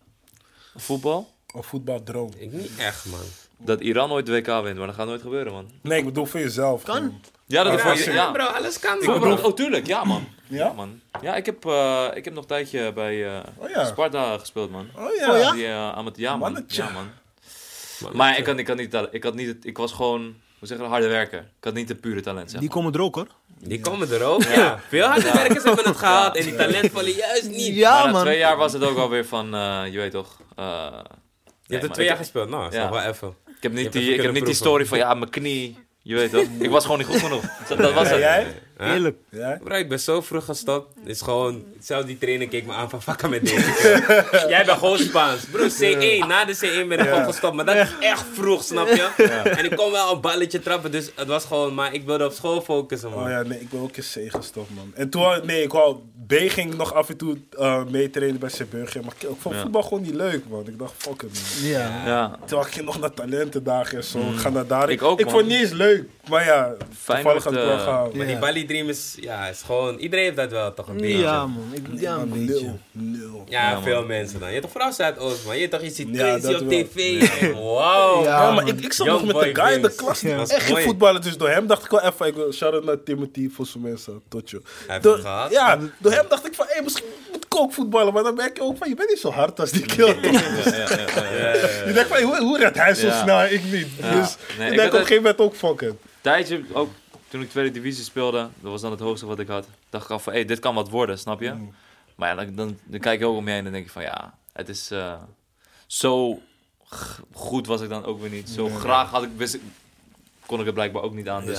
Voetbal? 0.76 1.32
Een 1.54 1.62
voetbaldroom? 1.62 2.30
ik 2.38 2.52
niet 2.52 2.70
echt, 2.78 3.06
man. 3.06 3.20
Dat 3.58 3.80
Iran 3.80 4.10
ooit 4.12 4.26
de 4.26 4.32
WK 4.32 4.46
wint, 4.62 4.76
maar 4.78 4.86
dat 4.86 4.96
gaat 4.96 5.06
nooit 5.06 5.22
gebeuren, 5.22 5.52
man. 5.52 5.70
Nee, 5.80 5.98
ik 5.98 6.04
bedoel 6.04 6.26
voor 6.26 6.40
jezelf. 6.40 6.82
Kan. 6.82 6.94
gewoon. 6.94 7.20
Ja, 7.46 7.62
dat 7.62 7.80
Ja, 7.80 7.92
is 7.92 8.04
ja, 8.04 8.12
ja. 8.12 8.30
bro, 8.32 8.44
alles 8.44 8.78
kan, 8.78 9.00
Ik 9.02 9.06
bedoel, 9.06 9.38
oh, 9.44 9.52
tuurlijk, 9.54 9.86
ja, 9.86 10.04
man. 10.04 10.28
Ja? 10.46 10.72
man. 10.72 11.00
Ja, 11.22 11.36
ik 11.36 11.46
heb, 11.46 11.64
eh, 11.64 12.06
ik 12.14 12.24
heb 12.24 12.34
nog 12.34 12.42
een 12.42 12.48
tijdje 12.48 12.92
bij 12.92 13.26
eh, 13.36 13.42
Oh 13.56 13.68
ja. 13.68 13.84
Sparta 13.84 14.38
gespeeld, 14.38 14.70
man. 14.70 14.88
Oh 14.96 15.14
ja. 15.18 15.32
Oh 15.32 15.38
ja? 15.38 15.52
Die, 15.52 15.66
eh, 15.66 15.92
aan 15.92 16.06
het, 16.06 16.16
ja, 16.16 16.30
man. 16.30 16.52
Mannetje. 16.52 16.82
Ja, 16.82 16.90
man. 16.90 17.08
Maar 18.12 18.38
ik 18.38 18.46
had, 18.46 18.58
ik 18.58 18.66
had 18.68 18.76
niet, 18.76 18.94
ik 19.10 19.22
had 19.22 19.34
niet, 19.34 19.56
ik 19.66 19.76
was 19.76 19.92
gewoon, 19.92 20.20
hoe 20.58 20.68
zeg 20.68 20.76
je, 20.76 20.82
dat, 20.82 20.92
harde 20.92 21.08
werker. 21.08 21.38
Ik 21.38 21.64
had 21.64 21.74
niet 21.74 21.88
het 21.88 22.00
pure 22.00 22.20
talent, 22.20 22.50
zeg 22.50 22.60
Die 22.60 22.68
maar. 22.68 22.78
komen 22.78 22.92
er 22.94 23.00
ook, 23.00 23.14
hoor. 23.14 23.26
Die 23.60 23.80
komen 23.80 24.10
er 24.10 24.22
ook, 24.22 24.42
ja. 24.42 24.80
Veel 24.88 25.06
harde 25.06 25.32
werkers 25.32 25.64
hebben 25.64 25.84
het 25.84 25.96
gehad 25.96 26.36
en 26.36 26.44
die 26.44 26.54
talentvolle 26.56 27.14
juist 27.14 27.48
niet. 27.50 27.74
Ja, 27.74 28.02
maar 28.02 28.12
man. 28.12 28.22
twee 28.22 28.38
jaar 28.38 28.56
was 28.56 28.72
het 28.72 28.82
ook 28.84 28.96
alweer 28.98 29.26
van, 29.26 29.54
eh, 29.54 29.82
je 29.90 29.98
weet 29.98 30.10
toch. 30.12 30.40
eh, 30.56 30.64
Je 30.66 31.72
nee, 31.72 31.78
hebt 31.78 31.82
er 31.82 31.90
twee 31.90 32.04
ik- 32.04 32.10
jaar 32.10 32.20
gespeeld, 32.20 32.48
nou, 32.48 32.62
dat 32.62 32.72
is 32.72 32.78
Ja. 32.78 32.88
nog 32.88 33.02
wel 33.02 33.10
even. 33.12 33.34
Ik 33.56 33.62
heb 33.62 33.72
niet 33.72 33.92
die, 33.92 34.14
ik 34.14 34.22
heb 34.22 34.32
niet 34.32 34.44
die 34.46 34.54
story 34.54 34.86
van, 34.86 34.98
ja, 34.98 35.14
mijn 35.14 35.30
knie. 35.30 35.78
Je 36.02 36.14
weet 36.14 36.30
toch. 36.30 36.44
Ik 36.58 36.70
was 36.70 36.82
gewoon 36.84 36.98
niet 36.98 37.06
goed 37.06 37.20
genoeg. 37.20 37.42
Dat, 37.68 37.92
was 37.92 38.08
het. 38.08 38.18
jij? 38.18 38.46
Eerlijk. 38.78 39.16
Bro, 39.64 39.74
ik 39.76 39.88
ben 39.88 40.00
zo 40.00 40.20
vroeg 40.20 40.44
gestopt. 40.44 40.94
Het 41.00 41.08
is 41.08 41.20
gewoon, 41.20 41.64
zelfs 41.80 42.06
die 42.06 42.18
trainer 42.18 42.48
keek 42.48 42.66
me 42.66 42.72
aan 42.72 42.90
van 42.90 43.02
fuck 43.02 43.28
met 43.28 43.46
deze. 43.46 44.04
Jij 44.48 44.64
bent 44.64 44.78
gewoon 44.78 44.98
Spaans. 44.98 45.44
Bro, 45.44 45.66
C1, 45.68 46.26
na 46.26 46.44
de 46.44 46.56
C1 46.56 46.88
ben 46.88 46.98
ik 46.98 47.08
gewoon 47.08 47.24
gestopt. 47.24 47.54
Maar 47.56 47.64
dat 47.64 47.76
is 47.76 47.88
echt 48.00 48.24
vroeg, 48.32 48.62
snap 48.64 48.88
je? 48.88 49.08
En 49.56 49.64
ik 49.64 49.76
kon 49.76 49.92
wel 49.92 50.12
een 50.14 50.20
balletje 50.20 50.60
trappen, 50.60 50.90
dus 50.90 51.10
het 51.14 51.26
was 51.28 51.44
gewoon, 51.44 51.74
maar 51.74 51.94
ik 51.94 52.04
wilde 52.06 52.24
op 52.24 52.32
school 52.32 52.60
focussen, 52.60 53.10
man. 53.10 53.22
Oh 53.24 53.28
ja, 53.30 53.42
nee, 53.42 53.60
ik 53.60 53.70
ben 53.70 53.80
ook 53.80 53.96
in 53.96 54.02
C 54.02 54.30
gestopt, 54.36 54.70
man. 54.74 54.92
En 54.94 55.08
toen, 55.10 55.40
nee, 55.44 55.62
ik 55.62 55.72
wou, 55.72 55.96
B 56.26 56.32
ging 56.32 56.72
ik 56.72 56.76
nog 56.78 56.94
af 56.94 57.08
en 57.08 57.16
toe 57.16 57.36
eh 57.58 57.84
meetrainen 57.90 58.38
bij 58.40 58.48
Zeeburger. 58.48 59.02
Maar 59.04 59.12
ik, 59.18 59.28
ik 59.28 59.36
vond 59.38 59.54
Ja. 59.54 59.60
voetbal 59.60 59.82
gewoon 59.82 60.02
niet 60.02 60.14
leuk, 60.14 60.42
man. 60.48 60.66
Ik 60.66 60.78
dacht, 60.78 60.92
fuck 60.96 61.22
it, 61.22 61.30
man. 61.60 61.70
Ja. 61.70 62.02
Ja. 62.06 62.38
Toen 62.46 62.60
ik 62.60 62.66
ging 62.66 62.84
nog 62.84 63.00
naar 63.00 63.14
talentendagen 63.14 63.96
en 63.96 64.04
zo. 64.04 64.18
Ik 64.18 64.38
ga 64.38 64.48
naar 64.48 64.66
daar. 64.66 64.90
Ik 64.90 65.02
ook, 65.02 65.18
Ik 65.18 65.24
man. 65.24 65.34
vond 65.34 65.46
het 65.46 65.52
niet 65.54 65.62
eens 65.62 65.72
leuk. 65.78 66.04
Maar 66.28 66.44
ja, 66.44 66.74
toevallig 67.04 67.44
had 67.44 67.52
ik 67.52 67.58
eh, 67.58 67.64
wel 67.66 67.78
gehaald. 67.78 68.14
Maar 68.14 68.26
die 68.26 68.34
Ja. 68.34 68.40
Dream 68.66 68.88
is, 68.88 69.14
ja, 69.20 69.46
is 69.48 69.62
gewoon, 69.62 69.96
iedereen 69.98 70.24
heeft 70.24 70.36
dat 70.36 70.50
wel 70.50 70.74
toch 70.74 70.88
een 70.88 70.96
beetje. 70.96 71.18
Ja, 71.18 71.46
man. 71.46 71.70
Ik, 71.72 71.82
ja, 72.00 72.14
een 72.14 72.28
beetje. 72.46 72.62
Nul. 72.64 72.78
Nul. 72.92 73.44
Ja, 73.48 73.70
Ja, 73.70 73.82
veel 73.82 74.04
mensen 74.04 74.38
dan. 74.38 74.46
Je 74.48 74.52
hebt 74.54 74.64
toch 74.64 74.72
vooral 74.72 74.92
Zuidoost, 74.92 75.44
man. 75.44 75.54
Je 75.54 75.60
hebt 75.60 75.72
toch, 75.72 75.82
je 75.82 75.90
ziet 75.90 76.08
Ja, 76.12 76.18
Crazy 76.22 76.52
dat 76.52 76.60
op 76.60 76.68
wel. 76.68 76.84
tv. 76.94 77.20
Wow. 77.52 78.24
Ja, 78.24 78.42
Ja, 78.42 78.50
maar 78.52 78.68
ik, 78.68 78.80
ik 78.80 78.92
zat 78.92 79.06
nog 79.06 79.24
met 79.24 79.36
de 79.40 79.54
guy 79.62 79.72
in 79.74 79.82
de 79.82 79.94
klas. 79.94 80.22
Is 80.24 80.30
Echt 80.50 80.62
geen 80.62 80.72
mooi. 80.72 80.84
voetballen. 80.84 81.20
Dus 81.22 81.36
door 81.36 81.48
hem 81.48 81.66
dacht 81.66 81.84
ik 81.84 81.90
wel 81.90 82.00
even... 82.00 82.26
Ik 82.26 82.34
wil 82.34 82.52
shout-out 82.52 82.84
naar 82.84 83.02
Timothy 83.04 83.50
voor 83.50 83.66
zijn 83.66 83.82
mensen. 83.82 84.22
Tot 84.28 84.50
je. 84.50 84.60
Hij 84.64 84.84
heeft 84.86 85.02
Door- 85.02 85.12
het 85.12 85.22
gehad. 85.22 85.50
Ja, 85.50 85.78
door 85.98 86.12
hem 86.12 86.24
dacht 86.28 86.46
ik 86.46 86.54
van... 86.54 86.66
Hé, 86.68 86.82
misschien 86.82 87.06
moet 87.32 87.44
ik 87.44 87.56
ook 87.56 87.72
voetballen. 87.72 88.12
Maar 88.12 88.22
dan 88.22 88.34
merk 88.34 88.56
je 88.56 88.62
ook 88.62 88.76
van... 88.76 88.88
Je 88.88 88.94
bent 88.94 89.08
niet 89.08 89.18
zo 89.18 89.30
hard 89.30 89.60
als 89.60 89.70
die 89.70 89.86
kill. 89.86 90.06
Ja, 90.06 90.30
ja, 90.30 90.40
ja, 90.70 91.38
ja, 91.38 91.54
ja. 91.54 91.86
Je 91.86 91.90
denkt 91.94 92.08
van... 92.08 92.22
Hoe, 92.22 92.36
hoe 92.38 92.58
redt 92.58 92.76
hij 92.76 92.94
zo 92.94 93.06
Ja. 93.06 93.22
snel 93.22 93.38
en 93.40 93.52
ik 93.52 93.64
niet? 93.64 93.86
Ja. 93.98 94.20
Dus 94.20 94.36
Nee, 94.58 94.70
ik 94.70 94.76
denk 94.76 94.88
op 94.88 94.92
een 94.94 94.98
het- 94.98 95.06
gegeven 95.08 95.16
moment 95.16 95.38
ook 95.40 95.54
fuck 95.54 95.80
it. 95.80 95.94
tijdje, 96.20 96.60
ook 96.72 96.88
toen 97.36 97.44
ik 97.44 97.50
tweede 97.50 97.70
divisie 97.70 98.04
speelde, 98.04 98.38
dat 98.60 98.70
was 98.70 98.80
dan 98.80 98.90
het 98.90 99.00
hoogste 99.00 99.26
wat 99.26 99.38
ik 99.38 99.48
had. 99.48 99.66
Dacht 99.90 100.04
ik 100.04 100.10
al 100.10 100.18
van, 100.18 100.32
hé, 100.32 100.44
dit 100.44 100.58
kan 100.58 100.74
wat 100.74 100.88
worden, 100.88 101.18
snap 101.18 101.40
je? 101.40 101.50
Mm. 101.52 101.74
Maar 102.14 102.28
ja, 102.28 102.34
dan, 102.44 102.54
dan, 102.54 102.78
dan 102.84 103.00
kijk 103.00 103.18
je 103.20 103.26
ook 103.26 103.36
om 103.36 103.44
je 103.44 103.48
heen 103.50 103.58
en 103.58 103.64
dan 103.64 103.72
denk 103.72 103.84
je 103.84 103.90
van, 103.90 104.02
ja, 104.02 104.38
het 104.52 104.68
is 104.68 104.90
eh, 104.90 105.22
zo 105.86 106.40
goed 107.32 107.66
was 107.66 107.80
ik 107.80 107.88
dan 107.88 108.04
ook 108.04 108.20
weer 108.20 108.30
niet. 108.30 108.48
Zo 108.48 108.68
graag 108.68 109.10
had 109.10 109.22
ik, 109.22 109.30
wist 109.36 109.54
ik, 109.54 109.60
kon 110.46 110.58
ik 110.60 110.64
het 110.64 110.74
blijkbaar 110.74 111.02
ook 111.02 111.14
niet 111.14 111.28
aan. 111.28 111.44
Dus 111.44 111.58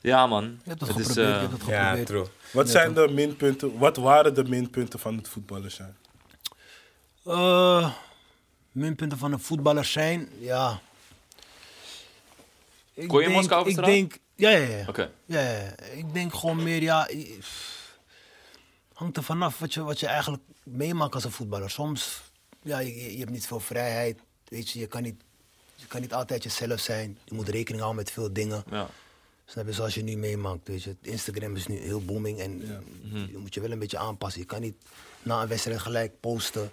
Ja. 0.00 0.16
ja, 0.16 0.26
man. 0.26 0.44
Je 0.44 0.68
hebt 0.68 0.80
het 0.80 0.88
Het 0.88 0.98
is, 0.98 1.06
geprobeerd, 1.06 1.34
eh, 1.34 1.42
je 1.42 1.48
hebt 1.48 1.62
het 1.62 1.70
Ja, 1.98 2.04
true. 2.04 2.26
Wat 2.50 2.70
zijn 2.70 2.94
de 2.94 3.08
minpunten... 3.08 3.78
Wat 3.78 3.96
waren 3.96 4.34
de 4.34 4.44
minpunten 4.44 4.98
van 4.98 5.16
het 5.16 5.28
voetballen 5.28 5.70
zijn? 5.70 5.96
Eh, 7.24 7.92
minpunten 8.72 9.18
van 9.18 9.32
een 9.32 9.40
voetballer 9.40 9.84
zijn, 9.84 10.28
ja. 10.38 10.80
Ik 12.94 13.08
Kon 13.08 13.18
je 13.20 13.24
denk- 13.26 13.36
Moskou 13.38 13.68
Ik 13.68 13.84
denk, 13.84 14.18
ja, 14.38 14.50
ja, 14.50 14.76
ja. 14.76 14.84
Oké. 14.88 15.10
Ja, 15.24 15.40
ja, 15.40 15.50
ja. 15.50 15.76
ik 15.84 16.12
denk 16.12 16.34
gewoon 16.34 16.62
meer, 16.62 16.82
ja. 16.82 17.08
Hangt 18.92 19.16
er 19.16 19.22
vanaf 19.22 19.58
wat 19.58 19.74
je, 19.74 19.82
wat 19.82 20.00
je 20.00 20.06
eigenlijk 20.06 20.42
meemaakt 20.62 21.14
als 21.14 21.24
een 21.24 21.30
voetballer. 21.30 21.70
Soms, 21.70 22.22
ja, 22.62 22.78
je, 22.78 23.12
je 23.12 23.18
hebt 23.18 23.30
niet 23.30 23.46
veel 23.46 23.60
vrijheid. 23.60 24.18
Weet 24.48 24.70
je, 24.70 24.78
je 24.78 24.86
kan 24.86 25.02
niet, 25.02 25.22
je 25.74 25.86
kan 25.86 26.00
niet 26.00 26.14
altijd 26.14 26.42
jezelf 26.42 26.80
zijn. 26.80 27.18
Je 27.24 27.34
moet 27.34 27.48
rekening 27.48 27.82
houden 27.82 28.04
met 28.04 28.12
veel 28.12 28.32
dingen. 28.32 28.64
Ja. 28.70 28.88
Snap 29.44 29.66
je, 29.66 29.72
zoals 29.72 29.94
je 29.94 30.02
nu 30.02 30.16
meemaakt. 30.16 30.68
Weet 30.68 30.82
je. 30.82 30.96
Instagram 31.00 31.56
is 31.56 31.66
nu 31.66 31.76
heel 31.78 32.04
booming 32.04 32.38
en 32.38 32.60
je 33.30 33.38
moet 33.38 33.54
je 33.54 33.60
wel 33.60 33.70
een 33.70 33.78
beetje 33.78 33.98
aanpassen. 33.98 34.40
Je 34.40 34.46
kan 34.46 34.60
niet 34.60 34.76
na 35.22 35.42
een 35.42 35.48
wedstrijd 35.48 35.80
gelijk 35.80 36.20
posten. 36.20 36.70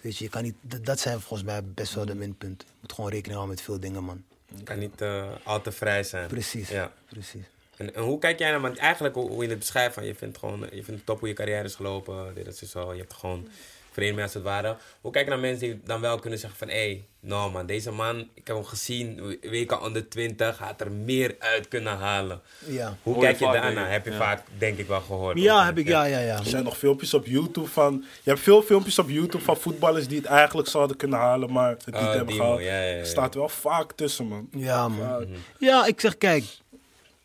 Weet 0.00 0.16
je, 0.16 0.24
je 0.24 0.30
kan 0.30 0.42
niet, 0.42 0.54
dat 0.60 1.00
zijn 1.00 1.20
volgens 1.20 1.48
mij 1.48 1.64
best 1.64 1.94
wel 1.94 2.06
de 2.06 2.14
minpunten. 2.14 2.68
Je 2.68 2.74
moet 2.80 2.92
gewoon 2.92 3.10
rekening 3.10 3.34
houden 3.34 3.54
met 3.56 3.64
veel 3.64 3.80
dingen, 3.80 4.04
man. 4.04 4.24
Kan 4.64 4.78
niet 4.78 5.00
eh, 5.00 5.26
al 5.42 5.60
te 5.62 5.72
vrij 5.72 6.02
zijn. 6.02 6.28
Precies, 6.28 6.68
Ja. 6.68 6.92
precies. 7.08 7.44
En, 7.76 7.94
en 7.94 8.02
hoe 8.02 8.18
kijk 8.18 8.38
jij 8.38 8.50
naar, 8.50 8.60
want 8.60 8.76
eigenlijk 8.78 9.14
hoe, 9.14 9.28
hoe 9.30 9.42
je 9.42 9.48
het 9.48 9.58
beschrijft, 9.58 9.94
van, 9.94 10.04
je 10.04 10.14
vindt 10.14 10.38
gewoon, 10.38 10.60
je 10.60 10.68
vindt 10.70 10.86
het 10.90 11.06
top 11.06 11.18
hoe 11.18 11.28
je 11.28 11.34
carrière 11.34 11.64
is 11.64 11.74
gelopen, 11.74 12.34
dit 12.34 12.46
is 12.62 12.70
zo, 12.70 12.92
je 12.92 13.00
hebt 13.00 13.14
gewoon 13.14 13.48
vreemd 13.96 14.20
als 14.20 14.34
het 14.34 14.42
ware. 14.42 14.76
Hoe 15.00 15.12
kijk 15.12 15.24
je 15.24 15.30
naar 15.30 15.40
mensen 15.40 15.66
die 15.68 15.80
dan 15.84 16.00
wel 16.00 16.18
kunnen 16.18 16.38
zeggen 16.38 16.58
van, 16.58 16.68
hé, 16.68 16.74
hey, 16.74 17.04
nou 17.20 17.52
man, 17.52 17.66
deze 17.66 17.90
man, 17.90 18.28
ik 18.34 18.46
heb 18.46 18.56
hem 18.56 18.64
gezien, 18.64 19.38
WK 19.42 19.82
onder 19.82 20.08
20, 20.08 20.58
had 20.58 20.80
er 20.80 20.92
meer 20.92 21.34
uit 21.38 21.68
kunnen 21.68 21.96
halen. 21.96 22.40
Ja, 22.66 22.96
Hoe 23.02 23.14
Hoor 23.14 23.22
kijk 23.22 23.38
je 23.38 23.44
daarna? 23.52 23.86
Heb 23.86 24.04
je 24.04 24.10
Ja. 24.10 24.16
vaak, 24.16 24.42
denk 24.58 24.78
ik 24.78 24.86
wel 24.86 25.00
gehoord. 25.00 25.38
ja 25.38 25.64
heb 25.64 25.78
ik, 25.78 25.88
ja, 25.88 26.04
ja, 26.04 26.18
ja. 26.18 26.38
Er 26.38 26.44
zijn 26.46 26.64
nog 26.64 26.78
filmpjes 26.78 27.14
op 27.14 27.26
YouTube 27.26 27.68
van... 27.68 28.04
Je 28.22 28.30
hebt 28.30 28.42
veel 28.42 28.62
filmpjes 28.62 28.98
op 28.98 29.08
YouTube 29.10 29.44
van 29.44 29.56
voetballers 29.56 30.08
die 30.08 30.16
het 30.18 30.26
eigenlijk 30.26 30.68
zouden 30.68 30.96
kunnen 30.96 31.18
halen, 31.18 31.52
maar 31.52 31.70
het 31.70 31.86
niet 31.86 31.94
Oh, 31.94 32.08
hebben 32.08 32.26
die 32.26 32.36
gehaald. 32.36 32.54
man, 32.54 32.64
ja, 32.64 32.80
ja, 32.80 32.88
ja. 32.90 32.96
Er 32.98 33.06
staat 33.06 33.34
wel 33.34 33.48
vaak 33.48 33.92
tussen, 33.92 34.26
man. 34.26 34.48
Ja, 34.50 34.88
man. 34.88 35.26
Ja, 35.58 35.86
ik 35.86 36.00
zeg, 36.00 36.18
kijk, 36.18 36.44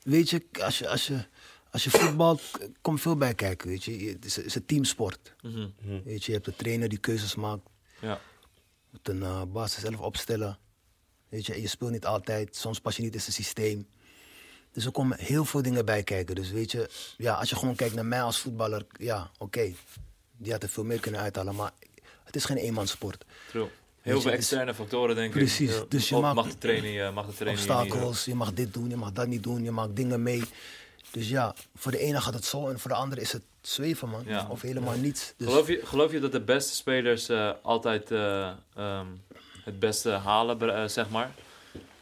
weet 0.04 0.30
je, 0.30 0.42
als 0.64 0.80
je, 0.80 0.88
als 0.90 1.08
je, 1.08 1.18
als 1.72 1.84
je 1.84 1.90
voetbalt, 1.90 2.42
k- 2.52 2.68
komt 2.82 3.02
veel 3.02 3.16
bij 3.16 3.34
kijken, 3.34 3.68
weet 3.68 3.84
je. 3.84 4.04
Je- 4.04 4.12
Het 4.12 4.26
is, 4.26 4.56
een 4.56 4.66
teamsport. 4.66 5.36
Mhm. 5.42 5.68
Weet 6.04 6.24
je, 6.24 6.32
je 6.32 6.38
hebt 6.38 6.48
een 6.48 6.56
trainer 6.56 6.90
die 6.90 6.98
keuzes 6.98 7.36
maakt, 7.36 7.62
Ja. 8.02 8.22
moet 8.90 9.10
een 9.10 9.24
eh, 9.24 9.42
basis 9.48 9.82
zelf 9.84 10.00
opstellen. 10.00 10.58
Weet 11.30 11.46
je, 11.46 11.62
je 11.62 11.68
speelt 11.68 11.92
niet 11.92 12.06
altijd, 12.06 12.56
soms 12.56 12.80
pas 12.80 12.96
je 12.96 13.02
niet 13.02 13.14
in 13.14 13.20
het 13.26 13.34
systeem. 13.34 13.88
Dus 14.72 14.86
er 14.86 14.92
komen 14.92 15.18
heel 15.20 15.46
veel 15.46 15.62
dingen 15.62 15.86
bij 15.86 16.04
kijken. 16.04 16.36
Dus 16.36 16.52
weet 16.52 16.72
je, 16.72 16.90
ja, 17.18 17.34
als 17.34 17.50
je 17.50 17.56
gewoon 17.56 17.76
kijkt 17.76 17.96
naar 17.96 18.06
mij 18.06 18.22
als 18.22 18.40
voetballer, 18.40 18.86
ja, 18.98 19.32
oké. 19.38 19.74
Die 20.38 20.52
had 20.52 20.64
er 20.64 20.70
veel 20.70 20.84
meer 20.84 21.00
kunnen 21.00 21.22
uithalen, 21.22 21.56
maar 21.56 21.72
het 22.24 22.36
is 22.36 22.46
geen 22.46 22.58
eenmanssport. 22.58 23.26
True. 23.50 23.68
Heel 24.02 24.16
je, 24.16 24.22
veel 24.22 24.32
dus- 24.32 24.40
externe 24.40 24.74
factoren, 24.74 25.16
denk 25.16 25.28
ik. 25.34 25.40
Precies, 25.40 25.72
dus 25.90 26.10
je 26.10 26.16
maakt- 26.18 26.36
mag 26.36 26.48
de 26.48 26.58
trainen, 26.58 26.90
je 26.92 27.12
mag 27.12 27.26
de 27.26 27.34
trainen 27.34 27.62
je 27.64 27.70
niet, 27.70 27.78
obstakels, 27.80 28.26
je 28.26 28.36
mag 28.36 28.54
dit 28.54 28.74
doen, 28.74 28.90
je 28.90 28.96
mag 28.96 29.12
dat 29.12 29.28
niet 29.28 29.44
doen, 29.44 29.64
je 29.64 29.72
maakt 29.72 29.96
dingen 29.96 30.24
mee. 30.24 30.44
Dus 31.12 31.30
ja, 31.30 31.56
voor 31.76 31.92
de 31.92 32.00
ene 32.00 32.22
gaat 32.22 32.34
het 32.34 32.46
zo 32.46 32.68
en 32.68 32.80
voor 32.80 32.92
de 32.92 32.98
andere 32.98 33.22
is 33.22 33.32
het 33.32 33.44
zweven, 33.62 34.10
man. 34.10 34.24
Ja. 34.26 34.48
Of 34.50 34.62
helemaal 34.62 34.98
niets. 34.98 35.34
Dus 35.38 35.48
Geloof, 35.48 35.68
je, 35.68 35.82
geloof 35.84 36.12
je 36.12 36.20
dat 36.20 36.32
de 36.32 36.42
beste 36.42 36.76
spelers 36.76 37.30
eh, 37.30 37.52
altijd 37.62 38.12
eh, 38.12 38.52
ehm, 38.76 39.06
het 39.64 39.80
beste 39.80 40.10
halen, 40.10 40.76
eh, 40.76 40.88
zeg 40.88 41.10
maar? 41.10 41.32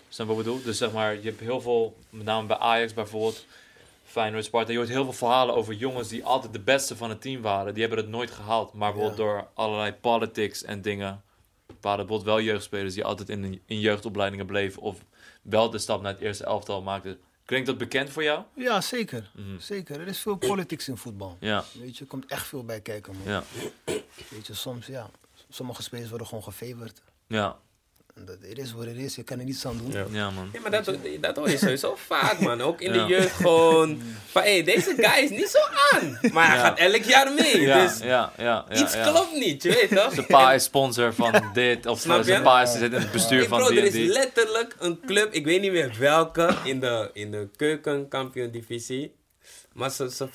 Snap 0.10 0.28
je 0.28 0.34
wat 0.34 0.46
ik 0.46 0.52
bedoel? 0.52 0.64
Dus 0.64 0.78
zeg 0.78 0.92
maar, 0.92 1.16
je 1.16 1.22
hebt 1.22 1.40
heel 1.40 1.62
veel, 1.62 1.98
met 2.10 2.26
name 2.26 2.48
bij 2.48 2.58
Ajax 2.58 2.94
bijvoorbeeld, 2.94 3.46
Feyenoord, 4.06 4.46
Sparta, 4.46 4.72
je 4.72 4.78
hoort 4.78 4.90
heel 4.90 5.04
veel 5.04 5.14
verhalen 5.14 5.56
over 5.56 5.74
jongens 5.74 6.08
die 6.08 6.26
altijd 6.26 6.54
de 6.54 6.60
beste 6.60 6.96
van 6.96 7.10
het 7.10 7.22
team 7.22 7.42
waren. 7.42 7.74
Die 7.74 7.84
hebben 7.84 8.04
het 8.04 8.12
nooit 8.12 8.32
gehaald, 8.32 8.74
maar 8.74 8.92
bijvoorbeeld 8.92 9.18
door 9.18 9.48
allerlei 9.54 9.94
politics 9.94 10.64
en 10.64 10.82
dingen 10.82 11.22
waren 11.82 12.06
bijvoorbeeld 12.06 12.24
wel 12.24 12.42
jeugdspelers 12.42 12.94
die 12.94 13.06
altijd 13.06 13.30
in, 13.30 13.62
in 13.66 13.80
jeugdopleidingen 13.80 14.46
bleven 14.46 14.82
of 14.82 14.98
wel 15.42 15.70
de 15.70 15.78
stap 15.78 16.02
naar 16.02 16.12
het 16.12 16.22
eerste 16.22 16.44
elftal 16.44 16.82
maakten. 16.82 17.20
Klinkt 17.50 17.68
dat 17.68 17.78
bekend 17.78 18.10
voor 18.10 18.24
jou? 18.24 18.44
ja, 18.56 18.82
zeker. 18.82 19.32
Mhm. 19.36 19.60
Zeker. 19.60 20.00
Er 20.00 20.08
is 20.08 20.20
veel 20.20 20.36
politics 20.36 20.88
in 20.88 20.98
voetbal. 20.98 21.38
Ja, 21.40 21.64
Weet 21.80 21.98
je, 21.98 22.04
er 22.04 22.10
komt 22.10 22.26
echt 22.26 22.48
veel 22.48 22.64
bij 22.66 22.82
kijken, 22.82 23.14
man. 23.18 23.24
ja, 23.28 23.44
Weet 24.30 24.48
je, 24.48 24.54
soms, 24.54 24.88
ja, 24.88 25.10
sommige 25.50 25.84
spelers 25.84 26.10
worden 26.10 26.28
gewoon 26.28 26.44
gefavored. 26.44 27.02
ja. 27.28 27.60
Het 28.48 28.58
is 28.58 28.72
wat 28.74 28.86
het 28.86 28.96
is, 28.96 29.16
je 29.16 29.24
kan 29.24 29.40
er 29.40 29.46
niets 29.46 29.66
aan 29.66 29.78
doen. 29.78 29.92
Ja. 29.92 30.06
Ja, 30.12 30.30
man. 30.30 30.50
Ja, 30.54 30.60
maar 30.62 30.72
dat, 30.72 30.86
dat 31.22 31.36
hoor 31.36 31.50
je 31.50 31.58
sowieso 31.58 31.96
vaak, 32.08 32.40
man. 32.40 32.62
Ook 32.62 32.82
in 32.82 32.94
Ja. 32.94 33.06
de 33.06 33.14
jeugd 33.14 33.36
gewoon. 33.36 34.02
Van, 34.32 34.42
hé, 34.44 34.62
deze 34.62 34.94
guy 34.98 35.24
is 35.24 35.30
niet 35.30 35.50
zo 35.50 35.58
aan. 35.92 36.20
Maar 36.34 36.48
hij 36.48 36.56
Ja. 36.58 36.62
gaat 36.64 36.78
elk 36.80 37.04
jaar 37.04 37.32
mee. 37.34 37.62
Ja, 37.62 37.86
dus 37.86 37.98
ja, 38.00 38.34
ja, 38.38 38.66
ja, 38.70 38.82
iets 38.82 38.94
ja. 38.94 39.10
klopt 39.12 39.34
niet, 39.34 39.64
je 39.64 39.70
weet 39.70 39.90
toch? 40.04 40.14
Zijn 40.14 40.26
pa 40.26 40.54
is 40.54 40.64
sponsor 40.64 41.14
van 41.14 41.44
dit, 41.54 41.86
of 41.86 42.00
Snap 42.00 42.18
je? 42.18 42.24
zijn 42.24 42.42
pa 42.44 42.62
is 42.62 42.72
zit 42.72 42.82
in 42.82 42.94
het 42.94 43.12
bestuur 43.12 43.40
Hey 43.40 43.48
van 43.48 43.58
bro, 43.60 43.70
die 43.70 43.80
er 43.80 43.86
is 43.86 44.14
letterlijk 44.14 44.76
een 44.80 45.00
club, 45.06 45.34
ik 45.34 45.46
weet 45.46 45.62
niet 45.62 45.72
meer 45.72 45.96
welke, 46.00 46.56
in 46.64 46.80
de, 46.80 47.10
in 47.14 47.32
de 47.32 47.48
keukenkampioen 47.56 48.52
divisie. 48.52 49.16
Maar 49.74 49.90
ze, 49.92 50.12
ze 50.12 50.28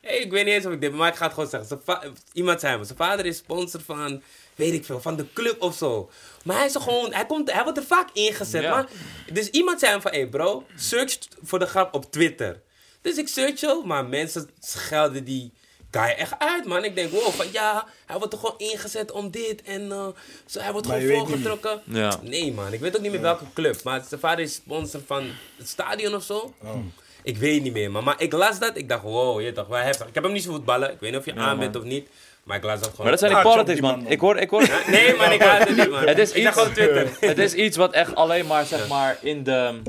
hey, 0.00 0.18
ik 0.18 0.30
weet 0.30 0.44
niet 0.44 0.54
eens 0.54 0.66
of 0.66 0.72
ik 0.72 0.80
dit, 0.80 0.92
maar 0.92 1.08
ik 1.08 1.14
ga 1.16 1.24
het 1.24 1.34
gewoon 1.34 1.48
zeggen. 1.48 1.68
Ze 1.68 2.10
iemand 2.32 2.60
zei 2.60 2.78
me, 2.78 2.84
zijn 2.84 2.98
vader 2.98 3.26
is 3.26 3.36
sponsor 3.36 3.80
van, 3.80 4.22
weet 4.54 4.72
ik 4.72 4.84
veel, 4.84 5.00
van 5.00 5.16
de 5.16 5.26
club 5.32 5.62
of 5.62 5.76
zo. 5.76 6.10
Maar 6.44 6.56
hij 6.56 6.66
is 6.66 6.74
er 6.74 6.80
gewoon, 6.80 7.12
hij, 7.12 7.26
komt, 7.26 7.52
hij 7.52 7.62
wordt 7.62 7.78
er 7.78 7.84
vaak 7.84 8.08
ingezet. 8.12 8.62
Ja. 8.62 8.70
Maar, 8.70 8.88
dus 9.32 9.50
iemand 9.50 9.78
zei 9.78 9.92
hem 9.92 10.00
van, 10.00 10.10
hé 10.10 10.18
hey 10.18 10.28
bro, 10.28 10.66
search 10.76 11.18
voor 11.42 11.58
de 11.58 11.66
grap 11.66 11.94
op 11.94 12.12
Twitter. 12.12 12.60
Dus 13.00 13.16
ik 13.16 13.28
search 13.28 13.58
zo, 13.58 13.82
maar 13.82 14.04
mensen 14.04 14.50
schelden 14.60 15.24
die 15.24 15.52
guy 15.90 16.14
echt 16.16 16.38
uit, 16.38 16.64
man. 16.64 16.84
Ik 16.84 16.94
denk, 16.94 17.10
wow, 17.10 17.30
van 17.30 17.46
ja, 17.52 17.86
hij 18.06 18.18
wordt 18.18 18.32
er 18.32 18.38
gewoon 18.38 18.58
ingezet 18.58 19.12
om 19.12 19.30
dit 19.30 19.62
en 19.62 19.92
eh, 19.92 20.06
zo, 20.46 20.60
hij 20.60 20.72
wordt 20.72 20.88
Maar 20.88 21.00
gewoon 21.00 21.26
voorgetrokken. 21.28 21.82
Ja. 21.84 22.18
Nee, 22.22 22.52
man. 22.52 22.72
Ik 22.72 22.80
weet 22.80 22.96
ook 22.96 23.02
niet 23.02 23.12
meer 23.12 23.20
welke 23.20 23.44
club. 23.54 23.82
Maar 23.82 24.04
zijn 24.08 24.20
vader 24.20 24.44
is 24.44 24.54
sponsor 24.54 25.00
van 25.06 25.30
het 25.56 25.68
stadion 25.68 26.14
of 26.14 26.22
zo. 26.22 26.54
Oh. 26.62 26.76
Ik 27.22 27.36
weet 27.36 27.62
niet 27.62 27.72
meer, 27.72 27.90
man. 27.90 28.04
Maar 28.04 28.20
ik 28.20 28.32
las 28.32 28.58
dat. 28.58 28.76
Ik 28.76 28.88
dacht, 28.88 29.02
wow, 29.02 29.40
je 29.40 29.52
toch, 29.52 29.66
waar 29.66 29.84
heftig. 29.84 30.06
Ik 30.06 30.14
heb 30.14 30.22
hem 30.22 30.32
niet 30.32 30.42
zo 30.42 30.50
voetballen. 30.50 30.92
Ik 30.92 31.00
weet 31.00 31.10
niet 31.10 31.20
of 31.20 31.24
je 31.26 31.34
aan 31.34 31.48
man. 31.48 31.58
bent 31.58 31.76
of 31.76 31.82
niet. 31.82 32.08
Maar 32.44 32.56
ik 32.56 32.62
gewoon. 32.62 32.78
Maar 32.96 33.10
dat 33.10 33.18
zijn 33.18 33.30
die 33.30 33.40
Ah, 33.40 33.46
chop 33.46 33.54
politics, 33.54 33.80
die 33.80 33.90
man. 33.90 34.06
Ik 34.06 34.20
hoor, 34.20 34.36
ik 34.36 34.50
hoor, 34.50 34.60
Nee, 34.86 35.14
man, 35.16 35.32
ik 35.32 35.40
het 35.42 35.76
niet, 35.76 35.90
man. 35.90 36.06
Het 36.06 36.18
is 36.18 36.32
iets- 36.32 36.48
gewoon 36.50 36.72
Twitter. 36.72 37.08
het 37.20 37.38
is 37.38 37.54
iets 37.54 37.76
wat 37.76 37.92
echt 37.92 38.14
alleen 38.14 38.46
maar, 38.46 38.64
zeg 38.64 38.88
maar, 38.88 39.18
in 39.22 39.42
de... 39.42 39.80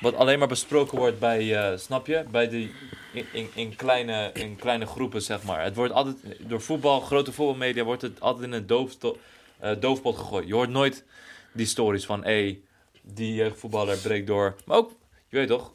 Wat 0.00 0.14
alleen 0.14 0.38
maar 0.38 0.48
besproken 0.48 0.98
wordt 0.98 1.18
bij, 1.18 1.56
eh, 1.56 1.78
snap 1.78 2.06
je? 2.06 2.24
Bij 2.30 2.48
die, 2.48 2.72
in, 3.12 3.26
in, 3.32 3.50
in, 3.54 3.76
kleine, 3.76 4.30
in 4.34 4.56
kleine 4.56 4.86
groepen, 4.86 5.22
zeg 5.22 5.42
maar. 5.42 5.62
Het 5.62 5.74
wordt 5.76 5.92
altijd, 5.92 6.16
door 6.38 6.60
voetbal, 6.60 7.00
grote 7.00 7.32
voetbalmedia, 7.32 7.82
wordt 7.84 8.02
het 8.02 8.20
altijd 8.20 8.44
in 8.44 8.52
een 8.52 8.66
doofsto, 8.66 9.16
eh, 9.58 9.70
doofpot 9.80 10.16
gegooid. 10.16 10.46
Je 10.46 10.54
hoort 10.54 10.70
nooit 10.70 11.04
die 11.52 11.66
stories 11.66 12.06
van, 12.06 12.24
hé, 12.24 12.60
die 13.02 13.34
jeugdvoetballer 13.34 13.96
breekt 13.96 14.26
door. 14.26 14.54
Maar 14.64 14.76
ook, 14.76 14.90
je 15.28 15.36
weet 15.36 15.48
toch, 15.48 15.72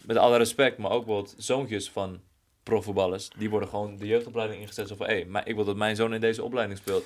met 0.00 0.16
alle 0.16 0.36
respect, 0.36 0.78
maar 0.78 0.90
ook 0.90 1.04
bijvoorbeeld 1.04 1.34
zoontjes 1.38 1.90
van 1.90 2.20
profvoetballers, 2.62 3.28
die 3.38 3.50
worden 3.50 3.68
gewoon 3.68 3.96
de 3.96 4.06
jeugdopleiding 4.06 4.60
ingezet. 4.60 4.88
Zo 4.88 4.94
van, 4.96 5.06
hé, 5.06 5.24
maar 5.28 5.48
ik 5.48 5.54
wil 5.54 5.64
dat 5.64 5.76
mijn 5.76 5.96
zoon 5.96 6.14
in 6.14 6.20
deze 6.20 6.42
opleiding 6.42 6.78
speelt. 6.78 7.04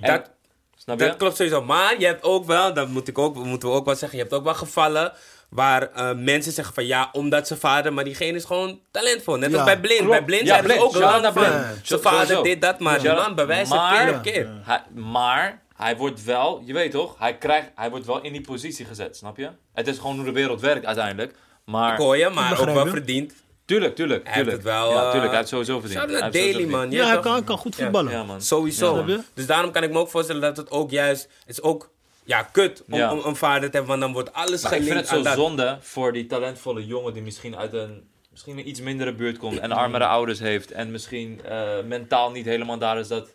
Dat, 0.00 0.30
snap 0.76 0.98
je? 1.00 1.06
dat 1.06 1.16
klopt 1.16 1.36
sowieso. 1.36 1.62
Maar 1.64 2.00
je 2.00 2.06
hebt 2.06 2.22
ook 2.22 2.44
wel, 2.44 2.74
dat 2.74 2.88
moet 2.88 3.08
ik 3.08 3.18
ook, 3.18 3.34
moeten 3.34 3.68
we 3.68 3.74
ook 3.74 3.84
wel 3.84 3.94
zeggen. 3.94 4.18
Je 4.18 4.24
hebt 4.24 4.36
ook 4.36 4.44
wel 4.44 4.54
gevallen 4.54 5.12
waar 5.48 5.90
eh, 5.92 6.14
mensen 6.16 6.52
zeggen 6.52 6.74
van 6.74 6.86
ja, 6.86 7.08
omdat 7.12 7.46
zijn 7.46 7.58
vader, 7.58 7.92
maar 7.92 8.04
diegene 8.04 8.36
is 8.36 8.44
gewoon 8.44 8.80
talentvol. 8.90 9.36
Net 9.36 9.48
als 9.48 9.58
Ja, 9.58 9.64
bij 9.64 9.80
Blind. 9.80 9.98
klopt. 9.98 10.10
Bij 10.16 10.24
Blind 10.24 10.42
Ja, 10.42 10.48
zeiden 10.48 10.70
ze 10.70 10.76
Blind. 10.78 10.94
ook 11.04 11.22
naar 11.22 11.32
Blind. 11.32 11.86
zijn 11.86 12.00
vader 12.00 12.42
dit, 12.42 12.60
dat, 12.60 12.78
maar 12.80 13.08
out. 13.08 13.16
man 13.26 13.34
bewijst 13.34 13.72
het 13.72 13.80
Maar- 13.80 14.04
keer 14.06 14.14
op 14.16 14.22
keer. 14.22 14.48
Hij, 14.62 14.82
maar 14.94 15.62
hij 15.76 15.96
wordt 15.96 16.24
wel, 16.24 16.62
je 16.64 16.72
weet 16.72 16.90
toch, 16.90 17.18
hij, 17.18 17.38
krijgt, 17.38 17.70
hij 17.74 17.90
wordt 17.90 18.06
wel 18.06 18.20
in 18.22 18.32
die 18.32 18.40
positie 18.40 18.84
gezet, 18.86 19.16
snap 19.16 19.36
je? 19.36 19.48
Het 19.72 19.86
is 19.86 19.98
gewoon 19.98 20.16
hoe 20.16 20.24
de 20.24 20.32
wereld 20.32 20.60
werkt 20.60 20.86
uiteindelijk. 20.86 21.34
Maar 21.64 21.92
Ik 21.92 21.98
hoor 21.98 22.16
je, 22.16 22.28
maar 22.28 22.60
ook 22.60 22.70
wel 22.70 22.86
verdiend. 22.86 23.34
Tuurlijk, 23.72 23.94
tuurlijk, 23.96 24.24
Hij 24.24 24.34
tuurlijk. 24.34 24.56
het 24.56 24.64
wel, 24.64 24.90
ja, 24.92 24.96
eh, 25.04 25.10
tuurlijk, 25.10 25.28
hij 25.28 25.36
heeft 25.36 25.48
sowieso 25.48 25.80
verdiend. 25.80 26.00
Hij 26.10 26.20
heeft 26.20 26.32
Daily, 26.32 26.64
man. 26.68 26.90
Ja, 26.90 27.06
hij 27.06 27.20
kan, 27.20 27.44
kan 27.44 27.58
goed 27.58 27.74
voetballen. 27.74 28.08
verdiend. 28.10 28.26
Ja, 28.28 28.32
man. 28.32 28.42
Sowieso. 28.42 29.04
Dus 29.34 29.46
daarom 29.46 29.70
kan 29.70 29.82
ik 29.82 29.90
me 29.90 29.98
ook 29.98 30.08
voorstellen 30.10 30.40
dat 30.42 30.56
het 30.56 30.70
ook 30.70 30.90
juist... 30.90 31.22
Het 31.22 31.48
is 31.56 31.62
ook 31.62 31.90
ja, 32.24 32.42
kut 32.42 32.84
om, 32.90 32.98
Ja. 32.98 33.12
om 33.12 33.20
een 33.24 33.36
vader 33.36 33.60
te 33.70 33.76
hebben, 33.76 33.86
want 33.86 34.00
dan 34.00 34.12
wordt 34.12 34.32
alles 34.32 34.62
Maar 34.62 34.72
ik 34.74 34.82
vind 34.82 34.94
het 34.94 35.08
zo 35.08 35.22
dat. 35.22 35.34
zonde 35.34 35.78
voor 35.80 36.12
die 36.12 36.26
talentvolle 36.26 36.86
jongen 36.86 37.12
die 37.12 37.22
misschien 37.22 37.56
uit 37.56 37.72
een, 37.72 38.02
misschien 38.30 38.58
een 38.58 38.68
iets 38.68 38.80
mindere 38.80 39.12
buurt 39.14 39.38
komt 39.38 39.58
en 39.58 39.72
armere 39.72 40.06
ouders 40.06 40.38
heeft 40.38 40.70
en 40.70 40.90
misschien 40.90 41.40
eh, 41.44 41.68
mentaal 41.86 42.30
niet 42.30 42.44
helemaal 42.46 42.78
daar 42.78 42.98
is 42.98 43.08
dat 43.08 43.28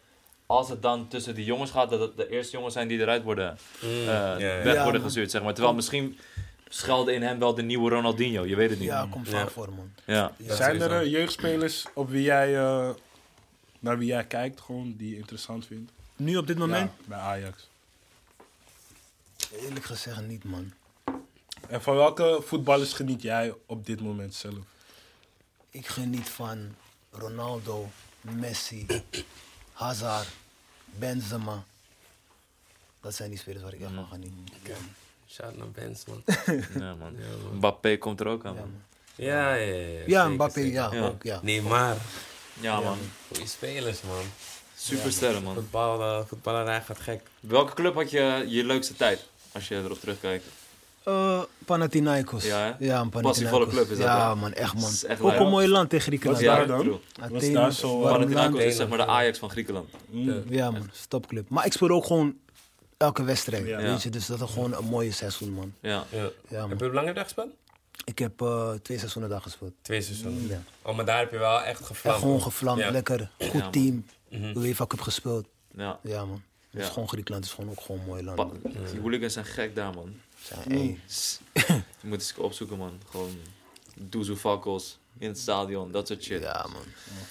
als 0.45 0.69
het 0.69 0.81
dan 0.81 1.07
tussen 1.07 1.35
die 1.35 1.45
jongens 1.45 1.71
gaat, 1.71 1.89
dat 1.89 1.99
het 1.99 2.17
de 2.17 2.29
eerste 2.29 2.51
jongens 2.55 2.73
zijn 2.73 2.87
die 2.87 2.99
eruit 2.99 3.23
worden, 3.23 3.57
eh, 3.81 3.87
Mm, 3.89 4.05
ja. 4.07 4.37
weg 4.37 4.63
worden 4.75 4.91
man. 4.93 5.01
gestuurd, 5.01 5.31
zeg 5.31 5.43
maar. 5.43 5.53
Terwijl 5.53 5.75
misschien 5.75 6.17
schelde 6.69 7.13
in 7.13 7.21
hem 7.21 7.39
wel 7.39 7.53
de 7.55 7.61
nieuwe 7.61 7.89
Ronaldinho, 7.89 8.45
je 8.45 8.55
weet 8.55 8.69
het 8.69 8.79
niet. 8.79 8.87
Ja, 8.87 9.07
komt 9.11 9.27
Ja. 9.27 9.31
vaak 9.39 9.49
voor, 9.49 9.73
man. 9.73 9.91
Ja. 10.05 10.31
Ja, 10.37 10.55
Zijn 10.55 10.81
er 10.81 11.01
eh, 11.01 11.11
jeugdspelers 11.11 11.85
op 11.93 12.09
wie 12.09 12.21
jij, 12.23 12.57
eh, 12.57 12.89
naar 13.79 13.97
wie 13.97 14.07
jij 14.07 14.25
kijkt, 14.25 14.61
gewoon, 14.61 14.95
die 14.97 15.09
je 15.09 15.15
interessant 15.15 15.65
vindt? 15.65 15.91
Nu 16.15 16.37
op 16.37 16.47
dit 16.47 16.57
moment? 16.57 16.91
Ja, 16.97 17.03
bij 17.07 17.17
Ajax. 17.17 17.67
Eerlijk 19.51 19.85
gezegd 19.85 20.27
niet, 20.27 20.43
man. 20.43 20.73
En 21.69 21.81
van 21.81 21.95
welke 21.95 22.41
voetballers 22.45 22.93
geniet 22.93 23.21
jij 23.21 23.53
op 23.65 23.85
dit 23.85 24.01
moment 24.01 24.35
zelf? 24.35 24.57
Ik 25.69 25.87
geniet 25.87 26.29
van 26.29 26.75
Ronaldo, 27.11 27.89
Messi, 28.21 28.85
Hazard, 29.73 30.27
Benzema. 30.85 31.63
Dat 33.01 33.15
zijn 33.15 33.29
die 33.29 33.39
spelers 33.39 33.63
waar 33.63 33.73
ik 33.73 33.81
echt 33.81 33.93
van 33.93 34.07
geniet. 34.07 34.33
Ja, 34.63 34.75
Shout 35.29 35.57
naar 35.57 35.69
Benz, 35.71 36.03
man. 36.09 36.23
Ja, 36.79 36.95
man. 36.99 37.15
Mbappé 37.53 37.97
komt 37.97 38.19
er 38.19 38.27
ook 38.27 38.45
aan, 38.45 38.53
man. 38.55 38.61
man. 38.63 38.81
Ja, 39.15 39.53
ja, 39.53 39.73
ja. 39.75 39.99
ja, 40.05 40.27
Mbappé, 40.29 40.59
ja, 40.59 40.89
Ja. 40.93 41.05
ook, 41.05 41.23
ja. 41.23 41.39
Nee, 41.43 41.61
maar. 41.61 41.95
Ja, 42.59 42.79
man. 42.79 42.97
Goeie 43.27 43.47
spelers, 43.47 44.01
man. 44.01 44.23
Supersterren, 44.75 45.43
man. 45.43 45.53
Voetbal, 45.53 46.01
eh, 46.01 46.25
voetballerij 46.27 46.81
gaat 46.81 46.99
gek. 46.99 47.21
Welke 47.39 47.73
club 47.73 47.93
had 47.95 48.11
je 48.11 48.43
je 48.47 48.63
leukste 48.63 48.95
tijd, 48.95 49.25
als 49.51 49.67
je 49.67 49.75
erop 49.75 49.99
terugkijkt? 49.99 50.45
Eh, 51.03 51.41
Panathinaikos. 51.65 52.45
Ja, 52.45 52.57
hè? 52.57 52.65
ja 52.65 52.71
een 52.71 53.09
Panathinaikos. 53.09 53.21
Passievolle 53.21 53.67
club 53.67 53.89
is 53.91 53.97
dat, 53.97 54.07
Ja, 54.07 54.35
man, 54.35 54.53
echt, 54.53 54.73
man. 54.73 54.89
Is 54.89 55.03
echt 55.05 55.21
ook 55.21 55.33
een 55.33 55.49
mooi 55.49 55.67
land 55.67 55.89
tegen 55.89 56.11
Wat 56.11 56.19
Griekenland. 56.19 56.39
is 56.41 56.45
Ja, 56.45 56.65
daar 56.65 56.83
dan? 56.83 56.99
Athene, 57.35 57.53
daar 57.53 57.71
zo... 57.73 57.99
warm 57.99 58.13
Panathinaikos 58.13 58.59
is 58.61 58.75
zeg 58.75 58.87
maar 58.87 58.97
de 58.97 59.05
Ajax 59.05 59.37
van 59.39 59.49
Griekenland. 59.49 59.89
Mm. 60.09 60.43
Ja, 60.49 60.71
man, 60.71 60.89
stopclub. 60.93 61.49
Maar 61.49 61.65
ik 61.65 61.73
speel 61.73 61.89
ook 61.89 62.05
gewoon 62.05 62.35
elke 62.97 63.23
wedstrijd, 63.23 63.65
Ja. 63.67 63.77
weet 63.77 64.01
je. 64.03 64.09
Dus 64.09 64.25
dat 64.25 64.41
is 64.41 64.49
gewoon 64.51 64.73
een 64.73 64.85
mooie 64.85 65.11
seizoen, 65.11 65.51
man. 65.53 65.73
Ja. 65.79 66.05
Ja. 66.11 66.29
Ja, 66.49 66.59
man. 66.59 66.69
Heb 66.69 66.79
je 66.79 66.85
hoe 66.85 66.93
lang 66.93 67.05
heb 67.05 67.07
je 67.07 67.13
daar 67.13 67.23
gespeeld? 67.23 67.53
Ik 68.05 68.19
heb 68.19 68.41
eh, 68.41 68.71
twee 68.71 68.97
seizoenen 68.97 69.29
daar 69.29 69.41
gespeeld. 69.41 69.71
Twee 69.81 70.01
seizoenen. 70.01 70.47
Ja. 70.47 70.61
Oh, 70.81 70.95
maar 70.95 71.05
daar 71.05 71.19
heb 71.19 71.31
je 71.31 71.37
wel 71.37 71.57
echt 71.61 71.67
Echt 71.79 71.85
gevlamd. 71.85 72.19
gewoon 72.19 72.41
gevlamd, 72.41 72.79
Ja. 72.79 72.91
lekker. 72.91 73.31
Goed 73.49 73.73
team. 73.73 74.05
Mhm. 74.29 74.57
UEFA 74.57 74.85
Cup 74.87 75.01
gespeeld. 75.01 75.47
Ja. 75.75 75.99
Ja, 76.03 76.25
man. 76.25 76.41
Dus 76.71 76.85
Ja. 76.85 76.91
gewoon 76.91 77.07
Griekenland 77.09 77.45
is 77.45 77.51
gewoon 77.51 77.69
ook 77.69 77.81
gewoon 77.81 77.99
een 78.01 78.07
mooi 78.07 78.23
land. 78.23 78.35
Pa- 78.37 78.43
man. 78.43 78.61
die 78.91 78.99
hooligans 79.01 79.33
zijn 79.33 79.45
gek 79.45 79.75
daar, 79.75 79.93
man. 79.93 80.13
Zijn, 80.43 80.71
Je 80.81 80.97
moet 82.01 82.13
eens 82.21 82.33
opzoeken, 82.37 82.77
man. 82.77 82.99
Gewoon 83.09 83.37
doezoe 83.95 84.35
fakkels 84.35 84.97
in 85.17 85.27
het 85.27 85.39
stadion, 85.39 85.91
dat 85.91 86.07
soort 86.07 86.23
shit. 86.23 86.41
ja, 86.41 86.65
man. 86.71 86.81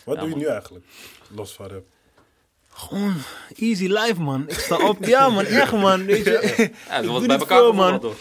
Wat 0.05 0.14
Ja, 0.14 0.21
doe 0.21 0.23
je 0.31 0.35
man. 0.37 0.39
nu 0.39 0.47
eigenlijk? 0.47 0.85
Los 1.31 1.53
van 1.53 1.67
rap. 1.67 1.85
Gewoon 2.77 3.14
easy 3.57 3.87
life, 3.87 4.20
man. 4.20 4.45
Ik 4.49 4.59
sta 4.59 4.77
op. 4.77 5.05
Ja, 5.05 5.29
man, 5.29 5.45
echt, 5.45 5.72
man. 5.72 6.05
Weet 6.07 6.24
je. 6.24 6.31
Ja, 6.89 6.97
ik 6.99 7.03
dat 7.03 7.05
was 7.05 7.18
doe 7.18 7.27
bij 7.27 7.39
elkaar 7.39 7.59
veel, 7.59 7.72
man. 7.72 8.01
toch? 8.01 8.16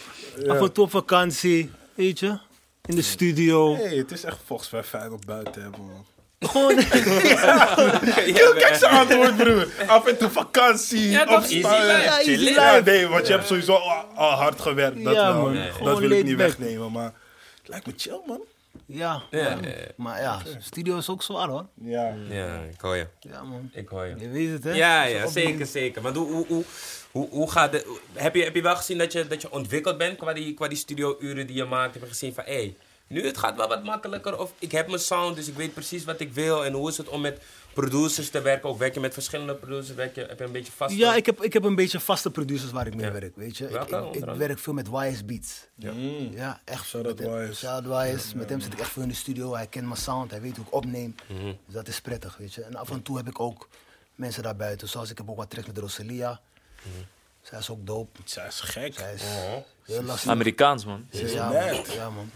Af 0.48 0.60
en 0.62 0.72
toe 0.72 0.84
op 0.84 0.92
vakantie, 0.92 1.72
weet 1.94 2.20
je. 2.20 2.38
In 2.86 2.96
de 2.96 3.02
studio. 3.02 3.76
hey, 3.76 3.96
het 3.98 4.12
is 4.12 4.24
echt 4.24 4.38
volgens 4.46 4.70
mij 4.70 4.84
fijn 4.84 5.12
op 5.12 5.22
buiten 5.26 5.62
hebben, 5.62 5.80
man. 5.86 6.06
Gewoon. 6.40 6.76
Kijk 8.60 8.76
zijn 8.76 8.92
antwoord, 8.96 9.36
broer. 9.38 9.68
Af 9.88 10.06
en 10.06 10.18
toe 10.18 10.30
vakantie. 10.30 11.10
Ja, 11.10 11.26
toch? 11.26 11.42
Easy 11.44 11.54
life. 11.56 11.68
Ja, 11.68 12.18
easy 12.18 12.24
chillen. 12.24 12.40
life. 12.46 12.62
Ja, 12.62 12.80
nee, 12.80 13.08
want 13.08 13.28
je 13.28 13.34
hebt 13.34 13.48
sowieso 13.48 13.74
al, 13.74 13.92
al 14.16 14.30
hard 14.32 14.62
gewerkt. 14.62 15.04
Dat, 15.04 15.14
Ja, 15.14 15.34
wel. 15.34 15.42
man. 15.42 15.58
dat 15.84 16.00
wil 16.00 16.10
ik 16.10 16.24
niet 16.24 16.38
back. 16.38 16.48
wegnemen, 16.48 16.92
maar 16.92 17.14
het 17.60 17.68
lijkt 17.68 17.86
me 17.86 17.94
chill, 17.98 18.20
man. 18.28 18.40
Ja, 18.86 19.22
Ja, 19.32 19.50
man. 19.56 19.64
ja, 19.64 19.70
ja. 19.70 19.76
Maar 19.96 20.22
ja, 20.22 20.42
studio 20.60 20.98
is 20.98 21.10
ook 21.10 21.24
zwaar, 21.24 21.48
hoor. 21.48 21.66
Ja. 21.82 22.14
Ja, 22.30 22.60
ik 22.72 22.82
hoor 22.82 22.96
je. 22.96 23.08
Ja, 23.20 23.44
man. 23.44 23.70
Ik 23.74 23.88
hoor 23.88 24.06
je. 24.06 24.16
Je 24.18 24.30
weet 24.30 24.52
het, 24.52 24.64
hè? 24.64 24.72
Ja, 24.72 25.04
ja, 25.04 25.28
zeker, 25.28 25.66
zeker. 25.66 26.02
Maar 26.02 26.14
hoe, 26.14 26.32
hoe, 26.32 26.46
hoe, 26.48 26.64
hoe, 27.12 27.30
hoe 27.30 27.52
gaat 27.52 27.74
het? 27.74 27.86
Heb 28.14 28.36
je, 28.36 28.44
heb 28.44 28.56
je 28.56 28.62
wel 28.62 28.76
gezien 28.76 28.98
dat 28.98 29.12
je, 29.12 29.28
dat 29.28 29.42
je 29.42 29.52
ontwikkeld 29.52 29.98
bent 29.98 30.18
qua 30.18 30.34
die, 30.34 30.54
qua 30.54 30.68
die 30.68 30.78
studio-uren 30.78 31.48
die 31.48 31.56
je 31.56 31.66
maakt? 31.66 31.94
Heb 31.94 32.04
je 32.04 32.10
gezien 32.10 32.34
van, 32.34 32.44
hé, 32.44 32.54
hey, 32.54 32.76
nu 33.08 33.26
het 33.26 33.38
gaat 33.38 33.56
wel 33.56 33.68
wat 33.68 33.84
makkelijker. 33.84 34.40
Of 34.40 34.54
ik 34.60 34.72
heb 34.72 34.88
mijn 34.88 35.00
sound, 35.00 35.36
dus 35.36 35.48
ik 35.48 35.56
weet 35.56 35.74
precies 35.74 36.04
wat 36.04 36.20
ik 36.20 36.34
wil. 36.34 36.66
En 36.66 36.74
hoe 36.74 36.90
is 36.90 36.98
het 36.98 37.10
om 37.10 37.22
met 37.22 37.42
producers 37.76 38.30
te 38.30 38.42
werken? 38.42 38.70
Ook 38.70 38.78
werk 38.78 38.94
je 38.94 39.00
met 39.00 39.14
verschillende 39.14 39.56
producers? 39.56 39.96
Werk 39.96 40.16
je, 40.16 40.22
heb 40.26 40.40
je 40.40 40.46
een 40.46 40.52
beetje 40.52 40.72
vast? 40.72 40.96
Ja, 40.96 41.16
ik 41.16 41.26
heb, 41.26 41.42
ik 41.44 41.54
heb 41.54 41.64
een 41.64 41.76
beetje 41.76 42.00
vaste 42.00 42.32
producers 42.32 42.72
waar 42.72 42.88
ik 42.88 42.96
mee 42.96 43.06
Ja. 43.06 43.12
werk, 43.12 43.36
weet 43.36 43.58
je. 43.58 43.66
Ik, 43.66 43.72
Welke, 43.72 43.88
ik, 43.96 43.96
onder 44.04 44.16
ik 44.16 44.22
andere? 44.22 44.38
werk 44.48 44.60
veel 44.60 44.74
met 44.74 44.88
YS 44.92 45.26
Beats. 45.26 45.68
Mm. 45.76 46.32
Ja, 46.32 46.62
echt. 46.66 46.86
Shout-out 46.86 47.20
met 47.20 47.28
hem- 47.28 47.50
YS. 47.50 47.58
Shout-out 47.60 48.08
YS. 48.16 48.34
Met 48.34 48.50
hem 48.50 48.60
zit 48.60 48.74
ik 48.74 48.80
echt 48.80 48.90
veel 48.92 49.02
in 49.02 49.08
de 49.08 49.14
studio. 49.16 49.56
Hij 49.56 49.68
kent 49.68 49.86
mijn 49.86 49.98
sound, 49.98 50.32
hij 50.32 50.42
weet 50.42 50.56
hoe 50.58 50.66
ik 50.66 50.74
opneem. 50.74 51.16
Mhm. 51.28 51.44
Dus 51.66 51.74
dat 51.74 51.88
is 51.88 52.02
prettig, 52.02 52.38
weet 52.38 52.54
je. 52.54 52.62
En 52.62 52.76
af 52.76 52.90
en 52.90 53.02
toe 53.02 53.18
heb 53.18 53.28
ik 53.28 53.40
ook 53.40 53.68
mensen 54.16 54.44
daarbuiten. 54.44 54.88
Zoals 54.90 55.10
ik 55.10 55.18
heb 55.18 55.30
ook 55.30 55.38
wat 55.38 55.50
tracks 55.50 55.68
met 55.68 55.78
Rosalia. 55.78 56.42
Mhm. 56.82 57.04
Zij 57.50 57.60
is 57.60 57.70
ook 57.70 57.86
dope. 57.88 58.20
Zij 58.24 58.48
is 58.48 58.60
gek. 58.60 58.94
Zij 58.94 59.14
is 59.14 59.22
Oh. 59.22 59.54
heel 59.84 60.04
lastig. 60.04 60.32
Amerikaans, 60.32 60.86
man. 60.86 61.08
Ja, 61.10 61.20
is 61.20 61.34
man. 61.36 61.54
mad. 61.54 61.94
ja, 61.94 62.10
man. 62.10 62.30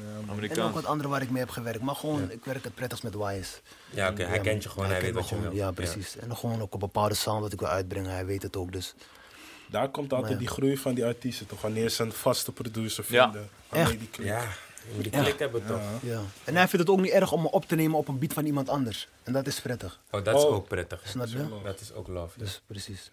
En 0.49 0.61
ook 0.61 0.73
wat 0.73 0.85
andere 0.85 1.09
waar 1.09 1.21
ik 1.21 1.29
mee 1.29 1.39
heb 1.39 1.49
gewerkt. 1.49 1.81
Maar 1.81 1.95
gewoon, 1.95 2.31
ik 2.31 2.45
werk 2.45 2.63
het 2.63 2.75
prettigst 2.75 3.03
met 3.03 3.13
YS. 3.13 3.61
Ja, 3.89 4.09
oké, 4.09 4.23
hij 4.23 4.35
Ja, 4.35 4.41
kent 4.41 4.63
je 4.63 4.69
gewoon, 4.69 4.85
hij, 4.89 4.93
weet 5.01 5.03
kent 5.03 5.13
me 5.15 5.19
wat 5.21 5.29
je 5.29 5.39
wil. 5.49 5.51
Ja, 5.53 5.71
precies. 5.71 6.17
En 6.17 6.27
dan 6.27 6.37
gewoon 6.37 6.61
ook 6.61 6.73
een 6.73 6.79
bepaalde 6.79 7.13
sound 7.15 7.41
wat 7.41 7.53
ik 7.53 7.59
wil 7.59 7.69
uitbrengen. 7.69 8.11
Hij 8.11 8.25
weet 8.25 8.41
het 8.41 8.55
ook, 8.55 8.71
dus 8.71 8.93
Daar 9.69 9.89
komt 9.89 10.13
altijd 10.13 10.21
Maar 10.21 10.31
ja. 10.31 10.37
die 10.37 10.47
groei 10.47 10.77
van 10.77 10.93
die 10.93 11.05
artiesten 11.05 11.45
toch? 11.47 11.61
Wanneer 11.61 11.89
ze 11.89 12.03
een 12.03 12.11
vaste 12.11 12.51
producer 12.51 13.05
Ja. 13.07 13.23
vinden. 13.31 13.49
Echt? 13.69 13.99
die 13.99 14.07
klik. 14.09 14.27
Ja, 14.27 14.43
moet 14.93 15.03
die 15.03 15.11
klik 15.11 15.39
hebben 15.39 15.65
toch? 15.65 15.81
Ja. 16.01 16.21
En 16.43 16.55
hij 16.55 16.67
vindt 16.67 16.87
het 16.87 16.95
ook 16.97 17.01
niet 17.01 17.11
erg 17.11 17.31
om 17.31 17.41
me 17.41 17.51
op 17.51 17.65
te 17.67 17.75
nemen 17.75 17.97
op 17.97 18.07
een 18.07 18.19
beat 18.19 18.33
van 18.33 18.45
iemand 18.45 18.69
anders. 18.69 19.07
En 19.23 19.33
dat 19.33 19.47
is 19.47 19.61
prettig. 19.61 19.99
Oh, 20.11 20.23
dat 20.23 20.35
is 20.37 20.43
Oh. 20.43 20.53
ook 20.53 20.67
prettig. 20.67 21.01
Snap 21.05 21.27
je? 21.27 21.47
Dat 21.63 21.79
is 21.79 21.93
ook 21.93 22.07
love. 22.07 22.33
ja. 22.39 22.43
Dus 22.43 22.61
precies. 22.67 23.11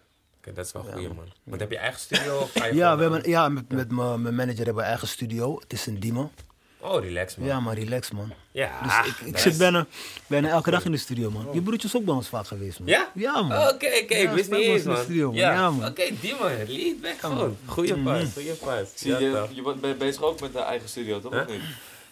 Dat 0.53 0.65
is 0.65 0.71
wel 0.71 0.83
goed, 0.83 1.15
man. 1.15 1.25
Want 1.43 1.61
heb 1.61 1.71
je 1.71 1.77
eigen 1.77 1.99
studio? 1.99 2.37
Of 2.39 2.51
ga 2.55 2.65
je 2.65 2.75
Ja, 2.75 2.95
we 2.95 3.01
hebben, 3.01 3.29
ja 3.29 3.49
met, 3.49 3.69
met 3.71 3.91
mijn 3.91 4.21
mijn 4.21 4.35
manager 4.35 4.65
hebben 4.65 4.83
we 4.83 4.89
eigen 4.89 5.07
studio. 5.07 5.59
Het 5.59 5.73
is 5.73 5.87
in 5.87 5.99
Diemen. 5.99 6.31
Oh, 6.79 7.01
relax, 7.03 7.35
man. 7.35 7.47
Ja, 7.47 7.59
maar 7.59 7.75
relax 7.75 8.11
man. 8.11 8.33
Ja, 8.51 8.81
Dus 8.83 9.07
ik, 9.07 9.27
ik 9.27 9.37
zit 9.37 9.57
bijna, 9.57 9.85
bijna 10.27 10.49
elke 10.49 10.71
dag 10.71 10.85
in 10.85 10.91
de 10.91 10.97
studio 10.97 11.31
man. 11.31 11.47
Je 11.53 11.61
broertje 11.61 11.87
is 11.87 11.95
ook 11.95 12.05
bij 12.05 12.13
ons 12.13 12.27
vaak 12.27 12.47
geweest 12.47 12.79
man. 12.79 12.87
Ja? 12.87 13.11
Ja 13.13 13.41
man. 13.41 13.57
Oké, 13.61 13.71
oké, 13.73 13.85
ik 13.85 14.09
Ja, 14.21 14.33
wist 14.33 14.49
niet 14.51 14.59
eens, 14.59 14.69
ons 14.71 14.77
in 14.81 14.83
de 14.89 14.89
man. 14.95 15.03
studio, 15.03 15.25
man. 15.27 15.35
Ja, 15.35 15.51
Ja, 15.51 15.69
man. 15.71 15.89
Oké, 15.89 16.03
die 16.21 16.35
man, 16.39 16.51
lead 16.67 17.01
back 17.01 17.19
gewoon. 17.19 17.57
Goeie 17.65 17.95
pas, 17.97 18.23
goeie 18.33 18.53
pas. 18.53 18.87
Zie 18.95 19.11
je, 19.11 19.47
je 19.51 19.61
bent 19.61 19.81
be- 19.81 19.95
bezig 19.97 20.21
ook 20.21 20.39
met 20.41 20.53
de 20.53 20.59
eigen 20.59 20.89
studio, 20.89 21.19
toch? 21.19 21.33
Of 21.33 21.47
niet? 21.47 21.61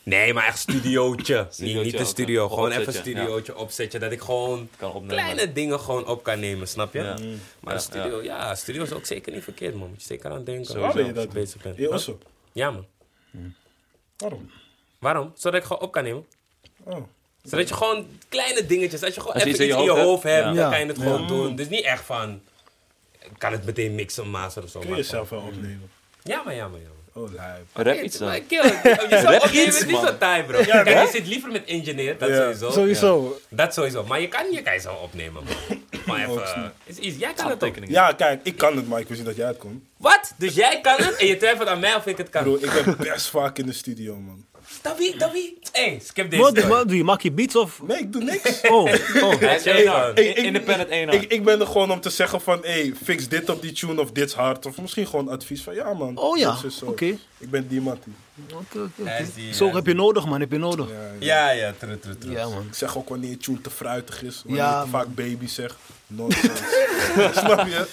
Nee, 0.06 0.34
maar 0.34 0.46
echt 0.46 0.58
studiootje. 0.60 1.38
niet, 1.44 1.54
Studiootje, 1.54 1.84
niet 1.92 2.00
een 2.00 2.06
studio, 2.06 2.50
gewoon 2.50 2.70
even 2.70 2.82
een 2.82 2.88
Opzetje, 2.88 3.12
ja. 3.12 3.18
studiootje 3.18 3.56
opzetten. 3.58 4.00
Dat 4.00 4.12
ik 4.12 4.22
gewoon 4.22 4.70
kleine 5.08 5.54
dingen 5.54 5.80
gewoon 5.80 6.08
op 6.08 6.24
kan 6.24 6.40
nemen, 6.40 6.68
snap 6.68 6.94
je? 6.94 7.00
Ja. 7.00 7.14
Maar 7.14 7.20
Ja, 7.66 7.72
een 7.74 7.80
studio, 7.80 8.24
ja. 8.24 8.56
studio 8.56 8.84
is 8.84 8.92
ook 8.94 9.06
zeker 9.06 9.34
niet 9.34 9.44
verkeerd, 9.44 9.76
man. 9.76 9.90
Moet 9.90 10.02
je 10.02 10.08
zeker 10.08 10.32
aan 10.32 10.44
denken. 10.44 10.76
Waarom 10.80 10.96
ben 10.96 11.06
je 11.06 11.12
dat? 11.14 11.30
bezig 11.30 11.62
bent. 11.62 11.78
Huh? 11.78 11.92
Osso, 11.92 12.20
Ja, 12.52 12.72
man. 12.72 12.86
waarom? 14.18 14.52
Waarom? 15.00 15.32
Zodat 15.36 15.60
ik 15.60 15.66
gewoon 15.66 15.82
op 15.82 15.92
kan 15.92 16.04
nemen. 16.04 16.26
Oh. 16.84 16.98
Zodat 17.44 17.68
je 17.70 17.74
gewoon 17.76 18.08
kleine 18.30 18.66
dingetjes, 18.66 19.04
als 19.04 19.14
je 19.14 19.20
gewoon 19.20 19.34
Als 19.36 19.44
je 19.44 19.50
even 19.50 19.66
iets 19.66 19.74
in 19.76 19.80
je 19.84 19.92
je 19.92 20.00
hoofd 20.00 20.24
hebt, 20.24 20.36
hebt, 20.36 20.46
dan 20.46 20.64
ja. 20.66 20.70
kan 20.70 20.80
je 20.80 20.86
het 20.86 20.98
gewoon 20.98 21.22
Ja. 21.22 21.28
doen. 21.28 21.56
Dus 21.56 21.70
niet 21.70 21.84
echt 21.84 22.04
van, 22.06 22.42
ik 23.20 23.30
kan 23.38 23.52
het 23.52 23.66
meteen 23.66 23.96
mixen, 23.96 24.30
masteren 24.30 24.64
of 24.64 24.70
zo. 24.70 24.80
Kun 24.80 24.90
je 24.90 24.96
jezelf 24.96 25.28
gewoon- 25.28 25.44
wel 25.44 25.54
opnemen? 25.54 25.90
Ja, 26.24 26.42
maar 26.44 26.56
ja, 26.56 26.68
maar 26.68 26.80
ja. 26.80 26.88
Oh, 27.18 27.34
lijp. 27.34 27.66
Rap 27.74 28.02
iets 28.02 28.18
dan. 28.18 28.28
Maar 28.28 28.40
kill, 28.40 28.64
je 28.64 29.08
zou 29.22 29.24
Rap 29.34 29.44
opnemen 29.44 29.68
iets, 29.68 29.78
is 29.78 29.84
niet 29.86 29.92
man. 29.92 30.06
zo 30.06 30.18
taai, 30.18 30.44
bro. 30.44 30.62
Kijk, 30.64 30.88
je 30.88 31.10
zit 31.12 31.28
liever 31.28 31.52
met 31.52 31.66
engineer, 31.66 32.18
dat 32.18 32.30
Ja. 32.30 32.36
sowieso. 32.36 32.72
Sowieso. 32.72 33.40
Dat 33.50 33.74
sowieso. 33.74 34.04
Maar 34.04 34.22
je 34.22 34.28
kan 34.28 34.52
je 34.52 34.62
kan 34.62 34.74
je 34.74 34.80
zo 34.80 34.94
opnemen, 34.94 35.44
man. 35.44 35.54
Maar 36.06 36.20
even, 36.30 36.74
is 36.84 36.98
iets. 36.98 37.18
Jij 37.18 37.34
kan 37.34 37.50
het 37.50 37.64
ook. 37.64 37.76
Ja, 37.86 38.12
kijk, 38.14 38.40
ik 38.44 38.58
kan 38.58 38.76
het, 38.76 38.88
maar 38.88 39.00
ik 39.00 39.08
wist 39.08 39.20
niet 39.20 39.28
dat 39.30 39.38
jij 39.38 39.48
het 39.48 39.58
kon. 39.58 39.88
Wat? 39.98 40.34
Dus 40.38 40.56
jij 40.56 40.82
kan 40.82 40.96
het 40.98 41.16
en 41.16 41.28
je 41.28 41.38
twijfelt 41.38 41.68
aan 41.68 41.80
mij 41.80 41.96
of 41.96 42.06
ik 42.06 42.18
het 42.18 42.30
kan? 42.30 42.44
Bro, 42.44 42.56
ik 42.56 42.84
ben 42.86 42.96
best 42.98 43.28
vaak 43.28 43.58
in 43.58 43.66
de 43.66 43.74
studio, 43.74 44.16
man. 44.16 44.46
Dat 44.86 44.98
wie, 44.98 45.18
dat 45.18 45.32
wie? 45.32 45.58
Hey, 45.72 46.00
skip 46.04 46.30
deze. 46.30 46.42
Wat, 46.44 46.64
wat 46.64 46.88
doe 46.88 46.98
je? 46.98 47.04
Maak 47.04 47.22
je 47.22 47.32
beats 47.32 47.56
of? 47.56 47.82
Nee, 47.88 47.98
ik 47.98 48.12
doe 48.14 48.24
niks. 48.24 48.62
Oh, 48.70 48.94
oh. 49.22 49.40
Hij 49.40 49.56
is 49.56 49.64
Hey, 49.64 49.86
man. 49.86 50.16
ik- 50.16 50.36
Independent 50.38 50.90
één 50.90 51.10
Ik, 51.10 51.32
ik 51.32 51.44
ben 51.44 51.60
er 51.60 51.68
gewoon 51.68 51.92
om 51.92 52.00
te 52.02 52.10
zeggen 52.10 52.42
van, 52.42 52.60
hey, 52.62 52.94
fix 53.04 53.28
dit 53.28 53.50
op 53.50 53.62
die 53.62 53.72
tune 53.72 54.02
of 54.02 54.12
dit 54.12 54.34
hard. 54.34 54.66
Of 54.66 54.78
misschien 54.82 55.08
gewoon 55.08 55.30
advies 55.30 55.62
van, 55.62 55.76
ja 55.76 55.94
man. 55.94 56.18
Oh 56.18 56.38
ja, 56.38 56.58
oké. 56.84 57.06
Ik 57.38 57.50
ben 57.50 57.68
die 57.68 57.82
mattie. 57.82 58.14
Oké, 58.54 58.56
oké, 58.80 58.90
Hij 59.04 59.14
oké. 59.14 59.24
is 59.24 59.34
die, 59.34 59.54
Zo 59.54 59.66
hij 59.66 59.76
heb 59.76 59.86
je 59.88 59.94
nodig 59.94 60.26
man, 60.26 60.40
heb 60.40 60.52
je 60.52 60.58
nodig. 60.58 60.88
Ja, 61.20 61.50
ja. 61.50 61.52
Ja, 61.52 61.74
true, 61.80 62.00
true, 62.00 62.18
true. 62.18 62.34
Ja 62.34 62.48
man. 62.50 62.62
Ik 62.68 62.74
zeg 62.76 62.98
ook 62.98 63.10
wanneer 63.10 63.30
je 63.30 63.38
tune 63.38 63.62
te 63.62 63.70
fruitig 63.70 64.24
is. 64.24 64.42
Wanneer 64.46 64.62
Ja, 64.64 64.78
je 64.80 64.84
te 64.86 64.90
vaak 64.90 65.16
baby 65.16 65.48
zegt. 65.48 65.76
Nonsense. 66.08 66.64
Snap 67.40 67.68
je? 67.68 67.86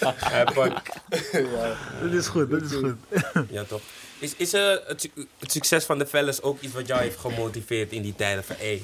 Pakt- 0.53 0.99
Dat 2.01 2.13
is 2.13 2.27
goed, 2.27 2.49
dat 2.49 2.61
is 2.61 2.71
goed. 2.73 2.95
Ja, 3.49 3.63
toch? 3.63 3.81
Is, 4.23 4.35
is 4.35 4.53
eh, 4.53 4.75
het, 4.85 5.09
het 5.39 5.51
succes 5.51 5.85
van 5.85 5.97
de 5.97 6.05
fellas 6.05 6.41
ook 6.41 6.61
iets 6.61 6.73
wat 6.73 6.87
jou 6.87 7.01
heeft 7.01 7.17
gemotiveerd 7.17 7.91
in 7.91 8.01
die 8.01 8.15
tijden 8.15 8.43
van, 8.43 8.55
hey, 8.55 8.83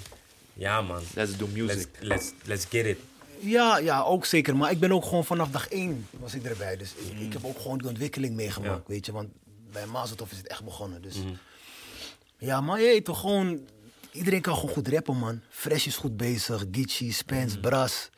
ja 0.53 0.81
man, 0.81 1.01
Let's 1.13 1.37
do 1.37 1.47
music. 1.47 1.87
let's, 1.99 2.31
let's 2.43 2.65
get 2.69 2.85
it. 2.85 2.97
Ja, 3.39 3.77
ja, 3.77 4.01
ook 4.01 4.25
zeker. 4.25 4.55
Maar 4.57 4.71
ik 4.71 4.79
ben 4.79 4.91
ook 4.91 5.03
gewoon 5.03 5.25
vanaf 5.25 5.49
dag 5.49 5.67
één 5.67 6.07
was 6.11 6.33
ik 6.33 6.43
erbij. 6.43 6.77
Dus 6.77 6.93
ik, 6.95 7.19
ik 7.19 7.33
heb 7.33 7.45
ook 7.45 7.59
gewoon 7.59 7.77
die 7.77 7.87
ontwikkeling 7.87 8.35
meegemaakt, 8.35 8.87
weet 8.87 9.05
je. 9.05 9.11
Want 9.11 9.29
bij 9.71 9.85
Mazeltoff 9.85 10.31
is 10.31 10.37
het 10.37 10.47
echt 10.47 10.63
begonnen. 10.63 11.01
Dus 11.01 11.15
ja, 12.37 12.61
maar 12.61 12.81
je 12.81 13.01
toch 13.01 13.19
gewoon... 13.19 13.59
Iedereen 14.11 14.41
kan 14.41 14.55
gewoon 14.55 14.69
goed 14.73 14.87
rappen, 14.87 15.17
man. 15.17 15.41
Fresh 15.49 15.85
is 15.85 15.97
goed 15.97 16.17
bezig. 16.17 16.65
Geechee, 16.71 17.11
Spence, 17.11 17.59
Bras. 17.59 18.09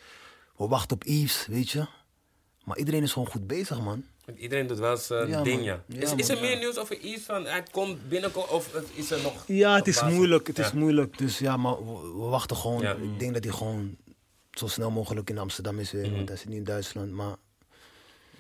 We 0.58 0.68
wachten 0.68 0.96
op 0.96 1.04
Yves, 1.04 1.46
weet 1.48 1.70
je. 1.70 1.86
Maar 2.64 2.78
iedereen 2.78 3.04
is 3.04 3.12
gewoon 3.12 3.28
goed 3.28 3.48
bezig, 3.48 3.82
man. 3.82 4.06
Want 4.26 4.38
Iedereen 4.38 4.68
doet 4.68 4.80
wel 4.80 4.98
zijn 4.98 5.28
Ja, 5.28 5.44
ding, 5.44 5.64
ja. 5.64 5.84
Ja, 5.88 6.02
Is, 6.02 6.14
is 6.16 6.30
er 6.30 6.36
man. 6.36 6.44
meer 6.44 6.58
nieuws 6.58 6.78
over 6.78 6.98
iets 6.98 7.24
van, 7.24 7.46
hij 7.46 7.64
komt 7.72 8.10
binnenkomen 8.10 8.50
of 8.50 8.74
het 8.74 8.88
is 8.94 9.12
er 9.12 9.22
nog... 9.22 9.44
Ja, 9.48 9.76
het 9.76 9.88
is 9.88 10.00
basis- 10.00 10.16
moeilijk. 10.16 10.48
Het 10.48 10.60
is 10.60 10.72
moeilijk. 10.72 11.18
Dus 11.18 11.40
ja, 11.40 11.58
maar 11.58 11.78
we, 11.86 12.02
we 12.02 12.24
wachten 12.24 12.56
gewoon. 12.58 12.84
Ik 13.14 13.20
denk 13.20 13.34
dat 13.34 13.44
hij 13.44 13.54
gewoon 13.54 13.98
zo 14.52 14.68
snel 14.68 14.92
mogelijk 14.92 15.30
in 15.30 15.38
Amsterdam 15.38 15.80
is 15.80 15.92
weer. 15.92 16.12
Want 16.16 16.28
hij 16.28 16.38
zit 16.38 16.48
niet 16.48 16.58
in 16.58 16.64
Duitsland. 16.64 17.12
Maar 17.12 17.36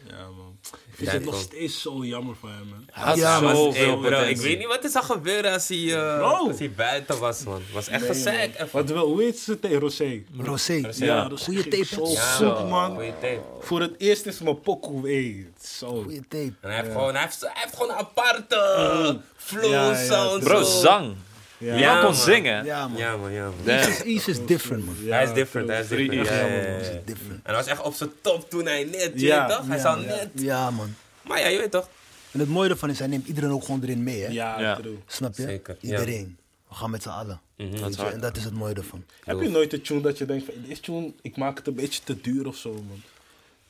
Ja, 0.10 0.16
man. 0.38 0.58
Ik 0.62 1.06
Ja, 1.08 1.12
vind 1.12 1.12
het 1.12 1.24
nog 1.32 1.41
steeds 1.41 1.82
zo 1.82 2.06
jammer 2.06 2.36
voor 2.36 2.49
hem, 2.49 2.68
man. 2.70 2.84
Hij 2.91 3.04
had 3.04 3.18
Ja, 3.18 3.39
maar- 3.39 3.56
zoveel 3.56 4.02
Hey, 4.02 4.10
bro, 4.10 4.22
ik 4.22 4.38
weet 4.38 4.58
niet 4.58 4.68
wat 4.68 4.84
er 4.84 4.89
zou 4.89 5.06
gebeuren 5.06 5.54
als 5.54 5.68
hij, 5.68 5.93
eh, 5.95 6.22
als 6.39 6.60
hij 6.60 6.72
buiten 6.72 7.20
was, 7.20 7.43
man. 7.43 7.62
was 7.74 7.88
echt 7.88 8.02
Nee, 8.02 8.10
gezeik. 8.10 8.66
Wat 8.72 8.89
wel, 8.89 9.06
hoe 9.08 9.22
heet 9.22 9.39
ze 9.39 9.60
tegen 9.60 9.80
Rosé? 9.80 10.24
Rosé. 10.38 10.82
Ja. 10.95 11.28
Rosé 11.28 11.43
Goeie 11.45 11.68
tape. 11.68 11.86
Zo 11.86 12.45
Ja, 12.45 12.64
man. 12.64 12.93
Goeie 12.93 13.14
tape. 13.22 13.41
Voor 13.60 13.82
het 13.82 13.93
eerst 13.97 14.26
is 14.26 14.39
mijn 14.39 14.62
pokoe. 14.62 15.45
Zo. 15.64 15.88
Goeie 16.04 16.22
tape. 16.28 16.54
En 16.62 16.70
hij 16.70 16.76
heeft, 16.76 16.91
gewoon, 16.91 17.14
hij, 17.14 17.22
heeft, 17.24 17.41
hij 17.41 17.52
heeft 17.54 17.74
gewoon 17.76 17.89
een 17.89 17.97
aparte 17.97 19.20
flow, 19.36 19.72
Ja, 19.72 19.89
ja, 19.91 20.06
sound. 20.06 20.43
Bro, 20.43 20.64
zo. 20.64 20.80
zang. 20.80 21.16
Ja. 21.62 21.93
Kon 21.93 22.03
man. 22.03 22.16
zingen. 22.16 22.66
Ja, 22.66 22.88
man. 22.88 22.97
Ja, 22.97 23.18
man, 23.18 23.32
ja, 23.32 23.43
man. 23.43 23.53
Damn. 23.64 23.78
Ease 23.80 23.89
is, 23.91 24.03
Ease 24.03 24.32
is 24.32 24.45
different, 24.45 24.86
man. 24.86 24.95
Ja, 25.03 25.16
hij 25.16 25.24
is 25.24 25.34
different, 25.34 25.70
hij 25.70 25.80
is 25.80 25.88
Drie 25.88 26.09
different. 26.09 26.51
Ja, 26.51 26.76
is. 26.78 26.88
En 26.88 27.39
hij 27.43 27.55
was 27.55 27.66
echt 27.66 27.82
op 27.82 27.93
zijn 27.93 28.09
top 28.22 28.49
toen 28.49 28.66
hij 28.66 28.84
net, 28.84 29.12
je 29.16 29.28
weet 29.28 29.49
toch? 29.49 29.68
Hij 29.68 29.76
ja, 29.76 29.82
zou 29.82 30.01
ja. 30.01 30.07
net. 30.07 30.30
Ja, 30.34 30.72
man. 30.72 30.95
Maar 31.22 31.39
ja, 31.39 31.47
je 31.47 31.57
weet 31.57 31.72
toch? 31.72 31.89
En 32.32 32.39
het 32.39 32.49
mooie 32.49 32.70
ervan 32.70 32.89
is, 32.89 32.99
hij 32.99 33.07
neemt 33.07 33.28
iedereen 33.28 33.51
ook 33.51 33.64
gewoon 33.64 33.84
erin 33.84 34.03
mee, 34.03 34.22
hè? 34.22 34.28
Ja, 34.28 34.59
Ja. 34.59 34.76
true. 34.76 34.97
Snap 35.05 35.36
je? 35.36 35.41
Zeker, 35.41 35.78
ja. 35.80 35.89
Iedereen. 35.89 36.38
We 36.70 36.76
gaan 36.76 36.89
met 36.91 37.01
z'n 37.03 37.09
allen. 37.09 37.41
Mhm. 37.57 37.82
Hard. 37.82 38.14
En 38.14 38.20
dat 38.20 38.38
is 38.38 38.43
het 38.43 38.53
mooie 38.53 38.74
ervan. 38.74 39.03
Heb 39.24 39.41
je 39.41 39.49
nooit 39.49 39.74
een 39.74 39.82
tune 39.82 40.01
dat 40.01 40.18
je 40.18 40.26
denkt 40.26 40.45
van, 40.45 40.53
deze 40.68 40.82
tune, 40.82 41.14
ik 41.22 41.38
maak 41.38 41.57
het 41.57 41.68
een 41.68 41.76
beetje 41.76 42.01
te 42.03 42.22
duur 42.22 42.47
of 42.47 42.55
zo, 42.55 42.72
man? 42.74 43.01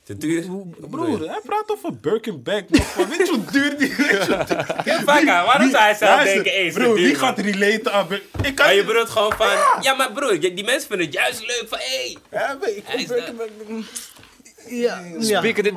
Te 0.04 0.16
duur. 0.16 0.44
Broer, 0.90 1.18
hij 1.18 1.40
praat 1.44 1.70
over 1.70 1.80
van, 1.82 1.98
weet 3.08 3.26
je 3.26 3.30
hoe 3.30 3.44
duur 3.52 3.78
die 3.78 3.88
is? 3.88 4.26
Ja, 4.84 5.44
waarom 5.44 5.70
zou 5.70 5.82
hij 5.82 5.94
zelf 5.94 6.22
denken, 6.22 6.52
eens 6.52 6.74
Broer, 6.74 6.94
wie 6.94 7.14
gaat 7.14 7.38
relaten 7.38 7.92
aan 7.92 8.06
Ik 8.12 8.20
kan 8.42 8.52
Maar 8.54 8.68
je 8.74 8.76
niet- 8.76 8.86
bedoelt 8.86 9.10
gewoon 9.10 9.32
van, 9.32 9.46
ja 9.80 9.94
maar 9.94 10.12
broer, 10.12 10.40
die 10.40 10.64
mensen 10.64 10.88
vinden 10.88 11.06
het 11.06 11.14
juist 11.14 11.40
leuk 11.46 11.64
van, 11.68 11.78
hé. 11.78 12.16
Ja, 12.30 12.58
ik 12.62 12.82
vind. 13.08 13.34
Ja, 14.68 15.02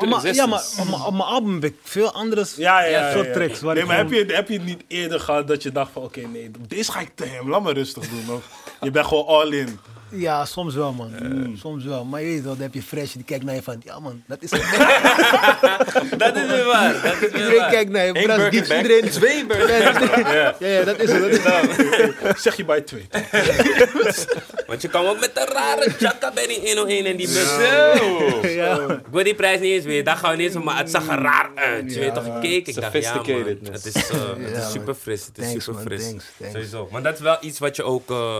maar, 0.05 0.33
Ja, 0.33 0.45
maar 0.45 0.63
op 1.05 1.11
mijn- 1.13 1.21
album 1.29 1.53
heb 1.53 1.63
ik 1.63 1.75
veel 1.83 2.11
andere 2.11 2.45
Ja, 2.55 2.83
ja, 2.85 2.99
ja. 2.99 3.11
soort 3.13 3.33
tracks. 3.33 3.61
Nee, 3.61 3.85
maar 3.85 3.97
heb 3.97 4.11
je, 4.11 4.25
heb 4.27 4.49
je 4.49 4.59
niet 4.59 4.83
eerder 4.87 5.19
gehad 5.19 5.47
dat 5.47 5.63
je 5.63 5.71
dacht 5.71 5.91
van, 5.91 6.03
oké, 6.03 6.19
nee, 6.19 6.51
deze 6.67 6.91
ga 6.91 6.99
ik 6.99 7.09
te 7.15 7.25
hem, 7.25 7.49
laat 7.49 7.63
me 7.63 7.73
rustig 7.73 8.03
doen. 8.09 8.35
Of 8.35 8.49
je 8.81 8.91
bent 8.91 9.05
gewoon 9.05 9.25
all 9.25 9.51
in. 9.51 9.79
Ja, 10.15 10.45
soms 10.45 10.73
wel, 10.75 10.93
man. 10.93 11.11
Soms 11.59 11.83
wel. 11.83 12.05
Maar 12.05 12.21
je 12.21 12.27
weet 12.27 12.43
wel, 12.43 12.53
dan 12.53 12.61
heb 12.61 12.73
je 12.73 12.81
Fresh, 12.81 13.11
die 13.13 13.23
kijkt 13.23 13.43
naar 13.43 13.55
je 13.55 13.63
van, 13.63 13.81
ja 13.83 13.99
man, 13.99 14.23
dat 14.27 14.37
is 14.43 14.51
het. 14.55 16.19
Dat 16.19 16.35
is 16.35 16.47
weer 16.47 16.65
waar, 16.65 16.93
dat 17.03 17.13
is 17.21 17.21
Iedereen 17.31 17.57
waar. 17.59 17.69
kijkt 17.69 17.91
naar 17.91 18.05
je. 18.05 18.13
Diep, 18.49 18.63
iedereen. 18.65 19.09
twee. 19.09 19.45
Ja, 19.47 20.55
ja, 20.59 20.83
dat 20.83 20.99
is 20.99 21.11
het. 21.11 21.43
Dat 21.43 21.77
is 21.79 21.97
het. 22.21 22.41
Zeg 22.45 22.55
je 22.57 22.65
bij 22.65 22.81
twee. 22.81 23.07
Want 24.67 24.81
je 24.81 24.87
kwam 24.87 25.05
ook 25.05 25.19
met 25.19 25.31
een 25.33 25.53
rare 25.53 25.89
chakka 25.99 26.31
bij 26.33 26.47
die 26.47 26.59
101 26.63 27.05
en 27.05 27.15
die 27.17 27.27
bus. 27.27 27.55
Zo. 27.55 28.47
Ja. 28.47 28.75
Ik 28.89 28.99
wil 29.11 29.23
die 29.23 29.35
prijs 29.35 29.59
niet 29.59 29.71
eens 29.71 29.85
weer, 29.85 30.03
dat 30.03 30.17
gaan 30.17 30.31
we 30.31 30.37
niet 30.37 30.55
eens, 30.55 30.63
maar 30.63 30.77
het 30.77 30.89
zag 30.89 31.07
er 31.07 31.21
raar 31.21 31.49
uit. 31.55 31.93
Je 31.93 31.99
weet 31.99 32.13
toch, 32.13 32.25
ik 32.25 32.41
keek, 32.41 32.67
ik 32.67 32.75
dacht, 32.81 32.93
ja 33.01 33.15
man, 33.15 33.25
het 33.71 33.85
is, 33.85 34.09
eh, 34.09 34.19
het 34.37 34.57
is 34.57 34.71
super 34.71 34.93
fris, 34.95 35.25
het 35.25 35.37
is 35.37 35.45
Thanks, 35.45 35.63
super 35.63 35.79
man, 35.79 35.91
fris. 35.91 36.03
thanks, 36.07 36.25
thanks. 36.37 36.53
Sowieso. 36.53 36.87
Maar 36.91 37.03
dat 37.03 37.13
is 37.13 37.19
wel 37.19 37.37
iets 37.41 37.59
wat 37.59 37.75
je 37.75 37.83
ook, 37.83 38.09
eh, 38.11 38.37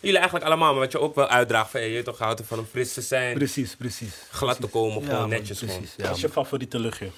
jullie 0.00 0.16
eigenlijk 0.16 0.46
allemaal, 0.46 0.70
maar 0.72 0.80
wat 0.82 0.92
je 0.92 1.00
ook 1.00 1.14
wel 1.14 1.28
uitdraagt 1.28 1.70
van, 1.70 1.80
hey, 1.80 1.90
je 1.90 2.02
toch, 2.02 2.18
houdt 2.18 2.40
ervan 2.40 2.58
om 2.58 2.66
fris 2.70 2.92
te 2.92 3.00
zijn, 3.00 3.34
Precies, 3.34 3.76
precies. 3.76 4.14
glad 4.30 4.60
te 4.60 4.66
komen, 4.66 5.02
gewoon 5.02 5.20
man, 5.20 5.28
netjes 5.28 5.58
precies. 5.58 5.74
gewoon. 5.76 5.88
Ja, 5.96 6.06
Wat 6.06 6.14
is 6.16 6.20
je 6.22 6.28
favoriete 6.28 6.78
luchtje? 6.78 7.10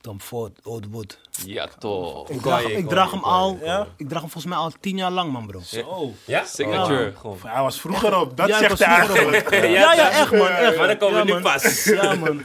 Tom 0.00 0.20
Ford, 0.20 0.58
Old 0.62 0.86
Wood. 0.90 1.18
Ja, 1.44 1.68
toch. 1.78 2.28
Ik 2.28 2.40
draag, 2.40 2.62
ik 2.64 2.88
hem 3.10 3.22
al. 3.24 3.58
Ja? 3.62 3.86
ik 3.96 4.08
draag 4.08 4.20
hem 4.20 4.30
volgens 4.30 4.44
mij 4.54 4.56
al 4.62 4.72
tien 4.80 4.96
jaar 4.96 5.10
lang, 5.10 5.32
man, 5.32 5.46
bro. 5.46 5.60
Zo. 5.60 6.12
Ja? 6.24 6.44
Signature. 6.44 7.12
Hij 7.46 7.62
was 7.62 7.80
vroeger 7.80 8.16
op, 8.20 8.36
dat 8.36 8.48
Ja, 8.48 8.58
zegt 8.58 8.78
hij 8.78 8.88
eigenlijk. 8.98 9.50
Ja, 9.50 9.92
ja, 9.94 10.10
echt, 10.10 10.32
man. 10.32 10.46
Echt. 10.48 10.76
Maar 10.76 10.86
dan 10.86 10.96
komen 10.96 11.16
Ja, 11.16 11.24
we 11.24 11.26
nu 11.26 11.32
man. 11.32 11.42
pas. 11.42 11.84
Ja, 11.84 12.14
man. 12.14 12.44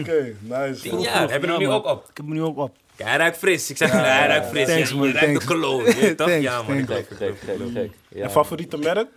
Oké, 0.00 0.34
nice. 0.40 0.80
Tien 0.80 1.00
jaar, 1.00 1.30
hebben 1.30 1.48
we 1.48 1.54
hem 1.54 1.58
nu 1.64 1.70
ook 1.70 1.86
op. 1.86 2.00
Ik 2.10 2.16
heb 2.16 2.26
hem 2.26 2.34
nu 2.34 2.42
ook 2.42 2.58
op. 2.58 2.76
Ja, 2.96 3.06
hij 3.06 3.16
ruikt 3.16 3.36
fris. 3.36 3.70
Ik 3.70 3.76
zeg 3.76 3.90
hij 3.90 4.26
ruikt 4.26 4.48
fris. 4.48 4.66
Thanks, 4.66 4.90
ja, 4.90 4.96
man, 4.96 5.06
je 5.06 5.12
ruikt 5.12 5.32
de 5.32 5.38
thanks. 5.38 5.44
cologne. 5.44 5.96
je 6.00 6.14
toch? 6.14 6.26
Thanks, 6.28 6.42
ja, 6.42 6.62
man. 6.62 6.84
thanks. 6.84 7.06
Gek, 7.08 7.16
gek, 7.16 7.38
gek, 7.44 7.58
gek. 7.72 7.90
Ja. 8.08 8.22
Je 8.22 8.30
favoriete 8.30 8.76
merk? 8.78 9.08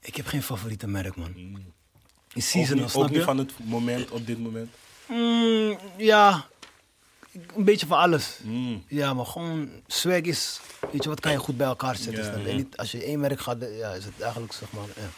Ik 0.00 0.16
heb 0.16 0.26
geen 0.26 0.42
favoriete 0.42 0.86
merk, 0.86 1.16
man. 1.16 1.34
In 1.36 1.64
Ook 2.36 2.42
seasonal, 2.42 2.82
niet, 2.82 2.90
snap 2.90 3.02
ook 3.02 3.08
niet 3.08 3.18
je? 3.18 3.24
van 3.24 3.38
het 3.38 3.52
moment 3.64 4.10
op 4.10 4.26
dit 4.26 4.38
moment. 4.38 4.70
Mm, 5.06 5.78
ja, 5.96 6.46
een 7.32 7.64
beetje 7.64 7.86
van 7.86 7.98
alles. 7.98 8.38
Mm. 8.42 8.84
Ja, 8.88 9.14
maar 9.14 9.26
gewoon 9.26 9.70
swag 9.86 10.20
is, 10.20 10.60
weet 10.92 11.02
je, 11.02 11.08
wat 11.08 11.20
kan 11.20 11.32
je 11.32 11.38
goed 11.38 11.56
bij 11.56 11.66
elkaar 11.66 11.96
zetten. 11.96 12.56
Niet, 12.56 12.76
als 12.76 12.90
je 12.92 13.04
één 13.04 13.20
merk 13.20 13.40
gaat, 13.40 13.56
ja, 13.78 13.90
is 13.92 14.04
het 14.04 14.20
eigenlijk 14.20 14.52
zeg 14.52 14.72
maar. 14.72 14.86
Ja. 14.96 15.08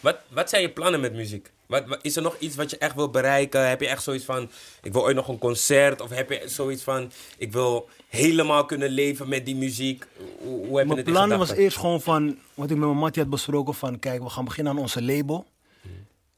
Wat, 0.00 0.16
wat 0.28 0.48
zijn 0.50 0.62
je 0.62 0.70
plannen 0.70 1.00
met 1.00 1.12
muziek? 1.12 1.50
Wat, 1.66 1.86
wat- 1.86 1.98
is 2.02 2.16
er 2.16 2.22
nog 2.22 2.36
iets 2.38 2.56
wat 2.56 2.70
je 2.70 2.78
echt 2.78 2.94
wil 2.94 3.10
bereiken? 3.10 3.68
Heb 3.68 3.80
je 3.80 3.88
echt 3.88 4.02
zoiets 4.02 4.24
van, 4.24 4.50
ik 4.82 4.92
wil 4.92 5.02
ooit 5.02 5.16
nog 5.16 5.28
een 5.28 5.38
concert? 5.38 6.00
Of 6.00 6.10
heb 6.10 6.30
je 6.30 6.42
zoiets 6.46 6.82
van, 6.82 7.10
ik 7.38 7.52
wil 7.52 7.88
helemaal 8.08 8.64
kunnen 8.64 8.88
leven 8.88 9.28
met 9.28 9.46
die 9.46 9.56
muziek? 9.56 10.06
Hoe, 10.38 10.66
hoe 10.66 10.78
heb 10.78 10.86
je 10.86 10.92
Mijn 10.94 11.04
plan 11.04 11.38
was 11.38 11.50
eerst 11.50 11.76
gewoon 11.76 12.00
van, 12.00 12.38
wat 12.54 12.70
ik 12.70 12.76
met 12.76 12.86
mijn 12.86 12.98
mattie 12.98 13.22
had 13.22 13.30
besproken, 13.30 13.74
van 13.74 13.98
kijk, 13.98 14.22
we 14.22 14.28
gaan 14.28 14.44
beginnen 14.44 14.72
aan 14.72 14.78
onze 14.78 15.02
label. 15.02 15.46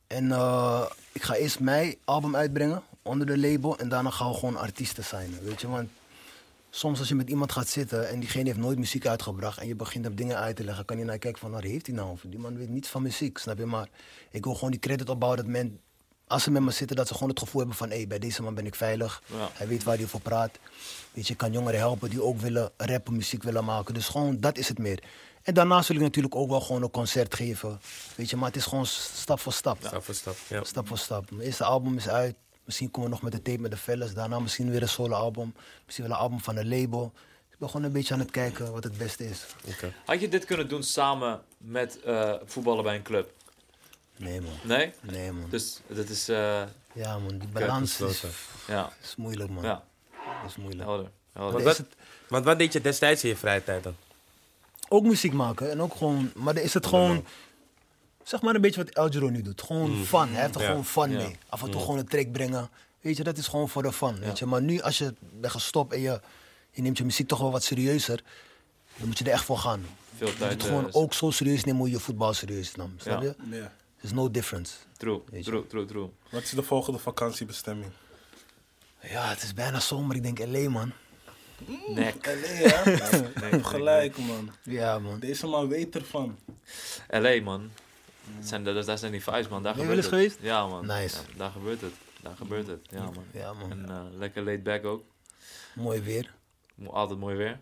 En 0.07 0.33
eh, 0.33 0.83
ik 1.13 1.23
ga 1.23 1.35
eerst 1.35 1.61
mijn 1.61 1.95
album 2.05 2.37
uitbrengen 2.37 2.83
onder 3.03 3.27
de 3.27 3.39
label 3.39 3.79
en 3.79 3.89
daarna 3.89 4.11
gaan 4.11 4.31
we 4.31 4.35
gewoon 4.39 4.57
artiesten 4.57 5.05
signen, 5.05 5.45
weet 5.45 5.61
je. 5.61 5.69
Want 5.69 5.89
soms 6.71 6.99
als 6.99 7.09
je 7.09 7.15
met 7.15 7.31
iemand 7.31 7.53
gaat 7.53 7.69
zitten 7.69 8.09
en 8.09 8.21
diegene 8.21 8.45
heeft 8.45 8.59
nooit 8.59 8.79
muziek 8.79 9.07
uitgebracht 9.07 9.59
en 9.59 9.67
je 9.67 9.75
begint 9.75 10.05
hem 10.05 10.15
dingen 10.15 10.37
uit 10.37 10.57
te 10.57 10.65
leggen, 10.65 10.85
kan 10.85 10.99
je 10.99 11.05
naar 11.05 11.19
kijken 11.19 11.41
van, 11.41 11.51
waar 11.51 11.63
heeft 11.63 11.87
hij 11.87 11.95
nou 11.95 12.11
over? 12.11 12.31
Die 12.31 12.39
man 12.39 12.57
weet 12.57 12.69
niets 12.69 12.89
van 12.89 13.03
muziek, 13.03 13.39
snap 13.39 13.59
je? 13.59 13.67
Maar 13.67 13.89
ik 14.31 14.45
wil 14.45 14.55
gewoon 14.55 14.71
die 14.71 14.81
credit 14.81 15.09
opbouwen 15.09 15.43
dat 15.43 15.53
men, 15.53 15.81
als 16.27 16.43
ze 16.43 16.51
met 16.51 16.63
me 16.63 16.71
zitten, 16.71 16.97
dat 16.97 17.09
ze 17.09 17.15
gewoon 17.15 17.29
het 17.29 17.39
gevoel 17.39 17.61
hebben 17.61 17.79
van, 17.79 17.91
hé, 17.91 18.07
bij 18.07 18.19
deze 18.19 18.43
man 18.43 18.55
ben 18.55 18.67
ik 18.67 18.75
veilig. 18.75 19.23
Ja. 19.27 19.49
Hij 19.53 19.69
weet 19.69 19.83
waar 19.83 19.97
hij 19.97 20.05
over 20.05 20.21
praat. 20.21 20.59
Weet 21.13 21.27
je, 21.27 21.33
ik 21.33 21.39
kan 21.39 21.53
jongeren 21.53 21.79
helpen 21.79 22.11
die 22.11 22.23
ook 22.23 22.41
willen 22.41 22.71
rappen, 22.77 23.17
muziek 23.17 23.43
willen 23.43 23.65
maken. 23.65 23.95
Dus 23.95 24.09
gewoon, 24.09 24.41
dat 24.41 24.59
is 24.59 24.69
het 24.69 24.79
meer. 24.79 25.03
En 25.43 25.55
daarna 25.55 25.83
zul 25.83 25.97
ik 25.97 26.03
natuurlijk 26.03 26.35
ook 26.35 26.49
wel 26.49 26.61
gewoon 26.61 26.83
een 26.83 26.91
concert 26.91 27.35
geven. 27.35 27.81
Weet 28.15 28.31
je, 28.31 28.37
maar 28.37 28.47
het 28.47 28.57
is 28.57 28.65
gewoon 28.65 28.87
stap 28.87 29.41
voor 29.41 29.53
stap. 29.53 29.79
Stap 29.81 30.05
voor 30.05 30.15
stap, 30.15 30.37
ja. 30.49 30.65
Stap 30.65 30.89
voor 30.89 30.99
stap. 30.99 31.31
Mijn 31.31 31.47
eerste 31.47 31.65
album 31.65 31.97
is 31.97 32.09
uit. 32.09 32.35
Misschien 32.69 32.91
komen 32.91 33.11
we 33.11 33.17
nog 33.17 33.25
met 33.25 33.33
de 33.33 33.43
tape 33.43 33.61
met 33.61 33.71
de 33.71 33.77
fellas. 33.77 34.15
Daarna 34.15 34.39
misschien 34.39 34.71
weer 34.71 34.83
een 34.83 34.89
solo 34.89 35.15
album. 35.15 35.55
Misschien 35.85 36.07
wel 36.07 36.15
een 36.17 36.23
album 36.23 36.41
van 36.41 36.57
een 36.57 36.69
label. 36.69 37.13
Ik 37.51 37.59
ben 37.59 37.69
gewoon 37.71 37.87
een 37.87 37.93
beetje 37.93 38.15
aan 38.15 38.21
het 38.21 38.31
kijken 38.31 38.73
wat 38.73 38.85
het 38.85 38.99
beste 38.99 39.29
is. 39.29 39.45
Oké. 39.67 39.93
Had 40.05 40.21
je 40.21 40.29
dit 40.29 40.45
kunnen 40.45 40.69
doen 40.69 40.83
samen 40.83 41.41
met 41.59 42.01
eh, 42.01 42.35
voetballen 42.45 42.85
bij 42.85 42.95
een 42.95 43.03
club? 43.03 43.31
Nee 44.17 44.41
man. 44.41 44.53
Nee? 44.63 44.93
Nee 45.01 45.33
man. 45.33 45.51
Dus 45.51 45.81
dat 45.87 46.09
is, 46.09 46.29
eh, 46.29 46.63
Ja 46.93 47.19
man, 47.19 47.39
die 47.39 47.49
balans 47.49 48.01
is, 48.01 48.23
ja, 48.67 48.93
is 49.03 49.17
moeilijk 49.17 49.51
man. 49.51 49.63
ja, 49.65 49.85
Dat 50.43 50.51
is 50.51 50.57
moeilijk. 50.57 50.83
helder. 50.89 51.11
Want 51.33 51.63
wat, 51.63 51.77
het 51.77 51.87
want 52.29 52.45
wat 52.45 52.59
deed 52.59 52.73
je 52.73 52.81
destijds 52.81 53.23
in 53.23 53.29
je 53.29 53.37
vrije 53.37 53.65
tijd 53.65 53.83
dan? 53.83 53.97
ook 54.89 55.05
muziek 55.05 55.33
maken 55.33 55.71
en 55.71 55.81
ook 55.83 55.95
gewoon, 55.95 56.31
maar 56.35 56.57
is 56.57 56.75
het 56.75 56.87
gewoon, 56.87 57.25
zeg 58.29 58.43
maar 58.43 58.55
een 58.55 58.61
beetje 58.61 58.85
wat 58.85 58.95
Elgero 58.95 59.29
nu 59.29 59.43
doet. 59.43 59.63
Gewoon 59.63 60.05
fun, 60.05 60.29
hij 60.33 60.43
heeft 60.43 60.55
er 60.55 60.61
Ja. 60.61 60.67
gewoon 60.67 60.85
fun 60.85 61.11
Ja. 61.11 61.17
mee. 61.17 61.37
Af 61.49 61.63
en 61.63 61.71
toe 61.71 61.81
gewoon 61.81 61.99
een 61.99 62.09
track 62.09 62.33
brengen. 62.33 62.71
Weet 63.01 63.17
je, 63.17 63.23
dat 63.25 63.37
is 63.39 63.47
gewoon 63.47 63.69
voor 63.69 63.83
de 63.83 63.93
fun, 63.93 64.19
weet 64.21 64.39
je. 64.39 64.47
Maar 64.47 64.63
nu 64.63 64.81
als 64.81 64.99
je 64.99 65.15
bent 65.21 65.53
gestopt 65.53 65.93
en 65.93 66.01
je, 66.01 66.21
je 66.71 66.83
neemt 66.83 66.99
je 66.99 67.05
muziek 67.05 67.29
toch 67.29 67.39
wel 67.39 67.51
wat 67.51 67.65
serieuzer, 67.65 68.23
dan 68.97 69.07
moet 69.07 69.19
je 69.19 69.25
er 69.25 69.31
echt 69.31 69.45
voor 69.45 69.59
gaan. 69.59 69.81
Veel 70.17 70.27
Je 70.27 70.33
moet 70.33 70.39
tijd. 70.41 70.53
het 70.53 70.63
eh, 70.63 70.69
gewoon 70.69 70.89
ook 70.93 71.15
zo 71.15 71.31
serieus 71.31 71.65
nemen 71.65 71.81
hoe 71.81 71.91
je 71.91 71.99
voetbal 72.01 72.33
serieus 72.35 72.75
nam, 72.75 72.93
snap 72.97 73.23
Ja. 73.23 73.35
je? 73.51 73.57
Ja. 73.57 73.73
There's 74.01 74.15
no 74.15 74.31
difference. 74.31 74.75
True, 74.97 75.21
true, 75.43 75.67
true, 75.67 75.85
true. 75.85 76.09
Wat 76.31 76.43
is 76.43 76.51
de 76.51 76.63
volgende 76.63 76.99
vakantiebestemming? 76.99 77.91
Ja, 79.03 79.29
het 79.29 79.43
is 79.43 79.55
bijna 79.55 79.81
zomer, 79.81 80.17
ik 80.17 80.23
denk 80.23 80.39
LA 80.39 80.69
man. 80.71 80.93
Nek. 81.89 82.27
LA, 82.27 82.33
hè? 82.33 82.91
Je 82.91 83.31
hebt 83.35 83.67
gelijk, 83.67 84.19
man. 84.19 84.51
Ja 84.63 84.99
man. 84.99 85.19
Deze 85.21 85.47
man 85.47 85.69
weet 85.69 85.95
ervan. 85.95 86.39
LA, 87.09 87.41
man. 87.43 87.71
Dat 88.37 88.47
zijn, 88.49 88.65
dat, 88.65 88.87
dat 88.87 88.99
zijn 88.99 89.13
die 89.13 89.23
vibes, 89.23 89.49
man. 89.49 89.63
Daar 89.63 89.75
Ben 89.75 89.83
je 89.83 89.89
gebeurt 89.89 90.11
wel 90.11 90.21
eens 90.21 90.33
het. 90.33 90.43
Ja, 90.43 90.67
man. 90.67 90.87
Nice. 90.87 91.17
Ja, 91.17 91.37
daar 91.37 91.51
gebeurt 91.51 91.81
het. 91.81 91.93
Daar 92.23 92.37
gebeurt 92.37 92.67
het. 92.67 92.87
Ja, 92.91 93.03
man. 93.03 93.25
Ja 93.33 93.53
man. 93.53 93.71
En 93.71 93.89
eh, 93.89 94.05
lekker 94.19 94.43
laid 94.43 94.63
back 94.63 94.85
ook. 94.85 95.05
Mooi 95.75 96.01
weer. 96.01 96.35
Altijd 96.87 97.19
mooi 97.19 97.37
weer. 97.37 97.61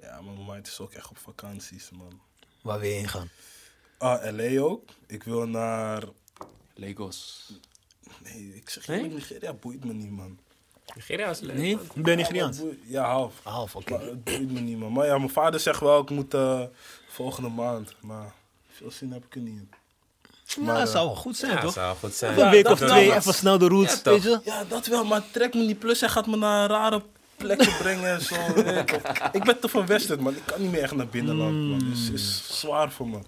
Ja, 0.00 0.20
maar 0.20 0.34
mijn 0.34 0.46
mind 0.46 0.66
is 0.66 0.80
ook 0.80 0.92
echt 0.92 1.10
op 1.10 1.18
vakanties, 1.18 1.90
man. 1.90 2.20
Waar 2.62 2.80
we 2.80 2.86
heen 2.86 3.08
gaan. 3.08 3.30
Ah, 3.98 4.32
LA 4.36 4.60
ook. 4.60 4.82
Ik 5.06 5.22
wil 5.22 5.46
naar... 5.46 6.02
Lagos. 6.74 7.50
Nee, 8.22 8.54
ik 8.54 8.68
zeg 8.70 8.86
Nee? 8.86 9.02
je, 9.02 9.08
Nigeria 9.08 9.52
boeit 9.52 9.84
me 9.84 9.92
niet, 9.92 10.10
man. 10.10 10.38
Nigeria 10.94 11.30
is 11.30 11.40
leuk. 11.40 11.56
Nee? 11.56 11.78
Ben 11.94 12.10
je 12.10 12.16
Nigeriaans? 12.16 12.60
Ja, 12.84 13.04
half. 13.04 13.40
Half, 13.42 13.76
oké. 13.76 13.98
Het 13.98 14.24
boeit 14.24 14.50
me 14.50 14.60
niet, 14.60 14.78
man. 14.78 14.92
Maar 14.92 15.06
ja, 15.06 15.18
mijn 15.18 15.30
vader 15.30 15.60
zegt 15.60 15.80
wel, 15.80 16.00
ik 16.00 16.10
moet 16.10 16.34
eh, 16.34 16.64
volgende 17.08 17.48
maand. 17.48 17.94
Maar 18.00 18.34
veel 18.68 18.90
zin 18.90 19.12
heb 19.12 19.24
ik 19.24 19.34
er 19.34 19.40
niet 19.40 19.58
in. 19.58 19.70
Ja, 20.46 20.62
Maar, 20.62 20.74
dat 20.74 20.86
eh, 20.86 20.92
zou 20.92 21.06
wel 21.06 21.16
goed 21.16 21.36
zijn, 21.36 21.52
Ja, 21.52 21.60
toch? 21.60 21.72
zou 21.72 21.96
goed 21.96 22.14
zijn. 22.14 22.38
een 22.40 22.50
week 22.50 22.68
of 22.68 22.78
wel, 22.78 22.88
twee, 22.88 23.08
maar- 23.08 23.16
even 23.16 23.34
snel 23.34 23.58
de 23.58 23.68
roots, 23.68 23.92
Ja, 23.94 23.98
toch. 24.00 24.12
weet 24.12 24.22
je? 24.22 24.50
Ja, 24.50 24.64
dat 24.64 24.86
wel, 24.86 25.04
maar 25.04 25.22
trek 25.30 25.54
me 25.54 25.60
niet. 25.60 25.78
Plus 25.78 26.00
hij 26.00 26.08
gaat 26.08 26.26
me 26.26 26.36
naar 26.36 26.68
rare 26.70 27.02
plekken 27.36 27.76
brengen 27.78 28.10
en 28.10 28.20
zo. 28.20 28.34
ik 29.38 29.44
ben 29.44 29.58
te 29.60 29.68
van 29.68 29.86
Western, 29.86 30.22
man. 30.22 30.36
Ik 30.36 30.42
kan 30.44 30.60
niet 30.62 30.70
meer 30.70 30.82
echt 30.82 30.94
naar 30.94 31.06
binnenland, 31.08 31.54
man. 31.68 31.88
Het 31.88 31.98
is, 31.98 32.10
is 32.10 32.58
zwaar 32.60 32.90
voor 32.92 33.08
me. 33.08 33.18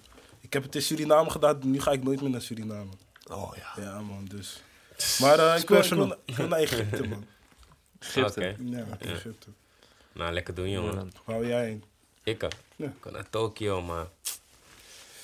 Ik 0.41 0.53
heb 0.53 0.63
het 0.63 0.75
in 0.75 0.81
Suriname 0.81 1.29
gedaan, 1.29 1.59
nu 1.63 1.81
ga 1.81 1.91
ik 1.91 2.03
nooit 2.03 2.21
meer 2.21 2.29
naar 2.29 2.41
Suriname. 2.41 2.91
Oh 3.31 3.51
ja. 3.55 3.83
Ja, 3.83 3.99
man, 4.01 4.25
dus. 4.25 4.61
Maar 5.19 5.39
eh, 5.39 5.61
ik, 5.61 5.69
wil, 5.69 5.77
ik, 5.83 5.89
wil, 5.89 6.15
ik 6.25 6.35
wil 6.35 6.47
naar 6.47 6.59
Egypte, 6.59 7.07
man. 7.07 7.25
Egypte. 7.99 8.39
Oké. 8.39 8.55
Ja, 8.59 8.85
Egypte. 8.99 9.47
Nou, 10.11 10.33
lekker 10.33 10.53
doen, 10.53 10.69
jongen. 10.69 11.11
Wil 11.25 11.45
jij 11.47 11.63
heen? 11.65 11.83
Ik, 12.23 12.41
Ja. 12.75 12.85
ik 12.85 13.03
wil 13.03 13.11
naar 13.11 13.29
Tokio, 13.29 13.81
maar 13.81 14.05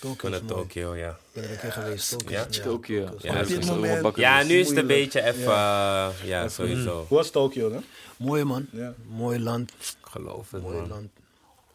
mooi. 0.02 0.46
Tokio, 0.46 0.96
ja. 0.96 1.10
Ik 1.10 1.16
ben 1.34 1.44
er 1.44 1.50
een 1.52 1.60
keer 1.60 1.72
geweest. 1.72 2.16
Tokio. 2.64 3.02
Ja? 3.22 3.34
Ja. 3.34 3.42
Op 3.42 3.48
dit 3.48 3.66
moment-. 3.66 4.16
Ja, 4.16 4.44
nu 4.44 4.60
is 4.60 4.68
het 4.68 4.78
een 4.78 4.88
beetje 4.88 5.22
even, 5.24 5.52
eh, 5.52 6.08
ja, 6.24 6.50
sowieso. 6.50 7.06
Hoe 7.08 7.18
was 7.18 7.30
Tokio, 7.32 7.70
dan? 7.70 7.84
Mooi 8.18 8.44
man. 8.44 8.68
Ja. 8.72 8.94
Mooi 9.08 9.40
land. 9.40 9.72
Ik 9.80 9.96
geloof 10.12 10.52
het, 10.52 10.62
Mooi 10.62 10.78
man. 10.78 10.88
land. 10.90 11.08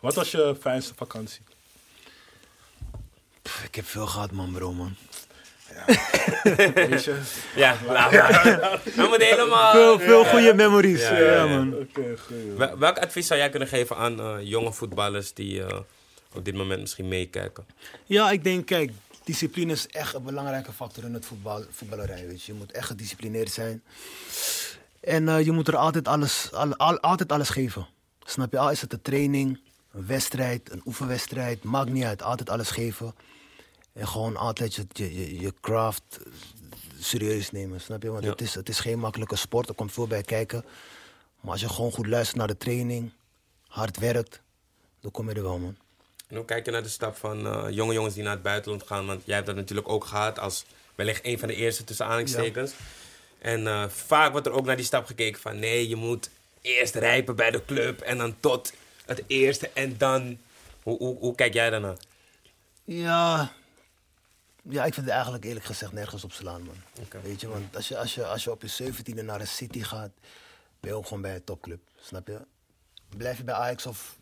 Wat 0.00 0.14
was 0.14 0.30
je 0.30 0.56
fijnste 0.60 0.94
vakantie? 0.96 1.40
Pff, 3.42 3.64
ik 3.64 3.74
heb 3.74 3.86
veel 3.86 4.06
gehad 4.06 4.30
man 4.30 4.52
bro 4.52 4.72
man. 4.72 4.94
Weet 6.74 7.04
je? 7.04 7.16
Ja, 7.56 7.76
nou, 7.86 8.10
we 8.94 9.06
moeten 9.08 9.26
helemaal... 9.26 9.72
Veel, 9.72 9.98
veel 9.98 10.24
goede 10.24 10.54
memories. 10.54 11.00
Ja, 11.00 11.12
Ja, 11.18 11.24
ja, 11.24 11.34
ja. 11.34 11.46
man. 11.46 11.74
Oké, 11.74 12.16
goed. 12.26 12.36
Wel- 12.56 12.78
Welk 12.78 12.98
advies 12.98 13.26
zou 13.26 13.40
jij 13.40 13.50
kunnen 13.50 13.68
geven 13.68 13.96
aan 13.96 14.20
eh, 14.20 14.36
jonge 14.40 14.72
voetballers 14.72 15.32
die 15.34 15.64
eh, 15.64 15.78
op 16.34 16.44
dit 16.44 16.54
moment 16.54 16.80
misschien 16.80 17.08
meekijken? 17.08 17.66
Ja, 18.06 18.30
ik 18.30 18.44
denk, 18.44 18.66
kijk, 18.66 18.92
discipline 19.24 19.72
is 19.72 19.86
echt 19.86 20.14
een 20.14 20.22
belangrijke 20.22 20.72
factor 20.72 21.04
in 21.04 21.14
het 21.14 21.24
voetbal, 21.24 21.64
voetballerij. 21.70 22.26
Weet 22.26 22.42
je. 22.42 22.52
je 22.52 22.58
moet 22.58 22.72
echt 22.72 22.86
gedisciplineerd 22.86 23.50
zijn. 23.52 23.82
En 25.00 25.28
eh, 25.28 25.44
je 25.44 25.52
moet 25.52 25.68
er 25.68 25.76
altijd 25.76 26.08
alles, 26.08 26.52
al, 26.52 26.76
al- 26.76 27.00
altijd 27.00 27.32
alles 27.32 27.48
geven. 27.48 27.86
Snap 28.24 28.52
je? 28.52 28.58
Al 28.58 28.70
is 28.70 28.80
het 28.80 28.92
een 28.92 29.02
training, 29.02 29.60
een 29.92 30.06
wedstrijd, 30.06 30.70
een 30.70 30.82
oefenwedstrijd. 30.84 31.62
Maakt 31.62 31.90
niet 31.90 32.04
uit. 32.04 32.22
Altijd 32.22 32.50
alles 32.50 32.70
geven. 32.70 33.14
En 33.92 34.08
gewoon 34.08 34.36
altijd 34.36 34.74
je, 34.74 35.40
je, 35.40 35.54
craft 35.60 36.18
serieus 36.98 37.50
nemen. 37.50 37.80
Snap 37.80 38.02
je? 38.02 38.10
Want 38.10 38.24
Ja. 38.24 38.30
het, 38.30 38.40
is, 38.40 38.54
het 38.54 38.68
is 38.68 38.80
geen 38.80 38.98
makkelijke 38.98 39.36
sport. 39.36 39.68
Er 39.68 39.74
komt 39.74 39.92
veel 39.92 40.06
bij 40.06 40.22
kijken. 40.22 40.64
Maar 41.40 41.52
als 41.52 41.60
je 41.60 41.68
gewoon 41.68 41.92
goed 41.92 42.06
luistert 42.06 42.36
naar 42.38 42.46
de 42.46 42.56
training, 42.56 43.10
hard 43.66 43.98
werkt, 43.98 44.40
dan 45.00 45.10
kom 45.10 45.28
je 45.28 45.34
er 45.34 45.42
wel, 45.42 45.58
man. 45.58 45.76
En 46.30 46.36
hoe 46.36 46.44
kijk 46.44 46.64
je 46.64 46.70
naar 46.70 46.82
de 46.82 46.88
stap 46.88 47.16
van 47.16 47.46
eh, 47.46 47.70
jonge 47.70 47.92
jongens 47.92 48.14
die 48.14 48.22
naar 48.22 48.32
het 48.32 48.42
buitenland 48.42 48.86
gaan? 48.86 49.06
Want 49.06 49.22
jij 49.24 49.34
hebt 49.34 49.46
dat 49.46 49.56
natuurlijk 49.56 49.88
ook 49.88 50.04
gehad 50.04 50.38
als 50.38 50.64
wellicht 50.94 51.24
een 51.24 51.38
van 51.38 51.48
de 51.48 51.54
eerste 51.54 51.84
tussen 51.84 52.04
aanhalingstekens. 52.04 52.72
En 53.38 53.66
eh, 53.66 53.88
vaak 53.88 54.32
wordt 54.32 54.46
er 54.46 54.52
ook 54.52 54.64
naar 54.64 54.76
die 54.76 54.84
stap 54.84 55.06
gekeken 55.06 55.40
van 55.40 55.58
nee, 55.58 55.88
je 55.88 55.96
moet 55.96 56.30
eerst 56.60 56.94
rijpen 56.94 57.36
bij 57.36 57.50
de 57.50 57.64
club 57.64 58.00
en 58.00 58.18
dan 58.18 58.36
tot 58.40 58.72
het 59.06 59.22
eerste 59.26 59.70
en 59.74 59.98
dan... 59.98 60.38
Hoe, 60.82 60.98
hoe, 60.98 61.18
hoe 61.18 61.34
kijk 61.34 61.54
jij 61.54 61.70
daarnaar? 61.70 61.96
Ja, 62.84 63.52
ja, 64.62 64.84
ik 64.84 64.94
vind 64.94 65.06
het 65.06 65.14
eigenlijk 65.14 65.44
eerlijk 65.44 65.64
gezegd 65.64 65.92
nergens 65.92 66.24
op 66.24 66.32
slaan, 66.32 66.62
man. 66.62 66.76
Weet 67.22 67.40
je, 67.40 67.48
want 67.48 67.76
als 67.76 67.88
je, 67.88 67.98
als, 67.98 68.14
je, 68.14 68.26
als 68.26 68.44
je 68.44 68.50
op 68.50 68.62
je 68.62 68.92
17e 68.92 69.24
naar 69.24 69.40
een 69.40 69.46
City 69.46 69.82
gaat, 69.82 70.10
ben 70.80 70.90
je 70.90 70.96
ook 70.96 71.06
gewoon 71.06 71.22
bij 71.22 71.34
een 71.34 71.44
topclub. 71.44 71.80
Snap 72.00 72.26
je? 72.26 72.38
Blijf 73.16 73.36
je 73.36 73.44
bij 73.44 73.54
Ajax 73.54 73.86
of 73.86 74.18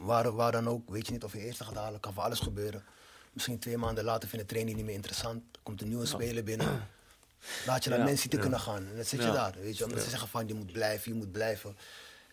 waar, 0.00 0.32
waar 0.34 0.52
dan 0.52 0.68
ook, 0.68 0.90
weet 0.90 1.06
je 1.06 1.12
niet 1.12 1.24
of 1.24 1.32
je 1.32 1.38
eerste 1.44 1.64
gaat 1.64 1.74
halen, 1.74 2.00
kan 2.00 2.12
voor 2.12 2.22
alles 2.22 2.38
gebeuren. 2.40 2.84
Misschien 3.32 3.58
twee 3.58 3.76
maanden 3.76 4.04
later 4.04 4.28
vind 4.28 4.32
je 4.42 4.46
de 4.46 4.52
training 4.52 4.76
niet 4.76 4.86
meer 4.86 4.94
interessant. 4.94 5.42
Komt 5.62 5.80
een 5.82 5.88
nieuwe 5.88 6.06
speler 6.06 6.44
binnen. 6.44 6.66
Laat 7.66 7.84
je 7.84 7.90
naar 7.90 7.98
Ja. 7.98 8.04
Man 8.04 8.16
City 8.16 8.36
kunnen 8.36 8.60
gaan. 8.60 8.86
En 8.86 8.96
dan 8.96 9.04
zit 9.04 9.22
je 9.22 9.30
daar, 9.32 9.54
weet 9.62 9.78
je. 9.78 9.84
Omdat 9.84 10.02
ze 10.02 10.10
zeggen 10.10 10.28
van, 10.28 10.46
je 10.48 10.54
moet 10.54 10.72
blijven, 10.72 11.12
je 11.12 11.18
moet 11.18 11.32
blijven. 11.32 11.76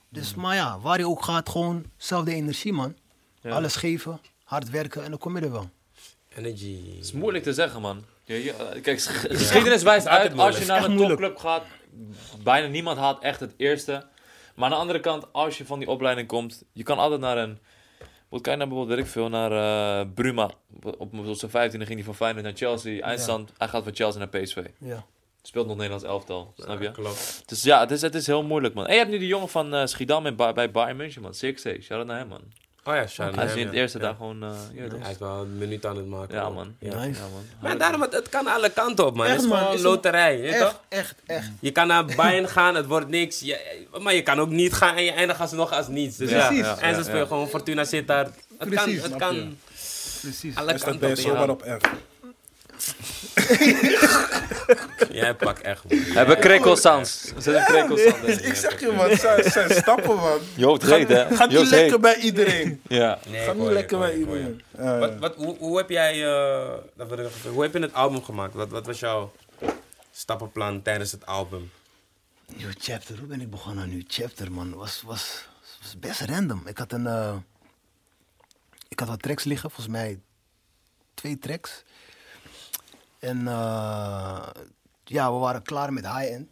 Dus, 0.09 0.35
maar 0.35 0.55
ja, 0.55 0.79
waar 0.79 0.97
je 0.99 1.07
ook 1.07 1.23
gaat, 1.23 1.49
gewoon 1.49 1.85
zelfde 1.97 2.33
energie, 2.33 2.73
man. 2.73 2.95
Ja. 3.41 3.51
Alles 3.51 3.75
geven, 3.75 4.19
hard 4.43 4.69
werken 4.69 5.03
en 5.03 5.09
dan 5.09 5.19
kom 5.19 5.37
je 5.37 5.43
er 5.43 5.51
wel. 5.51 5.69
Energy. 6.35 6.95
Het 6.95 7.03
is 7.05 7.11
moeilijk 7.11 7.43
te 7.43 7.53
zeggen, 7.53 7.81
man. 7.81 8.03
Ja, 8.23 8.35
ja, 8.35 8.53
eh, 8.53 8.81
kijk, 8.81 8.99
sch- 8.99 9.25
geschiedenis 9.29 9.83
wijst 9.83 10.07
uit, 10.07 10.37
als 10.37 10.57
je 10.57 10.65
naar 10.65 10.83
een 10.83 10.91
moeilijk. 10.91 11.19
topclub 11.19 11.37
gaat, 11.37 11.63
bijna 12.43 12.67
niemand 12.67 12.97
haalt 12.97 13.21
echt 13.23 13.39
het 13.39 13.53
eerste. 13.57 14.07
Maar 14.57 14.65
aan 14.65 14.75
de 14.75 14.81
andere 14.81 14.99
kant, 14.99 15.33
als 15.33 15.57
je 15.57 15.65
van 15.65 15.79
die 15.79 15.87
opleiding 15.87 16.27
komt, 16.27 16.63
je 16.73 16.83
kan 16.83 16.97
altijd 16.97 17.21
naar 17.21 17.37
een... 17.37 17.59
Wat 18.29 18.41
kijk 18.41 18.57
naar 18.57 18.67
bijvoorbeeld, 18.67 18.97
weet 18.97 19.05
ik 19.07 19.11
veel, 19.11 19.29
naar 19.29 19.51
eh, 19.51 20.07
Bruma. 20.13 20.49
Op, 20.97 21.09
zijn 21.31 21.51
15 21.51 21.79
ging 21.85 21.93
hij 21.95 22.03
van 22.03 22.15
Feyenoord 22.15 22.43
naar 22.43 22.53
Chelsea. 22.55 23.01
Eindstand, 23.01 23.51
hij 23.57 23.67
gaat 23.67 23.83
van 23.83 23.95
Chelsea 23.95 24.19
naar 24.19 24.41
PSV. 24.41 24.65
Ja. 24.79 25.05
Speelt 25.41 25.67
nog 25.67 25.75
Nederlands 25.75 26.05
elftal, 26.05 26.53
snap 26.57 26.81
je? 26.81 26.91
Klopt. 26.91 27.43
Dus 27.45 27.63
ja, 27.63 27.79
het 27.79 27.91
is, 27.91 28.01
het 28.01 28.15
is 28.15 28.27
heel 28.27 28.43
moeilijk, 28.43 28.73
man. 28.73 28.85
En 28.85 28.91
je 28.93 28.97
hebt 28.99 29.11
nu 29.11 29.17
die 29.17 29.27
jongen 29.27 29.49
van 29.49 29.73
eh, 29.73 29.85
Schiedam 29.85 30.25
in, 30.25 30.35
Ba- 30.35 30.53
bij 30.53 30.71
Bayern 30.71 30.97
München, 30.97 31.21
man. 31.21 31.33
Sixte, 31.33 31.77
shout 31.81 31.99
out 31.99 32.07
naar 32.07 32.17
hem, 32.17 32.27
man. 32.27 32.41
Oh 32.87 32.95
ja, 32.95 33.07
Sean. 33.07 33.35
Hij 33.35 33.45
is 33.45 33.53
in 33.55 33.65
het 33.65 33.73
ja. 33.75 33.79
eerste 33.81 33.97
Ja. 33.97 34.03
daar 34.03 34.15
gewoon... 34.15 34.43
eh, 34.43 34.49
ja, 34.73 34.87
toch? 34.89 34.99
Hij 35.01 35.11
is 35.11 35.17
wel 35.17 35.41
een 35.41 35.57
minuut 35.57 35.85
aan 35.85 35.95
het 35.97 36.05
maken. 36.05 36.35
Ja, 36.35 36.49
man. 36.49 36.75
Ja. 36.79 36.95
Nice. 36.95 37.19
Ja, 37.21 37.27
man. 37.27 37.45
Maar 37.61 37.77
daarom, 37.77 38.01
het, 38.01 38.13
het 38.13 38.29
kan 38.29 38.47
alle 38.47 38.69
kanten 38.69 39.05
op, 39.05 39.15
man. 39.15 39.25
Echt, 39.25 39.35
het 39.35 39.43
is 39.43 39.49
man. 39.49 39.57
gewoon 39.59 39.73
een 39.75 39.81
loterij, 39.81 40.37
je 40.37 40.47
Echt, 40.47 40.59
toch? 40.59 40.81
echt, 40.89 41.15
echt. 41.25 41.49
Je 41.59 41.71
kan 41.71 41.87
naar 41.87 42.05
Bayern 42.15 42.47
gaan, 42.49 42.75
het 42.75 42.85
wordt 42.85 43.07
niks. 43.07 43.39
Je- 43.39 43.85
maar 44.01 44.13
je 44.13 44.21
kan 44.23 44.39
ook 44.39 44.49
niet 44.49 44.73
gaan 44.73 44.95
en 44.95 45.03
je 45.03 45.11
eindigt 45.11 45.39
alsnog 45.39 45.71
als 45.71 45.87
niets. 45.87 46.17
Dus 46.17 46.29
ja, 46.29 46.47
Precies. 46.47 46.65
en 46.67 46.77
ze 46.91 46.97
Ja, 46.97 47.01
spelen 47.03 47.19
ja. 47.21 47.25
gewoon 47.27 47.47
Fortuna 47.47 47.83
zit 47.83 48.07
daar. 48.07 48.25
Het 48.57 48.69
Precies, 48.69 49.01
kan, 49.01 49.09
het 49.11 49.19
kan 49.19 49.35
je. 49.35 49.47
Precies. 50.21 50.55
alle 50.55 50.71
Dus 50.71 50.81
dan 50.81 50.89
kanten 50.89 50.99
ben 50.99 51.09
je 51.09 51.31
op. 51.31 51.37
zomaar 51.37 51.67
Ja. 51.67 51.75
op 51.75 51.81
F. 51.83 51.89
Jij 55.11 55.35
pakt 55.35 55.61
echt 55.61 55.79
goed. 55.79 55.89
We 55.89 56.11
hebben 56.13 56.39
krekel 56.39 56.75
sounds. 56.75 57.21
Zit 57.37 57.55
een 57.55 57.63
krekel 57.63 57.97
sound 57.97 58.23
in. 58.23 58.45
Ik 58.45 58.55
zeg 58.55 58.79
je, 58.79 58.91
man, 58.91 59.09
het 59.09 59.19
zijn, 59.19 59.51
zijn 59.51 59.71
stappen, 59.71 60.15
man. 60.15 60.39
Joost 60.55 60.81
hè? 60.81 61.35
Gaat 61.35 61.49
niet 61.49 61.69
lekker 61.69 61.99
bij 61.99 62.15
iedereen. 62.15 62.81
Ja. 62.87 63.19
Nee, 63.27 63.45
Gaat 63.45 63.55
ik 63.55 63.61
niet 63.61 63.69
lekker 63.71 63.99
bij 63.99 64.15
iedereen. 64.17 64.61
Wat, 64.71 65.17
wat, 65.19 65.35
hoe, 65.35 65.57
hoe 65.57 65.77
heb 65.77 65.89
jij, 65.89 66.25
eh, 66.25 66.73
dat 66.95 67.07
wil 67.07 67.17
ik 67.17 67.23
nog 67.23 67.33
even- 67.33 67.51
hoe 67.51 67.61
heb 67.63 67.73
je 67.73 67.79
het 67.79 67.93
album 67.93 68.23
gemaakt? 68.23 68.53
Wat, 68.53 68.69
wat 68.69 68.85
was 68.85 68.99
jouw 68.99 69.31
stappenplan 70.11 70.81
tijdens 70.81 71.11
het 71.11 71.25
album? 71.25 71.71
Nieuw 72.55 72.69
chapter, 72.79 73.17
hoe 73.17 73.27
ben 73.27 73.41
ik 73.41 73.49
begonnen 73.49 73.83
aan 73.83 73.89
nieuw 73.89 74.03
chapter, 74.07 74.51
man? 74.51 74.73
Was, 74.75 75.01
was, 75.05 75.45
was 75.81 75.99
best 75.99 76.21
random. 76.21 76.61
Ik 76.65 76.77
had 76.77 76.91
een. 76.91 77.07
eh, 77.07 77.35
ik 78.87 78.99
had 78.99 79.07
wat 79.07 79.21
tracks 79.21 79.43
liggen, 79.43 79.69
volgens 79.71 79.95
mij 79.95 80.19
twee 81.13 81.39
tracks. 81.39 81.83
En 83.27 83.47
eh, 83.47 84.47
ja, 85.03 85.33
we 85.33 85.37
waren 85.37 85.61
klaar 85.61 85.93
met 85.93 86.05
high-end. 86.05 86.49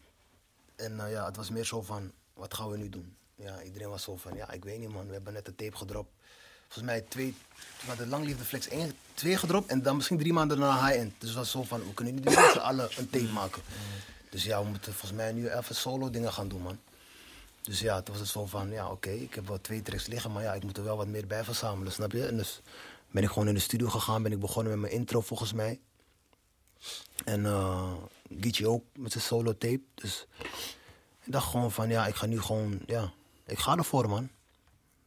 En 0.76 0.99
eh, 0.99 1.11
ja, 1.11 1.26
het 1.26 1.35
was 1.35 1.49
meer 1.49 1.65
zo 1.65 1.81
van: 1.81 2.11
wat 2.34 2.53
gaan 2.53 2.69
we 2.69 2.77
nu 2.77 2.89
doen? 2.89 3.15
Ja, 3.35 3.61
iedereen 3.61 3.89
was 3.89 4.03
zo 4.03 4.15
van: 4.15 4.35
ja, 4.35 4.52
ik 4.52 4.64
weet 4.64 4.80
niet, 4.80 4.93
man. 4.93 5.07
We 5.07 5.14
hebben 5.14 5.34
net 5.34 5.45
de 5.45 5.56
tape 5.56 5.77
gedropt. 5.77 6.11
Volgens 6.68 6.85
mij 6.85 7.02
twee. 7.02 7.35
We 7.81 7.88
hadden 7.88 8.10
Lang 8.10 8.26
Liefde 8.26 8.43
Flex 8.43 8.68
1, 8.68 8.93
2 9.14 9.38
gedropt 9.38 9.69
en 9.69 9.81
dan 9.81 9.95
misschien 9.95 10.18
drie 10.18 10.34
maanden 10.34 10.60
daarna 10.60 10.88
high-end. 10.88 11.14
Dus 11.18 11.30
het 11.30 11.38
was 11.38 11.52
zo 11.52 11.64
van: 11.64 11.80
we 11.80 11.93
kunnen 11.93 12.15
niet 12.15 12.23
met 12.23 12.34
z'n 12.34 12.57
allen 12.57 12.89
een 12.97 13.10
tape 13.10 13.31
maken. 13.31 13.61
Dus 14.30 14.43
ja, 14.43 14.61
we 14.61 14.69
moeten 14.69 14.91
volgens 14.91 15.11
mij 15.11 15.31
nu 15.31 15.49
even 15.49 15.76
solo 15.76 16.10
dingen 16.10 16.34
gaan 16.34 16.47
doen, 16.47 16.61
man. 16.61 16.80
Dus 17.61 17.80
ja, 17.80 18.02
toen 18.02 18.14
was 18.14 18.23
het 18.23 18.31
zo 18.31 18.45
van, 18.45 18.69
ja, 18.69 18.89
oké, 18.89 19.10
ik 19.10 19.35
heb 19.35 19.47
wel 19.47 19.61
twee 19.61 19.81
tracks 19.81 20.07
liggen, 20.07 20.31
maar 20.31 20.43
ja, 20.43 20.53
ik 20.53 20.64
moet 20.64 20.77
er 20.77 20.84
wel 20.84 20.97
wat 20.97 21.07
meer 21.07 21.27
bij 21.27 21.43
verzamelen, 21.43 21.91
snap 21.91 22.11
je? 22.11 22.26
En 22.26 22.38
dus 22.38 22.61
ben 23.11 23.23
ik 23.23 23.30
gewoon 23.30 23.47
in 23.47 23.53
de 23.53 23.60
studio 23.60 23.89
gegaan, 23.89 24.23
ben 24.23 24.31
ik 24.31 24.39
begonnen 24.39 24.72
met 24.72 24.81
mijn 24.81 24.93
intro 24.93 25.22
volgens 25.22 25.53
mij. 25.53 25.80
En 27.26 27.45
eh 27.45 27.94
Geechee 28.41 28.68
ook 28.68 28.84
met 28.98 29.12
zijn 29.12 29.24
solo 29.24 29.57
tape. 29.57 29.82
Dus 29.94 30.26
ik 31.24 31.32
dacht 31.32 31.49
gewoon 31.49 31.72
van, 31.72 31.90
ja, 31.90 32.07
ik 32.07 32.16
ga 32.16 32.26
nu 32.26 32.41
gewoon, 32.41 32.80
ja, 32.86 33.14
ik 33.45 33.60
ga 33.60 33.78
ervoor, 33.78 34.10
man. 34.10 34.30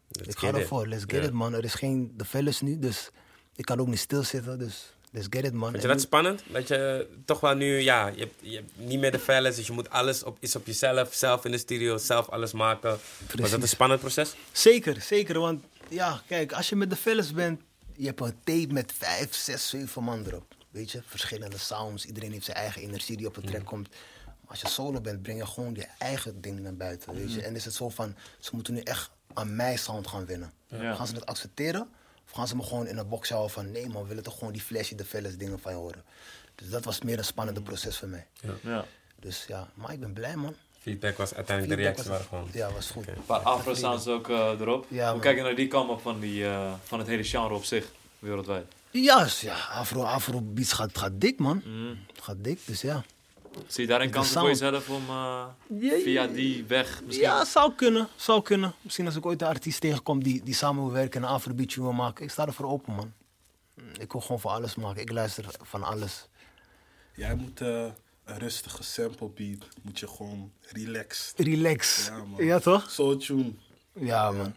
Let's 0.08 0.28
ik 0.28 0.38
ga 0.38 0.52
ervoor, 0.52 0.86
let's 0.86 1.04
get 1.06 1.24
it, 1.24 1.32
man. 1.32 1.54
Er 1.54 1.64
is 1.64 1.74
geen 1.74 2.12
de 2.16 2.24
fellas 2.24 2.60
nu, 2.60 2.78
dus 2.78 3.10
ik 3.56 3.64
kan 3.64 3.80
ook 3.80 3.86
niet 3.86 3.98
stilzitten, 3.98 4.58
dus 4.58 4.92
let's 5.10 5.26
get 5.30 5.44
it, 5.44 5.52
man. 5.52 5.70
Vind 5.70 5.82
je 5.82 5.88
dat 5.88 6.00
spannend? 6.00 6.42
Dat 6.46 6.68
je 6.68 7.08
toch 7.24 7.40
wel 7.40 7.54
nu, 7.54 7.78
ja, 7.78 8.06
je 8.06 8.20
hebt, 8.20 8.34
je 8.40 8.56
hebt 8.56 8.72
niet 8.76 8.98
meer 8.98 9.12
de 9.12 9.18
fellas, 9.18 9.56
dus 9.56 9.66
je 9.66 9.72
moet 9.72 9.90
alles 9.90 10.22
op, 10.22 10.36
is 10.40 10.56
op 10.56 10.66
jezelf, 10.66 11.14
zelf 11.14 11.44
in 11.44 11.50
de 11.50 11.58
studio, 11.58 11.96
zelf 11.96 12.28
alles 12.28 12.52
maken. 12.52 12.98
Was 13.34 13.50
dat 13.50 13.62
een 13.62 13.68
spannend 13.68 14.00
proces? 14.00 14.34
Zeker, 14.52 15.00
zeker. 15.00 15.38
Want 15.38 15.64
ja, 15.88 16.22
kijk, 16.26 16.52
als 16.52 16.68
je 16.68 16.76
met 16.76 16.90
de 16.90 16.96
fellas 16.96 17.32
bent, 17.32 17.60
je 17.96 18.06
hebt 18.06 18.20
een 18.20 18.36
tape 18.44 18.72
met 18.72 18.92
vijf, 18.98 19.34
zes, 19.34 19.68
zeven 19.68 20.04
man 20.04 20.26
erop. 20.26 20.56
Weet 20.78 20.90
je, 20.90 21.02
verschillende 21.06 21.58
sounds. 21.58 22.04
Iedereen 22.04 22.32
heeft 22.32 22.44
zijn 22.44 22.56
eigen 22.56 22.82
energie 22.82 23.16
die 23.16 23.26
op 23.26 23.34
de 23.34 23.40
track 23.40 23.64
komt. 23.64 23.88
Maar 24.24 24.50
als 24.50 24.60
je 24.60 24.68
solo 24.68 25.00
bent, 25.00 25.22
breng 25.22 25.38
je 25.38 25.46
gewoon 25.46 25.74
je 25.74 25.86
eigen 25.98 26.40
ding 26.40 26.60
naar 26.60 26.74
buiten. 26.74 27.14
Weet 27.14 27.32
je, 27.32 27.42
en 27.42 27.54
is 27.54 27.64
het 27.64 27.74
zo 27.74 27.88
van, 27.88 28.14
ze 28.38 28.50
moeten 28.52 28.74
nu 28.74 28.80
echt 28.80 29.10
aan 29.34 29.56
mijn 29.56 29.78
sound 29.78 30.06
gaan 30.06 30.26
winnen. 30.26 30.52
Ja. 30.66 30.94
Gaan 30.94 31.06
ze 31.06 31.14
het 31.14 31.26
accepteren? 31.26 31.90
Of 32.24 32.30
gaan 32.32 32.48
ze 32.48 32.56
me 32.56 32.62
gewoon 32.62 32.86
in 32.86 32.96
een 32.98 33.08
box 33.08 33.28
houden 33.28 33.50
van, 33.50 33.70
nee 33.70 33.88
man, 33.88 34.02
we 34.02 34.08
willen 34.08 34.22
toch 34.22 34.38
gewoon 34.38 34.52
die 34.52 34.62
flashy, 34.62 34.94
de 34.94 35.04
fellas 35.04 35.36
dingen 35.36 35.60
van 35.60 35.72
je 35.72 35.78
horen. 35.78 36.04
Dus 36.54 36.68
dat 36.68 36.84
was 36.84 37.00
meer 37.02 37.18
een 37.18 37.24
spannende 37.24 37.62
proces 37.62 37.96
voor 37.98 38.08
mij. 38.08 38.26
Ja. 38.62 38.84
Dus 39.20 39.44
ja, 39.48 39.68
maar 39.74 39.92
ik 39.92 40.00
ben 40.00 40.12
blij 40.12 40.36
man. 40.36 40.54
Feedback 40.80 41.16
was 41.16 41.34
uiteindelijk 41.34 41.80
de 41.82 41.94
was- 41.96 42.06
waren 42.06 42.24
gewoon. 42.26 42.48
Ja, 42.52 42.72
was 42.72 42.90
goed. 42.90 43.08
Een 43.08 43.26
paar 43.26 43.40
afro-sounds 43.40 44.06
ook 44.06 44.28
eh, 44.28 44.36
erop. 44.60 44.86
Ja, 44.88 45.12
Hoe 45.12 45.20
kijk 45.20 45.36
je 45.36 45.42
naar 45.42 45.54
die 45.54 45.68
kant 45.68 45.90
op 45.90 46.00
van, 46.00 46.20
die, 46.20 46.46
eh, 46.46 46.72
van 46.84 46.98
het 46.98 47.08
hele 47.08 47.24
genre 47.24 47.54
op 47.54 47.64
zich, 47.64 47.86
wereldwijd? 48.18 48.72
Ja, 48.90 49.28
ja 49.40 49.54
Afro, 49.54 50.02
Afro 50.02 50.40
Beats 50.42 50.72
gaat, 50.72 50.98
gaat 50.98 51.20
dik, 51.20 51.38
man. 51.38 51.62
Gaat 52.20 52.44
dik, 52.44 52.60
dus 52.66 52.80
ja. 52.80 53.04
Zie 53.66 53.82
je 53.82 53.88
daarin 53.88 54.06
De 54.06 54.14
kansen 54.14 54.40
voor 54.40 54.48
jezelf 54.48 54.88
om 54.88 55.02
eh, 55.08 55.46
Ja, 55.80 55.98
via 56.02 56.26
die 56.26 56.64
weg 56.64 57.02
misschien... 57.04 57.26
Ja, 57.26 57.44
zou 57.44 57.72
kunnen. 57.72 58.08
Zou 58.16 58.42
kunnen. 58.42 58.74
Misschien 58.80 59.06
als 59.06 59.16
ik 59.16 59.26
ooit 59.26 59.42
een 59.42 59.48
artiest 59.48 59.80
tegenkom 59.80 60.22
die, 60.22 60.42
die 60.44 60.54
samen 60.54 60.82
wil 60.82 60.92
werken 60.92 61.22
en 61.22 61.28
een 61.28 61.34
Afro 61.34 61.54
Beat 61.54 61.74
wil 61.74 61.92
maken. 61.92 62.24
Ik 62.24 62.30
sta 62.30 62.46
ervoor 62.46 62.66
open, 62.66 62.94
man. 62.94 63.12
Ik 63.98 64.12
wil 64.12 64.20
gewoon 64.20 64.40
voor 64.40 64.50
alles 64.50 64.74
maken. 64.74 65.02
Ik 65.02 65.10
luister 65.10 65.44
van 65.62 65.82
alles. 65.82 66.28
Jij 67.14 67.34
moet 67.34 67.60
eh, 67.60 67.84
een 68.24 68.38
rustige 68.38 68.82
sample 68.82 69.28
beat, 69.28 69.68
moet 69.82 69.98
je 69.98 70.08
gewoon 70.08 70.52
relaxed. 70.60 71.38
Relax. 71.38 72.06
Ja, 72.06 72.24
man. 72.24 72.44
Ja, 72.44 72.58
toch? 72.58 72.90
Soul 72.90 73.16
tune. 73.16 73.52
Ja, 73.92 74.30
man. 74.30 74.54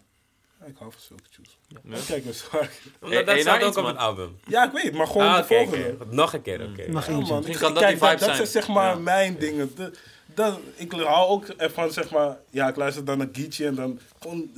Ja, 0.61 0.67
ik 0.67 0.75
hou 0.77 0.91
van 0.91 1.01
zulke 1.07 1.23
tunes. 1.35 1.57
Ja. 1.67 1.97
Kijk 2.07 2.25
eens 2.25 2.49
waar. 2.51 2.69
Omdat 3.01 3.15
Hey, 3.15 3.23
dat 3.23 3.39
staat 3.41 3.59
nou 3.59 3.71
ook 3.71 3.77
op 3.77 3.85
het 3.85 3.97
album. 3.97 4.38
Ja, 4.47 4.65
ik 4.65 4.71
weet, 4.71 4.93
maar 4.93 5.07
gewoon 5.07 5.27
Ah, 5.27 5.38
de 5.38 5.43
volgende. 5.43 5.95
oké. 6.01 6.15
Nog 6.15 6.33
een 6.33 6.41
keer, 6.41 6.61
oké. 6.69 6.91
Nog 6.91 7.07
Ja, 7.07 7.11
man. 7.19 7.47
Ik- 7.47 7.57
kan 7.57 7.73
dat 7.73 7.83
kijk, 7.83 7.99
die 7.99 8.07
vibe 8.07 8.11
dat 8.11 8.19
zijn. 8.23 8.35
zijn 8.35 8.47
zeg 8.47 8.67
maar 8.67 8.89
Ja. 8.93 8.99
mijn 8.99 9.38
dingen. 9.39 9.71
De- 9.75 9.91
dat, 10.33 10.59
ik 10.75 10.91
hou 10.91 11.29
ook 11.29 11.47
ervan, 11.47 11.91
zeg 11.91 12.09
maar, 12.11 12.38
ja, 12.49 12.67
ik 12.67 12.75
luister 12.75 13.05
dan 13.05 13.17
naar 13.17 13.27
Geechee 13.31 13.67
en 13.67 13.75
dan 13.75 13.99
gewoon, 14.19 14.49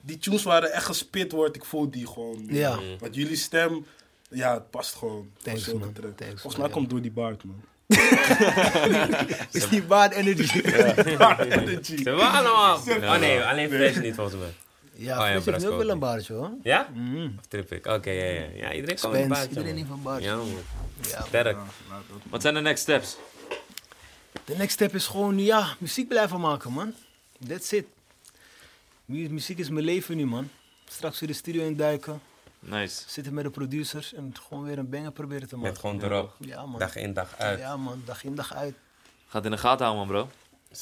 die 0.00 0.18
tunes 0.18 0.42
waren 0.42 0.72
echt 0.72 0.84
gespit 0.84 1.32
wordt, 1.32 1.56
ik 1.56 1.64
voel 1.64 1.90
die 1.90 2.06
gewoon. 2.06 2.44
Ja. 2.48 2.78
Want 2.98 3.14
jullie 3.14 3.36
stem, 3.36 3.86
ja, 4.30 4.54
het 4.54 4.70
past 4.70 4.94
gewoon. 4.94 5.30
Thanks, 5.42 5.72
man. 5.72 5.92
Thanks, 5.92 6.14
Volgens 6.16 6.42
man, 6.44 6.56
mij 6.56 6.66
ja. 6.68 6.74
komt 6.74 6.90
door 6.90 7.00
die 7.00 7.10
baard, 7.12 7.44
man. 7.44 7.62
Is 9.52 9.68
die 9.68 9.82
bad 9.82 10.12
energy? 10.12 10.62
Baard 11.16 11.38
energy. 11.44 11.96
Ze 12.02 12.02
hebben 12.02 12.30
allemaal. 12.30 12.76
Oh 12.76 13.18
nee, 13.18 13.40
alleen 13.42 13.68
Fresh 13.70 13.96
niet 13.96 14.14
volgens 14.14 14.36
mij. 14.36 14.48
Ja, 15.00 15.18
Oh 15.20 15.26
ja, 15.26 15.32
heeft 15.32 15.46
nu 15.46 15.68
ook 15.68 15.78
wel 15.78 15.88
een 15.90 15.98
baardje, 15.98 16.34
hoor. 16.34 16.50
Ja? 16.62 16.88
Mhm. 16.94 17.28
Of 17.38 17.46
trip 17.48 17.72
ik? 17.72 17.86
Oké, 17.86 18.10
ja, 18.10 18.24
ja. 18.24 18.46
Ja, 18.54 18.72
iedereen 18.72 18.96
kan 18.96 19.14
een 19.14 19.28
baardje, 19.28 19.48
iedereen 19.48 19.76
heeft 19.76 19.90
een 19.90 20.02
baardje. 20.02 20.28
Ja, 20.28 20.36
man. 20.36 20.48
Sterk. 21.26 21.56
Wat 22.30 22.42
zijn 22.42 22.54
de 22.54 22.60
next 22.60 22.82
steps? 22.82 23.16
De 24.44 24.56
next 24.56 24.72
step 24.72 24.94
is 24.94 25.06
gewoon, 25.06 25.38
ja, 25.38 25.74
muziek 25.78 26.08
blijven 26.08 26.40
maken, 26.40 26.72
man. 26.72 26.94
That's 27.48 27.72
it. 27.72 27.86
Mu- 29.04 29.28
muziek 29.28 29.58
is 29.58 29.68
mijn 29.68 29.84
leven 29.84 30.16
nu, 30.16 30.26
man. 30.26 30.50
Straks 30.88 31.20
weer 31.20 31.28
de 31.28 31.34
studio 31.34 31.66
induiken. 31.66 32.20
Nice. 32.58 33.02
Zitten 33.06 33.34
met 33.34 33.44
de 33.44 33.50
producers 33.50 34.14
en 34.14 34.34
gewoon 34.48 34.64
weer 34.64 34.78
een 34.78 34.88
banger 34.90 35.12
proberen 35.12 35.48
te 35.48 35.56
maken. 35.56 35.70
Met 35.70 35.80
gewoon 35.80 36.02
erop. 36.02 36.34
Ja, 36.38 36.66
man. 36.66 36.78
Dag 36.78 36.96
in, 36.96 37.12
dag 37.12 37.34
uit. 37.38 37.58
Ja, 37.58 37.76
man. 37.76 38.02
Dag 38.04 38.24
in, 38.24 38.34
dag 38.34 38.54
uit. 38.54 38.74
Gaat 39.28 39.44
in 39.44 39.50
de 39.50 39.58
gaten 39.58 39.86
houden, 39.86 40.06
man, 40.06 40.16
bro. 40.24 40.30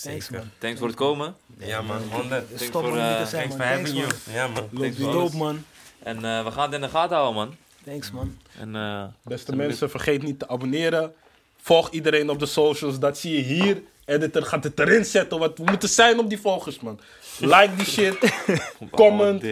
Thanks, 0.03 0.29
man. 0.31 0.51
Thanks 0.59 0.79
voor 0.79 0.89
het 0.89 0.97
komen. 0.97 1.37
Ja, 1.59 1.83
man, 1.83 2.03
100. 2.11 2.49
Dus 2.49 2.49
Thanks 2.49 2.65
Stop 2.65 2.83
voor, 2.83 2.95
man, 2.95 3.09
niet 3.09 3.19
te 3.19 3.27
zijn, 3.27 3.49
Thanks 3.49 3.57
man. 3.57 3.67
for 3.67 3.77
Thanks, 3.77 3.91
having 3.91 4.23
you. 4.27 4.37
Ja, 4.37 4.47
man. 4.47 4.69
Loopt 4.71 4.97
Thanks 4.97 5.13
dope, 5.13 5.37
man. 5.37 5.65
En 5.99 6.17
eh, 6.17 6.45
we 6.45 6.51
gaan 6.51 6.65
het 6.65 6.75
in 6.75 6.81
de 6.81 6.89
gaten 6.89 7.17
houden, 7.17 7.35
man. 7.35 7.57
Thanks, 7.85 8.11
man. 8.11 8.39
En, 8.59 8.77
eh, 8.77 9.05
Beste 9.23 9.57
mensen, 9.57 9.91
vergeet 9.91 10.23
niet 10.23 10.39
te 10.39 10.49
abonneren. 10.49 11.15
Volg 11.61 11.91
iedereen 11.91 12.31
op 12.31 12.39
de 12.39 12.47
socials. 12.47 12.99
Dat 12.99 13.19
zie 13.19 13.37
je 13.37 13.43
hier. 13.43 13.83
Editor 14.05 14.43
gaat 14.43 14.65
het 14.65 14.79
erin 14.81 15.05
zetten. 15.05 15.39
Wat 15.39 15.59
we 15.59 15.65
moeten 15.65 15.89
zijn 15.89 16.19
op 16.19 16.29
die 16.29 16.41
volgers, 16.41 16.81
man. 16.81 17.01
Like 17.39 17.71
die 17.77 17.87
shit. 17.87 18.17
Comment. 18.91 19.43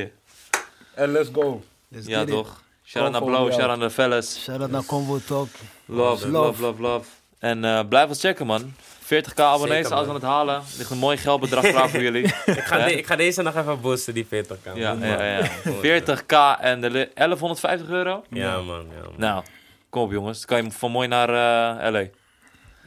En 0.95 1.13
let's 1.13 1.29
go. 1.33 1.63
Let's 1.89 2.07
Ja, 2.07 2.25
toch? 2.25 2.63
Shout-out 2.85 3.25
naar 3.25 3.41
ja. 3.45 3.51
shout-out 3.53 3.79
naar 3.79 3.89
de 3.89 3.95
fellas. 3.95 4.43
Shout-out 4.43 4.71
naar 4.71 4.85
Convo 4.85 5.19
Talk. 5.27 5.49
Love, 5.85 6.29
Love. 6.29 6.31
love, 6.31 6.63
love, 6.63 6.83
love. 6.83 7.09
En 7.39 7.65
eh, 7.65 7.89
blijf 7.89 8.09
ons 8.09 8.21
checken, 8.21 8.47
man. 8.47 8.75
40k 9.15 9.35
abonnees, 9.37 9.91
als 9.91 10.07
we 10.07 10.13
het 10.13 10.23
halen. 10.23 10.63
ligt 10.79 10.91
een 10.91 10.99
mooi 10.99 11.17
geldbedrag 11.17 11.65
klaar 11.69 11.89
voor 11.89 12.01
jullie. 12.03 12.23
Ik 12.47 12.61
ga, 12.65 12.85
de- 12.85 12.93
ik 12.99 13.07
ga 13.07 13.17
deze 13.17 13.43
nog 13.43 13.57
even 13.57 13.81
boosten, 13.81 14.15
die 14.15 14.27
40 14.29 14.57
kan. 14.63 14.77
Ja, 14.77 14.97
ja, 15.01 15.25
ja. 15.25 15.47
40k 15.83 16.61
en 16.61 16.81
de 16.81 16.91
li- 16.91 17.09
1150 17.15 17.89
euro. 17.89 18.25
Ja, 18.31 18.61
man. 18.61 18.65
Ja, 18.97 19.03
man. 19.03 19.13
Nou, 19.17 19.45
kom 19.91 20.03
op 20.03 20.11
jongens. 20.13 20.39
Dan 20.47 20.47
kan 20.57 20.65
je 20.67 20.71
van 20.79 20.91
mooi 20.91 21.09
naar 21.09 21.29
eh, 21.29 21.91
LA. 21.93 22.05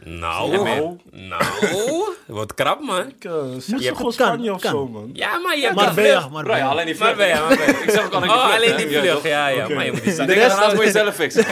Nou, 0.03 0.51
Ja, 0.51 0.63
man. 0.63 1.01
nou. 1.11 1.43
Wordt 2.27 2.53
krap, 2.53 2.81
man. 2.81 3.07
Ik 3.07 3.23
uh, 3.25 3.43
zeg 3.57 3.79
Je 3.81 3.95
gewoon 3.95 4.13
Spanje 4.13 4.53
of 4.53 4.61
kan. 4.61 4.71
zo, 4.71 4.87
man. 4.87 5.09
Ja, 5.13 5.37
maar 5.37 5.57
je 5.57 5.63
hebt 5.63 5.75
Maar 5.75 5.93
vlucht? 5.93 6.29
maar 6.29 6.43
Bro, 6.43 6.53
alleen 6.53 6.85
die 6.85 6.95
vlucht. 6.95 7.17
maar. 7.17 7.51
Ik 7.83 7.89
zeg 7.89 8.05
ook 8.05 8.13
alleen 8.13 8.27
die 8.29 8.37
Oh, 8.37 8.43
vlucht. 8.45 8.55
alleen 8.55 8.69
hè? 8.71 8.75
die 8.77 8.89
Ja, 8.89 9.01
vlucht. 9.01 9.23
Ja, 9.23 9.47
ja. 9.47 9.63
Oké. 9.65 9.73
Maar 9.73 9.85
je 9.85 9.91
moet 9.91 10.01
die 10.03 10.09
De 10.09 10.15
zakken. 10.15 10.35
rest 10.35 10.49
daarnaast 10.49 10.75
moet 10.75 10.83
je 10.83 10.91
zelf 10.91 11.15
fixen. 11.15 11.41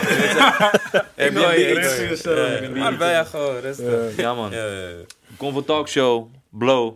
Ik 1.15 1.33
jezelf. 1.39 2.97
Ben 2.97 3.17
je 3.17 3.25
gewoon 3.29 3.59
rustig. 3.59 4.15
Ja 4.15 4.33
man. 4.33 4.51
Ja, 4.51 4.65
ja, 4.65 4.87
ja. 4.87 4.95
Convo 5.37 5.63
Talkshow, 5.63 6.27
Blow, 6.49 6.93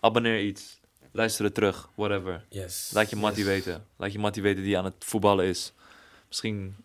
abonneer 0.00 0.40
iets. 0.40 0.80
Luister 1.12 1.44
het 1.44 1.54
terug, 1.54 1.88
whatever. 1.94 2.44
Yes. 2.48 2.90
Laat 2.94 3.10
je 3.10 3.16
Mattie 3.16 3.44
weten. 3.44 3.84
Laat 3.96 4.12
je 4.12 4.18
Mattie 4.18 4.42
weten 4.42 4.62
die 4.62 4.78
aan 4.78 4.84
het 4.84 4.94
voetballen 4.98 5.44
is. 5.44 5.72
Misschien 6.28 6.76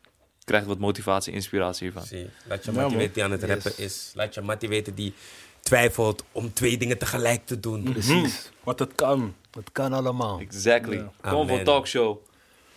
krijgt 0.50 0.68
wat 0.68 0.78
motivatie, 0.80 1.34
inspiratie 1.34 1.84
hiervan. 1.84 2.04
Zie, 2.08 2.30
laat 2.48 2.66
je 2.66 2.72
Ja, 2.72 2.82
Mattie 2.82 2.98
weten 2.98 3.14
die 3.14 3.24
aan 3.24 3.32
het 3.32 3.42
Yes. 3.42 3.50
rappen 3.50 3.74
is. 3.78 4.12
Laat 4.16 4.34
je 4.34 4.42
Mattie 4.42 4.70
weten 4.70 4.96
die 4.96 5.14
twijfelt 5.62 6.24
om 6.32 6.54
twee 6.54 6.78
dingen 6.78 6.98
tegelijk 6.98 7.46
te 7.46 7.60
doen. 7.60 7.84
Precies. 7.84 8.50
Wat 8.64 8.80
het 8.80 8.92
kan. 8.96 9.36
Het 9.52 9.72
kan 9.72 9.94
allemaal. 9.94 10.40
Exactly. 10.40 10.96
Ja. 10.96 11.12
Convo 11.22 11.52
Amen. 11.54 11.64
Talkshow, 11.66 12.18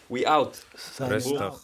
We 0.07 0.29
out. 0.29 0.67
Rustig. 0.99 1.41
out. 1.41 1.61